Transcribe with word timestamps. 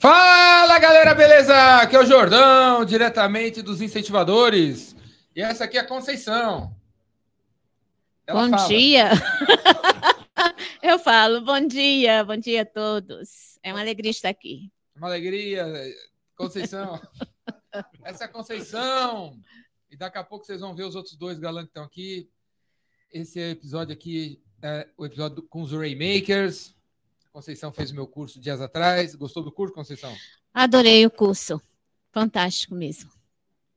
Fala 0.00 0.78
galera, 0.78 1.14
beleza? 1.14 1.82
Aqui 1.82 1.94
é 1.94 2.00
o 2.00 2.06
Jordão, 2.06 2.86
diretamente 2.86 3.60
dos 3.60 3.82
incentivadores. 3.82 4.96
E 5.36 5.42
essa 5.42 5.64
aqui 5.64 5.76
é 5.76 5.82
a 5.82 5.86
Conceição. 5.86 6.74
Ela 8.26 8.48
bom 8.48 8.56
fala. 8.56 8.66
dia. 8.66 9.10
Eu 10.82 10.98
falo, 10.98 11.42
bom 11.42 11.60
dia, 11.66 12.24
bom 12.24 12.38
dia 12.38 12.62
a 12.62 12.64
todos. 12.64 13.58
É 13.62 13.74
uma 13.74 13.82
alegria 13.82 14.10
estar 14.10 14.30
aqui. 14.30 14.72
Uma 14.96 15.08
alegria, 15.08 15.66
Conceição. 16.34 16.98
essa 18.02 18.24
é 18.24 18.26
a 18.26 18.30
Conceição. 18.30 19.38
E 19.90 19.98
daqui 19.98 20.16
a 20.16 20.24
pouco 20.24 20.46
vocês 20.46 20.62
vão 20.62 20.74
ver 20.74 20.84
os 20.84 20.94
outros 20.94 21.14
dois 21.14 21.38
galãs 21.38 21.64
que 21.64 21.72
estão 21.72 21.84
aqui. 21.84 22.26
Esse 23.12 23.38
episódio 23.38 23.92
aqui 23.92 24.42
é 24.62 24.88
o 24.96 25.04
episódio 25.04 25.42
com 25.42 25.60
os 25.60 25.72
Raymakers. 25.72 26.74
Conceição 27.32 27.72
fez 27.72 27.92
o 27.92 27.94
meu 27.94 28.08
curso 28.08 28.40
dias 28.40 28.60
atrás. 28.60 29.14
Gostou 29.14 29.42
do 29.42 29.52
curso, 29.52 29.72
Conceição? 29.72 30.14
Adorei 30.52 31.06
o 31.06 31.10
curso. 31.10 31.62
Fantástico 32.10 32.74
mesmo. 32.74 33.10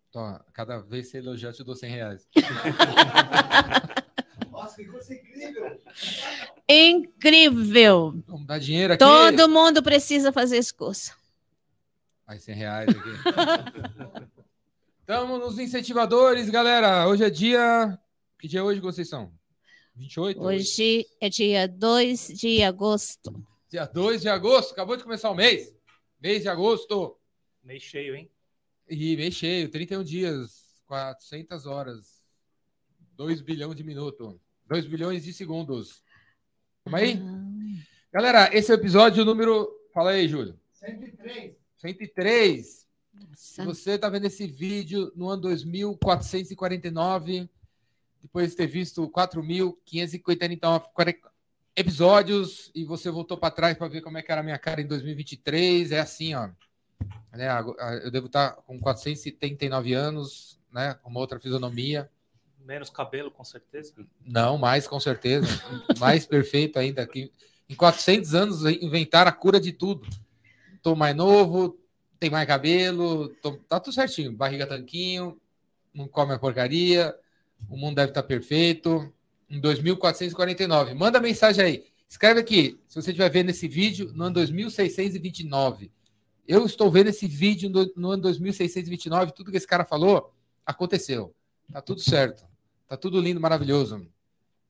Então, 0.10 0.44
cada 0.52 0.80
vez 0.80 1.06
que 1.06 1.12
você 1.12 1.20
elogiar, 1.20 1.50
eu 1.50 1.54
te 1.54 1.64
dou 1.64 1.76
100 1.76 1.92
reais. 1.92 2.28
Nossa, 4.52 4.78
que 4.78 4.86
curso 4.86 5.14
incrível! 5.14 5.80
Incrível! 6.68 8.24
Vamos 8.28 8.48
dar 8.48 8.58
dinheiro 8.60 8.94
aqui. 8.94 9.00
Todo 9.00 9.48
mundo 9.50 9.84
precisa 9.84 10.32
fazer 10.32 10.58
esse 10.58 10.74
curso. 10.74 11.16
Mais 12.28 12.42
100 12.44 12.56
reais 12.56 12.90
aqui. 12.90 13.10
Estamos 15.02 15.40
nos 15.40 15.60
incentivadores, 15.60 16.50
galera. 16.50 17.08
Hoje 17.08 17.24
é 17.24 17.30
dia. 17.30 18.00
Que 18.40 18.48
dia 18.48 18.62
é 18.62 18.64
hoje, 18.64 18.82
Conceição? 18.82 19.32
28? 19.96 20.42
Hoje 20.42 21.06
é 21.22 21.30
dia 21.30 21.68
2 21.68 22.30
de 22.30 22.64
agosto. 22.64 23.32
Dia 23.70 23.86
2 23.86 24.22
de 24.22 24.30
agosto, 24.30 24.72
acabou 24.72 24.98
de 24.98 25.04
começar 25.04 25.30
o 25.30 25.36
mês. 25.36 25.72
Mês 26.20 26.42
de 26.42 26.50
agosto. 26.50 27.16
Mês 27.64 27.84
cheio, 27.84 28.16
hein? 28.16 28.28
E 28.90 29.16
mês 29.16 29.36
cheio, 29.36 29.70
31 29.70 30.04
dias, 30.04 30.82
400 30.88 31.68
horas, 31.68 32.24
2 33.16 33.42
bilhões 33.42 33.76
de 33.76 33.84
minutos, 33.84 34.36
2 34.68 34.88
bilhões 34.88 35.24
de 35.24 35.32
segundos. 35.32 36.04
Vamos 36.84 37.00
aí? 37.00 37.22
Ah. 37.22 37.44
Galera, 38.12 38.50
esse 38.56 38.72
é 38.72 38.76
o 38.76 38.80
episódio 38.80 39.24
número. 39.24 39.70
Fala 39.94 40.10
aí, 40.12 40.28
Júlio. 40.28 40.60
103. 40.74 41.56
103. 41.78 42.88
Nossa. 43.14 43.66
Você 43.66 43.92
está 43.92 44.10
vendo 44.10 44.26
esse 44.26 44.48
vídeo 44.48 45.12
no 45.16 45.30
ano 45.30 45.44
2449 45.44 47.48
depois 48.24 48.52
de 48.52 48.56
ter 48.56 48.68
visto 48.68 49.10
4.549 49.10 51.18
episódios 51.76 52.72
e 52.74 52.86
você 52.86 53.12
voltou 53.12 53.38
para 53.38 53.52
trás 53.52 53.78
para 53.78 53.90
ver 53.90 54.02
como 54.02 54.18
é 54.18 54.22
que 54.22 54.32
era 54.32 54.40
a 54.40 54.44
minha 54.44 54.58
cara 54.58 54.80
em 54.82 54.88
2023, 54.88 55.92
é 55.92 56.00
assim, 56.00 56.34
ó. 56.34 56.50
Né, 57.34 57.50
eu 58.04 58.10
devo 58.10 58.28
estar 58.28 58.54
com 58.66 58.80
479 58.80 59.94
anos, 59.94 60.58
né, 60.72 60.98
uma 61.04 61.20
outra 61.20 61.38
fisionomia. 61.38 62.10
Menos 62.60 62.90
cabelo, 62.90 63.30
com 63.30 63.44
certeza? 63.44 63.94
Não, 64.26 64.58
mais, 64.58 64.88
com 64.88 65.00
certeza. 65.00 65.48
mais 66.00 66.26
perfeito 66.26 66.80
ainda. 66.80 67.06
Que 67.06 67.30
em 67.68 67.76
400 67.76 68.34
anos 68.34 68.66
inventaram 68.66 69.28
a 69.28 69.34
cura 69.34 69.60
de 69.60 69.74
tudo. 69.74 70.08
Estou 70.76 70.96
mais 70.96 71.14
novo, 71.14 71.78
tem 72.20 72.30
mais 72.30 72.48
cabelo, 72.48 73.28
tô, 73.42 73.58
tá 73.58 73.82
tudo 73.82 73.94
certinho. 73.94 74.32
Barriga 74.32 74.66
tanquinho, 74.66 75.38
não 75.94 76.08
come 76.08 76.34
a 76.34 76.40
porcaria, 76.40 77.14
o 77.70 77.78
mundo 77.78 77.96
deve 77.96 78.12
estar 78.12 78.24
perfeito. 78.24 79.12
Em 79.50 79.60
2449. 79.60 80.94
Manda 80.94 81.20
mensagem 81.20 81.64
aí. 81.64 81.86
Escreve 82.08 82.40
aqui, 82.40 82.80
se 82.88 83.02
você 83.02 83.10
estiver 83.10 83.30
vendo 83.30 83.50
esse 83.50 83.68
vídeo 83.68 84.12
no 84.14 84.26
ano 84.26 84.36
2629. 84.36 85.92
Eu 86.48 86.66
estou 86.66 86.92
vendo 86.92 87.08
esse 87.08 87.28
vídeo 87.28 87.70
no, 87.70 87.92
no 87.96 88.12
ano 88.12 88.24
2629. 88.24 89.32
Tudo 89.32 89.52
que 89.52 89.58
esse 89.58 89.68
cara 89.68 89.86
falou 89.86 90.32
aconteceu. 90.66 91.34
Tá 91.72 91.82
tudo 91.82 92.02
certo. 92.02 92.46
Tá 92.88 92.98
tudo 92.98 93.20
lindo, 93.20 93.40
maravilhoso. 93.40 94.08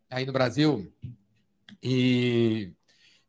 Aí 0.10 0.26
no 0.26 0.32
Brasil. 0.32 0.92
E, 1.82 2.72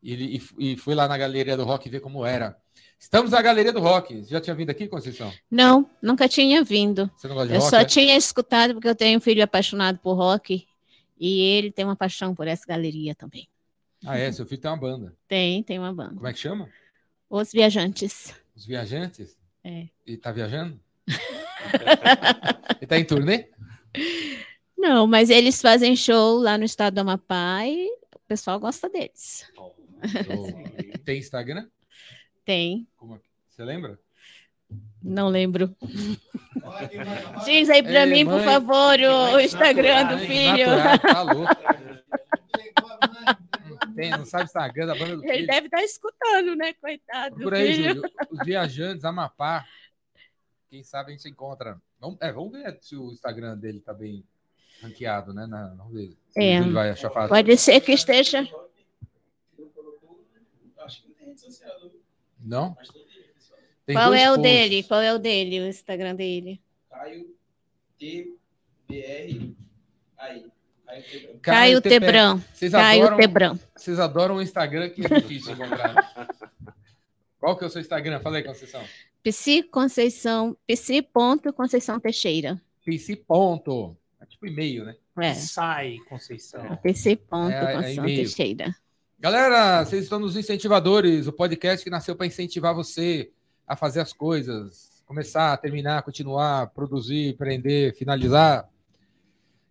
e, 0.01 0.41
e 0.59 0.77
fui 0.77 0.95
lá 0.95 1.07
na 1.07 1.17
galeria 1.17 1.57
do 1.57 1.65
rock 1.65 1.89
ver 1.89 1.99
como 1.99 2.25
era. 2.25 2.57
Estamos 2.99 3.31
na 3.31 3.41
Galeria 3.41 3.71
do 3.71 3.79
Rock. 3.79 4.23
Já 4.23 4.41
tinha 4.41 4.55
vindo 4.55 4.69
aqui, 4.69 4.87
Conceição? 4.87 5.31
Não, 5.49 5.89
nunca 6.01 6.27
tinha 6.27 6.63
vindo. 6.63 7.09
Você 7.15 7.27
não 7.27 7.35
gosta 7.35 7.49
de 7.49 7.55
eu 7.55 7.59
rock? 7.61 7.73
Eu 7.73 7.77
só 7.77 7.81
é? 7.81 7.85
tinha 7.85 8.17
escutado 8.17 8.73
porque 8.73 8.87
eu 8.87 8.95
tenho 8.95 9.17
um 9.17 9.21
filho 9.21 9.43
apaixonado 9.43 9.99
por 9.99 10.13
rock 10.15 10.65
e 11.19 11.41
ele 11.41 11.71
tem 11.71 11.85
uma 11.85 11.95
paixão 11.95 12.33
por 12.33 12.47
essa 12.47 12.65
galeria 12.65 13.13
também. 13.13 13.47
Ah, 14.05 14.17
é? 14.17 14.31
Seu 14.31 14.45
filho 14.45 14.61
tem 14.61 14.71
uma 14.71 14.77
banda? 14.77 15.15
Tem, 15.27 15.63
tem 15.63 15.79
uma 15.79 15.93
banda. 15.93 16.15
Como 16.15 16.27
é 16.27 16.33
que 16.33 16.39
chama? 16.39 16.69
Os 17.29 17.51
Viajantes. 17.51 18.33
Os 18.55 18.65
Viajantes? 18.65 19.37
É. 19.63 19.87
E 20.05 20.15
tá 20.17 20.31
viajando? 20.31 20.79
ele 22.77 22.87
tá 22.87 22.99
em 22.99 23.05
turnê? 23.05 23.49
Não, 24.77 25.07
mas 25.07 25.29
eles 25.29 25.61
fazem 25.61 25.95
show 25.95 26.37
lá 26.37 26.57
no 26.57 26.63
estado 26.63 26.93
do 26.95 26.99
Amapá 26.99 27.65
e 27.65 27.87
o 28.13 28.19
pessoal 28.27 28.59
gosta 28.59 28.87
deles. 28.87 29.45
Oh, 29.57 29.71
oh. 30.03 30.97
Tem 31.03 31.17
Instagram? 31.17 31.67
Tem. 32.45 32.87
Como, 32.95 33.15
é 33.15 33.19
você 33.49 33.63
lembra? 33.63 33.99
Não 35.01 35.27
lembro. 35.27 35.75
Diz 37.45 37.69
aí 37.69 37.83
para 37.83 38.05
mim, 38.05 38.23
mãe, 38.23 38.37
por 38.37 38.43
favor, 38.43 38.99
o 39.33 39.39
Instagram 39.39 40.03
natural, 40.03 40.17
do 40.17 40.25
filho. 40.25 40.67
Natural, 40.67 40.99
tá 40.99 41.21
louco. 41.21 41.55
Tem, 43.95 44.11
não 44.11 44.25
sabe 44.25 44.43
Instagram 44.45 44.87
da 44.87 44.95
banda 44.95 45.17
do 45.17 45.23
Ele 45.23 45.33
filho. 45.33 45.47
deve 45.47 45.67
estar 45.67 45.77
tá 45.77 45.83
escutando, 45.83 46.55
né? 46.55 46.73
Coitado. 46.73 47.35
Por 47.37 47.53
aí, 47.53 47.75
Júlio. 47.75 48.03
Os 48.29 48.39
viajantes, 48.45 49.05
Amapá. 49.05 49.65
Quem 50.69 50.83
sabe 50.83 51.09
a 51.09 51.11
gente 51.11 51.21
se 51.21 51.29
encontra. 51.29 51.81
Vamos, 51.99 52.17
é, 52.19 52.31
vamos 52.31 52.51
ver 52.51 52.77
se 52.81 52.95
o 52.95 53.11
Instagram 53.11 53.57
dele 53.57 53.79
tá 53.79 53.93
bem 53.93 54.23
ranqueado, 54.81 55.33
né? 55.33 55.47
Na, 55.47 55.69
vamos 55.75 55.93
ver. 55.93 56.17
Se 56.29 56.41
é. 56.41 56.61
vai 56.61 56.89
achar 56.89 57.09
fácil. 57.09 57.29
Pode 57.29 57.57
ser 57.57 57.79
que 57.79 57.93
esteja. 57.93 58.41
Acho 60.79 61.01
que 61.01 61.07
não 61.07 61.15
tem 61.15 61.27
rede 61.27 61.39
social. 61.39 61.71
Não? 62.39 62.75
Tem 63.85 63.95
Qual 63.95 64.13
é 64.13 64.31
o 64.31 64.37
dele? 64.37 64.83
Qual 64.83 65.01
é 65.01 65.13
o 65.13 65.19
dele, 65.19 65.61
o 65.61 65.67
Instagram 65.67 66.15
dele? 66.15 66.61
Caio 66.89 67.35
TBR 67.97 69.55
aí. 70.17 70.45
Caio 71.41 71.81
Tebrão. 71.81 72.43
Vocês 72.53 72.71
Caio 72.71 73.03
adoram, 73.03 73.17
Tebrão. 73.17 73.59
Vocês 73.75 73.99
adoram 73.99 74.35
o 74.35 74.41
Instagram 74.41 74.89
que 74.89 75.05
é 75.05 75.19
difícil 75.19 75.53
encontrar. 75.53 75.93
Qual 77.39 77.57
que 77.57 77.63
é 77.63 77.67
o 77.67 77.69
seu 77.69 77.81
Instagram? 77.81 78.19
Fala 78.19 78.37
aí, 78.37 78.43
Conceição. 78.43 78.83
Psi 79.23 79.63
Conceição, 79.63 80.57
Psi 80.67 81.01
ponto 81.01 81.51
Conceição 81.53 81.99
Teixeira. 81.99 82.61
Psi 82.85 83.15
ponto. 83.15 83.95
É 84.19 84.25
tipo 84.25 84.47
e-mail, 84.47 84.85
né? 84.85 84.95
É. 85.17 85.33
Sai, 85.33 85.97
Conceição. 86.07 86.77
Psi 86.77 87.15
ponto 87.15 87.51
é, 87.51 87.71
é 87.71 87.75
Conceição 87.75 88.03
é 88.05 88.07
Teixeira. 88.07 88.75
Galera, 89.25 89.83
vocês 89.83 90.03
estão 90.03 90.19
nos 90.19 90.37
incentivadores, 90.37 91.25
o 91.25 91.33
podcast 91.33 91.83
que 91.83 91.89
nasceu 91.89 92.15
para 92.15 92.27
incentivar 92.27 92.75
você 92.75 93.31
a 93.65 93.75
fazer 93.75 93.99
as 93.99 94.13
coisas, 94.13 95.01
começar, 95.03 95.57
terminar, 95.57 96.03
continuar, 96.03 96.67
produzir, 96.67 97.29
empreender, 97.29 97.95
finalizar. 97.95 98.69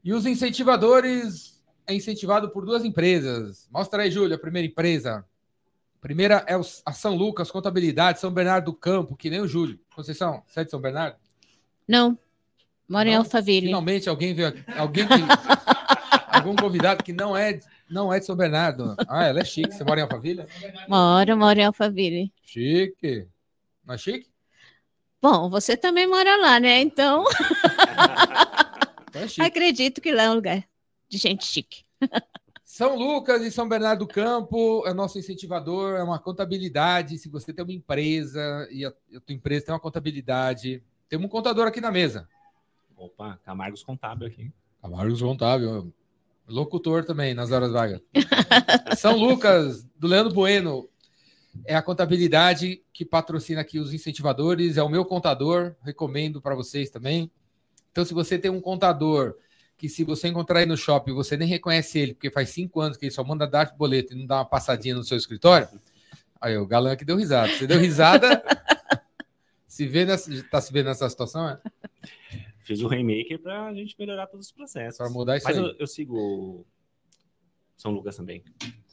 E 0.03 0.12
os 0.12 0.26
incentivadores 0.26 1.62
é 1.87 1.94
incentivado 1.94 2.50
por 2.50 2.66
duas 2.66 2.84
empresas. 2.84 3.69
Mostra 3.70 4.03
aí, 4.03 4.10
Júlia, 4.10 4.34
a 4.34 4.41
primeira 4.41 4.66
empresa. 4.66 5.25
A 5.98 6.00
primeira 6.00 6.44
é 6.48 6.54
a 6.84 6.92
São 6.92 7.15
Lucas 7.15 7.48
Contabilidade, 7.48 8.19
São 8.19 8.32
Bernardo 8.32 8.72
do 8.72 8.75
Campo, 8.75 9.15
que 9.15 9.31
nem 9.31 9.41
o 9.41 9.47
Júlio. 9.47 9.78
Conceição, 9.94 10.42
você 10.48 10.62
é 10.62 10.65
de 10.65 10.72
São 10.72 10.81
Bernardo? 10.81 11.15
Não. 11.86 12.19
Moro 12.88 13.09
em 13.09 13.15
Alphaville. 13.15 13.66
Finalmente 13.69 14.09
alguém 14.09 14.34
veio, 14.34 14.53
alguém 14.76 15.06
que, 15.06 15.15
algum 16.44 16.56
convidado 16.56 17.03
que 17.03 17.12
não 17.12 17.34
é 17.34 17.59
não 17.91 18.12
é 18.12 18.21
de 18.21 18.27
São 18.27 18.37
Bernardo. 18.37 18.94
Ah, 19.09 19.25
ela 19.25 19.41
é 19.41 19.44
chique. 19.44 19.72
Você 19.72 19.82
mora 19.82 20.00
em 20.00 20.03
Alphaville? 20.03 20.44
Moro, 20.88 21.37
moro 21.37 21.59
em 21.59 21.65
Alphaville. 21.65 22.32
Chique. 22.43 23.27
Não 23.84 23.95
é 23.95 23.98
chique? 23.98 24.28
Bom, 25.21 25.48
você 25.48 25.77
também 25.77 26.07
mora 26.07 26.36
lá, 26.36 26.60
né? 26.60 26.80
Então. 26.80 27.24
então 29.09 29.22
é 29.22 29.47
Acredito 29.47 30.01
que 30.01 30.13
lá 30.13 30.24
é 30.24 30.30
um 30.30 30.34
lugar 30.34 30.63
de 31.09 31.16
gente 31.16 31.47
chique. 31.47 31.84
São 32.63 32.97
Lucas 32.97 33.42
e 33.42 33.51
São 33.51 33.69
Bernardo 33.69 34.01
do 34.01 34.07
Campo 34.07 34.84
é 34.86 34.92
nosso 34.92 35.19
incentivador, 35.19 35.97
é 35.97 36.03
uma 36.03 36.19
contabilidade. 36.19 37.19
Se 37.19 37.28
você 37.28 37.53
tem 37.53 37.65
uma 37.65 37.72
empresa 37.72 38.69
e 38.71 38.84
a, 38.84 38.89
a 38.89 39.21
tua 39.21 39.34
empresa 39.34 39.66
tem 39.66 39.74
uma 39.74 39.80
contabilidade, 39.80 40.83
temos 41.09 41.27
um 41.27 41.28
contador 41.28 41.69
aqui 41.69 41.80
na 41.80 41.92
mesa. 41.92 42.28
Opa, 42.97 43.39
Camargos 43.45 43.83
Contábil 43.84 44.27
aqui. 44.27 44.53
Camargos 44.83 45.22
Contábil. 45.22 45.92
Locutor 46.49 47.05
também, 47.05 47.35
nas 47.35 47.51
horas 47.51 47.73
vagas. 47.73 48.01
São 48.99 49.17
Lucas, 49.17 49.85
do 49.97 50.07
Leandro 50.07 50.33
Bueno, 50.33 50.89
é 51.65 51.75
a 51.75 51.83
contabilidade 51.83 52.83
que 52.93 53.05
patrocina 53.05 53.61
aqui 53.61 53.79
os 53.79 53.93
incentivadores, 53.93 54.77
é 54.77 54.83
o 54.83 54.89
meu 54.89 55.05
contador, 55.05 55.75
recomendo 55.83 56.41
para 56.41 56.55
vocês 56.55 56.91
também. 56.91 57.31
Então, 57.91 58.05
se 58.05 58.13
você 58.13 58.39
tem 58.39 58.51
um 58.51 58.61
contador 58.61 59.35
que 59.77 59.89
se 59.89 60.05
você 60.05 60.29
encontrar 60.29 60.61
aí 60.61 60.67
no 60.67 60.77
shopping, 60.77 61.13
você 61.13 61.37
nem 61.37 61.49
reconhece 61.49 61.99
ele, 61.99 62.15
porque 62.15 62.31
faz 62.31 62.51
cinco 62.51 62.81
anos 62.81 62.97
que 62.97 63.07
ele 63.07 63.13
só 63.13 63.25
manda 63.25 63.47
dar 63.47 63.75
boleto 63.77 64.13
e 64.13 64.17
não 64.17 64.27
dá 64.27 64.37
uma 64.37 64.45
passadinha 64.45 64.95
no 64.95 65.05
seu 65.05 65.17
escritório, 65.17 65.69
Aí 66.45 66.59
o 66.59 66.67
galã 66.67 66.95
que 66.95 67.07
deu 67.07 67.17
risada. 67.17 67.49
Você 67.49 67.67
deu 67.67 67.81
risada. 67.81 68.43
se 69.67 69.87
vê 69.87 70.05
nessa, 70.05 70.31
tá 70.51 70.61
se 70.61 70.71
vendo 70.71 70.87
nessa 70.87 71.09
situação, 71.09 71.49
é? 71.49 71.59
Fiz 72.65 72.81
o 72.81 72.89
Rainmaker 72.89 73.39
pra 73.39 73.72
gente 73.75 73.95
melhorar 73.99 74.27
todos 74.27 74.47
os 74.47 74.53
processos. 74.53 74.97
Pra 74.97 75.11
mudar 75.11 75.37
isso 75.37 75.47
Mas 75.47 75.59
aí. 75.59 75.63
eu, 75.63 75.75
eu 75.78 75.87
sigo 75.87 76.16
o 76.16 76.66
São 77.77 77.93
Lucas 77.93 78.16
também. 78.16 78.43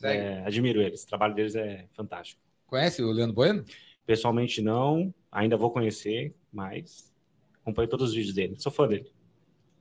É, 0.03 0.43
admiro 0.45 0.81
eles. 0.81 1.03
O 1.03 1.07
trabalho 1.07 1.33
deles 1.33 1.55
é 1.55 1.87
fantástico. 1.93 2.41
Conhece 2.67 3.01
o 3.01 3.11
Leandro 3.11 3.33
Bueno? 3.33 3.63
Pessoalmente 4.05 4.61
não, 4.61 5.13
ainda 5.31 5.55
vou 5.55 5.71
conhecer, 5.71 6.35
mas 6.51 7.13
acompanho 7.61 7.87
todos 7.87 8.09
os 8.09 8.15
vídeos 8.15 8.35
dele. 8.35 8.55
Sou 8.59 8.71
fã 8.71 8.87
dele. 8.87 9.09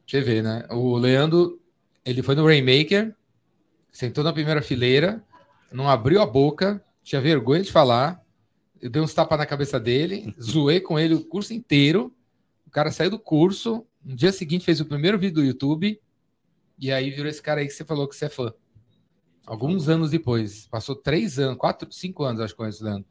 Você 0.06 0.20
vê, 0.20 0.40
né? 0.40 0.66
O 0.70 0.96
Leandro, 0.96 1.60
ele 2.04 2.22
foi 2.22 2.36
no 2.36 2.46
Rainmaker, 2.46 3.14
sentou 3.90 4.22
na 4.22 4.32
primeira 4.32 4.62
fileira, 4.62 5.24
não 5.72 5.88
abriu 5.88 6.20
a 6.20 6.26
boca, 6.26 6.84
tinha 7.02 7.20
vergonha 7.20 7.62
de 7.62 7.72
falar. 7.72 8.24
Eu 8.80 8.88
dei 8.88 9.02
uns 9.02 9.14
tapas 9.14 9.38
na 9.38 9.46
cabeça 9.46 9.80
dele, 9.80 10.32
zoei 10.40 10.80
com 10.80 10.98
ele 10.98 11.14
o 11.14 11.24
curso 11.24 11.52
inteiro. 11.52 12.14
O 12.70 12.72
cara 12.72 12.92
saiu 12.92 13.10
do 13.10 13.18
curso, 13.18 13.84
no 14.00 14.14
dia 14.14 14.30
seguinte 14.30 14.64
fez 14.64 14.80
o 14.80 14.84
primeiro 14.84 15.18
vídeo 15.18 15.34
do 15.34 15.44
YouTube, 15.44 16.00
e 16.78 16.92
aí 16.92 17.10
virou 17.10 17.28
esse 17.28 17.42
cara 17.42 17.60
aí 17.60 17.66
que 17.66 17.72
você 17.72 17.84
falou 17.84 18.06
que 18.06 18.14
você 18.14 18.26
é 18.26 18.28
fã. 18.28 18.54
Alguns 19.44 19.88
anos 19.88 20.12
depois, 20.12 20.68
passou 20.68 20.94
três 20.94 21.36
anos, 21.36 21.58
quatro, 21.58 21.92
cinco 21.92 22.22
anos, 22.22 22.40
acho 22.40 22.54
que 22.54 22.58
conheço 22.58 22.84
o 22.84 22.86
Leandro. 22.86 23.08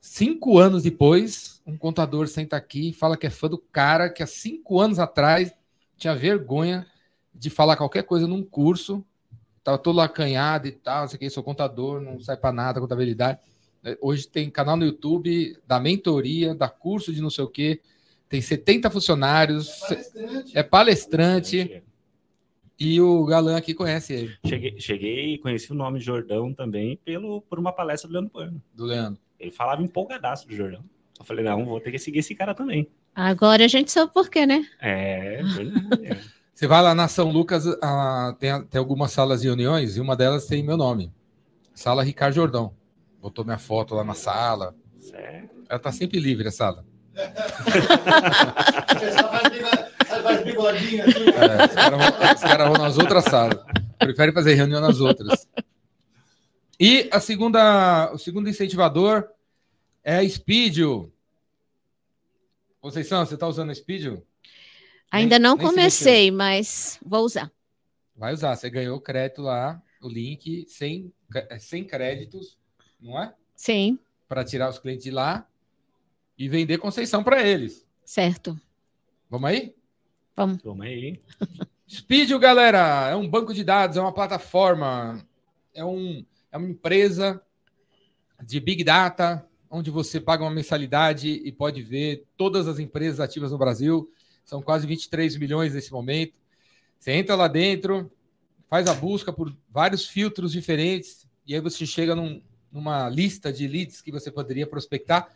Cinco 0.00 0.58
anos 0.58 0.82
depois, 0.82 1.62
um 1.64 1.76
contador 1.78 2.26
senta 2.26 2.56
aqui 2.56 2.88
e 2.88 2.92
fala 2.92 3.16
que 3.16 3.28
é 3.28 3.30
fã 3.30 3.48
do 3.48 3.58
cara 3.58 4.10
que 4.10 4.24
há 4.24 4.26
cinco 4.26 4.80
anos 4.80 4.98
atrás 4.98 5.54
tinha 5.96 6.16
vergonha 6.16 6.84
de 7.32 7.48
falar 7.48 7.76
qualquer 7.76 8.02
coisa 8.02 8.26
num 8.26 8.42
curso, 8.42 9.06
tava 9.62 9.78
todo 9.78 10.00
acanhado 10.00 10.66
e 10.66 10.72
tal, 10.72 11.06
sei 11.06 11.16
que, 11.16 11.30
sou 11.30 11.44
contador, 11.44 12.00
não 12.00 12.18
sai 12.18 12.36
para 12.36 12.52
nada, 12.52 12.80
contabilidade. 12.80 13.38
Hoje 14.00 14.26
tem 14.26 14.50
canal 14.50 14.76
no 14.76 14.84
YouTube 14.84 15.56
da 15.64 15.78
mentoria, 15.78 16.56
da 16.56 16.68
curso 16.68 17.12
de 17.12 17.22
não 17.22 17.30
sei 17.30 17.44
o 17.44 17.48
que, 17.48 17.80
tem 18.30 18.40
70 18.40 18.88
funcionários, 18.90 19.68
Palestrante. 19.80 20.58
é 20.58 20.62
palestrante 20.62 21.82
e 22.78 23.00
o 23.00 23.26
galã 23.26 23.56
aqui 23.56 23.74
conhece 23.74 24.14
ele, 24.14 24.38
Cheguei, 24.46 24.80
cheguei 24.80 25.34
e 25.34 25.38
conheci 25.38 25.70
o 25.72 25.74
nome 25.74 25.98
de 25.98 26.04
Jordão 26.06 26.54
também 26.54 26.96
pelo, 27.04 27.42
por 27.42 27.58
uma 27.58 27.72
palestra 27.72 28.08
do 28.08 28.12
Leandro 28.12 28.30
Bueno. 28.32 28.62
do 28.72 28.84
Leandro. 28.84 29.20
Ele 29.38 29.50
falava 29.50 29.82
empolgadaço 29.82 30.46
do 30.46 30.54
Jordão. 30.54 30.82
Eu 31.18 31.24
falei, 31.24 31.44
não, 31.44 31.66
vou 31.66 31.80
ter 31.80 31.90
que 31.90 31.98
seguir 31.98 32.20
esse 32.20 32.34
cara 32.34 32.54
também. 32.54 32.88
Agora 33.14 33.64
a 33.64 33.68
gente 33.68 33.90
sabe 33.90 34.12
por 34.12 34.30
quê, 34.30 34.46
né? 34.46 34.64
É, 34.80 35.42
verdade. 35.42 36.30
Você 36.54 36.66
vai 36.66 36.82
lá 36.82 36.94
na 36.94 37.08
São 37.08 37.30
Lucas, 37.30 37.64
ah, 37.82 38.36
tem, 38.38 38.62
tem 38.66 38.78
algumas 38.78 39.10
salas 39.12 39.40
de 39.40 39.48
reuniões 39.48 39.96
e 39.96 40.00
uma 40.00 40.14
delas 40.14 40.46
tem 40.46 40.62
meu 40.62 40.76
nome. 40.76 41.12
Sala 41.74 42.02
Ricardo 42.04 42.34
Jordão. 42.34 42.74
Botou 43.20 43.44
minha 43.44 43.58
foto 43.58 43.94
lá 43.94 44.04
na 44.04 44.14
sala. 44.14 44.74
Certo. 44.98 45.64
Ela 45.68 45.78
tá 45.78 45.90
sempre 45.90 46.20
livre, 46.20 46.46
a 46.46 46.50
sala. 46.50 46.84
É, 47.14 47.30
os 51.64 51.74
caras 51.74 52.40
caras 52.40 52.68
vão 52.68 52.76
nas 52.78 52.98
outras 52.98 53.24
salas. 53.24 53.58
Prefere 53.98 54.32
fazer 54.32 54.54
reunião 54.54 54.80
nas 54.80 55.00
outras. 55.00 55.46
E 56.78 57.08
a 57.12 57.20
segunda, 57.20 58.10
o 58.12 58.18
segundo 58.18 58.48
incentivador 58.48 59.28
é 60.02 60.16
a 60.18 60.28
Speedio. 60.28 61.12
Conceição, 62.80 63.24
você 63.26 63.34
está 63.34 63.46
usando 63.46 63.70
a 63.70 63.74
Speedio? 63.74 64.24
Ainda 65.10 65.38
Nem- 65.38 65.42
não 65.50 65.56
nem 65.56 65.66
comecei, 65.66 66.30
mas 66.30 66.98
vou 67.04 67.24
usar. 67.24 67.50
Vai 68.16 68.32
usar. 68.32 68.56
Você 68.56 68.70
ganhou 68.70 68.96
o 68.96 69.00
crédito 69.00 69.42
lá, 69.42 69.82
o 70.00 70.08
link, 70.08 70.64
sem, 70.68 71.12
sem 71.58 71.84
créditos, 71.84 72.56
não 73.00 73.20
é? 73.20 73.34
Sim, 73.54 73.98
Para 74.26 74.42
tirar 74.44 74.70
os 74.70 74.78
clientes 74.78 75.04
de 75.04 75.10
lá 75.10 75.46
e 76.40 76.48
vender 76.48 76.78
Conceição 76.78 77.22
para 77.22 77.46
eles. 77.46 77.86
certo. 78.02 78.58
Vamos 79.28 79.50
aí? 79.50 79.74
Vamos. 80.34 80.62
Toma 80.62 80.84
aí. 80.86 81.20
Speedio, 81.88 82.38
galera, 82.38 83.08
é 83.10 83.14
um 83.14 83.28
banco 83.28 83.52
de 83.52 83.62
dados, 83.62 83.96
é 83.98 84.00
uma 84.00 84.12
plataforma, 84.14 85.22
é, 85.74 85.84
um, 85.84 86.24
é 86.50 86.56
uma 86.56 86.68
empresa 86.68 87.40
de 88.42 88.58
Big 88.58 88.82
Data, 88.82 89.46
onde 89.70 89.90
você 89.90 90.18
paga 90.18 90.42
uma 90.42 90.50
mensalidade 90.50 91.28
e 91.28 91.52
pode 91.52 91.82
ver 91.82 92.24
todas 92.38 92.66
as 92.66 92.78
empresas 92.78 93.20
ativas 93.20 93.52
no 93.52 93.58
Brasil. 93.58 94.10
São 94.46 94.62
quase 94.62 94.86
23 94.86 95.36
milhões 95.36 95.74
nesse 95.74 95.92
momento. 95.92 96.40
Você 96.98 97.12
entra 97.12 97.34
lá 97.36 97.48
dentro, 97.48 98.10
faz 98.66 98.88
a 98.88 98.94
busca 98.94 99.30
por 99.30 99.54
vários 99.68 100.08
filtros 100.08 100.52
diferentes, 100.52 101.28
e 101.46 101.54
aí 101.54 101.60
você 101.60 101.84
chega 101.84 102.14
num- 102.14 102.42
numa 102.72 103.08
lista 103.10 103.52
de 103.52 103.68
leads 103.68 104.00
que 104.00 104.10
você 104.10 104.30
poderia 104.30 104.66
prospectar 104.66 105.28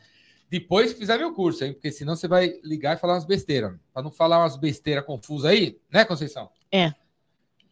depois 0.59 0.93
que 0.93 1.01
fizer 1.01 1.19
meu 1.19 1.35
curso, 1.35 1.65
hein? 1.65 1.73
Porque 1.73 1.91
senão 1.91 2.15
você 2.15 2.29
vai 2.29 2.61
ligar 2.63 2.97
e 2.97 3.01
falar 3.01 3.15
umas 3.15 3.25
besteiras. 3.25 3.75
Para 3.93 4.05
não 4.05 4.11
falar 4.13 4.39
umas 4.39 4.57
besteiras 4.57 5.05
confusas 5.05 5.51
aí, 5.51 5.81
né, 5.91 6.05
Conceição? 6.05 6.49
É. 6.71 6.95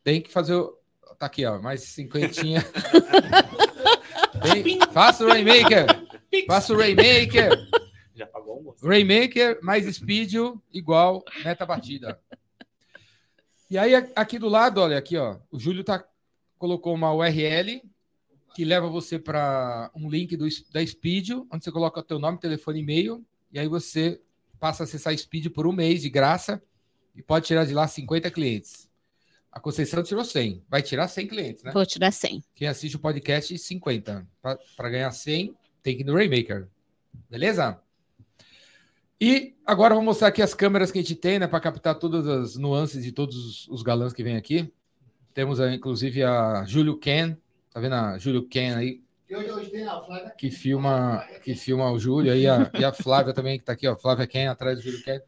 Tem 0.02 0.20
que 0.20 0.32
fazer 0.32 0.54
o. 0.54 0.76
Tá 1.16 1.26
aqui, 1.26 1.46
ó, 1.46 1.60
mais 1.62 1.82
cinquentinha. 1.82 2.60
Tem- 4.42 4.80
Faça 4.92 5.24
o 5.24 5.28
Rainmaker. 5.28 5.86
Faça 6.48 6.72
o 6.72 6.76
Rainmaker. 6.76 7.50
Já 8.16 8.26
pagou 8.26 8.54
almoço. 8.54 8.84
Rainmaker 8.84 9.60
mais 9.62 9.86
Speedio 9.94 10.60
igual 10.72 11.24
meta 11.44 11.64
batida. 11.64 12.18
E 13.70 13.78
aí, 13.78 13.94
aqui 14.16 14.40
do 14.40 14.48
lado, 14.48 14.80
olha, 14.80 14.98
aqui, 14.98 15.16
ó, 15.16 15.36
o 15.52 15.58
Júlio 15.60 15.84
tá, 15.84 16.04
colocou 16.58 16.92
uma 16.92 17.14
URL 17.14 17.80
que 18.54 18.64
leva 18.64 18.88
você 18.88 19.18
para 19.18 19.90
um 19.94 20.08
link 20.10 20.36
do, 20.36 20.46
da 20.72 20.84
Speedio, 20.86 21.46
onde 21.50 21.64
você 21.64 21.72
coloca 21.72 22.00
o 22.00 22.02
teu 22.02 22.18
nome, 22.18 22.38
telefone 22.38 22.78
e 22.78 22.82
e-mail, 22.82 23.24
e 23.52 23.58
aí 23.58 23.68
você 23.68 24.20
passa 24.60 24.82
a 24.82 24.84
acessar 24.84 25.12
a 25.12 25.16
Speedio 25.16 25.50
por 25.50 25.66
um 25.66 25.72
mês 25.72 26.02
de 26.02 26.08
graça 26.10 26.62
e 27.14 27.22
pode 27.22 27.46
tirar 27.46 27.64
de 27.64 27.74
lá 27.74 27.86
50 27.88 28.30
clientes. 28.30 28.88
A 29.50 29.60
Conceição 29.60 30.02
tirou 30.02 30.24
100. 30.24 30.64
Vai 30.68 30.80
tirar 30.82 31.08
100 31.08 31.26
clientes, 31.26 31.62
né? 31.62 31.72
Vou 31.72 31.84
tirar 31.84 32.10
100. 32.10 32.42
Quem 32.54 32.68
assiste 32.68 32.96
o 32.96 32.98
podcast, 32.98 33.56
50. 33.58 34.26
Para 34.40 34.88
ganhar 34.90 35.10
100, 35.10 35.54
tem 35.82 35.94
que 35.96 36.02
ir 36.02 36.06
no 36.06 36.14
Rainmaker. 36.14 36.68
Beleza? 37.28 37.78
E 39.20 39.54
agora 39.64 39.92
eu 39.92 39.96
vou 39.96 40.04
mostrar 40.04 40.28
aqui 40.28 40.42
as 40.42 40.54
câmeras 40.54 40.90
que 40.90 40.98
a 40.98 41.02
gente 41.02 41.14
tem, 41.14 41.38
né? 41.38 41.46
Para 41.46 41.60
captar 41.60 41.94
todas 41.98 42.26
as 42.26 42.56
nuances 42.56 43.04
de 43.04 43.12
todos 43.12 43.68
os- 43.68 43.82
galãs 43.82 44.12
que 44.12 44.22
vêm 44.22 44.36
aqui. 44.36 44.72
Temos 45.34 45.60
inclusive, 45.60 46.22
a 46.22 46.64
Júlio 46.64 46.98
Ken. 46.98 47.36
Tá 47.72 47.80
vendo 47.80 47.94
a 47.94 48.18
Júlio 48.18 48.46
Ken 48.48 48.74
aí? 48.74 49.02
Que 50.36 50.50
filma, 50.50 51.24
que 51.42 51.54
filma 51.54 51.90
o 51.90 51.98
Júlio 51.98 52.32
aí. 52.32 52.46
A, 52.46 52.70
e 52.78 52.84
a 52.84 52.92
Flávia 52.92 53.32
também, 53.32 53.58
que 53.58 53.64
tá 53.64 53.72
aqui, 53.72 53.86
ó. 53.88 53.96
Flávia 53.96 54.26
Ken, 54.26 54.48
atrás 54.48 54.78
do 54.78 54.84
Júlio 54.84 55.02
Ken. 55.02 55.20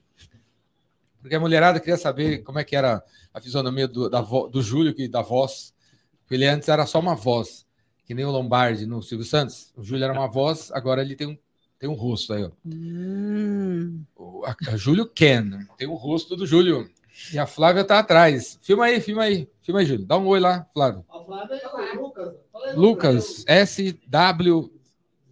Porque 1.21 1.35
a 1.35 1.41
mulherada 1.41 1.81
queria 1.81 1.97
saber 1.97 2.43
como 2.43 2.59
é 2.59 2.65
que 2.65 2.77
era 2.77 3.03
a 3.33 3.41
fisionomia 3.41 3.89
do, 3.89 4.11
da 4.11 4.21
vo- 4.21 4.47
do 4.49 4.61
Júlio, 4.61 4.95
que 4.95 5.09
da 5.09 5.23
voz. 5.23 5.75
Porque 6.21 6.35
ele 6.35 6.47
antes 6.47 6.69
era 6.69 6.85
só 6.87 7.01
uma 7.01 7.15
voz, 7.15 7.67
que 8.05 8.15
nem 8.15 8.25
o 8.27 8.31
Lombardi 8.31 8.85
no 8.87 9.03
Silvio 9.03 9.25
Santos. 9.27 9.73
O 9.77 9.83
Júlio 9.83 10.05
era 10.05 10.13
uma 10.13 10.29
voz, 10.29 10.71
agora 10.73 11.01
ele 11.01 11.17
tem 11.17 11.27
um, 11.29 11.39
tem 11.79 11.89
um 11.89 11.95
rosto 11.95 12.35
aí, 12.35 12.45
ó. 12.45 12.51
Hum, 12.67 14.05
O, 14.15 14.45
a, 14.45 14.55
a 14.69 14.77
Júlio 14.77 15.07
Ken, 15.09 15.51
tem 15.79 15.89
o 15.89 15.95
rosto 15.95 16.37
do 16.37 16.47
Júlio. 16.47 16.91
E 17.33 17.39
a 17.39 17.47
Flávia 17.47 17.85
tá 17.85 17.99
atrás. 17.99 18.59
Filma 18.61 18.87
aí, 18.87 19.01
filma 19.01 19.23
aí. 19.23 19.49
Filma 19.63 19.81
aí, 19.81 19.87
Júlio. 19.87 20.05
Dá 20.05 20.17
um 20.19 20.27
oi 20.27 20.41
lá, 20.41 20.67
Flávio. 20.73 21.05
A 21.09 21.21
Flávia 21.21 21.55
é 21.57 21.97
o 21.97 22.03
Lucas. 22.03 22.35
Aí, 22.55 22.73
Lucas, 22.75 23.45
SW, 23.49 24.71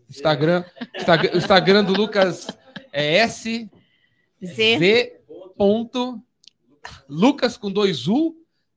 Instagram. 0.09 0.65
Instagram, 0.97 1.31
o 1.33 1.37
Instagram 1.37 1.85
do 1.85 1.93
Lucas 1.93 2.47
é 2.93 3.17
S 3.17 3.69
Z. 4.45 4.79
Z 4.79 5.21
ponto 5.57 6.23
Lucas 7.09 7.57
com 7.57 7.71
dois 7.71 8.09
U 8.09 8.37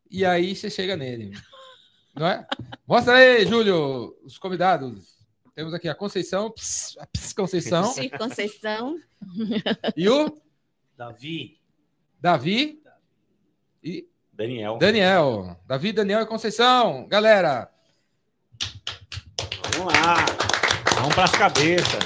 e 0.10 0.26
aí 0.26 0.56
você 0.56 0.70
chega 0.70 0.98
nele. 0.98 1.32
Não 2.16 2.28
é? 2.28 2.48
Mostra 2.88 3.16
aí, 3.16 3.46
Júlio, 3.46 4.16
os 4.24 4.38
convidados. 4.38 5.16
Temos 5.54 5.74
aqui 5.74 5.88
a 5.88 5.96
Conceição, 5.96 6.52
ps, 6.52 6.98
a 7.00 7.08
ps 7.08 7.34
Conceição 7.34 7.94
Conceição. 8.18 8.98
e 9.96 10.10
o 10.10 10.38
Davi. 10.98 11.60
Davi 12.20 12.82
e 13.86 14.08
Daniel. 14.34 14.78
Daniel. 14.80 15.56
Davi, 15.68 15.94
Daniel 15.94 16.22
e 16.22 16.26
Conceição. 16.26 17.08
Galera, 17.08 17.70
Vamos 19.78 19.94
lá. 19.94 20.16
Vamos 20.96 21.14
para 21.16 21.24
as 21.26 21.32
cabeças. 21.32 22.00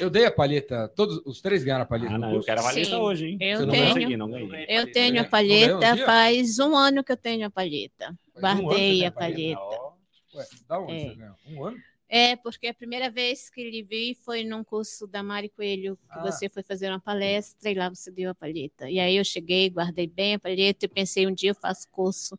eu 0.00 0.08
dei 0.08 0.24
a 0.26 0.32
palheta, 0.32 0.88
todos 0.96 1.20
os 1.26 1.40
três 1.40 1.62
ganharam 1.64 1.82
a 1.82 1.86
palheta. 1.86 2.14
Ah, 2.14 2.18
não, 2.18 2.32
eu 2.34 2.42
quero 2.42 2.60
a 2.60 2.64
valeta 2.64 2.86
Sim, 2.90 2.94
hoje, 2.96 3.26
hein? 3.26 3.38
eu 3.40 3.58
Você 3.58 3.66
não 3.66 3.72
tenho. 3.72 3.86
consegui, 3.88 4.16
não 4.16 4.30
ganhei. 4.30 4.66
Eu 4.68 4.90
tenho 4.92 5.12
a 5.18 5.20
Não 5.20 5.26
um 5.26 5.30
palheta, 5.30 5.94
dia? 5.94 6.06
faz 6.06 6.58
um 6.58 6.76
ano 6.76 7.04
que 7.04 7.12
eu 7.12 7.16
tenho 7.16 7.46
a 7.46 7.50
palheta. 7.50 8.14
Um 8.36 8.40
Guardei 8.40 8.66
tem 9.00 9.06
a 9.06 9.12
palheta? 9.12 9.60
palheta. 9.60 9.92
Ué, 10.34 10.46
da 10.68 10.78
onde 10.80 10.92
É. 10.94 11.08
você 11.08 11.14
ganhou? 11.14 11.34
Um 11.48 11.64
ano? 11.66 11.76
É, 12.14 12.36
porque 12.36 12.66
a 12.66 12.74
primeira 12.74 13.08
vez 13.10 13.48
que 13.48 13.70
lhe 13.70 13.82
vi 13.82 14.14
foi 14.22 14.44
num 14.44 14.62
curso 14.62 15.06
da 15.06 15.22
Mari 15.22 15.48
Coelho, 15.48 15.96
que 15.96 16.18
Ah. 16.18 16.20
você 16.20 16.46
foi 16.46 16.62
fazer 16.62 16.90
uma 16.90 17.00
palestra 17.00 17.70
e 17.70 17.74
lá 17.74 17.88
você 17.88 18.10
deu 18.10 18.30
a 18.30 18.34
palheta. 18.34 18.90
E 18.90 19.00
aí 19.00 19.16
eu 19.16 19.24
cheguei, 19.24 19.70
guardei 19.70 20.06
bem 20.06 20.34
a 20.34 20.38
palheta 20.38 20.84
e 20.84 20.88
pensei, 20.88 21.26
um 21.26 21.32
dia 21.32 21.52
eu 21.52 21.54
faço 21.54 21.88
curso 21.90 22.38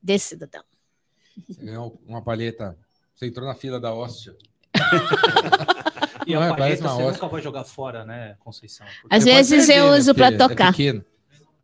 desse 0.00 0.28
cidadão. 0.28 0.62
Você 1.48 1.60
ganhou 1.64 2.00
uma 2.06 2.22
palheta 2.22 2.78
Você 3.12 3.26
entrou 3.26 3.44
na 3.44 3.56
fila 3.56 3.80
da 3.80 3.92
hóstia. 3.92 4.36
E 6.26 6.32
Não, 6.32 6.40
a 6.40 6.46
é, 6.46 6.56
palheta 6.56 6.82
você 6.82 6.88
hóstia. 7.02 7.12
nunca 7.12 7.28
vai 7.28 7.42
jogar 7.42 7.64
fora, 7.64 8.04
né, 8.04 8.34
Conceição? 8.40 8.86
Porque 9.02 9.14
Às 9.14 9.24
vezes 9.24 9.68
eu 9.68 9.88
uso 9.92 10.14
para 10.14 10.28
é 10.28 10.36
tocar. 10.38 10.70
pequeno. 10.72 11.04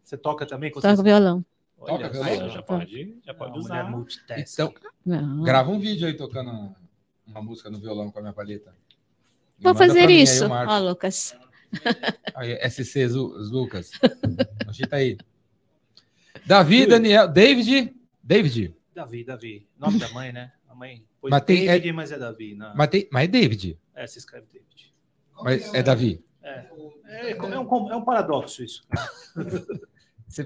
Você 0.05 0.19
toca 0.19 0.45
também, 0.45 0.71
Toco 0.71 0.83
Conceição? 0.83 1.05
violão. 1.05 1.45
Olha 1.81 2.11
Toca 2.11 2.25
violão? 2.25 2.51
Já 2.51 2.63
pode, 2.63 3.17
já 3.25 3.35
pode 3.35 3.51
Uma 3.53 3.59
usar. 3.59 3.93
Então, 4.37 4.75
Não. 5.05 5.43
grava 5.43 5.71
um 5.71 5.79
vídeo 5.79 6.07
aí 6.07 6.15
tocando 6.15 6.75
uma 7.27 7.43
música 7.43 7.71
no 7.71 7.79
violão 7.81 8.11
com 8.11 8.19
a 8.19 8.23
minha 8.23 8.35
palheta. 8.35 8.75
E 9.59 9.63
Vou 9.63 9.75
fazer 9.75 10.07
mim, 10.07 10.21
isso. 10.21 10.45
Ó, 10.47 10.79
Lucas. 10.79 11.35
Aí, 12.35 12.59
SC 12.69 13.07
Lucas. 13.07 13.93
Agita 14.67 14.97
aí. 14.97 15.17
Davi, 16.45 16.85
Daniel, 16.85 17.29
David. 17.29 17.95
David. 18.21 18.75
Davi, 18.93 19.23
Davi. 19.23 19.69
Nome 19.79 20.01
da 20.01 20.09
mãe, 20.09 20.33
né? 20.33 20.53
A 20.69 20.75
mãe 20.75 21.05
pôs 21.21 21.31
Mas 21.31 21.43
tem- 21.45 21.67
David, 21.67 21.93
mas 21.93 22.11
é 22.11 22.19
Davi. 22.19 22.57
Não. 22.57 22.75
Mas, 22.75 22.89
tem, 22.89 23.09
mas 23.13 23.25
é 23.25 23.27
David. 23.29 23.79
É, 23.95 24.07
se 24.07 24.19
escreve 24.19 24.47
David. 24.53 24.93
Mas 25.43 25.73
é 25.73 25.81
Davi. 25.81 26.25
É, 26.43 26.67
é, 27.05 27.31
é 27.31 27.43
um, 27.61 27.93
é 27.93 27.97
um 27.97 28.05
paradoxo 28.05 28.65
isso. 28.65 28.83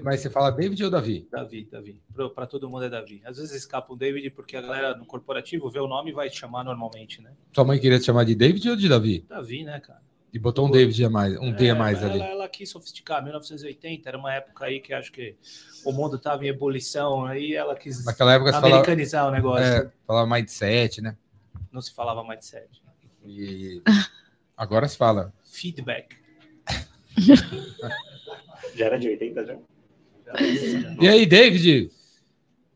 mas 0.03 0.19
você 0.19 0.29
fala 0.29 0.51
David 0.51 0.83
ou 0.83 0.89
Davi? 0.89 1.27
Davi, 1.31 1.67
Davi. 1.71 2.01
Para 2.33 2.47
todo 2.47 2.69
mundo 2.69 2.85
é 2.85 2.89
Davi. 2.89 3.21
Às 3.23 3.37
vezes 3.37 3.53
escapa 3.53 3.93
o 3.93 3.95
David 3.95 4.31
porque 4.31 4.57
a 4.57 4.61
galera 4.61 4.95
no 4.95 5.05
corporativo 5.05 5.69
vê 5.69 5.79
o 5.79 5.87
nome 5.87 6.09
e 6.11 6.13
vai 6.13 6.29
te 6.29 6.37
chamar 6.37 6.63
normalmente, 6.63 7.21
né? 7.21 7.31
Sua 7.53 7.63
mãe 7.63 7.79
queria 7.79 7.99
te 7.99 8.05
chamar 8.05 8.23
de 8.23 8.33
David 8.33 8.69
ou 8.69 8.75
de 8.75 8.89
Davi? 8.89 9.25
Davi, 9.29 9.63
né, 9.63 9.79
cara? 9.79 10.01
E 10.33 10.39
botou 10.39 10.67
um 10.67 10.71
David 10.71 11.05
a 11.05 11.09
mais, 11.09 11.37
um 11.37 11.51
D 11.53 11.69
a 11.69 11.73
É, 11.73 11.77
mais 11.77 12.01
ela, 12.01 12.11
ali. 12.11 12.21
Ela 12.21 12.49
quis 12.49 12.69
sofisticar. 12.69 13.23
1980 13.23 14.09
era 14.09 14.17
uma 14.17 14.33
época 14.33 14.65
aí 14.65 14.81
que 14.81 14.93
acho 14.93 15.11
que 15.11 15.35
o 15.85 15.93
mundo 15.93 16.17
estava 16.17 16.43
em 16.43 16.49
ebulição. 16.49 17.25
Aí 17.25 17.53
ela 17.53 17.75
quis 17.75 18.03
Naquela 18.03 18.33
época 18.33 18.51
você 18.51 18.59
falava, 18.59 18.73
americanizar 18.75 19.27
o 19.27 19.31
negócio. 19.31 19.63
é, 19.63 19.91
falava 20.05 20.35
mindset, 20.35 21.01
né? 21.01 21.15
Não 21.71 21.81
se 21.81 21.93
falava 21.93 22.23
mais 22.23 22.39
de 22.39 22.45
sede. 22.47 22.83
E 23.23 23.81
agora 24.57 24.87
se 24.87 24.97
fala. 24.97 25.33
Feedback. 25.45 26.17
Já 28.75 28.87
era 28.87 28.99
de 28.99 29.07
80 29.07 29.45
já? 29.45 29.57
E 30.99 31.07
aí, 31.07 31.25
David? 31.25 31.91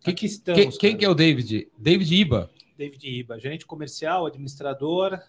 Aqui 0.01 0.13
Quem, 0.13 0.29
estamos. 0.29 0.77
quem 0.77 0.91
cara. 0.91 0.99
que 0.99 1.05
é 1.05 1.09
o 1.09 1.15
David? 1.15 1.67
David 1.77 2.15
Iba. 2.15 2.49
David 2.77 3.07
Iba, 3.07 3.39
gerente 3.39 3.65
comercial, 3.65 4.25
administrador, 4.25 5.19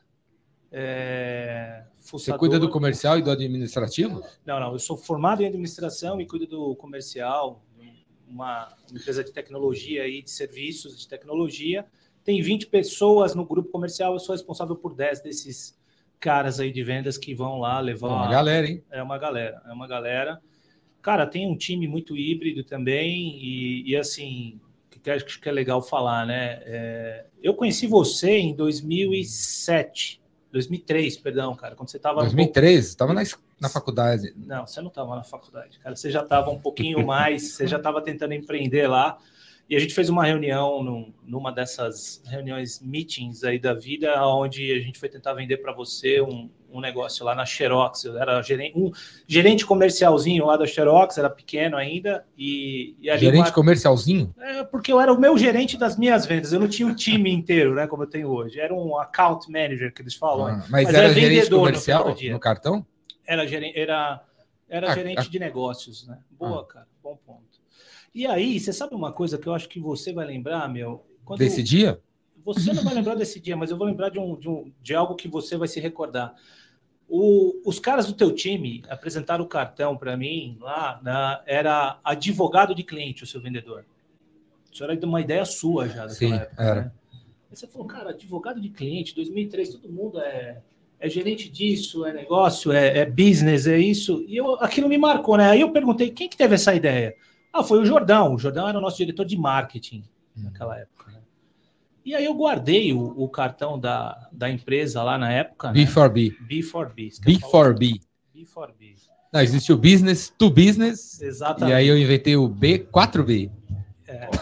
é, 0.72 1.82
Você 2.12 2.32
cuida 2.38 2.58
do 2.58 2.68
comercial 2.68 3.18
e 3.18 3.22
do 3.22 3.30
administrativo? 3.30 4.22
Não, 4.46 4.60
não, 4.60 4.72
eu 4.72 4.78
sou 4.78 4.96
formado 4.96 5.42
em 5.42 5.46
administração 5.46 6.20
e 6.20 6.26
cuido 6.26 6.46
do 6.46 6.76
comercial, 6.76 7.64
uma 8.28 8.72
empresa 8.92 9.24
de 9.24 9.32
tecnologia 9.32 10.06
e 10.06 10.22
de 10.22 10.30
serviços 10.30 10.96
de 10.96 11.08
tecnologia. 11.08 11.84
Tem 12.22 12.40
20 12.40 12.68
pessoas 12.68 13.34
no 13.34 13.44
grupo 13.44 13.70
comercial, 13.70 14.12
eu 14.12 14.20
sou 14.20 14.32
responsável 14.32 14.76
por 14.76 14.94
10 14.94 15.20
desses 15.22 15.76
caras 16.20 16.60
aí 16.60 16.70
de 16.70 16.84
vendas 16.84 17.18
que 17.18 17.34
vão 17.34 17.58
lá 17.58 17.80
levar 17.80 18.08
Uma 18.08 18.30
galera, 18.30 18.68
hein? 18.68 18.84
é 18.90 19.02
uma 19.02 19.18
galera, 19.18 19.60
é 19.66 19.72
uma 19.72 19.88
galera. 19.88 20.40
Cara, 21.02 21.26
tem 21.26 21.46
um 21.46 21.56
time 21.56 21.88
muito 21.88 22.16
híbrido 22.16 22.62
também 22.62 23.36
e, 23.42 23.90
e 23.90 23.96
assim, 23.96 24.60
que 25.02 25.10
acho 25.10 25.40
que 25.40 25.48
é 25.48 25.52
legal 25.52 25.80
falar, 25.82 26.26
né? 26.26 26.60
É, 26.64 27.24
eu 27.42 27.54
conheci 27.54 27.86
você 27.86 28.32
em 28.32 28.54
2007, 28.54 30.20
2003, 30.52 31.16
perdão, 31.16 31.54
cara, 31.54 31.74
quando 31.74 31.90
você 31.90 31.96
estava 31.96 32.20
2003, 32.20 32.86
estava 32.86 33.14
na, 33.14 33.22
es- 33.22 33.38
na 33.60 33.68
faculdade. 33.68 34.32
não, 34.36 34.66
você 34.66 34.80
não 34.80 34.88
estava 34.88 35.16
na 35.16 35.22
faculdade, 35.24 35.78
cara. 35.78 35.94
Você 35.96 36.10
já 36.10 36.22
estava 36.22 36.50
um 36.50 36.58
pouquinho 36.58 37.06
mais, 37.06 37.52
você 37.52 37.66
já 37.66 37.76
estava 37.76 38.02
tentando 38.02 38.34
empreender 38.34 38.86
lá. 38.86 39.18
E 39.68 39.76
a 39.76 39.78
gente 39.78 39.94
fez 39.94 40.08
uma 40.08 40.24
reunião 40.24 40.82
num- 40.82 41.12
numa 41.24 41.52
dessas 41.52 42.20
reuniões, 42.26 42.80
meetings 42.80 43.44
aí 43.44 43.58
da 43.58 43.72
vida, 43.72 44.20
onde 44.26 44.72
a 44.72 44.80
gente 44.80 44.98
foi 44.98 45.08
tentar 45.08 45.32
vender 45.32 45.58
para 45.58 45.72
você 45.72 46.20
um, 46.20 46.50
um 46.72 46.80
negócio 46.80 47.24
lá 47.24 47.34
na 47.34 47.44
Xerox. 47.44 48.04
Eu 48.04 48.16
era 48.18 48.40
gerente, 48.42 48.78
um 48.78 48.90
gerente 49.26 49.66
comercialzinho 49.66 50.46
lá 50.46 50.56
da 50.56 50.66
Xerox, 50.66 51.18
era 51.18 51.28
pequeno 51.28 51.76
ainda. 51.76 52.24
E, 52.36 52.94
e 53.00 53.10
ali 53.10 53.20
Gerente 53.20 53.46
uma- 53.46 53.52
comercialzinho? 53.52 54.34
é, 54.38 54.64
porque 54.64 54.92
eu 54.92 55.00
era 55.00 55.12
o 55.12 55.18
meu 55.20 55.36
gerente 55.36 55.76
das 55.76 55.96
minhas 55.96 56.26
vendas, 56.26 56.52
eu 56.52 56.60
não 56.60 56.68
tinha 56.68 56.86
um 56.88 56.94
time 56.94 57.30
inteiro, 57.32 57.74
né, 57.74 57.86
como 57.86 58.02
eu 58.02 58.06
tenho 58.06 58.28
hoje. 58.28 58.58
Era 58.60 58.74
um 58.74 58.98
account 58.98 59.50
manager 59.50 59.92
que 59.92 60.02
eles 60.02 60.14
falam. 60.14 60.46
Ah, 60.46 60.56
mas, 60.68 60.84
Mas 60.84 60.94
era 60.94 61.06
é 61.08 61.14
gerente 61.14 61.34
vendedor 61.36 61.58
no 61.60 61.66
comercial 61.66 62.08
no, 62.08 62.14
dia. 62.14 62.38
cartão? 62.38 62.86
Era, 63.26 63.46
gerente, 63.46 63.78
era, 63.78 64.22
era 64.68 64.90
Ah, 64.90 64.94
gerente 64.94 65.18
ah. 65.20 65.30
de 65.30 65.38
negócios, 65.38 66.06
né? 66.06 66.18
Boa, 66.30 66.62
Ah. 66.62 66.64
cara, 66.72 66.86
bom 67.02 67.16
ponto. 67.26 67.60
E 68.14 68.26
aí, 68.26 68.58
você 68.58 68.72
sabe 68.72 68.94
uma 68.94 69.12
coisa 69.12 69.38
que 69.38 69.46
eu 69.46 69.54
acho 69.54 69.68
que 69.68 69.78
você 69.78 70.12
vai 70.12 70.26
lembrar, 70.26 70.68
meu? 70.68 71.06
Quando 71.24 71.38
Desse 71.38 71.62
dia? 71.62 72.00
Você 72.44 72.72
não 72.72 72.82
vai 72.82 72.94
lembrar 72.94 73.14
desse 73.14 73.38
dia, 73.38 73.54
mas 73.56 73.70
eu 73.70 73.76
vou 73.76 73.86
lembrar 73.86 74.08
de, 74.08 74.18
um, 74.18 74.34
de, 74.34 74.48
um, 74.48 74.72
de 74.82 74.94
algo 74.94 75.14
que 75.14 75.28
você 75.28 75.56
vai 75.58 75.68
se 75.68 75.78
recordar. 75.78 76.34
O- 77.10 77.60
os 77.68 77.78
caras 77.80 78.06
do 78.06 78.12
teu 78.12 78.32
time 78.32 78.82
apresentaram 78.88 79.44
o 79.44 79.48
cartão 79.48 79.96
para 79.96 80.16
mim 80.16 80.56
lá, 80.60 81.00
na- 81.02 81.42
era 81.44 81.98
advogado 82.04 82.74
de 82.74 82.84
cliente, 82.84 83.24
o 83.24 83.26
seu 83.26 83.40
vendedor. 83.40 83.84
Isso 84.72 84.84
era 84.84 84.98
uma 85.06 85.20
ideia 85.20 85.44
sua 85.44 85.88
já 85.88 86.06
daquela 86.06 86.14
Sim, 86.14 86.34
época, 86.34 86.62
era. 86.62 86.80
né? 86.82 86.92
Aí 87.50 87.56
você 87.56 87.66
falou, 87.66 87.86
cara, 87.86 88.10
advogado 88.10 88.60
de 88.60 88.68
cliente, 88.68 89.14
2003, 89.14 89.70
todo 89.70 89.92
mundo 89.92 90.20
é, 90.20 90.62
é 91.00 91.08
gerente 91.08 91.48
disso, 91.48 92.06
é 92.06 92.12
negócio, 92.12 92.70
é, 92.70 92.98
é 92.98 93.04
business, 93.06 93.66
é 93.66 93.76
isso. 93.78 94.24
E 94.28 94.36
eu, 94.36 94.54
aquilo 94.62 94.88
me 94.88 94.96
marcou, 94.96 95.36
né? 95.36 95.50
Aí 95.50 95.60
eu 95.60 95.72
perguntei, 95.72 96.10
quem 96.10 96.28
que 96.28 96.36
teve 96.36 96.54
essa 96.54 96.72
ideia? 96.72 97.16
Ah, 97.52 97.64
foi 97.64 97.80
o 97.80 97.84
Jordão. 97.84 98.34
O 98.34 98.38
Jordão 98.38 98.68
era 98.68 98.78
o 98.78 98.80
nosso 98.80 98.98
diretor 98.98 99.26
de 99.26 99.36
marketing 99.36 100.04
naquela 100.36 100.78
época, 100.78 101.10
né? 101.10 101.19
E 102.04 102.14
aí 102.14 102.24
eu 102.24 102.34
guardei 102.34 102.92
o, 102.92 103.00
o 103.00 103.28
cartão 103.28 103.78
da, 103.78 104.28
da 104.32 104.50
empresa 104.50 105.02
lá 105.02 105.18
na 105.18 105.32
época, 105.32 105.72
né? 105.72 105.84
B4B. 105.84 106.36
B4B. 106.48 107.12
você 107.12 107.22
quer 107.22 107.40
falar? 107.40 107.74
B4B. 107.74 108.00
B4B. 108.34 108.94
Não, 109.32 109.40
existe 109.40 109.72
o 109.72 109.76
business 109.76 110.32
to 110.36 110.50
business. 110.50 111.20
Exatamente. 111.20 111.72
E 111.72 111.74
aí 111.74 111.86
eu 111.86 111.96
inventei 111.96 112.36
o 112.36 112.48
B4B. 112.48 113.50
É. 114.08 114.28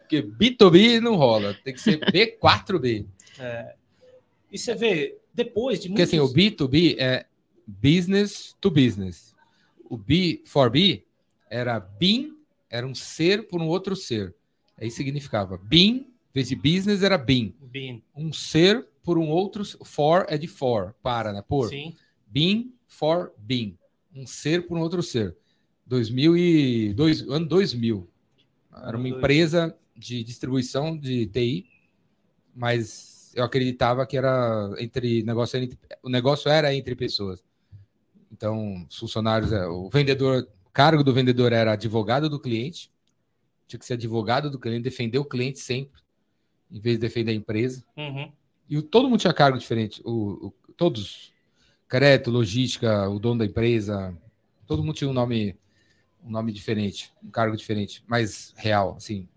Porque 0.00 0.22
B2B 0.22 1.00
não 1.00 1.16
rola. 1.16 1.54
Tem 1.64 1.74
que 1.74 1.80
ser 1.80 2.00
B4B. 2.00 3.06
E 4.50 4.58
você 4.58 4.74
vê, 4.74 5.18
depois 5.34 5.80
de 5.80 5.88
Porque 5.88 6.02
assim, 6.02 6.20
o 6.20 6.28
B2B 6.28 6.96
é 6.98 7.26
business 7.66 8.56
to 8.60 8.70
business. 8.70 9.34
O 9.88 9.98
B4B 9.98 11.02
era 11.50 11.78
being, 11.78 12.32
era 12.70 12.86
um 12.86 12.94
ser 12.94 13.46
por 13.46 13.60
um 13.60 13.66
outro 13.66 13.94
ser. 13.94 14.34
Aí 14.78 14.90
significava 14.90 15.56
being, 15.56 15.94
em 15.94 16.06
vez 16.34 16.48
de 16.48 16.56
business 16.56 17.02
era 17.02 17.16
being. 17.16 17.54
Bin, 17.60 18.02
Um 18.14 18.32
ser 18.32 18.86
por 19.02 19.18
um 19.18 19.28
outro. 19.28 19.64
For 19.84 20.26
é 20.28 20.36
de 20.36 20.46
for, 20.46 20.94
para, 21.02 21.32
né? 21.32 21.42
Por. 21.46 21.68
sim. 21.68 21.94
Being 22.26 22.74
for 22.86 23.32
being. 23.38 23.78
Um 24.14 24.26
ser 24.26 24.66
por 24.66 24.76
um 24.76 24.80
outro 24.80 25.02
ser. 25.02 25.36
2002, 25.86 27.22
ano 27.22 27.46
2000. 27.46 28.08
Era 28.72 28.96
uma 28.96 29.08
2000. 29.08 29.16
empresa 29.16 29.78
de 29.96 30.22
distribuição 30.22 30.96
de 30.96 31.26
TI, 31.26 31.66
mas 32.54 33.32
eu 33.34 33.44
acreditava 33.44 34.06
que 34.06 34.16
era 34.16 34.74
entre 34.78 35.22
negócio 35.22 35.56
era 35.56 35.68
o 36.02 36.08
negócio 36.08 36.50
era 36.50 36.74
entre 36.74 36.94
pessoas. 36.94 37.42
Então, 38.30 38.86
os 38.88 38.98
funcionários, 38.98 39.52
é, 39.52 39.66
o 39.66 39.88
vendedor, 39.88 40.46
o 40.66 40.70
cargo 40.70 41.02
do 41.02 41.14
vendedor 41.14 41.52
era 41.52 41.72
advogado 41.72 42.28
do 42.28 42.40
cliente. 42.40 42.90
Tinha 43.66 43.78
que 43.78 43.86
ser 43.86 43.94
advogado 43.94 44.50
do 44.50 44.58
cliente, 44.58 44.82
defender 44.82 45.18
o 45.18 45.24
cliente 45.24 45.58
sempre, 45.58 46.00
em 46.70 46.80
vez 46.80 46.96
de 46.96 47.00
defender 47.00 47.32
a 47.32 47.34
empresa. 47.34 47.84
Uhum. 47.96 48.30
E 48.68 48.78
o- 48.78 48.82
todo 48.82 49.08
mundo 49.08 49.20
tinha 49.20 49.32
cargo 49.34 49.58
diferente. 49.58 50.00
O, 50.04 50.46
o- 50.48 50.54
todos. 50.76 51.32
Crédito, 51.88 52.30
logística, 52.32 53.08
o 53.08 53.18
dono 53.20 53.38
da 53.38 53.44
empresa. 53.46 54.16
Todo 54.66 54.82
mundo 54.82 54.96
tinha 54.96 55.08
um 55.08 55.12
nome, 55.12 55.56
um 56.24 56.30
nome 56.30 56.50
diferente, 56.52 57.12
um 57.22 57.30
cargo 57.30 57.56
diferente, 57.56 58.02
mas 58.08 58.52
real, 58.56 58.94
assim, 58.96 59.28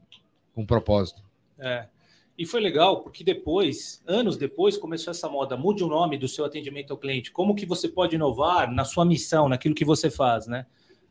com 0.56 0.66
propósito. 0.66 1.22
É. 1.60 1.88
E 2.36 2.46
foi 2.46 2.60
legal, 2.62 3.04
porque 3.04 3.24
depois, 3.24 4.02
anos 4.08 4.36
depois, 4.36 4.78
começou 4.78 5.12
essa 5.12 5.30
moda. 5.30 5.56
Mude 5.56 5.84
o 5.84 5.88
nome 5.88 6.18
do 6.18 6.28
seu 6.28 6.44
atendimento 6.46 6.92
ao 6.92 6.98
cliente. 6.98 7.32
Como 7.32 7.54
que 7.54 7.66
você 7.68 7.88
pode 7.88 8.16
inovar 8.16 8.72
na 8.72 8.84
sua 8.86 9.06
missão, 9.06 9.48
naquilo 9.48 9.76
que 9.76 9.86
você 9.86 10.10
faz, 10.10 10.48
né? 10.48 10.66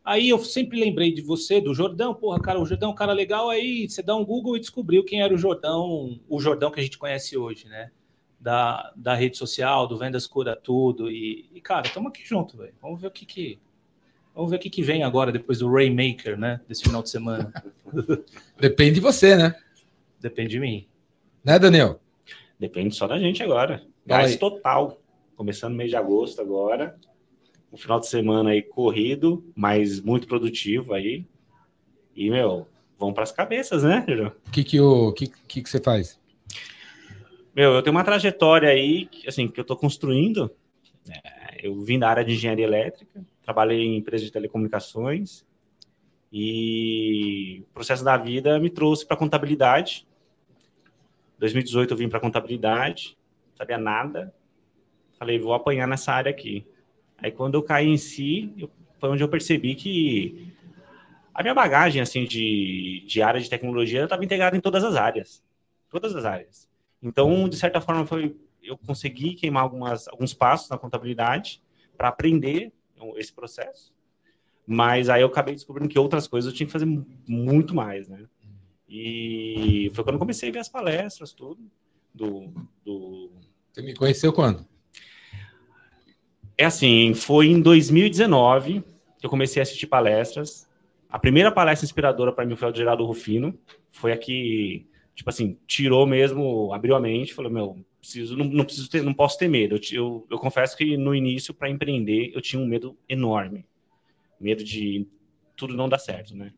Aí 0.09 0.31
eu 0.31 0.39
sempre 0.39 0.81
lembrei 0.81 1.13
de 1.13 1.21
você, 1.21 1.61
do 1.61 1.75
Jordão. 1.75 2.15
Porra, 2.15 2.41
cara, 2.41 2.59
o 2.59 2.65
Jordão 2.65 2.89
é 2.89 2.93
um 2.93 2.97
cara 2.97 3.13
legal. 3.13 3.51
Aí 3.51 3.87
você 3.87 4.03
dá 4.03 4.17
um 4.17 4.25
Google 4.25 4.57
e 4.57 4.61
descobriu 4.61 5.05
quem 5.05 5.21
era 5.21 5.35
o 5.35 5.37
Jordão, 5.37 6.19
o 6.27 6.41
Jordão 6.41 6.71
que 6.71 6.81
a 6.81 6.83
gente 6.83 6.97
conhece 6.97 7.37
hoje, 7.37 7.69
né? 7.69 7.91
Da, 8.41 8.91
da 8.97 9.15
rede 9.15 9.37
social, 9.37 9.87
do 9.87 9.99
Vendas 9.99 10.27
Cura 10.27 10.57
Tudo. 10.57 11.11
E, 11.11 11.51
e 11.53 11.61
cara, 11.61 11.87
estamos 11.87 12.09
aqui 12.09 12.27
junto, 12.27 12.57
velho. 12.57 12.73
Vamos 12.81 12.99
ver 12.99 13.09
o 13.09 13.11
que 13.11 13.27
que... 13.27 13.59
Vamos 14.35 14.51
ver 14.51 14.57
o 14.57 14.61
que, 14.61 14.71
que 14.71 14.83
vem 14.83 15.03
agora, 15.03 15.31
depois 15.31 15.59
do 15.59 15.71
Raymaker, 15.71 16.39
né? 16.39 16.59
Desse 16.67 16.85
final 16.85 17.03
de 17.03 17.11
semana. 17.11 17.53
Depende 18.59 18.95
de 18.95 19.01
você, 19.01 19.37
né? 19.37 19.55
Depende 20.19 20.53
de 20.53 20.61
mim. 20.61 20.87
Né, 21.45 21.59
Daniel? 21.59 22.01
Depende 22.59 22.95
só 22.95 23.07
da 23.07 23.19
gente 23.19 23.43
agora. 23.43 23.83
Gás 24.07 24.37
total. 24.37 25.03
Começando 25.37 25.75
mês 25.75 25.91
de 25.91 25.97
agosto 25.97 26.41
agora. 26.41 26.99
Um 27.73 27.77
final 27.77 28.01
de 28.01 28.09
semana 28.09 28.51
aí 28.51 28.63
corrido, 28.63 29.45
mas 29.55 30.01
muito 30.01 30.27
produtivo 30.27 30.95
aí. 30.95 31.27
E, 32.15 32.31
meu, 32.31 32.67
vão 32.99 33.13
para 33.13 33.23
as 33.23 33.33
cabeças, 33.33 33.83
né, 33.83 34.05
Júlio? 34.09 34.33
O 34.47 34.51
que 34.51 34.65
que, 34.65 34.81
o, 34.81 35.13
que, 35.13 35.27
que 35.27 35.63
que 35.63 35.69
você 35.69 35.81
faz? 35.81 36.19
Meu, 37.55 37.75
eu 37.75 37.83
tenho 37.83 37.95
uma 37.95 38.05
trajetória 38.05 38.69
aí, 38.69 39.07
que, 39.07 39.29
assim, 39.29 39.49
que 39.49 39.61
eu 39.61 39.63
estou 39.63 39.77
construindo. 39.77 40.51
É, 41.09 41.67
eu 41.67 41.81
vim 41.81 41.99
da 41.99 42.09
área 42.09 42.25
de 42.25 42.33
engenharia 42.33 42.65
elétrica, 42.65 43.25
trabalhei 43.43 43.83
em 43.83 43.97
empresa 43.97 44.25
de 44.25 44.33
telecomunicações 44.33 45.45
e 46.33 47.65
o 47.71 47.73
processo 47.73 48.05
da 48.05 48.17
vida 48.17 48.59
me 48.59 48.71
trouxe 48.71 49.07
para 49.07 49.17
contabilidade. 49.17 50.07
2018 51.39 51.93
eu 51.93 51.97
vim 51.97 52.09
para 52.09 52.21
contabilidade, 52.21 53.17
sabia 53.57 53.79
nada. 53.79 54.35
Falei, 55.19 55.39
vou 55.39 55.55
apanhar 55.55 55.89
nessa 55.89 56.13
área 56.13 56.31
aqui. 56.31 56.67
Aí 57.19 57.31
quando 57.31 57.55
eu 57.55 57.63
caí 57.63 57.89
em 57.89 57.97
si, 57.97 58.53
eu, 58.57 58.71
foi 58.99 59.11
onde 59.11 59.23
eu 59.23 59.29
percebi 59.29 59.75
que 59.75 60.55
a 61.35 61.43
minha 61.43 61.55
bagagem 61.55 62.01
assim 62.01 62.25
de, 62.25 63.05
de 63.07 63.23
área 63.23 63.41
de 63.41 63.51
tecnologia 63.51 64.05
estava 64.05 64.25
integrada 64.25 64.57
em 64.57 64.61
todas 64.61 64.83
as 64.85 64.97
áreas, 64.97 65.43
todas 65.91 66.15
as 66.15 66.25
áreas. 66.25 66.69
Então, 67.03 67.49
de 67.49 67.57
certa 67.57 67.81
forma, 67.81 68.07
foi 68.07 68.37
eu 68.63 68.77
consegui 68.77 69.35
queimar 69.35 69.63
algumas, 69.63 70.09
alguns 70.09 70.35
passos 70.35 70.69
na 70.69 70.77
contabilidade 70.77 71.63
para 71.97 72.09
aprender 72.09 72.73
esse 73.17 73.33
processo. 73.33 73.95
Mas 74.67 75.09
aí 75.09 75.23
eu 75.23 75.29
acabei 75.29 75.55
descobrindo 75.55 75.89
que 75.89 75.99
outras 75.99 76.29
coisas 76.29 76.51
eu 76.51 76.57
tinha 76.57 76.67
que 76.67 76.73
fazer 76.73 76.87
muito 77.27 77.75
mais, 77.75 78.09
né? 78.09 78.27
E 78.89 79.91
foi 79.95 80.05
quando 80.05 80.19
comecei 80.19 80.51
a 80.51 80.53
ver 80.53 80.59
as 80.59 80.69
palestras, 80.69 81.33
tudo. 81.33 81.61
Do, 82.15 82.53
do... 82.85 83.31
Você 83.73 83.83
me 83.83 83.95
conheceu 83.95 84.33
quando? 84.33 84.67
É 86.61 86.65
assim, 86.65 87.15
foi 87.15 87.47
em 87.47 87.61
2019 87.61 88.83
que 89.19 89.25
eu 89.25 89.31
comecei 89.31 89.61
a 89.61 89.63
assistir 89.63 89.87
palestras. 89.87 90.69
A 91.09 91.17
primeira 91.17 91.53
palestra 91.53 91.87
inspiradora 91.87 92.33
para 92.33 92.45
mim 92.45 92.57
foi 92.57 92.67
a 92.67 92.71
do 92.73 92.77
Geraldo 92.77 93.05
Rufino. 93.05 93.57
Foi 93.93 94.11
a 94.11 94.19
que, 94.19 94.85
tipo 95.15 95.31
assim, 95.31 95.57
tirou 95.69 96.05
mesmo, 96.05 96.73
abriu 96.73 96.97
a 96.97 97.01
mente, 97.01 97.33
falou, 97.33 97.51
meu, 97.51 97.79
preciso, 98.01 98.37
não, 98.37 98.45
não 98.45 98.65
preciso 98.65 98.91
ter, 98.91 99.03
não 99.03 99.15
posso 99.15 99.39
ter 99.39 99.47
medo. 99.47 99.77
Eu, 99.77 99.81
eu, 99.93 100.27
eu 100.33 100.39
confesso 100.39 100.77
que 100.77 100.97
no 100.97 101.15
início, 101.15 101.55
para 101.55 101.71
empreender, 101.71 102.33
eu 102.35 102.41
tinha 102.41 102.61
um 102.61 102.67
medo 102.67 102.99
enorme. 103.09 103.65
Medo 104.41 104.65
de 104.65 105.07
tudo 105.57 105.77
não 105.77 105.89
dar 105.89 105.99
certo, 105.99 106.37
né? 106.37 106.53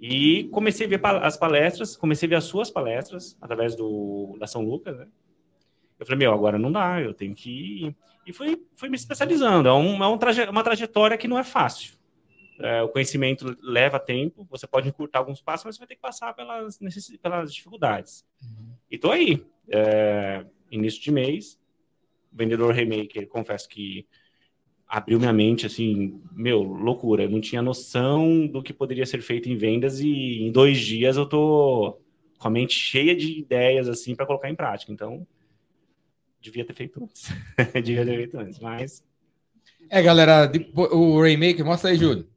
E 0.00 0.44
comecei 0.50 0.86
a 0.86 0.90
ver 0.90 1.00
as 1.04 1.36
palestras, 1.36 1.96
comecei 1.96 2.26
a 2.26 2.30
ver 2.30 2.36
as 2.36 2.44
suas 2.44 2.70
palestras 2.70 3.36
através 3.40 3.76
do, 3.76 4.36
da 4.38 4.48
São 4.48 4.62
Lucas, 4.62 4.96
né? 4.96 5.06
Eu 5.98 6.06
falei, 6.06 6.18
meu, 6.18 6.32
agora 6.32 6.58
não 6.58 6.70
dá, 6.70 7.00
eu 7.00 7.14
tenho 7.14 7.34
que 7.34 7.50
ir. 7.50 7.96
E 8.26 8.32
fui, 8.32 8.62
fui 8.74 8.88
me 8.88 8.96
especializando. 8.96 9.68
É, 9.68 9.72
um, 9.72 10.02
é 10.02 10.08
um 10.08 10.18
traje, 10.18 10.44
uma 10.44 10.62
trajetória 10.62 11.16
que 11.16 11.28
não 11.28 11.38
é 11.38 11.44
fácil. 11.44 11.96
É, 12.58 12.82
o 12.82 12.88
conhecimento 12.88 13.56
leva 13.62 13.98
tempo, 13.98 14.46
você 14.50 14.66
pode 14.66 14.88
encurtar 14.88 15.18
alguns 15.18 15.40
passos, 15.40 15.66
mas 15.66 15.74
você 15.74 15.80
vai 15.80 15.88
ter 15.88 15.94
que 15.94 16.00
passar 16.00 16.34
pelas, 16.34 16.78
pelas 17.22 17.54
dificuldades. 17.54 18.24
Uhum. 18.42 18.72
E 18.90 18.98
tô 18.98 19.10
aí. 19.10 19.44
É, 19.68 20.44
início 20.70 21.02
de 21.02 21.10
mês, 21.10 21.58
vendedor 22.32 22.72
Remaker, 22.72 23.26
confesso 23.28 23.68
que 23.68 24.06
abriu 24.86 25.18
minha 25.18 25.32
mente, 25.32 25.66
assim, 25.66 26.20
meu, 26.32 26.62
loucura. 26.62 27.24
Eu 27.24 27.30
não 27.30 27.40
tinha 27.40 27.60
noção 27.60 28.46
do 28.46 28.62
que 28.62 28.72
poderia 28.72 29.04
ser 29.04 29.20
feito 29.20 29.48
em 29.48 29.56
vendas 29.56 30.00
e 30.00 30.42
em 30.42 30.52
dois 30.52 30.78
dias 30.78 31.16
eu 31.16 31.26
tô 31.26 31.98
com 32.38 32.48
a 32.48 32.50
mente 32.50 32.74
cheia 32.74 33.16
de 33.16 33.38
ideias, 33.38 33.88
assim, 33.88 34.14
para 34.14 34.26
colocar 34.26 34.48
em 34.48 34.54
prática. 34.54 34.92
Então, 34.92 35.26
devia 36.46 36.64
ter 36.64 36.74
feito 36.74 37.02
antes. 37.02 37.28
devia 37.74 38.04
ter 38.04 38.16
feito 38.16 38.38
antes, 38.38 38.58
mas... 38.58 39.04
É, 39.88 40.02
galera, 40.02 40.50
o 40.74 41.20
Raymaker, 41.20 41.64
mostra 41.64 41.90
aí, 41.90 41.96
Júlio. 41.96 42.28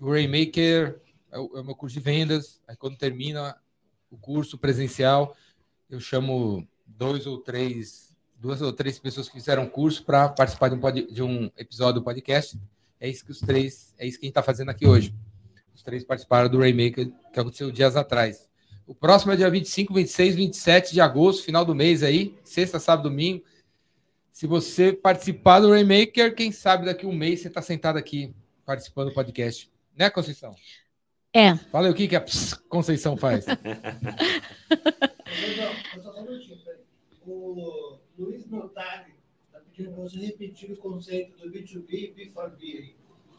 O 0.00 0.10
Raymaker 0.10 1.00
é 1.30 1.38
o, 1.38 1.56
é 1.56 1.60
o 1.60 1.64
meu 1.64 1.74
curso 1.74 1.94
de 1.94 2.00
vendas. 2.00 2.60
Aí 2.66 2.76
quando 2.76 2.96
termina 2.96 3.56
o 4.10 4.16
curso 4.16 4.58
presencial, 4.58 5.36
eu 5.88 6.00
chamo 6.00 6.66
dois 6.86 7.26
ou 7.26 7.38
três, 7.38 8.14
duas 8.36 8.60
ou 8.62 8.72
três 8.72 8.98
pessoas 8.98 9.28
que 9.28 9.34
fizeram 9.34 9.68
curso 9.68 10.04
para 10.04 10.28
participar 10.28 10.68
de 10.68 10.74
um, 10.74 11.12
de 11.12 11.22
um 11.22 11.50
episódio 11.56 12.00
do 12.00 12.04
podcast. 12.04 12.58
É 13.00 13.08
isso 13.08 13.24
que 13.24 13.30
os 13.30 13.40
três, 13.40 13.94
é 13.98 14.06
isso 14.06 14.18
que 14.18 14.26
a 14.26 14.28
gente 14.28 14.32
está 14.32 14.42
fazendo 14.42 14.70
aqui 14.70 14.86
hoje. 14.86 15.14
Os 15.74 15.82
três 15.82 16.04
participaram 16.04 16.48
do 16.48 16.58
Raymaker, 16.58 17.12
que 17.32 17.38
aconteceu 17.40 17.70
dias 17.70 17.94
atrás. 17.94 18.47
O 18.88 18.94
próximo 18.94 19.32
é 19.32 19.36
dia 19.36 19.50
25, 19.50 19.92
26, 19.92 20.34
27 20.34 20.94
de 20.94 21.00
agosto, 21.02 21.44
final 21.44 21.62
do 21.62 21.74
mês 21.74 22.02
aí, 22.02 22.34
sexta, 22.42 22.80
sábado, 22.80 23.10
domingo. 23.10 23.44
Se 24.32 24.46
você 24.46 24.94
participar 24.94 25.60
do 25.60 25.68
Raymaker, 25.68 26.34
quem 26.34 26.50
sabe 26.50 26.86
daqui 26.86 27.04
a 27.04 27.08
um 27.10 27.12
mês 27.12 27.40
você 27.40 27.48
está 27.48 27.60
sentado 27.60 27.98
aqui 27.98 28.32
participando 28.64 29.08
do 29.10 29.14
podcast. 29.14 29.70
Né, 29.94 30.08
Conceição? 30.08 30.54
É. 31.34 31.54
Fala 31.54 31.88
aí 31.88 31.92
o 31.92 31.94
que, 31.94 32.08
que 32.08 32.16
a 32.16 32.24
Conceição 32.66 33.14
faz. 33.14 33.44
o 37.26 37.98
Luiz 38.18 38.46
Notari 38.46 39.12
está 39.48 39.60
pedindo 39.60 39.92
para 39.92 40.02
você 40.02 40.18
repetir 40.18 40.72
o 40.72 40.76
conceito 40.78 41.36
do 41.36 41.52
B2B 41.52 41.84
e 41.90 42.14
B4B. 42.16 42.94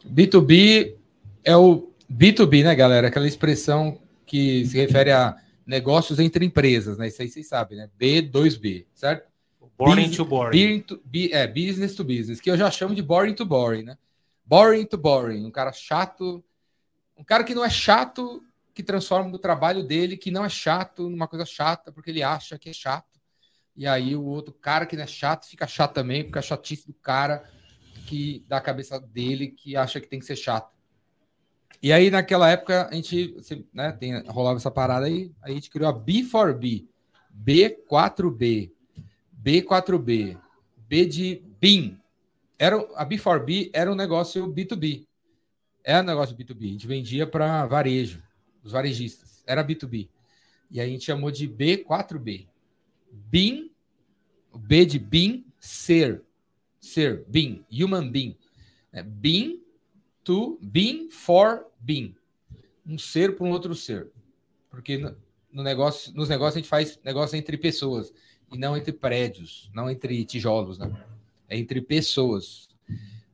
B2B 0.06 0.94
é 1.42 1.56
o 1.56 1.90
B2B, 2.08 2.62
né, 2.62 2.72
galera? 2.76 3.08
Aquela 3.08 3.26
expressão 3.26 3.98
que 4.30 4.64
se 4.64 4.76
refere 4.76 5.10
a 5.10 5.36
negócios 5.66 6.20
entre 6.20 6.46
empresas, 6.46 6.96
né? 6.96 7.08
Isso 7.08 7.20
aí 7.20 7.28
vocês 7.28 7.48
sabem, 7.48 7.78
né? 7.78 7.90
B2B, 8.00 8.86
certo? 8.94 9.28
Boring 9.76 10.06
Bus 10.06 10.16
to 10.16 10.24
boring. 10.24 10.80
To, 10.82 11.02
é, 11.32 11.46
business 11.48 11.96
to 11.96 12.04
business, 12.04 12.40
que 12.40 12.48
eu 12.48 12.56
já 12.56 12.70
chamo 12.70 12.94
de 12.94 13.02
boring 13.02 13.34
to 13.34 13.44
boring, 13.44 13.82
né? 13.82 13.98
Boring 14.44 14.84
to 14.84 14.96
boring, 14.96 15.44
um 15.44 15.50
cara 15.50 15.72
chato, 15.72 16.44
um 17.16 17.24
cara 17.24 17.42
que 17.42 17.56
não 17.56 17.64
é 17.64 17.70
chato, 17.70 18.40
que 18.72 18.84
transforma 18.84 19.34
o 19.34 19.38
trabalho 19.38 19.82
dele, 19.82 20.16
que 20.16 20.30
não 20.30 20.44
é 20.44 20.48
chato, 20.48 21.10
numa 21.10 21.26
coisa 21.26 21.44
chata, 21.44 21.90
porque 21.90 22.10
ele 22.10 22.22
acha 22.22 22.56
que 22.56 22.68
é 22.70 22.72
chato. 22.72 23.18
E 23.76 23.84
aí 23.84 24.14
o 24.14 24.24
outro 24.24 24.54
cara 24.54 24.86
que 24.86 24.94
não 24.94 25.02
é 25.02 25.08
chato 25.08 25.48
fica 25.48 25.66
chato 25.66 25.94
também, 25.94 26.22
porque 26.22 26.38
a 26.38 26.42
chatice 26.42 26.86
do 26.86 26.94
cara 26.94 27.42
que 28.06 28.44
da 28.46 28.60
cabeça 28.60 29.00
dele 29.00 29.48
que 29.48 29.76
acha 29.76 30.00
que 30.00 30.06
tem 30.06 30.20
que 30.20 30.26
ser 30.26 30.36
chato. 30.36 30.79
E 31.82 31.92
aí 31.92 32.10
naquela 32.10 32.50
época 32.50 32.88
a 32.90 32.94
gente, 32.94 33.34
né, 33.72 33.92
tem, 33.92 34.22
rolava 34.26 34.58
essa 34.58 34.70
parada 34.70 35.06
aí, 35.06 35.32
a 35.42 35.50
gente 35.50 35.70
criou 35.70 35.88
a 35.88 35.94
B4B, 35.94 36.86
B4B, 37.34 38.70
B4B, 39.42 40.38
B 40.76 41.06
de 41.06 41.42
BIM. 41.60 41.98
Era, 42.58 42.76
a 42.96 43.06
B4B 43.06 43.70
era 43.72 43.90
um 43.90 43.94
negócio 43.94 44.46
B2B. 44.52 45.06
Era 45.82 46.02
um 46.02 46.06
negócio 46.06 46.36
B2B. 46.36 46.64
A 46.64 46.72
gente 46.72 46.86
vendia 46.86 47.26
para 47.26 47.64
varejo, 47.66 48.22
os 48.62 48.72
varejistas. 48.72 49.42
Era 49.46 49.64
B2B. 49.64 50.10
E 50.70 50.80
aí 50.80 50.88
a 50.88 50.92
gente 50.92 51.04
chamou 51.04 51.30
de 51.30 51.48
B4B. 51.48 52.46
BIM 53.10 53.70
B 54.54 54.84
de 54.84 54.98
being, 54.98 55.44
ser. 55.58 56.22
Ser, 56.80 57.24
being, 57.28 57.64
human 57.70 58.10
being. 58.10 58.36
É, 58.92 59.02
being 59.02 59.60
to 60.24 60.58
being 60.62 61.10
for 61.10 61.66
being. 61.80 62.14
Um 62.86 62.98
ser 62.98 63.36
para 63.36 63.44
um 63.44 63.50
outro 63.50 63.74
ser. 63.74 64.10
Porque 64.68 64.98
no, 65.50 65.62
negócio, 65.62 66.12
nos 66.14 66.28
negócios 66.28 66.56
a 66.56 66.58
gente 66.60 66.68
faz 66.68 66.98
negócio 67.04 67.36
entre 67.36 67.56
pessoas 67.56 68.12
e 68.52 68.58
não 68.58 68.76
entre 68.76 68.92
prédios, 68.92 69.70
não 69.74 69.90
entre 69.90 70.24
tijolos, 70.24 70.78
né? 70.78 70.90
É 71.48 71.56
entre 71.56 71.80
pessoas. 71.80 72.68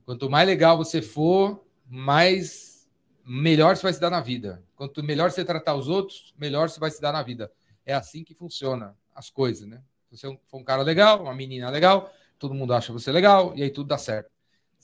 Quanto 0.04 0.30
mais 0.30 0.46
legal 0.46 0.76
você 0.76 1.02
for, 1.02 1.64
mais 1.86 2.88
melhor 3.24 3.76
você 3.76 3.82
vai 3.82 3.92
se 3.92 4.00
dar 4.00 4.10
na 4.10 4.20
vida. 4.20 4.62
Quanto 4.74 5.02
melhor 5.02 5.30
você 5.30 5.44
tratar 5.44 5.74
os 5.74 5.88
outros, 5.88 6.34
melhor 6.38 6.68
você 6.68 6.78
vai 6.78 6.90
se 6.90 7.00
dar 7.00 7.12
na 7.12 7.22
vida. 7.22 7.52
É 7.84 7.94
assim 7.94 8.22
que 8.22 8.34
funciona 8.34 8.96
as 9.14 9.30
coisas, 9.30 9.66
né? 9.66 9.82
Você 10.10 10.26
for 10.46 10.58
um 10.58 10.64
cara 10.64 10.82
legal, 10.82 11.22
uma 11.22 11.34
menina 11.34 11.68
legal, 11.70 12.12
todo 12.38 12.54
mundo 12.54 12.72
acha 12.72 12.92
você 12.92 13.10
legal 13.10 13.52
e 13.56 13.62
aí 13.62 13.70
tudo 13.70 13.88
dá 13.88 13.98
certo. 13.98 14.30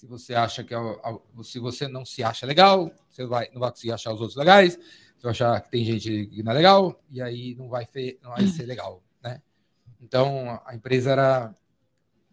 Se 0.02 0.06
você 0.08 0.34
acha 0.34 0.64
que 0.64 0.74
é, 0.74 0.78
se 1.44 1.60
você 1.60 1.86
não 1.86 2.04
se 2.04 2.24
acha 2.24 2.44
legal, 2.44 2.90
você 3.08 3.24
vai, 3.24 3.48
não 3.52 3.60
vai 3.60 3.70
conseguir 3.70 3.92
achar 3.92 4.12
os 4.12 4.20
outros 4.20 4.36
legais, 4.36 4.74
você 4.74 5.22
vai 5.22 5.30
achar 5.30 5.60
que 5.60 5.70
tem 5.70 5.84
gente 5.84 6.26
que 6.26 6.42
não 6.42 6.50
é 6.50 6.54
legal 6.56 7.00
e 7.08 7.22
aí 7.22 7.54
não 7.54 7.68
vai, 7.68 7.86
não 8.20 8.30
vai 8.30 8.44
ser 8.48 8.66
legal, 8.66 9.00
né? 9.22 9.40
Então 10.00 10.60
a 10.66 10.74
empresa 10.74 11.12
era 11.12 11.54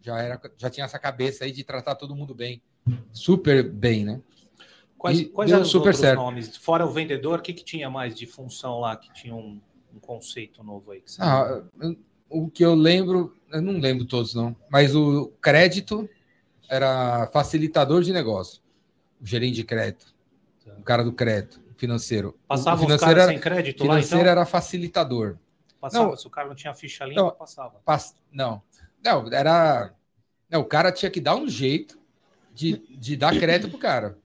já 0.00 0.18
era 0.18 0.40
já 0.56 0.68
tinha 0.68 0.84
essa 0.84 0.98
cabeça 0.98 1.44
aí 1.44 1.52
de 1.52 1.62
tratar 1.62 1.94
todo 1.94 2.16
mundo 2.16 2.34
bem, 2.34 2.60
super 3.12 3.62
bem, 3.62 4.04
né? 4.04 4.20
Quais, 4.98 5.28
quais 5.28 5.52
eram 5.52 5.62
os 5.62 5.68
super 5.68 5.90
outros 5.90 6.00
certo. 6.00 6.18
nomes? 6.18 6.56
Fora 6.56 6.84
o 6.84 6.90
vendedor, 6.90 7.38
o 7.38 7.42
que, 7.42 7.52
que 7.52 7.62
tinha 7.62 7.88
mais 7.88 8.16
de 8.16 8.26
função 8.26 8.80
lá 8.80 8.96
que 8.96 9.12
tinha 9.12 9.32
um, 9.32 9.60
um 9.94 10.00
conceito 10.00 10.64
novo 10.64 10.90
aí? 10.90 11.04
ah, 11.20 11.62
o 12.28 12.50
que 12.50 12.64
eu 12.64 12.74
lembro, 12.74 13.32
eu 13.52 13.62
não 13.62 13.78
lembro 13.78 14.04
todos 14.04 14.34
não, 14.34 14.56
mas 14.68 14.96
o 14.96 15.28
crédito 15.40 16.10
era 16.70 17.26
facilitador 17.32 18.02
de 18.02 18.12
negócio, 18.12 18.62
o 19.20 19.26
gerente 19.26 19.56
de 19.56 19.64
crédito, 19.64 20.14
o 20.78 20.82
cara 20.82 21.02
do 21.02 21.12
crédito 21.12 21.60
financeiro. 21.76 22.38
Passava 22.46 22.76
o 22.76 22.84
financeiro 22.84 23.20
era, 23.20 23.26
sem 23.30 23.40
crédito 23.40 23.80
lá, 23.80 23.94
financeiro 23.94 24.22
então? 24.22 24.30
era 24.30 24.46
facilitador. 24.46 25.36
Passava, 25.80 26.10
não, 26.10 26.16
se 26.16 26.26
o 26.26 26.30
cara 26.30 26.46
não 26.46 26.54
tinha 26.54 26.72
ficha 26.72 27.04
limpa, 27.04 27.22
não, 27.22 27.30
passava. 27.32 27.80
Pass, 27.84 28.14
não, 28.30 28.62
não, 29.04 29.32
era... 29.32 29.92
Não, 30.48 30.60
o 30.60 30.64
cara 30.64 30.92
tinha 30.92 31.10
que 31.10 31.20
dar 31.20 31.36
um 31.36 31.48
jeito 31.48 31.98
de, 32.54 32.78
de 32.96 33.16
dar 33.16 33.36
crédito 33.38 33.70
pro 33.70 33.78
cara. 33.78 34.18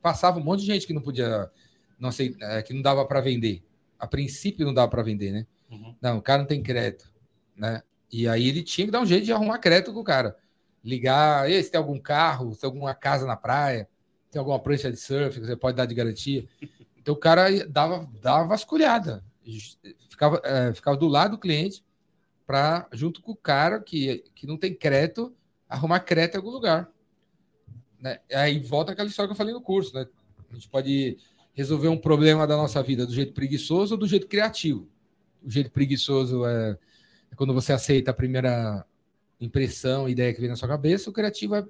Passava 0.00 0.38
um 0.38 0.42
monte 0.42 0.60
de 0.60 0.66
gente 0.66 0.86
que 0.86 0.92
não 0.92 1.02
podia, 1.02 1.50
não 1.98 2.10
sei, 2.10 2.36
é, 2.40 2.62
que 2.62 2.72
não 2.72 2.82
dava 2.82 3.04
para 3.04 3.20
vender. 3.20 3.62
a 3.98 4.06
princípio 4.06 4.64
não 4.64 4.72
dava 4.72 4.88
para 4.88 5.02
vender, 5.02 5.32
né? 5.32 5.46
Uhum. 5.70 5.94
Não, 6.00 6.18
o 6.18 6.22
cara 6.22 6.38
não 6.38 6.46
tem 6.46 6.62
crédito, 6.62 7.12
né? 7.54 7.82
E 8.10 8.26
aí 8.26 8.48
ele 8.48 8.62
tinha 8.62 8.86
que 8.86 8.90
dar 8.90 9.00
um 9.00 9.06
jeito 9.06 9.24
de 9.24 9.32
arrumar 9.32 9.58
crédito 9.58 9.92
com 9.92 10.00
o 10.00 10.04
cara. 10.04 10.36
Ligar, 10.84 11.50
se 11.50 11.70
tem 11.70 11.78
algum 11.78 11.98
carro, 11.98 12.54
se 12.54 12.60
tem 12.60 12.68
alguma 12.68 12.94
casa 12.94 13.26
na 13.26 13.36
praia, 13.36 13.88
tem 14.30 14.38
alguma 14.38 14.58
prancha 14.58 14.90
de 14.90 14.96
surf 14.96 15.40
que 15.40 15.46
você 15.46 15.56
pode 15.56 15.76
dar 15.76 15.86
de 15.86 15.94
garantia. 15.94 16.46
Então 17.00 17.14
o 17.14 17.18
cara 17.18 17.66
dava, 17.66 18.06
dava 18.20 18.48
vasculhada. 18.48 19.24
Ficava, 20.10 20.42
é, 20.44 20.74
ficava 20.74 20.94
do 20.94 21.08
lado 21.08 21.36
do 21.36 21.38
cliente 21.38 21.82
para, 22.46 22.86
junto 22.92 23.22
com 23.22 23.32
o 23.32 23.36
cara 23.36 23.80
que, 23.80 24.24
que 24.34 24.46
não 24.46 24.58
tem 24.58 24.74
crédito, 24.74 25.34
arrumar 25.66 26.00
crédito 26.00 26.34
em 26.34 26.36
algum 26.36 26.50
lugar. 26.50 26.90
Né? 27.98 28.20
Aí 28.30 28.58
volta 28.58 28.92
aquela 28.92 29.08
história 29.08 29.28
que 29.28 29.32
eu 29.32 29.36
falei 29.38 29.54
no 29.54 29.62
curso, 29.62 29.94
né? 29.94 30.06
A 30.50 30.54
gente 30.54 30.68
pode 30.68 31.16
resolver 31.54 31.88
um 31.88 31.98
problema 31.98 32.46
da 32.46 32.56
nossa 32.56 32.82
vida 32.82 33.06
do 33.06 33.12
jeito 33.12 33.32
preguiçoso 33.32 33.94
ou 33.94 33.98
do 33.98 34.06
jeito 34.06 34.26
criativo. 34.26 34.88
O 35.42 35.50
jeito 35.50 35.70
preguiçoso 35.70 36.46
é, 36.46 36.78
é 37.30 37.34
quando 37.34 37.54
você 37.54 37.72
aceita 37.72 38.10
a 38.10 38.14
primeira 38.14 38.84
impressão, 39.40 40.08
ideia 40.08 40.32
que 40.32 40.40
vem 40.40 40.50
na 40.50 40.56
sua 40.56 40.68
cabeça. 40.68 41.10
O 41.10 41.12
criativo 41.12 41.54
é 41.54 41.64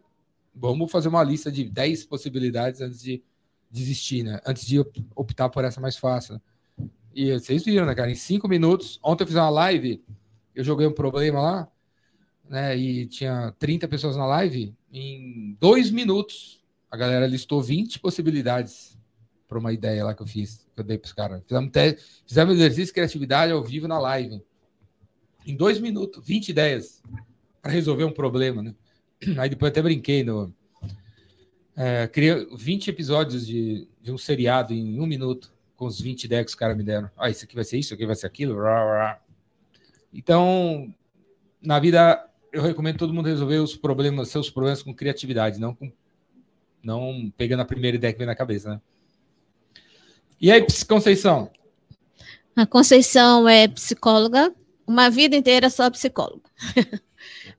vamos 0.55 0.91
fazer 0.91 1.09
uma 1.09 1.23
lista 1.23 1.51
de 1.51 1.65
10 1.65 2.05
possibilidades 2.05 2.81
antes 2.81 3.01
de 3.01 3.23
desistir, 3.71 4.23
né? 4.23 4.41
Antes 4.47 4.67
de 4.67 4.79
optar 5.15 5.49
por 5.49 5.65
essa 5.65 5.81
mais 5.81 5.97
fácil. 5.97 6.35
Né? 6.35 6.41
E 7.15 7.33
vocês 7.33 7.65
viram, 7.65 7.87
né, 7.87 7.95
cara? 7.95 8.11
Em 8.11 8.15
cinco 8.15 8.49
minutos. 8.49 8.99
Ontem 9.03 9.25
eu 9.25 9.27
fiz 9.27 9.37
uma 9.37 9.51
live, 9.51 10.03
eu 10.55 10.65
joguei 10.65 10.87
um 10.87 10.93
problema 10.93 11.41
lá, 11.41 11.69
né? 12.49 12.77
E 12.77 13.07
tinha 13.07 13.55
30 13.59 13.87
pessoas 13.89 14.17
na 14.17 14.27
live. 14.27 14.75
Em 14.93 15.57
dois 15.61 15.91
minutos, 15.91 16.63
a 16.91 16.97
galera 16.97 17.27
listou 17.27 17.63
20 17.63 18.01
possibilidades 18.01 18.99
para 19.47 19.59
uma 19.59 19.73
ideia 19.73 20.05
lá 20.05 20.15
que 20.15 20.23
eu 20.23 20.27
fiz, 20.27 20.67
que 20.75 20.81
eu 20.81 20.85
dei 20.85 20.99
para 20.99 21.07
os 21.07 21.13
caras. 21.13 21.43
Fizemos, 21.47 21.71
fizemos 22.27 22.55
exercício 22.55 22.87
de 22.87 22.93
criatividade 22.93 23.53
ao 23.53 23.63
vivo 23.63 23.89
na 23.89 23.99
live. 23.99 24.43
Em 25.47 25.57
dois 25.57 25.79
minutos, 25.79 26.27
20 26.27 26.51
ideias 26.51 27.03
para 27.69 27.75
resolver 27.75 28.05
um 28.05 28.11
problema, 28.11 28.63
né? 28.63 28.75
Aí 29.37 29.51
depois 29.51 29.71
até 29.71 29.83
brinquei 29.83 30.25
no. 30.25 30.51
É, 31.77 32.09
criei 32.09 32.49
20 32.57 32.89
episódios 32.89 33.47
de, 33.47 33.87
de 34.01 34.11
um 34.11 34.17
seriado 34.17 34.73
em 34.73 34.99
um 34.99 35.07
minuto, 35.07 35.53
com 35.77 35.85
os 35.85 36.01
20 36.01 36.25
ideias 36.25 36.47
que 36.47 36.51
os 36.51 36.55
caras 36.55 36.77
me 36.77 36.83
deram. 36.83 37.11
Ah, 37.17 37.29
isso 37.29 37.45
aqui 37.45 37.55
vai 37.55 37.63
ser 37.63 37.77
isso, 37.77 37.89
isso 37.89 37.95
aqui 37.95 38.07
vai 38.07 38.17
ser 38.17 38.27
aquilo. 38.27 38.59
Então, 40.13 40.93
na 41.63 41.79
vida, 41.79 42.27
eu 42.53 42.63
recomendo 42.63 42.97
todo 42.97 43.13
mundo 43.13 43.27
resolver 43.27 43.59
os 43.59 43.77
problemas, 43.77 44.31
seus 44.31 44.49
problemas 44.49 44.83
com 44.83 44.95
criatividade, 44.95 45.61
não 45.61 45.75
com 45.75 45.93
não 46.83 47.31
pegando 47.37 47.61
a 47.61 47.67
primeira 47.67 47.97
ideia 47.97 48.13
que 48.13 48.19
vem 48.19 48.27
na 48.27 48.37
cabeça, 48.37 48.71
né? 48.71 48.81
E 50.41 50.51
aí, 50.51 50.65
Conceição? 50.89 51.51
A 52.57 52.65
Conceição 52.65 53.49
é 53.49 53.69
psicóloga, 53.69 54.55
uma 54.87 55.11
vida 55.11 55.37
inteira 55.37 55.69
só 55.69 55.91
psicóloga. 55.91 56.49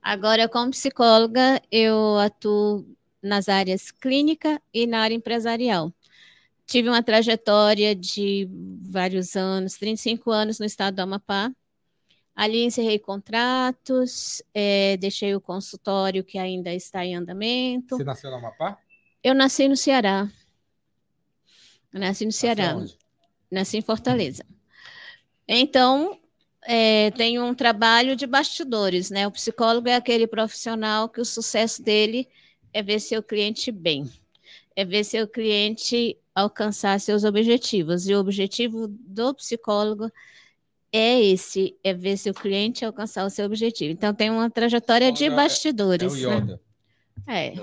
Agora, 0.01 0.47
como 0.47 0.71
psicóloga, 0.71 1.61
eu 1.71 2.17
atuo 2.17 2.85
nas 3.21 3.49
áreas 3.49 3.91
clínica 3.91 4.61
e 4.73 4.87
na 4.87 5.01
área 5.01 5.15
empresarial. 5.15 5.93
Tive 6.65 6.87
uma 6.87 7.03
trajetória 7.03 7.95
de 7.95 8.47
vários 8.81 9.35
anos, 9.35 9.73
35 9.73 10.31
anos 10.31 10.59
no 10.59 10.65
estado 10.65 10.95
do 10.95 11.01
Amapá. 11.01 11.51
Ali 12.35 12.63
encerrei 12.63 12.99
contratos, 12.99 14.41
é, 14.53 14.95
deixei 14.97 15.35
o 15.35 15.41
consultório 15.41 16.23
que 16.23 16.37
ainda 16.37 16.73
está 16.73 17.03
em 17.03 17.15
andamento. 17.15 17.97
Você 17.97 18.03
nasceu 18.03 18.29
no 18.29 18.37
Amapá? 18.37 18.77
Eu 19.21 19.33
nasci 19.33 19.67
no 19.67 19.75
Ceará. 19.75 20.29
Eu 21.91 21.99
nasci 21.99 22.25
no 22.25 22.31
Ceará. 22.31 22.75
Nasci 23.51 23.77
em 23.77 23.81
Fortaleza. 23.81 24.45
Então, 25.47 26.18
é, 26.71 27.09
tem 27.09 27.39
um 27.39 27.55
trabalho 27.55 28.15
de 28.15 28.27
bastidores, 28.27 29.09
né? 29.09 29.25
O 29.25 29.31
psicólogo 29.31 29.89
é 29.89 29.95
aquele 29.95 30.27
profissional 30.27 31.09
que 31.09 31.19
o 31.19 31.25
sucesso 31.25 31.81
dele 31.81 32.27
é 32.71 32.83
ver 32.83 32.99
seu 32.99 33.23
cliente 33.23 33.71
bem, 33.71 34.07
é 34.75 34.85
ver 34.85 35.03
seu 35.03 35.27
cliente 35.27 36.15
alcançar 36.35 36.99
seus 36.99 37.23
objetivos. 37.23 38.07
E 38.07 38.13
o 38.13 38.19
objetivo 38.19 38.87
do 38.87 39.33
psicólogo 39.33 40.11
é 40.93 41.19
esse, 41.19 41.75
é 41.83 41.91
ver 41.91 42.17
seu 42.17 42.35
cliente 42.35 42.85
alcançar 42.85 43.25
o 43.25 43.31
seu 43.31 43.47
objetivo. 43.47 43.91
Então 43.91 44.13
tem 44.13 44.29
uma 44.29 44.47
trajetória 44.47 45.11
de 45.11 45.27
bastidores. 45.27 46.13
É, 46.13 46.21
é 46.21 46.27
o 46.27 46.35
Yoda. 46.35 46.53
Né? 46.53 46.59
É. 47.27 47.53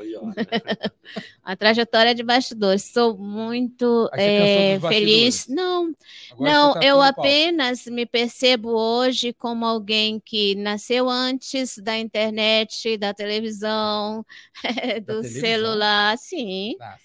a 1.42 1.56
trajetória 1.56 2.14
de 2.14 2.22
bastidores. 2.22 2.84
Sou 2.84 3.16
muito 3.16 4.08
é, 4.14 4.78
feliz. 4.80 5.46
Não, 5.48 5.94
Agora 6.30 6.52
não, 6.52 6.72
tá 6.74 6.84
eu 6.84 7.00
apenas 7.00 7.86
me 7.86 8.06
percebo 8.06 8.70
hoje 8.70 9.32
como 9.32 9.64
alguém 9.64 10.20
que 10.20 10.54
nasceu 10.54 11.08
antes 11.08 11.78
da 11.78 11.96
internet, 11.98 12.96
da 12.96 13.14
televisão, 13.14 14.24
da 14.62 14.98
do 14.98 15.22
televisão? 15.22 15.40
celular, 15.40 16.18
sim. 16.18 16.76
Ah, 16.80 16.96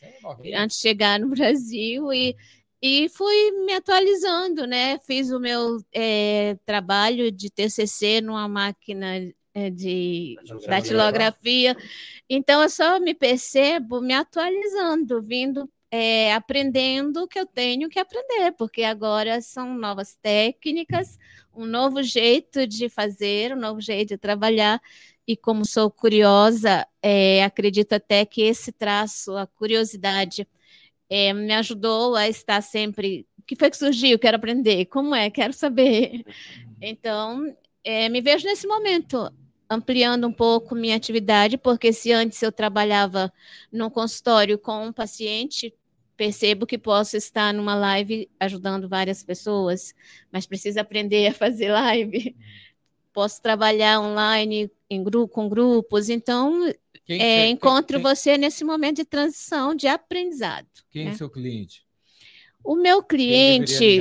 é 0.44 0.56
antes 0.56 0.78
de 0.78 0.82
chegar 0.84 1.20
no 1.20 1.30
Brasil 1.30 2.12
e 2.14 2.36
e 2.82 3.08
fui 3.10 3.52
me 3.64 3.74
atualizando, 3.74 4.66
né? 4.66 4.98
Fiz 5.00 5.30
o 5.30 5.40
meu 5.40 5.78
é, 5.94 6.56
trabalho 6.66 7.32
de 7.32 7.50
TCC 7.52 8.22
numa 8.22 8.48
máquina 8.48 9.18
é, 9.18 9.32
de 9.70 10.36
datilografia. 10.68 11.76
Então, 12.30 12.62
eu 12.62 12.70
só 12.70 13.00
me 13.00 13.14
percebo 13.14 14.02
me 14.02 14.14
atualizando, 14.14 15.22
vindo, 15.22 15.70
é, 15.92 16.34
aprendendo 16.34 17.24
o 17.24 17.28
que 17.28 17.38
eu 17.40 17.46
tenho 17.46 17.90
que 17.90 18.00
aprender, 18.00 18.54
porque 18.58 18.84
agora 18.84 19.42
são 19.42 19.76
novas 19.76 20.16
técnicas, 20.22 21.18
um 21.54 21.66
novo 21.66 22.02
jeito 22.02 22.66
de 22.66 22.88
fazer, 22.88 23.54
um 23.54 23.60
novo 23.60 23.82
jeito 23.82 24.10
de 24.10 24.18
trabalhar. 24.18 24.82
E 25.28 25.36
como 25.36 25.66
sou 25.66 25.92
curiosa, 25.92 26.88
é, 27.02 27.44
acredito 27.44 27.94
até 27.94 28.26
que 28.26 28.42
esse 28.42 28.72
traço, 28.72 29.36
a 29.36 29.46
curiosidade, 29.46 30.48
é, 31.10 31.34
me 31.34 31.54
ajudou 31.54 32.16
a 32.16 32.28
estar 32.30 32.62
sempre. 32.62 33.28
O 33.38 33.44
que 33.44 33.56
foi 33.56 33.70
que 33.70 33.78
surgiu? 33.78 34.18
Quero 34.18 34.38
aprender. 34.38 34.86
Como 34.86 35.14
é? 35.14 35.30
Quero 35.30 35.54
saber. 35.54 36.24
Então, 36.82 37.56
é, 37.84 38.10
me 38.10 38.22
vejo 38.22 38.46
nesse 38.48 38.66
momento 38.66 39.32
ampliando 39.72 40.28
um 40.28 40.34
pouco 40.34 40.76
minha 40.76 40.98
atividade, 40.98 41.58
porque 41.58 41.94
se 41.94 42.12
antes 42.12 42.44
eu 42.44 42.52
trabalhava 42.52 43.32
num 43.72 43.90
consultório 43.90 44.60
com 44.60 44.88
um 44.88 44.92
paciente, 44.92 45.74
percebo 46.18 46.68
que 46.68 46.78
posso 46.78 47.16
estar 47.16 47.54
numa 47.54 47.74
live 47.74 48.30
ajudando 48.38 48.90
várias 48.90 49.24
pessoas, 49.24 49.96
mas 50.30 50.46
preciso 50.46 50.78
aprender 50.78 51.28
a 51.28 51.34
fazer 51.34 51.72
live. 51.72 52.36
Posso 53.14 53.42
trabalhar 53.42 54.02
online 54.02 54.70
em 54.90 55.02
grupo, 55.02 55.34
com 55.34 55.48
grupos, 55.48 56.10
então 56.10 56.70
é, 57.08 57.48
encontro 57.48 57.98
quem, 57.98 58.04
você 58.04 58.38
nesse 58.38 58.66
momento 58.66 58.98
de 58.98 59.06
transição, 59.06 59.74
de 59.74 59.88
aprendizado. 59.88 60.68
Quem 60.90 61.06
né? 61.06 61.12
é 61.12 61.14
seu 61.14 61.30
cliente? 61.30 61.86
O 62.64 62.76
meu 62.76 63.02
cliente, 63.02 64.00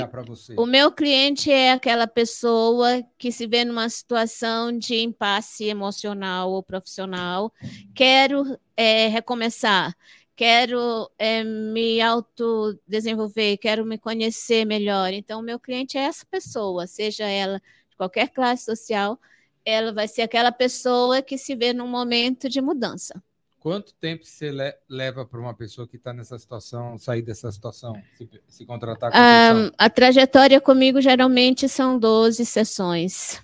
o 0.56 0.66
meu 0.66 0.92
cliente 0.92 1.50
é 1.50 1.72
aquela 1.72 2.06
pessoa 2.06 3.02
que 3.16 3.32
se 3.32 3.46
vê 3.46 3.64
numa 3.64 3.88
situação 3.88 4.76
de 4.76 4.96
impasse 4.96 5.64
emocional 5.64 6.50
ou 6.50 6.62
profissional. 6.62 7.52
Quero 7.94 8.58
é, 8.76 9.08
recomeçar, 9.08 9.96
quero 10.36 11.10
é, 11.18 11.42
me 11.42 12.00
autodesenvolver, 12.00 13.58
quero 13.58 13.84
me 13.84 13.96
conhecer 13.96 14.66
melhor. 14.66 15.12
Então, 15.12 15.40
o 15.40 15.42
meu 15.42 15.58
cliente 15.58 15.96
é 15.96 16.02
essa 16.02 16.26
pessoa, 16.26 16.86
seja 16.86 17.24
ela 17.24 17.60
de 17.88 17.96
qualquer 17.96 18.28
classe 18.28 18.64
social, 18.64 19.18
ela 19.64 19.92
vai 19.92 20.06
ser 20.06 20.22
aquela 20.22 20.52
pessoa 20.52 21.22
que 21.22 21.38
se 21.38 21.54
vê 21.54 21.72
num 21.72 21.88
momento 21.88 22.48
de 22.48 22.60
mudança. 22.60 23.22
Quanto 23.60 23.92
tempo 23.92 24.24
você 24.24 24.50
le 24.50 24.74
leva 24.88 25.26
para 25.26 25.38
uma 25.38 25.52
pessoa 25.52 25.86
que 25.86 25.96
está 25.96 26.14
nessa 26.14 26.38
situação 26.38 26.96
sair 26.96 27.20
dessa 27.20 27.52
situação, 27.52 27.94
se, 28.16 28.28
se 28.48 28.64
contratar? 28.64 29.12
Um, 29.12 29.70
a 29.76 29.90
trajetória 29.90 30.58
comigo 30.62 30.98
geralmente 30.98 31.68
são 31.68 31.98
12 31.98 32.46
sessões. 32.46 33.38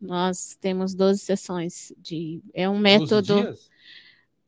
Nós 0.00 0.56
temos 0.58 0.94
12 0.94 1.20
sessões. 1.20 1.92
De, 1.98 2.40
é 2.54 2.66
um 2.66 2.78
método. 2.78 3.34
12 3.34 3.42
dias? 3.42 3.70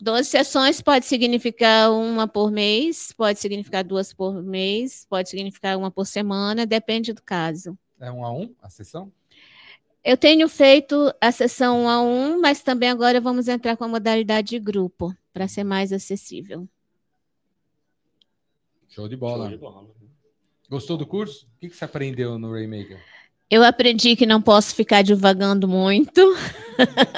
12 0.00 0.24
sessões 0.30 0.80
pode 0.80 1.04
significar 1.04 1.92
uma 1.92 2.26
por 2.26 2.50
mês, 2.50 3.12
pode 3.12 3.38
significar 3.38 3.84
duas 3.84 4.14
por 4.14 4.42
mês, 4.42 5.06
pode 5.10 5.28
significar 5.28 5.76
uma 5.76 5.90
por 5.90 6.06
semana, 6.06 6.64
depende 6.64 7.12
do 7.12 7.22
caso. 7.22 7.78
É 8.00 8.10
um 8.10 8.24
a 8.24 8.32
um 8.32 8.54
a 8.62 8.70
sessão? 8.70 9.12
Eu 10.02 10.16
tenho 10.16 10.48
feito 10.48 11.12
a 11.20 11.30
sessão 11.30 11.82
um 11.82 11.88
a 11.88 12.00
um, 12.00 12.40
mas 12.40 12.62
também 12.62 12.88
agora 12.88 13.20
vamos 13.20 13.48
entrar 13.48 13.76
com 13.76 13.84
a 13.84 13.88
modalidade 13.88 14.48
de 14.48 14.58
grupo, 14.58 15.14
para 15.32 15.46
ser 15.46 15.62
mais 15.62 15.92
acessível. 15.92 16.66
Show 18.88 19.08
de 19.08 19.16
bola. 19.16 19.44
Show 19.44 19.50
de 19.50 19.56
bola. 19.58 19.86
Gostou 20.70 20.96
do 20.96 21.06
curso? 21.06 21.46
O 21.56 21.60
que, 21.60 21.68
você 21.68 21.84
aprendeu 21.84 22.38
no 22.38 22.52
Raymaker? 22.52 22.98
Eu 23.50 23.62
aprendi 23.62 24.16
que 24.16 24.24
não 24.24 24.40
posso 24.40 24.74
ficar 24.74 25.02
divagando 25.02 25.68
muito. 25.68 26.20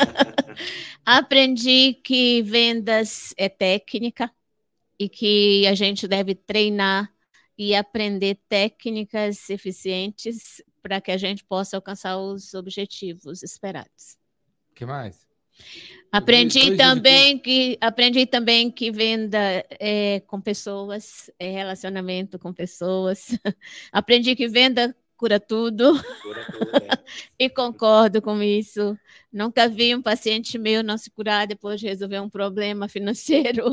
aprendi 1.06 1.94
que 2.02 2.42
vendas 2.42 3.32
é 3.36 3.48
técnica 3.48 4.30
e 4.98 5.08
que 5.08 5.66
a 5.66 5.74
gente 5.74 6.08
deve 6.08 6.34
treinar 6.34 7.12
e 7.56 7.74
aprender 7.74 8.40
técnicas 8.48 9.50
eficientes 9.50 10.62
para 10.82 11.00
que 11.00 11.10
a 11.10 11.16
gente 11.16 11.44
possa 11.44 11.76
alcançar 11.76 12.18
os 12.18 12.52
objetivos 12.54 13.42
esperados. 13.42 14.16
O 14.70 14.74
que 14.74 14.84
mais? 14.84 15.26
Aprendi 16.10 16.58
Dois- 16.58 16.76
dois 16.76 16.78
também 16.78 17.38
que 17.38 17.78
aprendi 17.80 18.26
também 18.26 18.70
que 18.70 18.90
venda 18.90 19.38
é, 19.78 20.20
com 20.26 20.40
pessoas, 20.40 21.30
é, 21.38 21.50
relacionamento 21.50 22.38
com 22.38 22.52
pessoas. 22.52 23.28
aprendi 23.92 24.34
que 24.34 24.48
venda 24.48 24.94
cura 25.16 25.38
tudo 25.38 25.92
e 27.38 27.48
concordo 27.48 28.20
com 28.20 28.42
isso. 28.42 28.98
Nunca 29.32 29.68
vi 29.68 29.94
um 29.94 30.02
paciente 30.02 30.58
meu 30.58 30.82
não 30.82 30.98
se 30.98 31.10
curar 31.10 31.46
depois 31.46 31.80
de 31.80 31.86
resolver 31.86 32.20
um 32.20 32.28
problema 32.28 32.88
financeiro. 32.88 33.64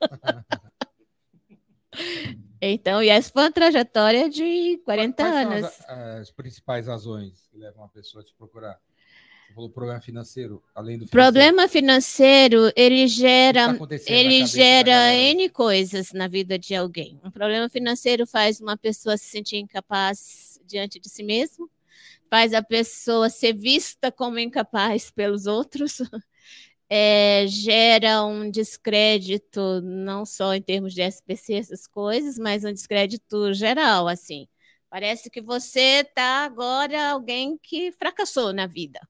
então, 2.60 3.02
e 3.02 3.08
essa 3.08 3.30
foi 3.30 3.42
uma 3.42 3.52
trajetória 3.52 4.28
de 4.28 4.80
40 4.84 5.14
Quais 5.22 5.34
são 5.34 5.52
anos. 5.52 5.64
as, 5.64 5.88
as 6.20 6.30
principais 6.30 6.86
razões 6.86 7.48
que 7.50 7.58
levam 7.58 7.82
uma 7.82 7.88
pessoa 7.88 8.22
a 8.22 8.24
te 8.24 8.34
procurar? 8.34 8.78
Você 9.46 9.54
falou 9.54 9.70
problema 9.70 10.00
financeiro, 10.00 10.62
além 10.74 10.98
do 10.98 11.06
financeiro. 11.06 11.32
Problema 11.32 11.68
financeiro, 11.68 12.72
ele 12.74 13.06
gera 13.06 13.78
tá 13.78 13.86
Ele 14.06 14.44
gera? 14.44 15.14
N 15.14 15.48
coisas 15.50 16.12
na 16.12 16.26
vida 16.26 16.58
de 16.58 16.74
alguém. 16.74 17.20
Um 17.24 17.30
problema 17.30 17.68
financeiro 17.68 18.26
faz 18.26 18.60
uma 18.60 18.76
pessoa 18.76 19.16
se 19.16 19.26
sentir 19.26 19.58
incapaz 19.58 20.60
diante 20.66 20.98
de 20.98 21.08
si 21.08 21.22
mesmo, 21.22 21.70
faz 22.28 22.52
a 22.52 22.62
pessoa 22.62 23.30
ser 23.30 23.52
vista 23.52 24.10
como 24.10 24.38
incapaz 24.38 25.10
pelos 25.12 25.46
outros, 25.46 25.98
é, 26.88 27.46
gera 27.48 28.24
um 28.24 28.50
descrédito, 28.50 29.80
não 29.82 30.24
só 30.24 30.54
em 30.54 30.62
termos 30.62 30.94
de 30.94 31.02
SPC, 31.02 31.54
essas 31.54 31.86
coisas, 31.86 32.38
mas 32.38 32.64
um 32.64 32.72
descrédito 32.72 33.52
geral, 33.54 34.08
assim. 34.08 34.48
Parece 34.88 35.28
que 35.30 35.42
você 35.42 36.02
está 36.06 36.44
agora 36.44 37.10
alguém 37.10 37.58
que 37.58 37.92
fracassou 37.92 38.52
na 38.52 38.66
vida. 38.66 39.00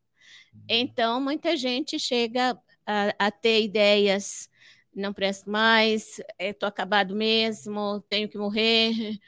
Então, 0.68 1.20
muita 1.20 1.56
gente 1.56 1.98
chega 1.98 2.58
a, 2.86 3.26
a 3.26 3.30
ter 3.30 3.62
ideias, 3.62 4.48
não 4.94 5.12
presto 5.12 5.50
mais, 5.50 6.20
estou 6.38 6.68
acabado 6.68 7.14
mesmo, 7.14 8.00
tenho 8.08 8.28
que 8.28 8.38
morrer. 8.38 8.92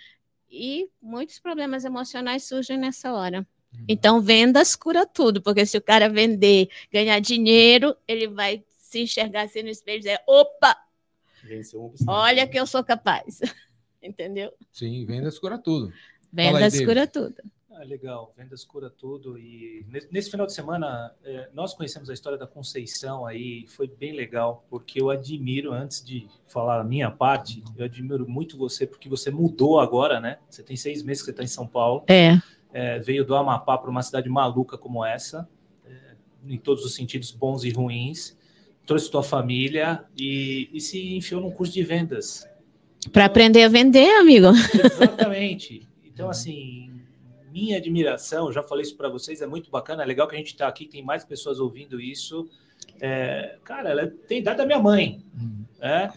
E 0.51 0.89
muitos 0.99 1.39
problemas 1.39 1.85
emocionais 1.85 2.45
surgem 2.45 2.79
nessa 2.79 3.13
hora. 3.13 3.47
Uhum. 3.73 3.85
Então, 3.89 4.21
vendas 4.21 4.75
cura 4.75 5.07
tudo, 5.07 5.43
porque 5.43 5.65
se 5.67 5.77
o 5.77 5.83
cara 5.83 6.09
vender, 6.09 6.69
ganhar 6.93 7.19
dinheiro, 7.21 7.97
ele 8.07 8.29
vai 8.29 8.65
se 8.69 9.01
enxergar 9.01 9.43
assim 9.43 9.63
no 9.63 9.69
espelho 9.69 9.97
e 9.97 10.01
dizer: 10.01 10.21
opa, 10.27 10.77
um 11.75 11.93
olha 12.07 12.47
que 12.47 12.59
eu 12.59 12.67
sou 12.67 12.83
capaz. 12.83 13.41
Entendeu? 14.03 14.53
Sim, 14.73 15.05
vendas 15.05 15.39
cura 15.39 15.59
tudo. 15.59 15.89
Aí, 16.37 16.53
Vendas 16.53 16.73
David. 16.73 16.87
cura 16.87 17.07
tudo. 17.07 17.35
Ah, 17.71 17.85
legal, 17.85 18.33
vendas 18.37 18.65
cura 18.65 18.91
tudo. 18.91 19.39
E 19.39 19.85
ne- 19.89 20.09
nesse 20.11 20.31
final 20.31 20.47
de 20.47 20.53
semana, 20.53 21.15
eh, 21.25 21.49
nós 21.55 21.75
conhecemos 21.75 22.11
a 22.11 22.15
história 22.15 22.37
da 22.39 22.47
Conceição 22.47 23.25
aí, 23.25 23.67
foi 23.69 23.87
bem 23.87 24.13
legal, 24.13 24.65
porque 24.69 25.01
eu 25.01 25.11
admiro, 25.11 25.73
antes 25.73 26.05
de 26.05 26.29
falar 26.47 26.81
a 26.81 26.85
minha 26.85 27.09
parte, 27.11 27.63
eu 27.77 27.85
admiro 27.85 28.29
muito 28.29 28.59
você, 28.59 28.85
porque 28.87 29.09
você 29.09 29.31
mudou 29.31 29.79
agora, 29.79 30.19
né? 30.21 30.39
Você 30.51 30.63
tem 30.63 30.77
seis 30.77 31.03
meses 31.05 31.23
que 31.23 31.27
você 31.27 31.31
está 31.31 31.45
em 31.45 31.49
São 31.49 31.67
Paulo, 31.69 32.05
É. 32.09 32.41
eh, 32.73 32.99
veio 32.99 33.25
do 33.25 33.35
Amapá 33.35 33.79
para 33.79 33.91
uma 33.91 34.03
cidade 34.03 34.29
maluca 34.29 34.77
como 34.77 35.05
essa, 35.05 35.49
eh, 35.87 36.17
em 36.47 36.59
todos 36.59 36.85
os 36.85 36.95
sentidos 36.95 37.31
bons 37.31 37.65
e 37.65 37.71
ruins, 37.71 38.37
trouxe 38.87 39.11
tua 39.11 39.23
família 39.23 40.05
e, 40.17 40.71
e 40.73 40.81
se 40.81 41.15
enfiou 41.15 41.41
num 41.41 41.51
curso 41.51 41.73
de 41.73 41.83
vendas. 41.83 42.49
Para 43.13 43.27
aprender 43.27 43.63
a 43.63 43.69
vender, 43.69 44.11
amigo. 44.17 44.49
Exatamente. 44.49 45.89
Então, 46.05 46.29
assim, 46.29 47.03
minha 47.51 47.77
admiração, 47.77 48.53
já 48.53 48.63
falei 48.63 48.83
isso 48.83 48.97
para 48.97 49.09
vocês, 49.09 49.41
é 49.41 49.47
muito 49.47 49.71
bacana, 49.71 50.03
é 50.03 50.07
legal 50.07 50.27
que 50.27 50.35
a 50.35 50.39
gente 50.39 50.49
está 50.49 50.69
aqui, 50.69 50.87
tem 50.87 51.03
mais 51.03 51.25
pessoas 51.25 51.61
ouvindo 51.61 52.01
isso. 52.01 52.49
É, 53.01 53.59
cara, 53.65 53.91
ela 53.91 54.07
tem 54.07 54.39
idade 54.39 54.59
da 54.59 54.67
minha 54.67 54.81
mãe, 54.81 55.23
é, 55.81 56.11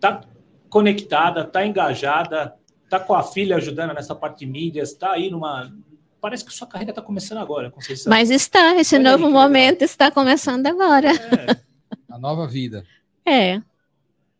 tá 0.00 0.22
conectada, 0.68 1.44
tá 1.44 1.64
engajada, 1.66 2.54
tá 2.88 3.00
com 3.00 3.14
a 3.14 3.22
filha 3.22 3.56
ajudando 3.56 3.94
nessa 3.94 4.14
parte 4.14 4.40
de 4.40 4.46
mídias, 4.46 4.94
tá 4.94 5.12
aí 5.12 5.30
numa. 5.30 5.72
Parece 6.20 6.44
que 6.44 6.52
sua 6.52 6.66
carreira 6.66 6.90
está 6.92 7.02
começando 7.02 7.38
agora, 7.38 7.70
Conceição. 7.70 8.10
Mas 8.10 8.30
está, 8.30 8.74
esse 8.76 8.96
Olha 8.96 9.08
aí 9.10 9.12
novo 9.12 9.26
legal. 9.26 9.42
momento 9.42 9.82
está 9.82 10.10
começando 10.10 10.66
agora. 10.66 11.10
É, 11.12 11.60
A 12.08 12.18
nova 12.18 12.46
vida, 12.46 12.84
É. 13.24 13.60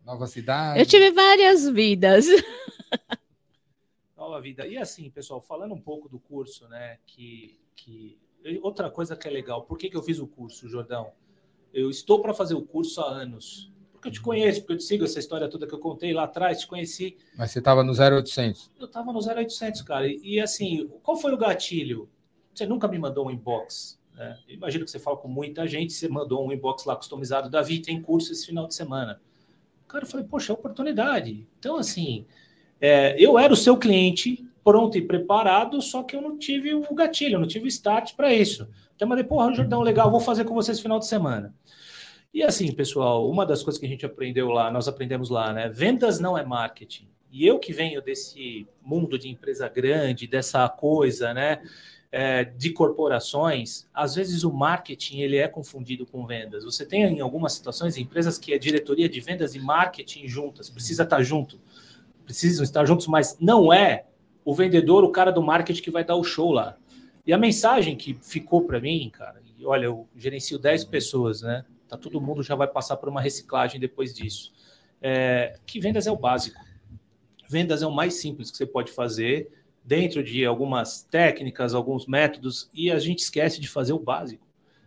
nova 0.04 0.26
cidade. 0.26 0.80
Eu 0.80 0.86
tive 0.86 1.10
várias 1.10 1.68
vidas. 1.68 2.26
nova 4.16 4.40
vida. 4.40 4.66
E 4.66 4.76
assim, 4.78 5.10
pessoal, 5.10 5.40
falando 5.40 5.74
um 5.74 5.80
pouco 5.80 6.08
do 6.08 6.18
curso, 6.18 6.68
né? 6.68 6.98
Que, 7.06 7.60
que 7.74 8.18
outra 8.62 8.90
coisa 8.90 9.16
que 9.16 9.28
é 9.28 9.30
legal, 9.30 9.62
por 9.62 9.76
que, 9.78 9.90
que 9.90 9.96
eu 9.96 10.02
fiz 10.02 10.18
o 10.18 10.26
curso, 10.26 10.68
Jordão? 10.68 11.12
Eu 11.72 11.90
estou 11.90 12.22
para 12.22 12.32
fazer 12.32 12.54
o 12.54 12.62
curso 12.62 13.00
há 13.00 13.08
anos. 13.10 13.70
Porque 13.96 14.08
eu 14.08 14.12
te 14.12 14.20
conheço, 14.20 14.60
porque 14.60 14.74
eu 14.74 14.78
te 14.78 14.84
sigo 14.84 15.04
essa 15.04 15.18
história 15.18 15.48
toda 15.48 15.66
que 15.66 15.74
eu 15.74 15.78
contei 15.78 16.12
lá 16.12 16.24
atrás, 16.24 16.60
te 16.60 16.66
conheci. 16.66 17.16
Mas 17.36 17.50
você 17.50 17.58
estava 17.58 17.82
no 17.82 17.92
0800. 17.92 18.70
Eu 18.78 18.86
estava 18.86 19.12
no 19.12 19.18
0800, 19.18 19.82
cara. 19.82 20.06
E, 20.06 20.20
e, 20.22 20.40
assim, 20.40 20.88
qual 21.02 21.16
foi 21.16 21.32
o 21.32 21.36
gatilho? 21.36 22.08
Você 22.54 22.66
nunca 22.66 22.86
me 22.86 22.98
mandou 22.98 23.26
um 23.26 23.30
inbox. 23.30 23.98
Né? 24.14 24.38
Imagino 24.48 24.84
que 24.84 24.90
você 24.90 24.98
fala 24.98 25.16
com 25.16 25.28
muita 25.28 25.66
gente, 25.66 25.92
você 25.92 26.08
mandou 26.08 26.46
um 26.46 26.52
inbox 26.52 26.84
lá 26.84 26.94
customizado. 26.96 27.50
Davi, 27.50 27.80
tem 27.80 28.00
curso 28.00 28.32
esse 28.32 28.46
final 28.46 28.66
de 28.66 28.74
semana. 28.74 29.20
Cara, 29.88 30.04
eu 30.04 30.08
falei, 30.08 30.26
poxa, 30.26 30.52
é 30.52 30.54
oportunidade. 30.54 31.46
Então, 31.58 31.76
assim, 31.76 32.26
é, 32.80 33.16
eu 33.22 33.38
era 33.38 33.52
o 33.52 33.56
seu 33.56 33.76
cliente, 33.76 34.44
pronto 34.64 34.98
e 34.98 35.02
preparado, 35.02 35.80
só 35.80 36.02
que 36.02 36.16
eu 36.16 36.22
não 36.22 36.36
tive 36.36 36.74
o 36.74 36.94
gatilho, 36.94 37.36
eu 37.36 37.40
não 37.40 37.46
tive 37.46 37.66
o 37.66 37.68
start 37.68 38.14
para 38.14 38.32
isso. 38.32 38.68
Então, 38.94 39.06
eu 39.06 39.08
mandei, 39.08 39.24
porra, 39.24 39.52
Jordão, 39.52 39.82
legal, 39.82 40.10
vou 40.10 40.20
fazer 40.20 40.44
com 40.44 40.54
vocês 40.54 40.76
esse 40.76 40.82
final 40.82 40.98
de 40.98 41.06
semana. 41.06 41.54
E 42.36 42.42
assim, 42.42 42.70
pessoal, 42.70 43.30
uma 43.30 43.46
das 43.46 43.62
coisas 43.62 43.80
que 43.80 43.86
a 43.86 43.88
gente 43.88 44.04
aprendeu 44.04 44.50
lá, 44.50 44.70
nós 44.70 44.86
aprendemos 44.86 45.30
lá, 45.30 45.54
né? 45.54 45.70
Vendas 45.70 46.20
não 46.20 46.36
é 46.36 46.44
marketing. 46.44 47.08
E 47.32 47.46
eu 47.46 47.58
que 47.58 47.72
venho 47.72 48.02
desse 48.02 48.68
mundo 48.82 49.18
de 49.18 49.30
empresa 49.30 49.66
grande, 49.70 50.26
dessa 50.26 50.68
coisa, 50.68 51.32
né? 51.32 51.62
É, 52.12 52.44
de 52.44 52.74
corporações, 52.74 53.88
às 53.92 54.14
vezes 54.16 54.44
o 54.44 54.52
marketing 54.52 55.20
ele 55.20 55.38
é 55.38 55.48
confundido 55.48 56.04
com 56.04 56.26
vendas. 56.26 56.62
Você 56.62 56.84
tem 56.84 57.04
em 57.04 57.20
algumas 57.20 57.54
situações 57.54 57.96
empresas 57.96 58.36
que 58.36 58.52
é 58.52 58.58
diretoria 58.58 59.08
de 59.08 59.18
vendas 59.18 59.54
e 59.54 59.58
marketing 59.58 60.28
juntas, 60.28 60.68
precisa 60.68 61.04
estar 61.04 61.22
junto, 61.22 61.58
precisam 62.22 62.62
estar 62.62 62.84
juntos, 62.84 63.06
mas 63.06 63.38
não 63.40 63.72
é 63.72 64.04
o 64.44 64.54
vendedor, 64.54 65.04
o 65.04 65.10
cara 65.10 65.30
do 65.32 65.42
marketing 65.42 65.80
que 65.80 65.90
vai 65.90 66.04
dar 66.04 66.16
o 66.16 66.22
show 66.22 66.52
lá. 66.52 66.76
E 67.26 67.32
a 67.32 67.38
mensagem 67.38 67.96
que 67.96 68.12
ficou 68.12 68.66
para 68.66 68.78
mim, 68.78 69.08
cara, 69.10 69.40
e 69.58 69.64
olha, 69.64 69.86
eu 69.86 70.06
gerencio 70.14 70.58
10 70.58 70.84
pessoas, 70.84 71.40
né? 71.40 71.64
Tá, 71.88 71.96
todo 71.96 72.20
mundo 72.20 72.42
já 72.42 72.54
vai 72.54 72.66
passar 72.66 72.96
por 72.96 73.08
uma 73.08 73.20
reciclagem 73.20 73.80
depois 73.80 74.14
disso. 74.14 74.52
É, 75.00 75.58
que 75.66 75.78
vendas 75.78 76.06
é 76.06 76.10
o 76.10 76.16
básico. 76.16 76.60
Vendas 77.48 77.82
é 77.82 77.86
o 77.86 77.92
mais 77.92 78.14
simples 78.14 78.50
que 78.50 78.56
você 78.56 78.66
pode 78.66 78.92
fazer 78.92 79.50
dentro 79.84 80.22
de 80.22 80.44
algumas 80.44 81.04
técnicas, 81.04 81.72
alguns 81.72 82.06
métodos, 82.06 82.68
e 82.74 82.90
a 82.90 82.98
gente 82.98 83.20
esquece 83.20 83.60
de 83.60 83.68
fazer 83.68 83.92
o 83.92 84.00
básico. 84.00 84.44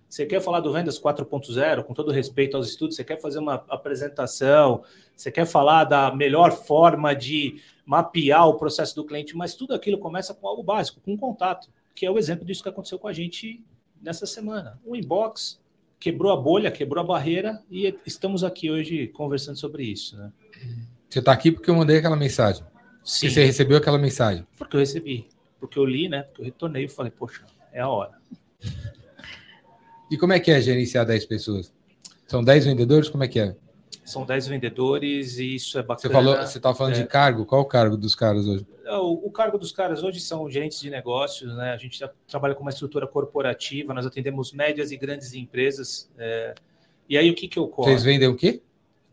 Você 0.09 0.25
quer 0.25 0.41
falar 0.41 0.59
do 0.59 0.73
Vendas 0.73 0.99
4.0, 0.99 1.83
com 1.83 1.93
todo 1.93 2.12
respeito 2.12 2.57
aos 2.57 2.67
estudos, 2.67 2.95
você 2.95 3.03
quer 3.03 3.21
fazer 3.21 3.38
uma 3.38 3.63
apresentação, 3.69 4.83
você 5.15 5.31
quer 5.31 5.45
falar 5.45 5.83
da 5.83 6.13
melhor 6.13 6.51
forma 6.51 7.15
de 7.15 7.62
mapear 7.85 8.47
o 8.47 8.57
processo 8.57 8.95
do 8.95 9.05
cliente, 9.05 9.38
mas 9.38 9.53
tudo 9.53 9.73
aquilo 9.73 9.99
começa 9.99 10.33
com 10.33 10.47
algo 10.47 10.63
básico, 10.63 10.99
com 10.99 11.13
um 11.13 11.17
contato, 11.17 11.69
que 11.93 12.05
é 12.05 12.12
o 12.12 12.17
exemplo 12.17 12.43
disso 12.43 12.63
que 12.63 12.69
aconteceu 12.69 12.97
com 12.97 13.07
a 13.07 13.13
gente 13.13 13.63
nessa 14.01 14.25
semana. 14.25 14.81
O 14.83 14.95
inbox 14.95 15.59
quebrou 15.99 16.31
a 16.31 16.38
bolha, 16.38 16.71
quebrou 16.71 17.03
a 17.03 17.05
barreira, 17.05 17.62
e 17.69 17.93
estamos 18.05 18.43
aqui 18.43 18.71
hoje 18.71 19.07
conversando 19.07 19.57
sobre 19.57 19.83
isso. 19.83 20.17
Né? 20.17 20.31
Você 21.09 21.19
está 21.19 21.31
aqui 21.31 21.51
porque 21.51 21.69
eu 21.69 21.75
mandei 21.75 21.97
aquela 21.97 22.15
mensagem. 22.15 22.63
Sim. 23.03 23.27
Porque 23.27 23.29
você 23.33 23.45
recebeu 23.45 23.77
aquela 23.77 23.97
mensagem. 23.97 24.47
Porque 24.57 24.75
eu 24.75 24.79
recebi. 24.79 25.27
Porque 25.59 25.77
eu 25.77 25.85
li, 25.85 26.07
né? 26.07 26.23
Porque 26.23 26.41
eu 26.41 26.45
retornei 26.45 26.85
e 26.85 26.88
falei, 26.88 27.12
poxa, 27.12 27.43
é 27.73 27.81
a 27.81 27.89
hora. 27.89 28.13
E 30.09 30.17
como 30.17 30.33
é 30.33 30.39
que 30.39 30.49
é 30.51 30.62
gerenciar 30.62 31.05
10 31.05 31.25
pessoas? 31.25 31.73
São 32.27 32.43
10 32.43 32.65
vendedores? 32.65 33.09
Como 33.09 33.23
é 33.23 33.27
que 33.27 33.39
é? 33.39 33.55
São 34.10 34.26
10 34.26 34.48
vendedores 34.48 35.38
e 35.38 35.56
isso 35.56 35.78
é 35.78 35.84
bacana. 35.84 36.00
Você 36.02 36.10
falou, 36.10 36.36
você 36.38 36.58
estava 36.58 36.76
falando 36.76 36.95
É. 36.95 37.02
de 37.02 37.08
cargo? 37.08 37.45
Qual 37.45 37.62
o 37.62 37.65
cargo 37.65 37.95
dos 37.95 38.15
caras 38.15 38.48
hoje? 38.48 38.65
O, 38.88 39.28
o 39.28 39.32
cargo 39.32 39.58
dos 39.58 39.72
caras 39.72 40.02
hoje 40.04 40.19
são 40.19 40.50
gerentes 40.50 40.80
de 40.82 40.89
negócios, 40.89 41.56
né? 41.56 41.72
A 41.72 41.78
gente 41.78 42.00
já 42.00 42.10
trabalha 42.28 42.56
com 42.56 42.62
uma 42.62 42.72
estrutura 42.72 43.06
corporativa, 43.06 43.93
nós 43.93 44.06
atendemos 44.06 44.52
médias 44.52 44.91
e 44.91 44.98
grandes 44.98 45.34
empresas. 45.34 46.10
é, 46.17 46.56
E 47.08 47.17
aí 47.17 47.30
o 47.30 47.36
que, 47.36 47.48
que 47.48 47.60
ocorre? 47.60 47.91
Vocês 47.91 48.04
vendem 48.04 48.28
o 48.28 48.36
quê? 48.36 48.62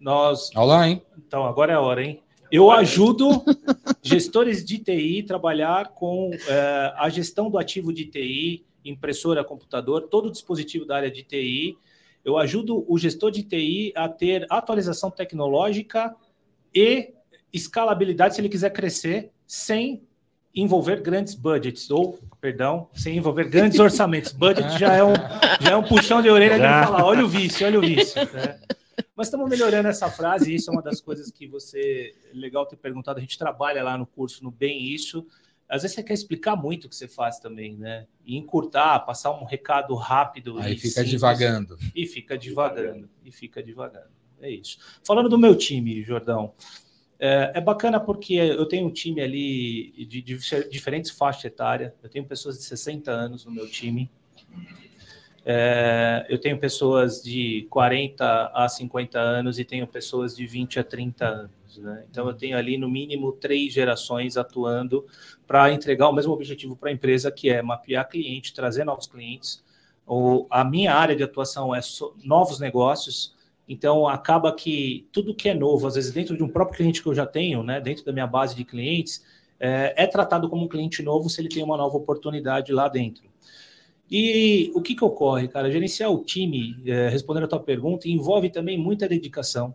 Nós. 0.01 0.51
Olá, 0.55 0.89
hein? 0.89 1.03
Então, 1.19 1.45
agora 1.45 1.73
é 1.73 1.77
a 1.77 1.81
hora, 1.81 2.03
hein? 2.03 2.23
Eu 2.51 2.71
ajudo 2.71 3.43
gestores 4.03 4.65
de 4.65 4.79
TI 4.79 5.23
trabalhar 5.25 5.89
com 5.89 6.31
é, 6.49 6.93
a 6.97 7.09
gestão 7.09 7.51
do 7.51 7.59
ativo 7.59 7.93
de 7.93 8.07
TI, 8.07 8.65
impressora, 8.85 9.43
computador, 9.45 10.03
todo 10.09 10.31
dispositivo 10.31 10.85
da 10.87 10.97
área 10.97 11.11
de 11.11 11.23
TI. 11.23 11.77
Eu 12.27 12.37
ajudo 12.37 12.85
o 12.89 12.99
gestor 12.99 13.31
de 13.31 13.45
TI 13.45 13.93
a 13.95 14.09
ter 14.09 14.49
atualização 14.51 15.13
tecnológica 15.13 16.13
e 16.75 17.15
escalabilidade 17.53 18.35
se 18.35 18.41
ele 18.41 18.49
quiser 18.49 18.71
crescer 18.71 19.31
sem 19.47 20.03
envolver 20.53 21.01
grandes 21.03 21.37
budgets, 21.37 21.89
ou, 21.89 22.19
perdão, 22.41 22.89
sem 22.93 23.17
envolver 23.17 23.49
grandes 23.49 23.79
orçamentos. 23.79 24.33
Budget 24.35 24.77
já 24.77 24.93
é 24.93 25.05
um, 25.05 25.15
já 25.61 25.71
é 25.71 25.77
um 25.77 25.85
puxão 25.85 26.21
de 26.21 26.29
orelha 26.29 26.57
de 26.57 26.63
falar, 26.63 27.05
olha 27.05 27.25
o 27.25 27.29
vício, 27.29 27.65
olha 27.65 27.79
o 27.79 27.83
vício. 27.83 28.21
Né? 28.33 28.59
Mas 29.15 29.29
estamos 29.29 29.49
melhorando 29.49 29.87
essa 29.87 30.11
frase, 30.11 30.51
e 30.51 30.57
isso 30.57 30.69
é 30.69 30.73
uma 30.73 30.83
das 30.83 31.01
coisas 31.01 31.31
que 31.31 31.47
você, 31.47 32.13
legal 32.35 32.67
ter 32.67 32.77
perguntado, 32.77 33.19
a 33.19 33.21
gente 33.21 33.39
trabalha 33.39 33.85
lá 33.85 33.97
no 33.97 34.05
curso 34.05 34.43
no 34.43 34.51
Bem 34.51 34.83
Isso, 34.83 35.25
às 35.69 35.83
vezes 35.83 35.95
você 35.95 36.03
quer 36.03 36.15
explicar 36.15 36.55
muito 36.55 36.85
o 36.85 36.89
que 36.89 36.95
você 36.95 37.09
faz 37.09 37.39
também, 37.39 37.77
né? 37.77 38.07
E 38.25 38.37
encurtar, 38.37 39.01
passar 39.01 39.33
um 39.33 39.45
recado 39.45 39.95
rápido. 39.95 40.59
Aí 40.59 40.77
fica 40.77 40.89
simples, 40.89 41.11
divagando. 41.11 41.79
E 41.95 42.07
fica 42.07 42.39
divagando. 42.39 43.09
E 43.25 43.33
fica 43.33 43.63
divagando. 43.63 44.11
É 44.41 44.51
isso. 44.51 44.79
Falando 45.05 45.29
do 45.29 45.39
meu 45.39 45.57
time, 45.57 46.03
Jordão, 46.03 46.55
é, 47.19 47.53
é 47.55 47.61
bacana 47.61 47.99
porque 47.99 48.35
eu 48.35 48.67
tenho 48.67 48.87
um 48.87 48.93
time 48.93 49.21
ali 49.21 50.07
de, 50.07 50.23
de, 50.23 50.39
diferentes 50.71 51.11
faixas 51.11 51.47
etárias. 51.47 51.93
Eu 52.03 52.09
tenho 52.09 52.25
pessoas 52.25 52.59
de 52.59 52.65
60 52.65 53.11
anos 53.11 53.45
no 53.45 53.51
meu 53.51 53.69
time. 53.69 54.11
É, 55.45 56.27
eu 56.29 56.41
tenho 56.41 56.59
pessoas 56.59 57.23
de 57.23 57.67
40 57.71 58.53
a 58.53 58.69
50 58.69 59.19
anos 59.19 59.59
e 59.59 59.65
tenho 59.65 59.87
pessoas 59.87 60.37
de 60.37 60.47
20 60.47 60.81
a 60.81 60.85
30 60.85 61.25
anos. 61.25 61.56
Né? 61.79 62.05
Então, 62.11 62.27
eu 62.29 62.35
tenho 62.35 62.57
ali 62.57 62.77
no 62.77 62.89
mínimo 62.89 63.33
três 63.33 63.73
gerações 63.73 64.37
atuando 64.37 65.07
para 65.47 65.73
entregar 65.73 66.09
o 66.09 66.13
mesmo 66.13 66.33
objetivo 66.33 66.77
para 66.77 66.91
a 66.91 66.93
empresa, 66.93 67.31
que 67.31 67.51
é 67.51 67.63
mapear 67.63 68.09
cliente, 68.09 68.55
trazer 68.55 68.85
novos 68.85 69.07
clientes. 69.07 69.65
A 70.51 70.65
minha 70.65 70.95
área 70.95 71.17
de 71.17 71.23
atuação 71.23 71.75
é 71.75 71.81
so, 71.83 72.15
novos 72.23 72.61
negócios, 72.61 73.35
então 73.69 74.07
acaba 74.07 74.55
que 74.55 75.09
tudo 75.11 75.35
que 75.35 75.49
é 75.49 75.55
novo, 75.55 75.87
às 75.87 75.97
vezes 75.97 76.13
dentro 76.13 76.37
de 76.37 76.43
um 76.43 76.49
próprio 76.49 76.77
cliente 76.77 77.03
que 77.03 77.09
eu 77.09 77.15
já 77.15 77.27
tenho, 77.27 77.63
né, 77.63 77.81
dentro 77.81 78.05
da 78.05 78.13
minha 78.13 78.27
base 78.27 78.55
de 78.55 78.65
clientes, 78.65 79.25
é, 79.59 80.05
é 80.05 80.07
tratado 80.07 80.49
como 80.49 80.65
um 80.65 80.69
cliente 80.69 81.03
novo 81.03 81.29
se 81.29 81.41
ele 81.41 81.49
tem 81.49 81.63
uma 81.63 81.77
nova 81.77 81.97
oportunidade 81.97 82.73
lá 82.73 82.89
dentro. 82.89 83.29
E 84.09 84.71
o 84.75 84.81
que, 84.81 84.95
que 84.95 85.05
ocorre, 85.05 85.49
cara? 85.49 85.71
Gerenciar 85.71 86.13
o 86.13 86.23
time, 86.23 86.81
é, 86.87 87.09
respondendo 87.09 87.45
a 87.45 87.49
tua 87.49 87.61
pergunta, 87.61 88.09
envolve 88.09 88.49
também 88.51 88.79
muita 88.79 89.09
dedicação 89.09 89.75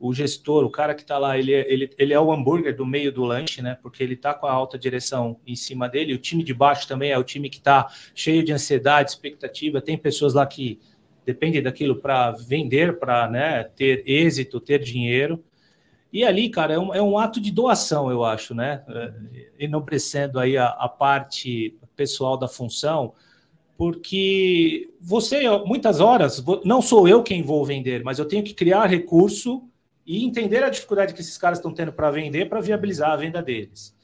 o 0.00 0.14
gestor, 0.14 0.64
o 0.64 0.70
cara 0.70 0.94
que 0.94 1.02
está 1.02 1.18
lá, 1.18 1.38
ele 1.38 1.52
é, 1.52 1.70
ele, 1.70 1.90
ele 1.98 2.14
é 2.14 2.18
o 2.18 2.32
hambúrguer 2.32 2.74
do 2.74 2.86
meio 2.86 3.12
do 3.12 3.22
lanche, 3.22 3.60
né? 3.60 3.76
Porque 3.82 4.02
ele 4.02 4.14
está 4.14 4.32
com 4.32 4.46
a 4.46 4.52
alta 4.52 4.78
direção 4.78 5.38
em 5.46 5.54
cima 5.54 5.90
dele. 5.90 6.14
O 6.14 6.18
time 6.18 6.42
de 6.42 6.54
baixo 6.54 6.88
também 6.88 7.10
é 7.10 7.18
o 7.18 7.22
time 7.22 7.50
que 7.50 7.58
está 7.58 7.86
cheio 8.14 8.42
de 8.42 8.50
ansiedade, 8.50 9.10
expectativa. 9.10 9.78
Tem 9.82 9.98
pessoas 9.98 10.32
lá 10.32 10.46
que 10.46 10.80
dependem 11.26 11.62
daquilo 11.62 11.96
para 11.96 12.30
vender, 12.30 12.98
para 12.98 13.28
né, 13.28 13.64
ter 13.64 14.02
êxito, 14.06 14.58
ter 14.58 14.78
dinheiro. 14.78 15.44
E 16.10 16.24
ali, 16.24 16.48
cara, 16.48 16.72
é 16.72 16.78
um, 16.78 16.94
é 16.94 17.02
um 17.02 17.18
ato 17.18 17.38
de 17.38 17.52
doação, 17.52 18.10
eu 18.10 18.24
acho, 18.24 18.54
né? 18.54 18.82
É, 18.88 19.12
enobrecendo 19.58 20.40
aí 20.40 20.56
a, 20.56 20.68
a 20.68 20.88
parte 20.88 21.76
pessoal 21.94 22.38
da 22.38 22.48
função, 22.48 23.12
porque 23.76 24.88
você, 24.98 25.42
muitas 25.66 26.00
horas, 26.00 26.42
não 26.64 26.80
sou 26.80 27.06
eu 27.06 27.22
quem 27.22 27.42
vou 27.42 27.66
vender, 27.66 28.02
mas 28.02 28.18
eu 28.18 28.24
tenho 28.24 28.42
que 28.42 28.54
criar 28.54 28.86
recurso 28.86 29.69
e 30.10 30.24
entender 30.24 30.64
a 30.64 30.68
dificuldade 30.68 31.14
que 31.14 31.20
esses 31.20 31.38
caras 31.38 31.58
estão 31.58 31.72
tendo 31.72 31.92
para 31.92 32.10
vender, 32.10 32.48
para 32.48 32.60
viabilizar 32.60 33.12
a 33.12 33.16
venda 33.16 33.40
deles. 33.40 33.96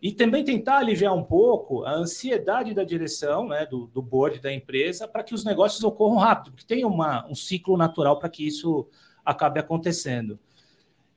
E 0.00 0.10
também 0.10 0.42
tentar 0.42 0.78
aliviar 0.78 1.14
um 1.14 1.22
pouco 1.22 1.84
a 1.84 1.92
ansiedade 1.92 2.72
da 2.72 2.82
direção, 2.82 3.46
né, 3.46 3.66
do, 3.66 3.86
do 3.88 4.00
board 4.00 4.40
da 4.40 4.50
empresa, 4.50 5.06
para 5.06 5.22
que 5.22 5.34
os 5.34 5.44
negócios 5.44 5.84
ocorram 5.84 6.16
rápido, 6.16 6.52
porque 6.52 6.64
tem 6.66 6.86
uma, 6.86 7.28
um 7.28 7.34
ciclo 7.34 7.76
natural 7.76 8.18
para 8.18 8.30
que 8.30 8.46
isso 8.46 8.88
acabe 9.22 9.60
acontecendo. 9.60 10.38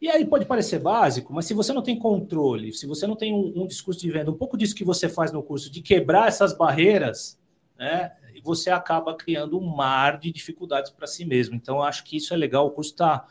E 0.02 0.10
aí 0.10 0.26
pode 0.26 0.46
parecer 0.46 0.80
básico, 0.80 1.34
mas 1.34 1.46
se 1.46 1.54
você 1.54 1.72
não 1.72 1.82
tem 1.82 1.98
controle, 1.98 2.74
se 2.74 2.86
você 2.86 3.08
não 3.08 3.16
tem 3.16 3.34
um, 3.34 3.64
um 3.64 3.66
discurso 3.66 4.02
de 4.02 4.12
venda, 4.12 4.32
um 4.32 4.38
pouco 4.38 4.58
disso 4.58 4.76
que 4.76 4.84
você 4.84 5.08
faz 5.08 5.32
no 5.32 5.42
curso, 5.42 5.72
de 5.72 5.82
quebrar 5.82 6.28
essas 6.28 6.52
barreiras, 6.52 7.40
né, 7.80 8.12
você 8.44 8.70
acaba 8.70 9.16
criando 9.16 9.58
um 9.58 9.66
mar 9.66 10.20
de 10.20 10.30
dificuldades 10.30 10.92
para 10.92 11.08
si 11.08 11.24
mesmo. 11.24 11.56
Então, 11.56 11.82
acho 11.82 12.04
que 12.04 12.18
isso 12.18 12.34
é 12.34 12.38
legal. 12.38 12.68
O 12.68 12.72
curso 12.72 12.92
está 12.92 13.26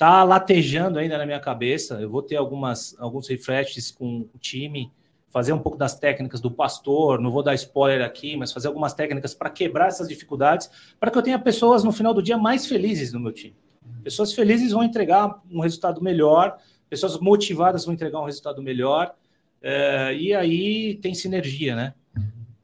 tá 0.00 0.24
latejando 0.24 0.98
ainda 0.98 1.18
na 1.18 1.26
minha 1.26 1.38
cabeça. 1.38 2.00
Eu 2.00 2.08
vou 2.08 2.22
ter 2.22 2.36
algumas, 2.36 2.96
alguns 2.98 3.28
refreshes 3.28 3.90
com 3.90 4.26
o 4.34 4.38
time, 4.38 4.90
fazer 5.28 5.52
um 5.52 5.58
pouco 5.58 5.76
das 5.76 5.94
técnicas 5.94 6.40
do 6.40 6.50
pastor, 6.50 7.20
não 7.20 7.30
vou 7.30 7.42
dar 7.42 7.54
spoiler 7.54 8.02
aqui, 8.02 8.34
mas 8.34 8.50
fazer 8.50 8.68
algumas 8.68 8.94
técnicas 8.94 9.34
para 9.34 9.50
quebrar 9.50 9.88
essas 9.88 10.08
dificuldades, 10.08 10.70
para 10.98 11.10
que 11.10 11.18
eu 11.18 11.22
tenha 11.22 11.38
pessoas 11.38 11.84
no 11.84 11.92
final 11.92 12.14
do 12.14 12.22
dia 12.22 12.38
mais 12.38 12.66
felizes 12.66 13.12
no 13.12 13.20
meu 13.20 13.30
time. 13.30 13.54
Pessoas 14.02 14.32
felizes 14.32 14.72
vão 14.72 14.82
entregar 14.82 15.38
um 15.50 15.60
resultado 15.60 16.02
melhor, 16.02 16.56
pessoas 16.88 17.18
motivadas 17.18 17.84
vão 17.84 17.92
entregar 17.92 18.20
um 18.20 18.24
resultado 18.24 18.62
melhor, 18.62 19.14
é, 19.60 20.14
e 20.14 20.32
aí 20.34 20.94
tem 20.94 21.12
sinergia, 21.12 21.76
né? 21.76 21.92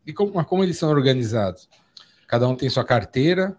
E 0.06 0.12
como, 0.14 0.42
como 0.46 0.64
eles 0.64 0.78
são 0.78 0.88
organizados? 0.88 1.68
Cada 2.26 2.48
um 2.48 2.56
tem 2.56 2.70
sua 2.70 2.82
carteira? 2.82 3.58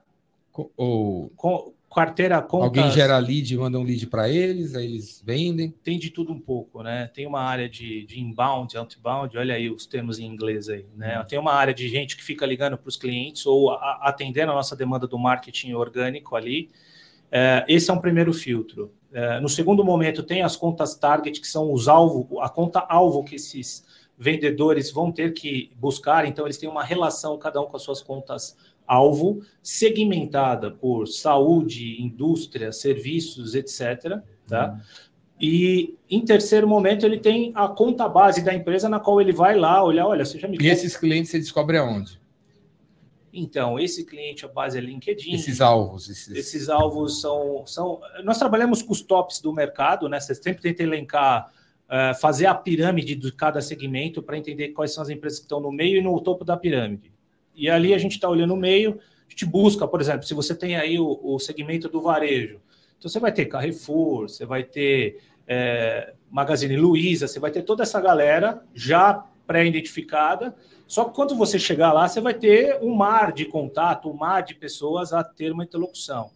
Ou... 0.76 1.30
Com, 1.36 1.77
carteira 1.97 2.39
contas... 2.43 2.67
Alguém 2.67 2.91
gera 2.91 3.17
lead, 3.17 3.57
manda 3.57 3.79
um 3.79 3.83
lead 3.83 4.05
para 4.05 4.29
eles, 4.29 4.75
aí 4.75 4.86
eles 4.86 5.23
vendem. 5.25 5.71
Tem 5.83 5.97
de 5.97 6.12
tudo 6.12 6.31
um 6.31 6.39
pouco, 6.39 6.83
né? 6.83 7.10
Tem 7.12 7.25
uma 7.25 7.41
área 7.41 7.67
de, 7.67 8.05
de 8.05 8.19
inbound, 8.19 8.77
outbound, 8.77 9.36
olha 9.36 9.55
aí 9.55 9.67
os 9.67 9.88
termos 9.88 10.19
em 10.19 10.25
inglês 10.25 10.69
aí, 10.69 10.86
né? 10.95 11.17
Uhum. 11.17 11.25
Tem 11.25 11.39
uma 11.39 11.53
área 11.53 11.73
de 11.73 11.89
gente 11.89 12.15
que 12.15 12.23
fica 12.23 12.45
ligando 12.45 12.77
para 12.77 12.88
os 12.88 12.95
clientes 12.95 13.47
ou 13.47 13.71
a, 13.71 13.99
atendendo 14.03 14.51
a 14.51 14.55
nossa 14.55 14.75
demanda 14.75 15.07
do 15.07 15.17
marketing 15.17 15.73
orgânico 15.73 16.36
ali. 16.36 16.69
É, 17.31 17.65
esse 17.67 17.89
é 17.89 17.93
um 17.93 17.99
primeiro 17.99 18.31
filtro. 18.31 18.93
É, 19.12 19.39
no 19.39 19.49
segundo 19.49 19.83
momento, 19.83 20.21
tem 20.21 20.43
as 20.43 20.55
contas 20.55 20.93
target, 20.95 21.41
que 21.41 21.47
são 21.47 21.73
os 21.73 21.88
alvos, 21.88 22.27
a 22.41 22.47
conta 22.47 22.79
alvo 22.88 23.23
que 23.23 23.36
esses 23.38 23.83
vendedores 24.15 24.91
vão 24.91 25.12
ter 25.12 25.33
que 25.33 25.71
buscar, 25.75 26.25
então 26.25 26.45
eles 26.45 26.57
têm 26.57 26.69
uma 26.69 26.83
relação, 26.83 27.38
cada 27.38 27.60
um 27.60 27.65
com 27.65 27.75
as 27.75 27.83
suas 27.83 28.01
contas 28.01 28.55
alvo, 28.88 29.41
segmentada 29.62 30.71
por 30.71 31.08
saúde, 31.08 32.02
indústria, 32.02 32.71
serviços, 32.71 33.54
etc. 33.54 34.21
Tá? 34.47 34.71
Uhum. 34.71 34.80
E 35.39 35.95
em 36.10 36.26
terceiro 36.26 36.67
momento, 36.67 37.06
ele 37.06 37.19
tem 37.19 37.52
a 37.54 37.67
conta 37.67 38.08
base 38.10 38.41
da 38.41 38.54
empresa 38.54 38.89
na 38.89 39.00
qual 39.00 39.21
ele 39.21 39.32
vai 39.32 39.56
lá 39.56 39.84
olhar, 39.84 40.08
olha, 40.08 40.26
você 40.26 40.39
já 40.39 40.47
me. 40.47 40.58
E 40.60 40.67
esses 40.67 40.97
clientes 40.97 41.30
você 41.30 41.38
descobre 41.38 41.78
aonde? 41.78 42.19
Então, 43.32 43.78
esse 43.78 44.04
cliente, 44.04 44.45
a 44.45 44.47
base 44.47 44.80
é 44.80 44.82
LinkedIn. 44.82 45.36
Esses 45.36 45.62
alvos. 45.62 46.10
Esses, 46.10 46.36
esses 46.36 46.69
alvos 46.69 47.21
são, 47.21 47.63
são. 47.67 48.00
Nós 48.23 48.39
trabalhamos 48.39 48.82
com 48.82 48.91
os 48.91 49.02
tops 49.02 49.39
do 49.39 49.54
mercado, 49.54 50.10
né? 50.10 50.19
Você 50.19 50.34
sempre 50.34 50.62
tenta 50.62 50.82
elencar, 50.82 51.52
uh, 51.86 52.19
fazer 52.19 52.47
a 52.47 52.56
pirâmide 52.56 53.13
de 53.13 53.32
cada 53.32 53.62
segmento 53.62 54.23
para 54.23 54.38
entender 54.38 54.69
quais 54.69 54.91
são 54.91 55.04
as 55.04 55.10
empresas 55.10 55.38
que 55.38 55.45
estão 55.45 55.60
no 55.60 55.71
meio 55.71 56.00
e 56.00 56.02
no 56.02 56.19
topo 56.19 56.43
da 56.43 56.58
pirâmide. 56.58 57.13
E 57.58 57.70
ali 57.70 57.93
a 57.93 57.98
gente 57.98 58.13
está 58.13 58.30
olhando 58.30 58.54
o 58.54 58.58
meio, 58.58 59.00
a 59.28 59.30
gente 59.32 59.46
busca, 59.46 59.88
por 59.88 60.00
exemplo, 60.00 60.24
se 60.24 60.34
você 60.36 60.56
tem 60.56 60.78
aí 60.78 61.00
o, 61.00 61.20
o 61.24 61.39
segmento 61.39 61.89
do 61.89 62.00
varejo, 62.00 62.62
então 62.98 63.10
você 63.10 63.20
vai 63.20 63.32
ter 63.32 63.46
Carrefour, 63.46 64.30
você 64.30 64.46
vai 64.46 64.63
ter 64.63 65.20
é, 65.48 66.13
Magazine 66.30 66.78
Luiza, 66.78 67.28
você 67.28 67.39
vai 67.39 67.50
ter 67.52 67.63
toda 67.63 67.84
essa 67.84 68.00
galera 68.00 68.63
já 68.74 69.26
pré-identificada. 69.46 70.56
Só 70.86 71.06
que 71.06 71.15
quando 71.15 71.36
você 71.36 71.58
chegar 71.58 71.93
lá, 71.93 72.08
você 72.08 72.22
vai 72.22 72.34
ter 72.34 72.80
um 72.82 72.93
mar 72.93 73.32
de 73.32 73.46
contato, 73.46 74.10
um 74.10 74.13
mar 74.13 74.41
de 74.41 74.54
pessoas 74.54 75.13
a 75.13 75.24
ter 75.24 75.52
uma 75.52 75.63
interlocução. 75.63 76.32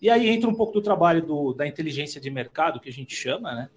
E 0.00 0.08
aí 0.08 0.28
entra 0.28 0.48
um 0.48 0.54
pouco 0.54 0.72
do 0.72 0.80
trabalho 0.80 1.24
do, 1.24 1.52
da 1.52 1.66
inteligência 1.66 2.20
de 2.20 2.30
mercado, 2.30 2.80
que 2.80 2.88
a 2.88 2.92
gente 2.92 3.14
chama, 3.14 3.54
né? 3.54 3.70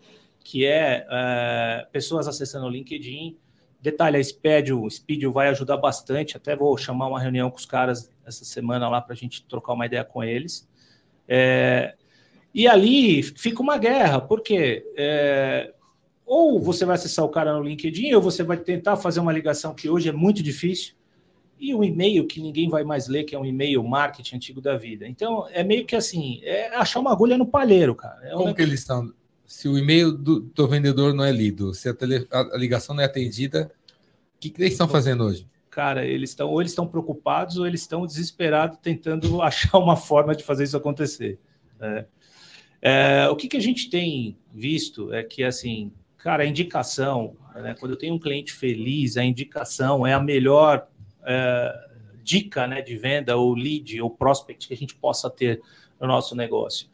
Que 0.44 0.66
é, 0.66 1.06
é 1.10 1.88
pessoas 1.92 2.28
acessando 2.28 2.66
o 2.66 2.70
LinkedIn, 2.70 3.38
Detalhe, 3.82 4.18
a 4.18 4.24
Speedio 4.24 5.32
vai 5.32 5.50
ajudar 5.50 5.78
bastante. 5.78 6.38
Até 6.38 6.56
vou 6.56 6.78
chamar 6.78 7.08
uma 7.08 7.20
reunião 7.20 7.50
com 7.50 7.58
os 7.58 7.66
caras 7.66 8.12
essa 8.26 8.46
semana 8.46 8.88
lá 8.88 9.02
para 9.02 9.14
a 9.14 9.18
gente 9.18 9.44
trocar 9.46 9.74
uma 9.74 9.88
ideia 9.88 10.04
com 10.04 10.24
eles. 10.24 10.70
É, 11.28 11.96
e 12.54 12.68
ali 12.68 13.24
fica 13.24 13.62
uma 13.62 13.78
guerra, 13.78 14.22
porque 14.22 14.86
é, 14.96 15.74
ou 16.26 16.62
você 16.62 16.86
vai 16.86 16.96
acessar 16.96 17.26
o 17.26 17.30
cara 17.30 17.54
no 17.54 17.64
LinkedIn, 17.64 18.14
ou 18.14 18.22
você 18.22 18.44
vai 18.44 18.58
tentar 18.58 18.98
fazer 18.98 19.20
uma 19.20 19.34
ligação 19.34 19.74
que 19.74 19.90
hoje 19.90 20.10
é 20.10 20.12
muito 20.12 20.44
difícil, 20.44 20.94
e 21.60 21.74
um 21.74 21.84
e-mail 21.84 22.28
que 22.28 22.42
ninguém 22.42 22.70
vai 22.70 22.84
mais 22.84 23.08
ler, 23.08 23.24
que 23.24 23.36
é 23.36 23.40
um 23.40 23.46
e-mail 23.46 23.84
marketing 23.84 24.36
antigo 24.36 24.62
da 24.62 24.76
vida. 24.76 25.08
Então, 25.08 25.48
é 25.52 25.64
meio 25.64 25.86
que 25.86 25.96
assim, 25.96 26.40
é 26.44 26.76
achar 26.76 27.00
uma 27.00 27.12
agulha 27.12 27.38
no 27.38 27.46
palheiro, 27.46 27.96
cara. 27.96 28.20
É 28.24 28.34
Como 28.34 28.54
que 28.54 28.62
eles 28.62 28.80
estão 28.80 29.12
se 29.52 29.68
o 29.68 29.78
e-mail 29.78 30.14
do, 30.14 30.40
do, 30.40 30.66
vendedor 30.66 31.14
não 31.14 31.26
é 31.26 31.32
lido, 31.32 31.74
se 31.74 31.90
a, 31.90 31.94
tele, 31.94 32.26
a, 32.32 32.56
ligação 32.56 32.96
não 32.96 33.04
é 33.04 33.06
atendida, 33.06 33.70
que, 34.42 34.50
que 34.50 34.62
eles 34.62 34.74
estão 34.74 34.88
fazendo 34.88 35.24
hoje? 35.24 35.48
Cara, 35.70 36.06
eles 36.06 36.32
estão 36.32 36.50
ou 36.50 36.60
eles 36.60 36.72
estão 36.72 36.88
preocupados 36.88 37.58
ou 37.58 37.66
eles 37.66 37.82
estão 37.82 38.06
desesperados 38.06 38.78
tentando 38.82 39.40
achar 39.42 39.78
uma 39.78 39.96
forma 39.96 40.36
de 40.36 40.44
fazer 40.44 40.64
isso 40.64 40.76
acontecer. 40.76 41.40
É. 41.80 42.06
É, 42.84 43.30
o 43.30 43.36
que, 43.36 43.48
que 43.48 43.58
a 43.58 43.62
gente 43.62 43.90
tem 43.90 44.36
visto 44.52 45.14
é 45.14 45.24
que, 45.24 45.44
assim, 45.44 45.92
cara, 46.18 46.42
a 46.42 46.46
indicação, 46.48 47.38
né, 47.56 47.76
quando 47.80 47.92
eu 47.92 47.98
tenho 47.98 48.16
um 48.16 48.20
cliente 48.20 48.52
feliz, 48.52 49.18
a 49.18 49.24
indicação 49.24 50.06
é 50.06 50.14
a 50.14 50.20
melhor 50.20 50.88
é, 51.24 51.90
dica 52.24 52.66
né, 52.66 52.82
de 52.82 52.98
venda 52.98 53.38
ou 53.38 53.54
lead 53.54 54.02
ou 54.02 54.10
prospect 54.10 54.68
que 54.68 54.74
a 54.74 54.78
gente 54.78 54.96
possa 54.96 55.30
ter 55.30 55.62
no 56.00 56.08
nosso 56.08 56.36
negócio. 56.36 56.88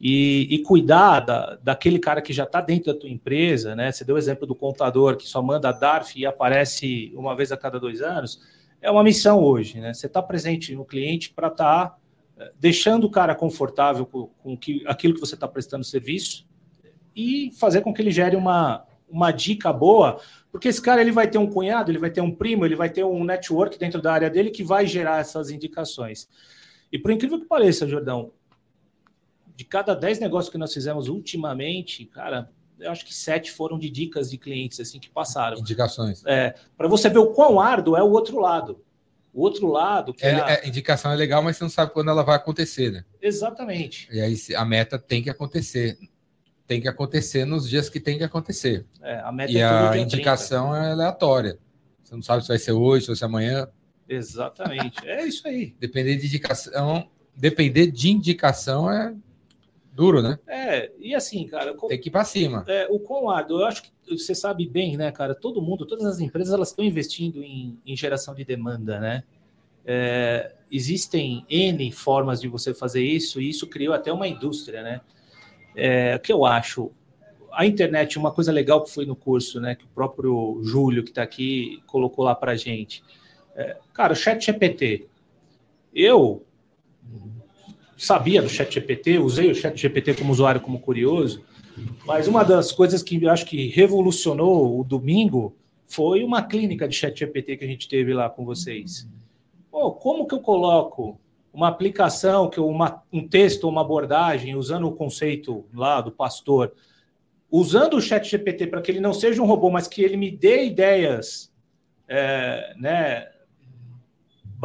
E, 0.00 0.48
e 0.50 0.58
cuidar 0.62 1.20
da, 1.20 1.58
daquele 1.62 1.98
cara 1.98 2.20
que 2.20 2.32
já 2.32 2.44
está 2.44 2.60
dentro 2.60 2.92
da 2.92 2.98
tua 2.98 3.08
empresa, 3.08 3.74
né? 3.74 3.90
Você 3.90 4.04
deu 4.04 4.16
o 4.16 4.18
exemplo 4.18 4.46
do 4.46 4.54
contador 4.54 5.16
que 5.16 5.26
só 5.26 5.40
manda 5.40 5.72
DARF 5.72 6.18
e 6.18 6.26
aparece 6.26 7.12
uma 7.14 7.34
vez 7.34 7.52
a 7.52 7.56
cada 7.56 7.78
dois 7.78 8.02
anos. 8.02 8.40
É 8.80 8.90
uma 8.90 9.02
missão 9.02 9.42
hoje, 9.42 9.80
né? 9.80 9.94
Você 9.94 10.06
está 10.06 10.22
presente 10.22 10.74
no 10.74 10.84
cliente 10.84 11.30
para 11.30 11.48
estar 11.48 11.88
tá 11.88 11.96
eh, 12.38 12.52
deixando 12.58 13.04
o 13.04 13.10
cara 13.10 13.34
confortável 13.34 14.04
com, 14.04 14.26
com 14.42 14.56
que, 14.56 14.82
aquilo 14.86 15.14
que 15.14 15.20
você 15.20 15.34
está 15.34 15.48
prestando 15.48 15.84
serviço 15.84 16.46
e 17.16 17.50
fazer 17.58 17.80
com 17.80 17.94
que 17.94 18.02
ele 18.02 18.10
gere 18.10 18.36
uma, 18.36 18.84
uma 19.08 19.30
dica 19.30 19.72
boa, 19.72 20.20
porque 20.50 20.68
esse 20.68 20.82
cara 20.82 21.00
ele 21.00 21.12
vai 21.12 21.28
ter 21.28 21.38
um 21.38 21.46
cunhado, 21.46 21.90
ele 21.90 21.98
vai 21.98 22.10
ter 22.10 22.20
um 22.20 22.30
primo, 22.30 22.66
ele 22.66 22.76
vai 22.76 22.90
ter 22.90 23.04
um 23.04 23.24
network 23.24 23.78
dentro 23.78 24.02
da 24.02 24.12
área 24.12 24.28
dele 24.28 24.50
que 24.50 24.64
vai 24.64 24.86
gerar 24.86 25.20
essas 25.20 25.50
indicações. 25.50 26.28
E 26.92 26.98
por 26.98 27.10
incrível 27.10 27.40
que 27.40 27.46
pareça, 27.46 27.88
Jordão, 27.88 28.32
de 29.54 29.64
cada 29.64 29.94
10 29.94 30.20
negócios 30.20 30.50
que 30.50 30.58
nós 30.58 30.72
fizemos 30.72 31.08
ultimamente, 31.08 32.04
cara, 32.06 32.50
eu 32.78 32.90
acho 32.90 33.04
que 33.04 33.14
sete 33.14 33.50
foram 33.50 33.78
de 33.78 33.88
dicas 33.88 34.30
de 34.30 34.36
clientes 34.36 34.80
assim 34.80 34.98
que 34.98 35.08
passaram. 35.08 35.58
Indicações. 35.58 36.22
É, 36.26 36.54
para 36.76 36.88
você 36.88 37.08
ver 37.08 37.18
o 37.18 37.32
quão 37.32 37.60
árduo 37.60 37.96
é 37.96 38.02
o 38.02 38.10
outro 38.10 38.38
lado. 38.40 38.82
O 39.32 39.42
outro 39.42 39.66
lado. 39.66 40.14
É, 40.20 40.30
é, 40.30 40.60
a... 40.62 40.68
indicação 40.68 41.12
é 41.12 41.16
legal, 41.16 41.42
mas 41.42 41.56
você 41.56 41.64
não 41.64 41.70
sabe 41.70 41.92
quando 41.92 42.10
ela 42.10 42.22
vai 42.22 42.36
acontecer, 42.36 42.90
né? 42.90 43.04
Exatamente. 43.20 44.08
E 44.12 44.20
aí 44.20 44.36
a 44.56 44.64
meta 44.64 44.98
tem 44.98 45.22
que 45.22 45.30
acontecer. 45.30 45.98
Tem 46.66 46.80
que 46.80 46.88
acontecer 46.88 47.44
nos 47.44 47.68
dias 47.68 47.90
que 47.90 48.00
tem 48.00 48.16
que 48.16 48.24
acontecer. 48.24 48.86
É, 49.02 49.20
a 49.20 49.30
meta 49.30 49.52
e 49.52 49.58
é 49.58 49.64
a 49.64 49.96
indicação 49.98 50.74
é 50.74 50.92
aleatória. 50.92 51.58
Você 52.02 52.14
não 52.14 52.22
sabe 52.22 52.42
se 52.42 52.48
vai 52.48 52.58
ser 52.58 52.72
hoje, 52.72 53.02
se 53.02 53.08
vai 53.08 53.16
ser 53.16 53.24
amanhã. 53.24 53.68
Exatamente. 54.08 55.06
É 55.06 55.26
isso 55.26 55.46
aí. 55.46 55.74
Depender 55.78 56.16
de 56.16 56.26
indicação, 56.26 57.08
depender 57.36 57.90
de 57.90 58.10
indicação 58.10 58.90
é 58.90 59.14
Duro, 59.94 60.20
né? 60.20 60.40
É, 60.48 60.90
e 60.98 61.14
assim, 61.14 61.46
cara. 61.46 61.72
Tem 61.86 62.00
que 62.00 62.08
ir 62.08 62.10
para 62.10 62.24
cima. 62.24 62.64
É, 62.66 62.88
o 62.90 62.98
quão 62.98 63.30
árduo, 63.30 63.60
eu 63.60 63.66
acho 63.66 63.84
que 63.84 63.90
você 64.08 64.34
sabe 64.34 64.66
bem, 64.66 64.96
né, 64.96 65.12
cara? 65.12 65.36
Todo 65.36 65.62
mundo, 65.62 65.86
todas 65.86 66.04
as 66.04 66.18
empresas, 66.18 66.52
elas 66.52 66.70
estão 66.70 66.84
investindo 66.84 67.42
em, 67.44 67.78
em 67.86 67.96
geração 67.96 68.34
de 68.34 68.44
demanda, 68.44 68.98
né? 68.98 69.22
É, 69.86 70.52
existem 70.70 71.46
N 71.48 71.92
formas 71.92 72.40
de 72.40 72.48
você 72.48 72.74
fazer 72.74 73.04
isso, 73.04 73.40
e 73.40 73.48
isso 73.48 73.68
criou 73.68 73.94
até 73.94 74.12
uma 74.12 74.26
indústria, 74.26 74.82
né? 74.82 75.00
É, 75.76 76.18
que 76.18 76.32
eu 76.32 76.44
acho? 76.44 76.90
A 77.52 77.64
internet, 77.64 78.18
uma 78.18 78.32
coisa 78.32 78.50
legal 78.50 78.82
que 78.82 78.90
foi 78.90 79.06
no 79.06 79.14
curso, 79.14 79.60
né? 79.60 79.76
Que 79.76 79.84
o 79.84 79.88
próprio 79.94 80.60
Júlio, 80.64 81.04
que 81.04 81.10
está 81.10 81.22
aqui, 81.22 81.80
colocou 81.86 82.24
lá 82.24 82.34
para 82.34 82.56
gente. 82.56 83.04
É, 83.54 83.76
cara, 83.92 84.12
o 84.12 84.16
chat 84.16 84.44
GPT. 84.44 85.06
Eu 85.94 86.44
sabia 87.96 88.42
do 88.42 88.48
Chat 88.48 88.74
GPT, 88.74 89.18
usei 89.18 89.50
o 89.50 89.54
Chat 89.54 89.76
GPT 89.80 90.14
como 90.14 90.32
usuário, 90.32 90.60
como 90.60 90.78
curioso, 90.78 91.44
mas 92.06 92.28
uma 92.28 92.44
das 92.44 92.72
coisas 92.72 93.02
que 93.02 93.22
eu 93.22 93.30
acho 93.30 93.46
que 93.46 93.68
revolucionou 93.68 94.78
o 94.78 94.84
domingo 94.84 95.56
foi 95.86 96.24
uma 96.24 96.42
clínica 96.42 96.88
de 96.88 96.94
Chat 96.94 97.18
GPT 97.18 97.56
que 97.56 97.64
a 97.64 97.68
gente 97.68 97.88
teve 97.88 98.12
lá 98.12 98.28
com 98.28 98.44
vocês. 98.44 99.08
Pô, 99.70 99.92
como 99.92 100.26
que 100.26 100.34
eu 100.34 100.40
coloco 100.40 101.18
uma 101.52 101.68
aplicação, 101.68 102.50
que 102.50 102.58
uma, 102.58 103.02
um 103.12 103.26
texto, 103.26 103.68
uma 103.68 103.80
abordagem, 103.80 104.56
usando 104.56 104.88
o 104.88 104.92
conceito 104.92 105.64
lá 105.72 106.00
do 106.00 106.10
pastor, 106.10 106.72
usando 107.50 107.96
o 107.96 108.00
Chat 108.00 108.28
GPT 108.28 108.66
para 108.66 108.82
que 108.82 108.90
ele 108.90 109.00
não 109.00 109.14
seja 109.14 109.40
um 109.40 109.46
robô, 109.46 109.70
mas 109.70 109.86
que 109.86 110.02
ele 110.02 110.16
me 110.16 110.30
dê 110.30 110.66
ideias, 110.66 111.52
é, 112.08 112.74
né, 112.76 113.28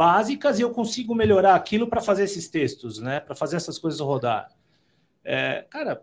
básicas 0.00 0.58
e 0.58 0.62
eu 0.62 0.70
consigo 0.70 1.14
melhorar 1.14 1.54
aquilo 1.54 1.86
para 1.86 2.00
fazer 2.00 2.24
esses 2.24 2.48
textos, 2.48 2.98
né? 2.98 3.20
Para 3.20 3.34
fazer 3.34 3.56
essas 3.56 3.78
coisas 3.78 4.00
rodar. 4.00 4.50
É, 5.22 5.66
cara, 5.68 6.02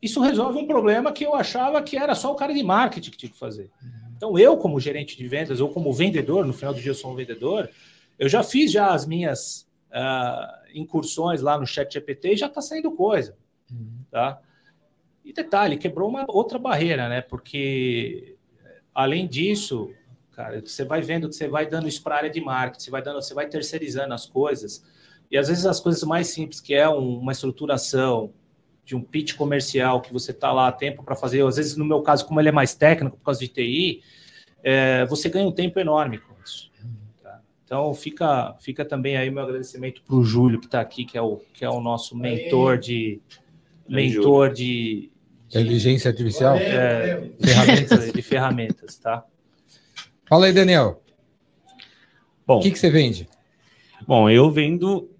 isso 0.00 0.20
resolve 0.20 0.56
um 0.56 0.68
problema 0.68 1.10
que 1.10 1.26
eu 1.26 1.34
achava 1.34 1.82
que 1.82 1.96
era 1.96 2.14
só 2.14 2.30
o 2.30 2.36
cara 2.36 2.54
de 2.54 2.62
marketing 2.62 3.10
que 3.10 3.16
tinha 3.16 3.32
que 3.32 3.36
fazer. 3.36 3.72
Então, 4.16 4.38
eu, 4.38 4.56
como 4.56 4.78
gerente 4.78 5.16
de 5.16 5.26
vendas 5.26 5.60
ou 5.60 5.68
como 5.68 5.92
vendedor, 5.92 6.46
no 6.46 6.52
final 6.52 6.72
do 6.72 6.80
dia 6.80 6.92
eu 6.92 6.94
sou 6.94 7.10
um 7.10 7.16
vendedor, 7.16 7.68
eu 8.16 8.28
já 8.28 8.44
fiz 8.44 8.70
já 8.70 8.92
as 8.92 9.04
minhas 9.04 9.68
uh, 9.90 10.70
incursões 10.72 11.42
lá 11.42 11.58
no 11.58 11.66
chat 11.66 11.92
GPT 11.92 12.34
e 12.34 12.36
já 12.36 12.46
está 12.46 12.60
saindo 12.60 12.92
coisa. 12.92 13.36
Tá? 14.12 14.40
E 15.24 15.32
detalhe, 15.32 15.76
quebrou 15.76 16.08
uma 16.08 16.24
outra 16.28 16.56
barreira, 16.56 17.08
né? 17.08 17.20
Porque, 17.20 18.36
além 18.94 19.26
disso, 19.26 19.90
cara. 20.38 20.62
Você 20.64 20.84
vai 20.84 21.02
vendo 21.02 21.28
que 21.28 21.34
você 21.34 21.48
vai 21.48 21.66
dando 21.66 21.88
isso 21.88 22.00
para 22.00 22.14
a 22.14 22.18
área 22.18 22.30
de 22.30 22.40
marketing, 22.40 22.84
você 22.84 22.90
vai 22.92 23.02
dando, 23.02 23.20
você 23.20 23.34
vai 23.34 23.48
terceirizando 23.48 24.14
as 24.14 24.24
coisas. 24.24 24.84
E 25.28 25.36
às 25.36 25.48
vezes 25.48 25.66
as 25.66 25.80
coisas 25.80 26.02
mais 26.04 26.28
simples, 26.28 26.60
que 26.60 26.72
é 26.72 26.88
um, 26.88 27.18
uma 27.18 27.32
estruturação 27.32 28.32
de 28.84 28.94
um 28.94 29.02
pitch 29.02 29.34
comercial 29.34 30.00
que 30.00 30.12
você 30.12 30.30
está 30.30 30.52
lá 30.52 30.68
a 30.68 30.72
tempo 30.72 31.02
para 31.02 31.16
fazer, 31.16 31.44
às 31.44 31.56
vezes 31.56 31.76
no 31.76 31.84
meu 31.84 32.02
caso, 32.02 32.24
como 32.24 32.40
ele 32.40 32.50
é 32.50 32.52
mais 32.52 32.72
técnico 32.72 33.16
por 33.16 33.24
causa 33.24 33.40
de 33.40 33.48
TI, 33.48 34.00
é, 34.62 35.04
você 35.06 35.28
ganha 35.28 35.46
um 35.46 35.52
tempo 35.52 35.80
enorme 35.80 36.18
com 36.18 36.32
isso. 36.42 36.70
Tá? 37.20 37.40
Então 37.64 37.92
fica, 37.92 38.54
fica 38.60 38.84
também 38.84 39.16
aí 39.16 39.30
meu 39.30 39.42
agradecimento 39.42 40.02
para 40.02 40.14
o 40.14 40.22
Júlio 40.22 40.60
que 40.60 40.66
está 40.66 40.80
aqui, 40.80 41.04
que 41.04 41.18
é 41.18 41.22
o, 41.22 41.42
que 41.52 41.64
é 41.64 41.68
o 41.68 41.80
nosso 41.80 42.16
mentor 42.16 42.78
de 42.78 43.20
mentor 43.88 44.52
de, 44.52 45.10
de 45.48 45.58
inteligência 45.58 46.10
artificial, 46.10 46.56
é, 46.56 47.28
ferramentas 47.40 48.12
de 48.12 48.22
ferramentas, 48.22 48.96
tá? 48.98 49.24
Fala 50.28 50.44
aí, 50.44 50.52
Daniel. 50.52 51.02
Bom, 52.46 52.58
o 52.58 52.62
que, 52.62 52.70
que 52.70 52.78
você 52.78 52.90
vende? 52.90 53.26
Bom, 54.06 54.28
eu 54.28 54.50
vendo. 54.50 55.10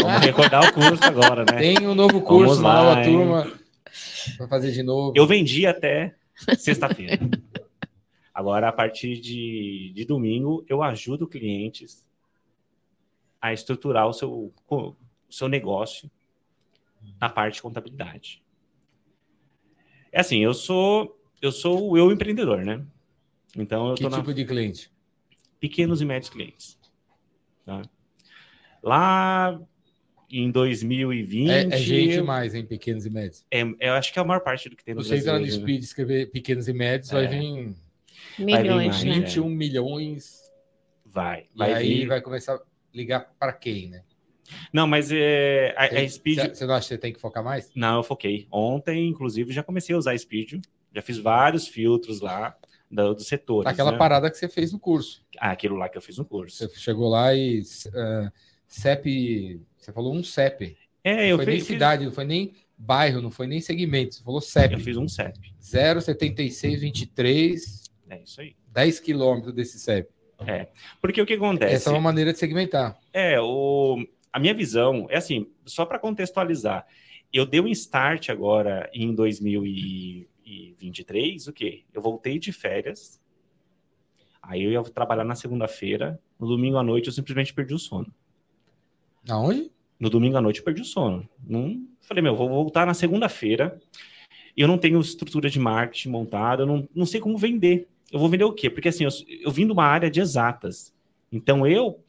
Vamos 0.00 0.20
recordar 0.24 0.64
o 0.64 0.72
curso 0.72 1.04
agora, 1.04 1.44
né? 1.44 1.58
Tem 1.58 1.86
um 1.86 1.94
novo 1.94 2.22
curso, 2.22 2.62
lá, 2.62 2.82
nova 2.82 3.02
turma. 3.02 3.60
Vai 4.38 4.48
fazer 4.48 4.72
de 4.72 4.82
novo. 4.82 5.12
Eu 5.14 5.26
vendi 5.26 5.66
até 5.66 6.14
sexta-feira. 6.56 7.18
Agora, 8.32 8.68
a 8.68 8.72
partir 8.72 9.20
de, 9.20 9.92
de 9.94 10.04
domingo, 10.06 10.64
eu 10.66 10.82
ajudo 10.82 11.28
clientes 11.28 12.06
a 13.38 13.52
estruturar 13.52 14.08
o 14.08 14.14
seu, 14.14 14.50
o 14.70 14.94
seu 15.28 15.46
negócio 15.46 16.10
na 17.20 17.28
parte 17.28 17.56
de 17.56 17.62
contabilidade. 17.62 18.42
É 20.10 20.20
assim, 20.20 20.38
eu 20.38 20.54
sou 20.54 21.20
eu 21.42 21.52
sou 21.52 21.90
o 21.90 21.98
eu 21.98 22.10
empreendedor, 22.10 22.64
né? 22.64 22.82
Então, 23.56 23.88
eu 23.88 23.94
que 23.94 24.04
tipo 24.08 24.28
na... 24.28 24.32
de 24.32 24.44
cliente? 24.44 24.90
Pequenos 25.58 26.00
e 26.00 26.04
médios 26.04 26.30
clientes. 26.30 26.78
Tá? 27.64 27.82
Lá 28.82 29.60
em 30.30 30.50
2020. 30.50 31.50
É, 31.50 31.66
é 31.66 31.76
gente 31.76 32.20
mais, 32.22 32.54
em 32.54 32.64
pequenos 32.64 33.06
e 33.06 33.10
médios. 33.10 33.44
É, 33.50 33.62
eu 33.80 33.94
acho 33.94 34.12
que 34.12 34.18
é 34.18 34.22
a 34.22 34.24
maior 34.24 34.40
parte 34.40 34.68
do 34.68 34.76
que 34.76 34.84
tem 34.84 34.94
no 34.94 35.02
Você 35.02 35.16
entrar 35.16 35.38
no 35.38 35.50
Speed 35.50 35.82
escrever 35.82 36.30
pequenos 36.30 36.68
e 36.68 36.72
médios, 36.72 37.10
é. 37.10 37.14
vai 37.14 37.26
vir. 37.28 37.74
Milhões, 38.38 39.02
vai 39.02 39.14
vir 39.14 39.20
21 39.20 39.48
né? 39.48 39.54
milhões. 39.54 40.42
Vai. 41.04 41.46
vai 41.54 41.70
e 41.70 41.74
aí 41.74 41.94
vir... 42.00 42.08
vai 42.08 42.20
começar 42.20 42.54
a 42.54 42.62
ligar 42.92 43.34
para 43.38 43.52
quem, 43.52 43.88
né? 43.88 44.02
Não, 44.72 44.86
mas 44.86 45.10
é, 45.10 45.74
a, 45.76 45.84
a 45.84 46.08
Speed. 46.08 46.54
Você 46.54 46.66
não 46.66 46.74
acha 46.74 46.88
que 46.88 46.94
você 46.94 46.98
tem 46.98 47.12
que 47.12 47.20
focar 47.20 47.42
mais? 47.42 47.70
Não, 47.74 47.96
eu 47.96 48.02
foquei. 48.02 48.46
Ontem, 48.50 49.08
inclusive, 49.08 49.52
já 49.52 49.62
comecei 49.62 49.94
a 49.94 49.98
usar 49.98 50.16
Speed. 50.16 50.62
Já 50.94 51.02
fiz 51.02 51.18
vários 51.18 51.66
filtros 51.66 52.20
lá 52.20 52.56
do, 52.90 53.14
do 53.14 53.22
setor. 53.22 53.66
Aquela 53.66 53.92
né? 53.92 53.98
parada 53.98 54.30
que 54.30 54.36
você 54.36 54.48
fez 54.48 54.72
no 54.72 54.78
curso. 54.78 55.24
Ah, 55.38 55.50
aquilo 55.50 55.76
lá 55.76 55.88
que 55.88 55.98
eu 55.98 56.02
fiz 56.02 56.18
no 56.18 56.24
curso. 56.24 56.56
Você 56.56 56.68
chegou 56.78 57.08
lá 57.08 57.34
e 57.34 57.60
uh, 57.60 58.30
CEP, 58.66 59.60
você 59.76 59.92
falou 59.92 60.14
um 60.14 60.22
CEP. 60.22 60.76
É, 61.04 61.30
eu 61.30 61.36
não 61.36 61.44
foi 61.44 61.52
nem 61.52 61.62
cidade, 61.62 62.04
não 62.04 62.12
foi 62.12 62.24
nem 62.24 62.54
bairro, 62.76 63.22
não 63.22 63.30
foi 63.30 63.46
nem 63.46 63.60
segmento, 63.60 64.16
você 64.16 64.24
falou 64.24 64.40
CEP. 64.40 64.74
Eu 64.74 64.80
fiz 64.80 64.96
um 64.96 65.06
CEP. 65.08 65.54
07623. 65.60 67.84
É 68.08 68.22
isso 68.22 68.40
aí. 68.40 68.54
10 68.72 69.00
quilômetros 69.00 69.52
desse 69.54 69.78
CEP. 69.78 70.08
É, 70.46 70.68
porque 71.00 71.22
o 71.22 71.26
que 71.26 71.34
acontece? 71.34 71.74
Essa 71.74 71.90
é 71.90 71.92
uma 71.92 72.00
maneira 72.00 72.32
de 72.32 72.38
segmentar. 72.38 72.98
É, 73.12 73.40
o, 73.40 74.04
a 74.32 74.38
minha 74.38 74.52
visão 74.52 75.06
é 75.08 75.16
assim, 75.16 75.48
só 75.64 75.86
para 75.86 75.98
contextualizar, 75.98 76.86
eu 77.32 77.46
dei 77.46 77.60
um 77.60 77.68
start 77.68 78.28
agora 78.28 78.90
em 78.92 79.14
2000 79.14 79.64
e 79.64 80.28
2023, 80.46 81.48
o 81.48 81.52
quê? 81.52 81.82
Eu 81.92 82.00
voltei 82.00 82.38
de 82.38 82.52
férias, 82.52 83.20
aí 84.40 84.62
eu 84.62 84.70
ia 84.70 84.82
trabalhar 84.84 85.24
na 85.24 85.34
segunda-feira, 85.34 86.20
no 86.38 86.46
domingo 86.46 86.78
à 86.78 86.82
noite 86.82 87.08
eu 87.08 87.12
simplesmente 87.12 87.52
perdi 87.52 87.74
o 87.74 87.78
sono. 87.78 88.12
Aonde? 89.28 89.70
No 89.98 90.08
domingo 90.08 90.36
à 90.36 90.40
noite 90.40 90.60
eu 90.60 90.64
perdi 90.64 90.82
o 90.82 90.84
sono. 90.84 91.28
Não, 91.44 91.84
falei, 92.00 92.22
meu, 92.22 92.36
vou 92.36 92.48
voltar 92.48 92.86
na 92.86 92.94
segunda-feira, 92.94 93.80
eu 94.56 94.68
não 94.68 94.78
tenho 94.78 95.00
estrutura 95.00 95.50
de 95.50 95.58
marketing 95.58 96.10
montada, 96.10 96.62
eu 96.62 96.66
não, 96.66 96.88
não 96.94 97.04
sei 97.04 97.20
como 97.20 97.36
vender. 97.36 97.88
Eu 98.10 98.20
vou 98.20 98.28
vender 98.28 98.44
o 98.44 98.52
quê? 98.52 98.70
Porque 98.70 98.88
assim, 98.88 99.04
eu, 99.04 99.10
eu 99.42 99.50
vim 99.50 99.66
de 99.66 99.72
uma 99.72 99.84
área 99.84 100.08
de 100.08 100.20
exatas. 100.20 100.94
Então 101.30 101.66
eu, 101.66 102.00